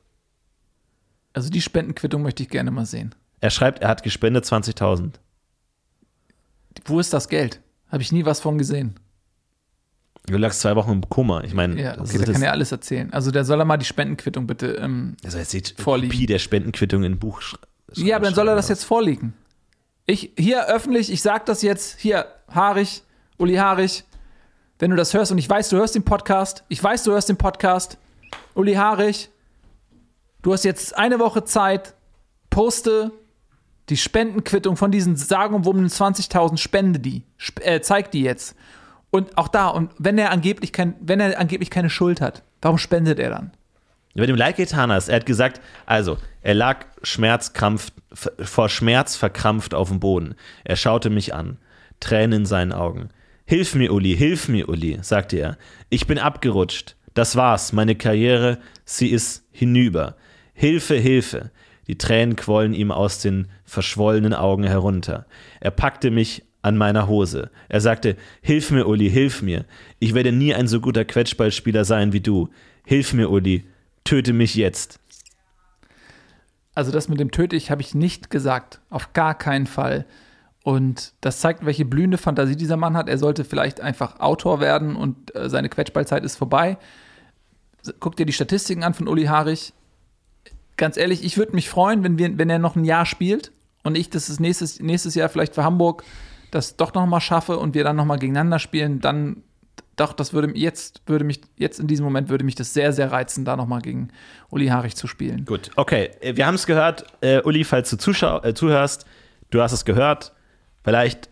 Also 1.32 1.50
die 1.50 1.60
Spendenquittung 1.60 2.22
möchte 2.22 2.42
ich 2.42 2.48
gerne 2.48 2.70
mal 2.70 2.86
sehen. 2.86 3.14
Er 3.40 3.50
schreibt, 3.50 3.82
er 3.82 3.88
hat 3.88 4.02
gespendet 4.02 4.44
20.000. 4.44 5.14
Wo 6.84 7.00
ist 7.00 7.12
das 7.12 7.28
Geld? 7.28 7.60
Habe 7.88 8.02
ich 8.02 8.12
nie 8.12 8.24
was 8.24 8.40
von 8.40 8.58
gesehen. 8.58 8.98
Du 10.26 10.36
lagst 10.38 10.60
zwei 10.60 10.74
Wochen 10.74 10.92
im 10.92 11.08
Koma. 11.08 11.44
Ich 11.44 11.54
meine, 11.54 11.80
Ja, 11.80 11.96
das 11.96 12.10
okay, 12.10 12.24
da 12.24 12.32
kann 12.32 12.42
er 12.42 12.52
alles 12.52 12.72
erzählen. 12.72 13.12
Also 13.12 13.30
der 13.30 13.44
soll 13.44 13.60
er 13.60 13.64
mal 13.64 13.76
die 13.76 13.84
Spendenquittung 13.84 14.46
bitte. 14.46 14.72
Ähm, 14.74 15.16
also 15.24 15.38
jetzt 15.38 15.52
die 15.52 15.62
vorliegen. 15.82 16.10
Kopie 16.12 16.26
der 16.26 16.38
Spendenquittung 16.38 17.04
in 17.04 17.12
ein 17.12 17.18
Buch 17.18 17.40
sch 17.40 17.56
ja, 17.94 18.16
aber 18.16 18.24
dann 18.24 18.34
soll 18.34 18.48
er 18.48 18.56
das 18.56 18.68
jetzt 18.68 18.82
vorlegen. 18.84 19.34
Ich, 20.06 20.32
hier 20.38 20.66
öffentlich, 20.66 21.10
ich 21.10 21.20
sag 21.20 21.46
das 21.46 21.62
jetzt, 21.62 21.98
hier, 21.98 22.26
Harich, 22.48 23.02
Uli 23.38 23.56
Harich, 23.56 24.04
wenn 24.78 24.90
du 24.90 24.96
das 24.96 25.12
hörst 25.14 25.32
und 25.32 25.38
ich 25.38 25.50
weiß, 25.50 25.68
du 25.70 25.78
hörst 25.78 25.96
den 25.96 26.04
Podcast, 26.04 26.62
ich 26.68 26.82
weiß, 26.82 27.02
du 27.02 27.12
hörst 27.12 27.28
den 27.28 27.36
Podcast, 27.36 27.98
Uli 28.54 28.74
Harich, 28.74 29.30
du 30.42 30.52
hast 30.52 30.64
jetzt 30.64 30.96
eine 30.96 31.18
Woche 31.18 31.44
Zeit, 31.44 31.94
poste 32.50 33.10
die 33.88 33.96
Spendenquittung 33.96 34.76
von 34.76 34.92
diesen 34.92 35.16
sagenumwobenen 35.16 35.88
20.000, 35.88 36.56
spende 36.56 37.00
die, 37.00 37.24
sp 37.38 37.58
äh, 37.62 37.80
zeig 37.80 38.12
die 38.12 38.22
jetzt. 38.22 38.54
Und 39.10 39.36
auch 39.38 39.48
da, 39.48 39.68
und 39.68 39.92
wenn 39.98 40.18
er 40.18 40.30
angeblich 40.30 40.72
kein, 40.72 40.94
wenn 41.00 41.18
er 41.18 41.38
angeblich 41.38 41.70
keine 41.70 41.90
Schuld 41.90 42.20
hat, 42.20 42.44
warum 42.62 42.78
spendet 42.78 43.18
er 43.18 43.30
dann? 43.30 43.55
Du 44.16 44.24
ihm 44.24 44.34
leid 44.34 44.56
getan 44.56 44.90
hast, 44.90 45.08
er 45.08 45.16
hat 45.16 45.26
gesagt, 45.26 45.60
also, 45.84 46.16
er 46.40 46.54
lag 46.54 46.86
Schmerzkrampf, 47.02 47.92
vor 48.14 48.70
Schmerz 48.70 49.14
verkrampft 49.14 49.74
auf 49.74 49.90
dem 49.90 50.00
Boden. 50.00 50.34
Er 50.64 50.76
schaute 50.76 51.10
mich 51.10 51.34
an, 51.34 51.58
Tränen 52.00 52.40
in 52.40 52.46
seinen 52.46 52.72
Augen. 52.72 53.10
Hilf 53.44 53.74
mir, 53.74 53.92
Uli, 53.92 54.16
hilf 54.16 54.48
mir, 54.48 54.70
Uli, 54.70 54.98
sagte 55.02 55.36
er. 55.36 55.58
Ich 55.90 56.06
bin 56.06 56.18
abgerutscht. 56.18 56.96
Das 57.12 57.36
war's, 57.36 57.72
meine 57.72 57.94
Karriere, 57.94 58.58
sie 58.84 59.08
ist 59.10 59.44
hinüber. 59.52 60.16
Hilfe, 60.54 60.96
Hilfe. 60.96 61.50
Die 61.86 61.98
Tränen 61.98 62.36
quollen 62.36 62.72
ihm 62.72 62.90
aus 62.90 63.20
den 63.20 63.48
verschwollenen 63.64 64.34
Augen 64.34 64.64
herunter. 64.64 65.26
Er 65.60 65.70
packte 65.70 66.10
mich 66.10 66.42
an 66.62 66.76
meiner 66.76 67.06
Hose. 67.06 67.50
Er 67.68 67.80
sagte, 67.80 68.16
Hilf 68.40 68.70
mir, 68.70 68.88
Uli, 68.88 69.10
hilf 69.10 69.42
mir. 69.42 69.66
Ich 69.98 70.14
werde 70.14 70.32
nie 70.32 70.54
ein 70.54 70.66
so 70.68 70.80
guter 70.80 71.04
Quetschballspieler 71.04 71.84
sein 71.84 72.12
wie 72.12 72.20
du. 72.20 72.48
Hilf 72.84 73.12
mir, 73.12 73.30
Uli, 73.30 73.64
töte 74.06 74.32
mich 74.32 74.54
jetzt. 74.54 74.98
Also 76.74 76.92
das 76.92 77.08
mit 77.08 77.20
dem 77.20 77.30
Töte 77.30 77.56
ich 77.56 77.70
habe 77.70 77.82
ich 77.82 77.94
nicht 77.94 78.30
gesagt. 78.30 78.80
Auf 78.90 79.12
gar 79.12 79.36
keinen 79.36 79.66
Fall. 79.66 80.06
Und 80.62 81.12
das 81.20 81.40
zeigt, 81.40 81.64
welche 81.64 81.84
blühende 81.84 82.18
Fantasie 82.18 82.56
dieser 82.56 82.76
Mann 82.76 82.96
hat. 82.96 83.08
Er 83.08 83.18
sollte 83.18 83.44
vielleicht 83.44 83.80
einfach 83.80 84.20
Autor 84.20 84.60
werden 84.60 84.96
und 84.96 85.34
äh, 85.34 85.48
seine 85.48 85.68
Quetschballzeit 85.68 86.24
ist 86.24 86.36
vorbei. 86.36 86.76
Guck 88.00 88.16
dir 88.16 88.26
die 88.26 88.32
Statistiken 88.32 88.82
an 88.82 88.92
von 88.92 89.06
Uli 89.06 89.26
Harich. 89.26 89.72
Ganz 90.76 90.96
ehrlich, 90.96 91.24
ich 91.24 91.38
würde 91.38 91.54
mich 91.54 91.70
freuen, 91.70 92.02
wenn, 92.02 92.18
wir, 92.18 92.36
wenn 92.36 92.50
er 92.50 92.58
noch 92.58 92.74
ein 92.74 92.84
Jahr 92.84 93.06
spielt 93.06 93.52
und 93.84 93.96
ich 93.96 94.10
das 94.10 94.40
nächstes, 94.40 94.80
nächstes 94.80 95.14
Jahr 95.14 95.28
vielleicht 95.28 95.54
für 95.54 95.64
Hamburg 95.64 96.02
das 96.50 96.76
doch 96.76 96.92
noch 96.94 97.06
mal 97.06 97.20
schaffe 97.20 97.58
und 97.58 97.74
wir 97.74 97.84
dann 97.84 97.96
noch 97.96 98.04
mal 98.04 98.18
gegeneinander 98.18 98.58
spielen. 98.58 99.00
Dann 99.00 99.42
doch, 99.96 100.12
das 100.12 100.32
würde 100.32 100.52
jetzt 100.54 101.02
würde 101.06 101.24
mich 101.24 101.40
jetzt 101.56 101.80
in 101.80 101.86
diesem 101.86 102.04
Moment 102.04 102.28
würde 102.28 102.44
mich 102.44 102.54
das 102.54 102.74
sehr 102.74 102.92
sehr 102.92 103.10
reizen, 103.10 103.44
da 103.44 103.56
noch 103.56 103.66
mal 103.66 103.80
gegen 103.80 104.08
Uli 104.50 104.66
Harich 104.68 104.94
zu 104.94 105.06
spielen. 105.06 105.44
Gut, 105.44 105.70
okay. 105.76 106.10
äh, 106.20 106.36
Wir 106.36 106.46
haben 106.46 106.54
es 106.54 106.66
gehört. 106.66 107.06
Äh, 107.22 107.40
Uli, 107.42 107.64
falls 107.64 107.90
du 107.90 107.96
zuschau 107.96 108.42
äh, 108.42 108.54
zuhörst, 108.54 109.06
du 109.50 109.62
hast 109.62 109.72
es 109.72 109.84
gehört. 109.84 110.32
Vielleicht 110.84 111.30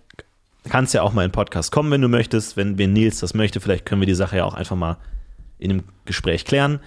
kannst 0.68 0.94
ja 0.94 1.02
auch 1.02 1.12
mal 1.12 1.24
in 1.24 1.28
den 1.28 1.34
Podcast 1.34 1.72
kommen, 1.72 1.90
wenn 1.90 2.00
du 2.00 2.08
möchtest. 2.08 2.56
Wenn, 2.56 2.78
wenn 2.78 2.92
Nils 2.92 3.20
das 3.20 3.34
möchte, 3.34 3.60
vielleicht 3.60 3.86
können 3.86 4.00
wir 4.00 4.06
die 4.06 4.14
Sache 4.14 4.38
ja 4.38 4.44
auch 4.44 4.54
einfach 4.54 4.76
mal 4.76 4.96
in 5.58 5.70
einem 5.70 5.84
Gespräch 6.04 6.44
klären. 6.44 6.80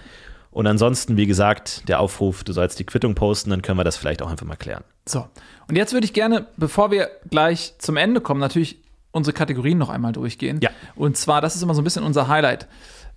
Und 0.50 0.66
ansonsten, 0.66 1.16
wie 1.16 1.26
gesagt, 1.26 1.88
der 1.88 2.00
Aufruf, 2.00 2.42
du 2.42 2.52
sollst 2.52 2.78
die 2.78 2.84
Quittung 2.84 3.14
posten, 3.14 3.50
dann 3.50 3.62
können 3.62 3.78
wir 3.78 3.84
das 3.84 3.96
vielleicht 3.96 4.22
auch 4.22 4.30
einfach 4.30 4.46
mal 4.46 4.56
klären. 4.56 4.82
So, 5.06 5.28
und 5.68 5.76
jetzt 5.76 5.92
würde 5.92 6.04
ich 6.04 6.12
gerne, 6.12 6.46
bevor 6.56 6.90
wir 6.90 7.10
gleich 7.30 7.74
zum 7.78 7.96
Ende 7.96 8.20
kommen, 8.20 8.40
natürlich 8.40 8.78
unsere 9.10 9.34
Kategorien 9.34 9.78
noch 9.78 9.88
einmal 9.88 10.12
durchgehen. 10.12 10.60
Ja. 10.62 10.70
Und 10.94 11.16
zwar, 11.16 11.40
das 11.40 11.56
ist 11.56 11.62
immer 11.62 11.74
so 11.74 11.80
ein 11.80 11.84
bisschen 11.84 12.04
unser 12.04 12.28
Highlight. 12.28 12.66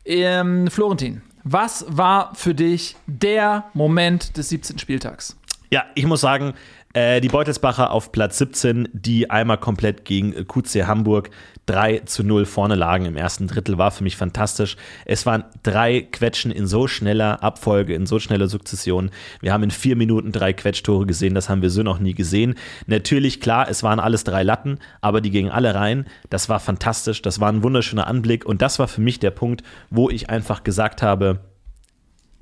Ähm, 0.05 0.67
Florentin, 0.69 1.21
was 1.43 1.85
war 1.87 2.33
für 2.35 2.55
dich 2.55 2.95
der 3.07 3.65
Moment 3.73 4.37
des 4.37 4.49
17. 4.49 4.79
Spieltags? 4.79 5.37
Ja, 5.73 5.85
ich 5.95 6.05
muss 6.05 6.19
sagen, 6.19 6.53
äh, 6.93 7.21
die 7.21 7.29
Beutelsbacher 7.29 7.91
auf 7.91 8.11
Platz 8.11 8.37
17, 8.39 8.89
die 8.91 9.29
einmal 9.29 9.57
komplett 9.57 10.03
gegen 10.03 10.45
QC 10.45 10.85
Hamburg 10.85 11.29
3 11.67 11.99
zu 11.99 12.25
0 12.25 12.45
vorne 12.45 12.75
lagen 12.75 13.05
im 13.05 13.15
ersten 13.15 13.47
Drittel, 13.47 13.77
war 13.77 13.91
für 13.91 14.03
mich 14.03 14.17
fantastisch. 14.17 14.75
Es 15.05 15.25
waren 15.25 15.45
drei 15.63 16.01
Quetschen 16.01 16.51
in 16.51 16.67
so 16.67 16.89
schneller 16.89 17.41
Abfolge, 17.41 17.95
in 17.95 18.05
so 18.05 18.19
schneller 18.19 18.49
Sukzession. 18.49 19.11
Wir 19.39 19.53
haben 19.53 19.63
in 19.63 19.71
vier 19.71 19.95
Minuten 19.95 20.33
drei 20.33 20.51
Quetschtore 20.51 21.05
gesehen, 21.05 21.35
das 21.35 21.47
haben 21.47 21.61
wir 21.61 21.69
so 21.69 21.83
noch 21.83 21.99
nie 21.99 22.15
gesehen. 22.15 22.55
Natürlich, 22.87 23.39
klar, 23.39 23.69
es 23.69 23.81
waren 23.81 24.01
alles 24.01 24.25
drei 24.25 24.43
Latten, 24.43 24.77
aber 24.99 25.21
die 25.21 25.31
gingen 25.31 25.51
alle 25.51 25.73
rein. 25.73 26.05
Das 26.29 26.49
war 26.49 26.59
fantastisch, 26.59 27.21
das 27.21 27.39
war 27.39 27.49
ein 27.49 27.63
wunderschöner 27.63 28.07
Anblick 28.07 28.45
und 28.45 28.61
das 28.61 28.77
war 28.77 28.89
für 28.89 28.99
mich 28.99 29.19
der 29.19 29.31
Punkt, 29.31 29.63
wo 29.89 30.09
ich 30.09 30.29
einfach 30.29 30.65
gesagt 30.65 31.01
habe, 31.01 31.39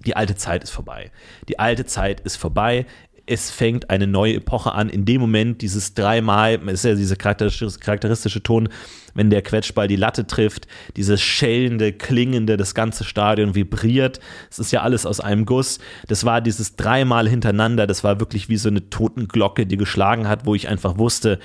die 0.06 0.16
alte 0.16 0.36
Zeit 0.36 0.64
ist 0.64 0.72
vorbei. 0.72 1.12
Die 1.48 1.60
alte 1.60 1.86
Zeit 1.86 2.22
ist 2.22 2.38
vorbei. 2.38 2.86
Es 3.32 3.52
fängt 3.52 3.92
eine 3.92 4.08
neue 4.08 4.38
Epoche 4.38 4.72
an. 4.72 4.90
In 4.90 5.06
dem 5.06 5.22
Moment, 5.22 5.62
dieses 5.62 5.94
dreimal, 5.94 6.56
ist 6.68 6.84
ja 6.84 6.96
dieser 6.96 7.16
charakteristische, 7.16 7.80
charakteristische 7.80 8.42
Ton, 8.42 8.70
wenn 9.14 9.30
der 9.30 9.44
Quetschball 9.44 9.88
die 9.88 9.98
Latte 9.98 10.26
trifft, 10.26 10.66
dieses 10.96 11.22
schellende, 11.22 11.94
klingende, 11.94 12.58
das 12.58 12.74
ganze 12.74 13.04
Stadion 13.04 13.54
vibriert. 13.54 14.20
Es 14.50 14.58
ist 14.58 14.72
ja 14.72 14.82
alles 14.82 15.06
aus 15.06 15.20
einem 15.20 15.46
Guss. 15.46 15.78
Das 16.08 16.26
war 16.26 16.42
dieses 16.42 16.76
dreimal 16.76 17.30
hintereinander. 17.30 17.86
Das 17.86 18.04
war 18.04 18.20
wirklich 18.20 18.50
wie 18.50 18.58
so 18.58 18.70
eine 18.70 18.90
Totenglocke, 18.90 19.68
die 19.68 19.78
geschlagen 19.78 20.28
hat, 20.28 20.48
wo 20.48 20.56
ich 20.56 20.68
einfach 20.68 20.98
wusste, 20.98 21.38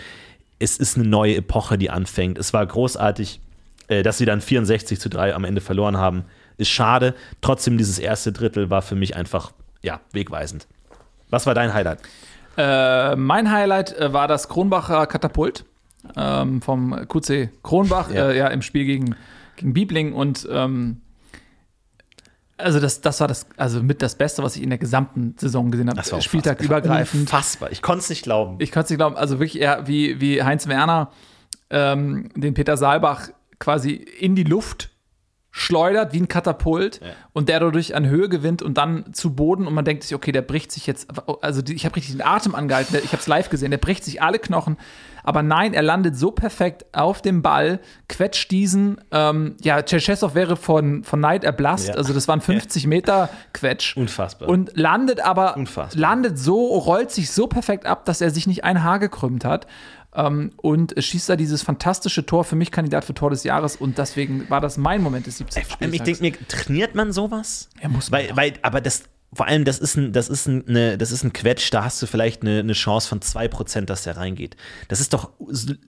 es 0.58 0.78
ist 0.78 0.96
eine 0.96 1.06
neue 1.06 1.36
Epoche, 1.36 1.76
die 1.76 1.90
anfängt. 1.90 2.38
Es 2.38 2.54
war 2.54 2.64
großartig, 2.64 3.40
äh, 3.88 4.02
dass 4.02 4.16
sie 4.16 4.24
dann 4.24 4.40
64 4.40 4.98
zu 4.98 5.10
3 5.10 5.34
am 5.34 5.44
Ende 5.44 5.60
verloren 5.60 5.98
haben. 5.98 6.24
Ist 6.56 6.70
schade. 6.70 7.14
Trotzdem, 7.42 7.76
dieses 7.76 7.98
erste 7.98 8.32
Drittel 8.32 8.70
war 8.70 8.80
für 8.80 8.94
mich 8.94 9.16
einfach, 9.16 9.52
ja, 9.82 10.00
wegweisend. 10.12 10.66
Was 11.30 11.46
war 11.46 11.54
dein 11.54 11.72
Highlight? 11.74 11.98
Äh, 12.56 13.16
mein 13.16 13.50
Highlight 13.50 13.96
äh, 13.98 14.12
war 14.12 14.28
das 14.28 14.48
Kronbacher 14.48 15.06
Katapult 15.06 15.64
ähm, 16.16 16.62
vom 16.62 17.08
QC 17.08 17.50
Kronbach, 17.62 18.10
Ja. 18.10 18.30
Äh, 18.30 18.38
ja, 18.38 18.46
im 18.48 18.62
Spiel 18.62 18.84
gegen, 18.84 19.16
gegen 19.56 19.72
Biebling 19.72 20.12
und 20.12 20.46
ähm, 20.50 21.00
also 22.56 22.78
das, 22.78 23.00
das 23.00 23.20
war 23.20 23.26
das, 23.26 23.46
also 23.56 23.82
mit 23.82 24.00
das 24.00 24.14
Beste, 24.14 24.42
was 24.44 24.54
ich 24.54 24.62
in 24.62 24.70
der 24.70 24.78
gesamten 24.78 25.34
Saison 25.38 25.72
gesehen 25.72 25.88
habe. 25.88 25.96
Das 25.96 26.12
war 26.12 26.20
Spieltag 26.20 26.60
unfassbar. 26.60 26.78
übergreifend. 26.78 27.22
Unfassbar. 27.22 27.72
Ich 27.72 27.82
konnte 27.82 28.00
es 28.04 28.10
nicht 28.10 28.22
glauben. 28.22 28.56
Ich 28.60 28.70
konnte 28.70 28.84
es 28.84 28.90
nicht 28.90 28.98
glauben, 28.98 29.16
also 29.16 29.40
wirklich 29.40 29.60
eher 29.60 29.88
wie, 29.88 30.20
wie 30.20 30.42
Heinz 30.42 30.68
Werner 30.68 31.10
ähm, 31.70 32.28
den 32.36 32.54
Peter 32.54 32.76
Saalbach 32.76 33.30
quasi 33.58 33.92
in 33.94 34.36
die 34.36 34.44
Luft 34.44 34.90
schleudert 35.56 36.12
wie 36.12 36.20
ein 36.20 36.26
Katapult 36.26 37.00
Ja. 37.00 37.12
und 37.32 37.48
der 37.48 37.60
dadurch 37.60 37.94
an 37.94 38.06
Höhe 38.08 38.28
gewinnt 38.28 38.60
und 38.60 38.76
dann 38.76 39.14
zu 39.14 39.34
Boden 39.36 39.68
und 39.68 39.72
man 39.74 39.84
denkt 39.84 40.02
sich, 40.02 40.12
okay, 40.12 40.32
der 40.32 40.42
bricht 40.42 40.72
sich 40.72 40.84
jetzt, 40.88 41.06
also 41.42 41.62
ich 41.68 41.84
habe 41.84 41.94
richtig 41.94 42.16
den 42.16 42.26
Atem 42.26 42.56
angehalten, 42.56 42.96
ich 43.04 43.12
habe 43.12 43.18
es 43.18 43.28
live 43.28 43.50
gesehen, 43.50 43.70
der 43.70 43.78
bricht 43.78 44.04
sich 44.04 44.20
alle 44.20 44.40
Knochen, 44.40 44.76
aber 45.22 45.42
nein, 45.44 45.72
er 45.72 45.82
landet 45.82 46.16
so 46.16 46.32
perfekt 46.32 46.84
auf 46.92 47.22
dem 47.22 47.40
Ball, 47.40 47.78
quetscht 48.08 48.50
diesen, 48.50 49.00
ähm, 49.12 49.54
ja, 49.62 49.80
Tschetschesow 49.80 50.34
wäre 50.34 50.56
von, 50.56 51.04
von 51.04 51.20
Neid 51.20 51.44
erblasst, 51.44 51.86
Ja. 51.86 51.94
also 51.94 52.12
das 52.12 52.26
waren 52.26 52.40
50 52.40 52.88
Meter 52.88 53.28
Quetsch. 53.52 53.96
Unfassbar. 53.96 54.48
Und 54.48 54.76
landet 54.76 55.20
aber, 55.20 55.56
Unfassbar. 55.56 56.00
landet 56.00 56.36
so, 56.36 56.66
rollt 56.78 57.12
sich 57.12 57.30
so 57.30 57.46
perfekt 57.46 57.86
ab, 57.86 58.04
dass 58.06 58.20
er 58.20 58.30
sich 58.30 58.48
nicht 58.48 58.64
ein 58.64 58.82
Haar 58.82 58.98
gekrümmt 58.98 59.44
hat. 59.44 59.68
Ähm, 60.14 60.52
und 60.56 60.94
schießt 60.96 61.28
da 61.28 61.36
dieses 61.36 61.62
fantastische 61.62 62.24
Tor, 62.24 62.44
für 62.44 62.56
mich 62.56 62.70
Kandidat 62.70 63.04
für 63.04 63.14
Tor 63.14 63.30
des 63.30 63.44
Jahres. 63.44 63.76
Und 63.76 63.98
deswegen 63.98 64.48
war 64.48 64.60
das 64.60 64.76
mein 64.76 65.02
Moment 65.02 65.26
des 65.26 65.38
17. 65.38 65.64
Vor 65.64 65.82
allem, 65.82 65.92
ich 65.92 66.02
denke 66.02 66.22
mir, 66.22 66.32
trainiert 66.48 66.94
man 66.94 67.12
sowas? 67.12 67.68
Ja, 67.82 67.88
muss 67.88 68.10
man 68.10 68.20
weil, 68.20 68.36
weil, 68.36 68.52
aber 68.62 68.80
das, 68.80 69.04
vor 69.34 69.46
allem, 69.46 69.64
das 69.64 69.78
ist 69.78 69.96
ein, 69.96 70.12
das 70.12 70.28
ist 70.28 70.46
ein, 70.46 70.66
eine, 70.68 70.98
das 70.98 71.10
ist 71.10 71.24
ein 71.24 71.32
Quetsch, 71.32 71.72
da 71.72 71.84
hast 71.84 72.00
du 72.00 72.06
vielleicht 72.06 72.42
eine, 72.42 72.60
eine 72.60 72.72
Chance 72.72 73.08
von 73.08 73.20
2%, 73.20 73.82
dass 73.82 74.04
der 74.04 74.16
reingeht. 74.16 74.56
Das 74.88 75.00
ist 75.00 75.12
doch 75.12 75.30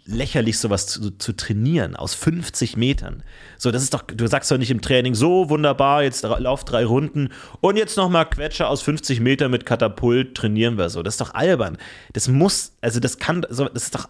lächerlich, 0.05 0.59
sowas 0.59 0.87
zu, 0.87 1.11
zu 1.11 1.33
trainieren, 1.33 1.97
aus 1.97 2.15
50 2.15 2.77
Metern. 2.77 3.23
So, 3.59 3.71
das 3.71 3.83
ist 3.83 3.95
doch, 3.95 4.03
du 4.03 4.27
sagst 4.27 4.51
doch 4.51 4.59
nicht 4.59 4.71
im 4.71 4.81
Training, 4.81 5.15
so 5.15 5.49
wunderbar, 5.49 6.03
jetzt 6.03 6.23
lauf 6.23 6.65
drei 6.65 6.85
Runden 6.85 7.31
und 7.61 7.77
jetzt 7.77 7.97
nochmal 7.97 8.29
Quetscher 8.29 8.69
aus 8.69 8.83
50 8.83 9.21
Metern 9.21 9.51
mit 9.51 9.67
Katapult 9.67 10.35
trainieren 10.35 10.79
wir 10.79 10.91
so. 10.91 11.03
Das 11.03 11.15
ist 11.15 11.21
doch 11.21 11.35
albern. 11.35 11.79
Das 12.13 12.29
muss, 12.29 12.73
also 12.81 13.01
das 13.01 13.19
kann, 13.19 13.43
das 13.43 13.61
ist 13.61 13.95
doch 13.95 14.09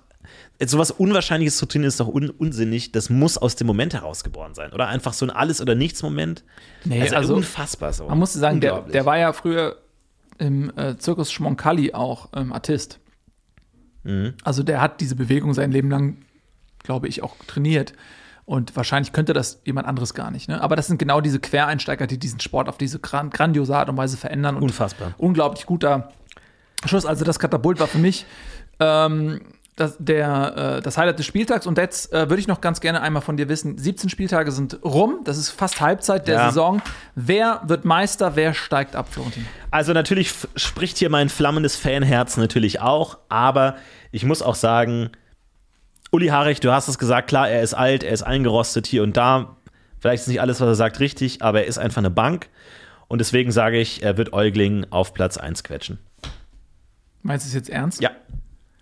sowas 0.64 0.90
Unwahrscheinliches 0.90 1.59
zu 1.59 1.66
trainieren 1.66 1.88
ist 1.88 2.00
doch 2.00 2.09
un 2.09 2.30
unsinnig. 2.30 2.92
Das 2.92 3.11
muss 3.11 3.36
aus 3.36 3.57
dem 3.57 3.66
Moment 3.66 3.94
herausgeboren 3.94 4.54
sein. 4.54 4.72
Oder 4.72 4.88
einfach 4.88 5.12
so 5.12 5.26
ein 5.26 5.30
Alles- 5.30 5.61
oder 5.61 5.74
Nichts-Moment. 5.74 6.44
Nee, 6.84 7.02
also, 7.02 7.16
also 7.16 7.36
unfassbar 7.36 7.92
so. 7.92 8.09
Man 8.09 8.18
musste 8.18 8.38
sagen, 8.38 8.61
der, 8.61 8.80
der 8.82 9.04
war 9.04 9.18
ja 9.18 9.32
früher 9.32 9.76
im 10.38 10.72
äh, 10.76 10.96
Zirkus 10.96 11.32
Schmoncalli 11.32 11.94
auch 11.94 12.30
ähm, 12.34 12.52
Artist. 12.52 13.00
Mhm. 14.04 14.34
Also 14.44 14.62
der 14.62 14.80
hat 14.80 15.00
diese 15.00 15.16
Bewegung 15.16 15.52
sein 15.54 15.72
Leben 15.72 15.90
lang, 15.90 16.18
glaube 16.82 17.09
ich, 17.09 17.22
auch 17.22 17.36
trainiert. 17.46 17.92
Und 18.44 18.76
wahrscheinlich 18.76 19.12
könnte 19.12 19.32
das 19.32 19.61
jemand 19.64 19.88
anderes 19.88 20.14
gar 20.14 20.30
nicht. 20.30 20.48
Ne? 20.48 20.61
Aber 20.61 20.76
das 20.76 20.86
sind 20.86 20.98
genau 20.98 21.20
diese 21.20 21.40
Quereinsteiger, 21.40 22.07
die 22.07 22.16
diesen 22.16 22.38
Sport 22.38 22.68
auf 22.68 22.78
diese 22.78 23.00
gran 23.00 23.30
grandiose 23.30 23.76
Art 23.76 23.88
und 23.88 23.96
Weise 23.96 24.16
verändern. 24.16 24.57
Und 24.57 24.62
Unfassbar. 24.62 25.14
Unglaublich 25.18 25.66
guter 25.66 26.12
Schuss. 26.84 27.04
Also 27.04 27.24
das 27.24 27.40
Katapult 27.40 27.80
war 27.80 27.88
für 27.88 27.98
mich 27.98 28.24
ähm, 28.78 29.40
das, 29.76 29.96
der, 29.98 30.76
äh, 30.78 30.82
das 30.82 30.96
Highlight 30.96 31.18
des 31.18 31.26
Spieltags. 31.26 31.66
Und 31.66 31.76
jetzt 31.78 32.12
äh, 32.12 32.28
würde 32.30 32.40
ich 32.40 32.48
noch 32.48 32.60
ganz 32.62 32.80
gerne 32.80 33.02
einmal 33.02 33.22
von 33.22 33.36
dir 33.36 33.48
wissen: 33.48 33.76
17 33.78 34.08
Spieltage 34.10 34.50
sind 34.50 34.78
rum. 34.82 35.20
Das 35.24 35.36
ist 35.36 35.50
fast 35.50 35.80
Halbzeit 35.80 36.26
der 36.26 36.36
Ja. 36.36 36.46
Saison. 36.48 36.82
Wer 37.14 37.60
wird 37.66 37.84
Meister? 37.84 38.36
Wer 38.36 38.54
steigt 38.54 38.96
ab, 38.96 39.08
Florentin? 39.10 39.46
Also 39.70 39.92
natürlich 39.92 40.32
spricht 40.56 40.96
hier 40.96 41.10
mein 41.10 41.28
flammendes 41.28 41.76
Fanherz 41.76 42.36
natürlich 42.38 42.80
auch, 42.80 43.18
aber 43.28 43.76
ich 44.12 44.24
muss 44.24 44.40
auch 44.40 44.54
sagen, 44.54 45.10
Uli 46.10 46.28
Harich, 46.28 46.60
du 46.60 46.72
hast 46.72 46.88
es 46.88 46.98
gesagt, 46.98 47.28
klar, 47.28 47.48
er 47.48 47.62
ist 47.62 47.74
alt, 47.74 48.02
er 48.02 48.12
ist 48.12 48.22
eingerostet 48.22 48.86
hier 48.86 49.02
und 49.02 49.16
da. 49.16 49.56
Vielleicht 49.98 50.22
ist 50.22 50.28
nicht 50.28 50.40
alles, 50.40 50.60
was 50.60 50.68
er 50.68 50.74
sagt, 50.74 51.00
richtig, 51.00 51.42
aber 51.42 51.60
er 51.62 51.66
ist 51.66 51.78
einfach 51.78 51.98
eine 51.98 52.10
Bank. 52.10 52.48
Und 53.08 53.18
deswegen 53.18 53.52
sage 53.52 53.78
ich, 53.78 54.02
er 54.02 54.16
wird 54.16 54.32
Eugling 54.32 54.86
auf 54.90 55.12
Platz 55.12 55.36
1 55.36 55.64
quetschen. 55.64 55.98
Meinst 57.22 57.44
du 57.44 57.48
es 57.48 57.54
jetzt 57.54 57.68
ernst? 57.70 58.00
Ja. 58.00 58.10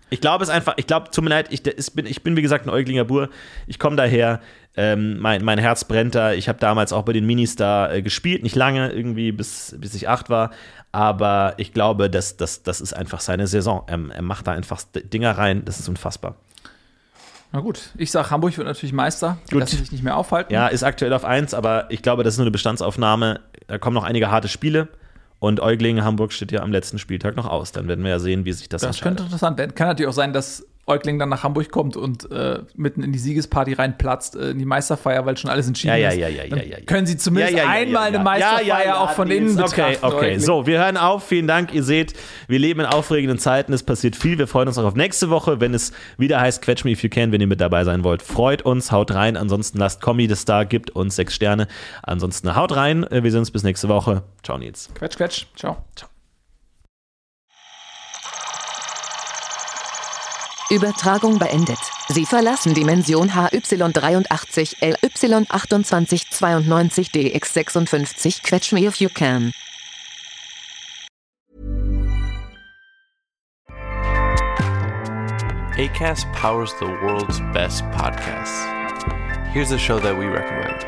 Ich 0.09 0.21
glaube 0.21 0.43
es 0.43 0.49
einfach, 0.49 0.75
ich 0.77 0.87
glaube, 0.87 1.09
tut 1.11 1.23
mir 1.23 1.29
leid, 1.29 1.47
ich, 1.49 1.63
bin, 1.93 2.05
ich 2.05 2.21
bin 2.23 2.37
wie 2.37 2.41
gesagt 2.41 2.65
ein 2.65 2.69
Euglinger 2.69 3.05
Bur. 3.05 3.29
Ich 3.65 3.79
komme 3.79 3.95
daher, 3.95 4.39
ähm, 4.77 5.19
mein, 5.19 5.43
mein 5.43 5.57
Herz 5.57 5.85
brennt 5.85 6.15
da. 6.15 6.33
Ich 6.33 6.47
habe 6.47 6.59
damals 6.59 6.93
auch 6.93 7.03
bei 7.03 7.13
den 7.13 7.25
Minis 7.25 7.55
da 7.55 7.91
äh, 7.91 8.01
gespielt, 8.01 8.43
nicht 8.43 8.55
lange, 8.55 8.91
irgendwie 8.91 9.31
bis, 9.31 9.75
bis 9.79 9.95
ich 9.95 10.07
acht 10.07 10.29
war. 10.29 10.51
Aber 10.91 11.55
ich 11.57 11.73
glaube, 11.73 12.09
das, 12.09 12.37
das, 12.37 12.63
das 12.63 12.81
ist 12.81 12.93
einfach 12.93 13.19
seine 13.19 13.47
Saison. 13.47 13.83
Er, 13.87 13.99
er 14.13 14.21
macht 14.21 14.47
da 14.47 14.51
einfach 14.51 14.81
Dinger 14.93 15.37
rein, 15.37 15.65
das 15.65 15.79
ist 15.79 15.89
unfassbar. 15.89 16.35
Na 17.51 17.61
gut, 17.61 17.91
ich 17.97 18.11
sag, 18.11 18.31
Hamburg 18.31 18.57
wird 18.57 18.67
natürlich 18.67 18.93
Meister. 18.93 19.37
Gut. 19.49 19.61
lassen 19.61 19.77
sich 19.77 19.91
nicht 19.91 20.03
mehr 20.03 20.17
aufhalten. 20.17 20.53
Ja, 20.53 20.67
ist 20.67 20.83
aktuell 20.83 21.13
auf 21.13 21.23
1, 21.23 21.53
aber 21.53 21.85
ich 21.89 22.01
glaube, 22.01 22.23
das 22.23 22.33
ist 22.33 22.37
nur 22.37 22.45
eine 22.45 22.51
Bestandsaufnahme. 22.51 23.39
Da 23.67 23.77
kommen 23.77 23.93
noch 23.93 24.03
einige 24.03 24.29
harte 24.29 24.49
Spiele. 24.49 24.89
Und 25.45 25.59
Eugling 25.61 26.01
Hamburg 26.03 26.33
steht 26.33 26.51
ja 26.51 26.63
am 26.63 26.71
letzten 26.71 26.97
Spieltag 26.97 27.35
noch 27.35 27.45
aus. 27.45 27.71
Dann 27.71 27.87
werden 27.87 28.03
wir 28.03 28.09
ja 28.09 28.17
sehen, 28.17 28.45
wie 28.45 28.51
sich 28.51 28.67
das, 28.67 28.81
Das 28.81 28.87
entscheidet. 28.87 29.03
könnte 29.19 29.23
interessant 29.25 29.59
werden. 29.59 29.75
Kann 29.75 29.87
natürlich 29.89 30.09
auch 30.09 30.13
sein, 30.13 30.33
dass 30.33 30.65
Eugling 30.87 31.17
dann 31.17 31.29
nach 31.29 31.43
Hamburg 31.43 31.71
kommt 31.71 31.97
und 31.97 32.29
äh, 32.31 32.59
mitten 32.75 33.01
in 33.01 33.11
die 33.11 33.17
Siegesparty 33.17 33.73
reinplatzt, 33.73 34.35
äh, 34.35 34.51
in 34.51 34.59
die 34.59 34.65
Meisterfeier, 34.65 35.25
weil 35.25 35.35
schon 35.35 35.49
alles 35.49 35.67
entschieden 35.67 35.93
Ja, 35.95 35.97
ja, 35.97 36.09
ist. 36.09 36.17
ja, 36.17 36.27
ja, 36.27 36.43
ja, 36.43 36.55
ja, 36.57 36.63
ja. 36.63 36.85
Können 36.85 37.07
Sie 37.07 37.17
zumindest 37.17 37.57
einmal 37.59 38.03
eine 38.09 38.19
Meisterfeier 38.19 38.65
Ja, 38.65 38.79
ja, 38.79 38.85
ja, 38.85 38.99
auch 38.99 39.11
von 39.11 39.31
innen 39.31 39.59
Okay, 39.59 39.97
okay. 40.01 40.15
Eugling. 40.15 40.39
So, 40.39 40.67
wir 40.67 40.79
hören 40.79 40.97
auf. 40.97 41.27
Vielen 41.27 41.47
Dank. 41.47 41.73
Ihr 41.73 41.83
seht, 41.83 42.13
wir 42.47 42.59
leben 42.59 42.81
in 42.81 42.85
aufregenden 42.85 43.39
Zeiten. 43.39 43.73
Es 43.73 43.81
passiert 43.83 44.15
viel. 44.15 44.37
Wir 44.37 44.47
freuen 44.47 44.67
uns 44.67 44.77
auch 44.77 44.83
auf 44.85 44.95
nächste 44.95 45.29
Woche, 45.29 45.59
wenn 45.59 45.73
es 45.73 45.91
wieder 46.17 46.39
heißt 46.39 46.61
Quetch 46.61 46.85
Me 46.85 46.91
If 46.91 47.01
You 47.03 47.09
Can, 47.09 47.31
wenn 47.31 47.41
ihr 47.41 47.47
mit 47.47 47.61
dabei 47.61 47.83
sein 47.83 48.03
wollt. 48.03 48.21
Freut 48.21 48.61
uns, 48.61 48.91
haut 48.91 49.11
rein. 49.13 49.37
Ansonsten 49.37 49.79
lasst 49.79 50.01
Kommi 50.01 50.27
das 50.27 50.45
da, 50.45 50.65
gibt 50.65 50.91
uns 50.91 51.15
sechs 51.15 51.33
Sterne. 51.35 51.67
Ansonsten 52.03 52.55
haut 52.55 52.75
rein. 52.75 53.05
Wir 53.09 53.31
sehen 53.31 53.39
uns 53.39 53.51
bis 53.51 53.63
nächste 53.63 53.89
Woche. 53.89 54.23
Ciao, 54.43 54.57
Nils. 54.57 54.89
Quetsch, 54.93 55.17
quetsch. 55.17 55.45
Ciao. 55.55 55.77
Übertragung 60.75 61.39
beendet. 61.39 61.79
Sie 62.09 62.25
verlassen 62.25 62.73
Dimension 62.73 63.31
HY83 63.31 64.75
LY2892 64.81 67.11
DX56 67.11 68.43
Quetch 68.43 68.73
me 68.73 68.85
if 68.85 68.99
you 68.99 69.09
can. 69.09 69.53
ACAST 75.77 76.31
powers 76.33 76.73
the 76.79 76.85
world's 76.85 77.39
best 77.53 77.83
podcasts. 77.91 78.71
Here's 79.51 79.71
a 79.71 79.77
show 79.77 79.99
that 79.99 80.17
we 80.17 80.25
recommend. 80.25 80.85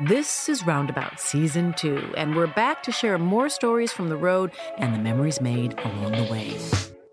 This 0.00 0.48
is 0.48 0.64
Roundabout 0.64 1.20
Season 1.20 1.74
2, 1.76 2.14
and 2.16 2.36
we're 2.36 2.46
back 2.46 2.82
to 2.84 2.92
share 2.92 3.18
more 3.18 3.48
stories 3.48 3.92
from 3.92 4.08
the 4.08 4.16
road 4.16 4.52
and 4.76 4.94
the 4.94 4.98
memories 4.98 5.40
made 5.40 5.76
along 5.80 6.12
the 6.12 6.28
way. 6.30 6.97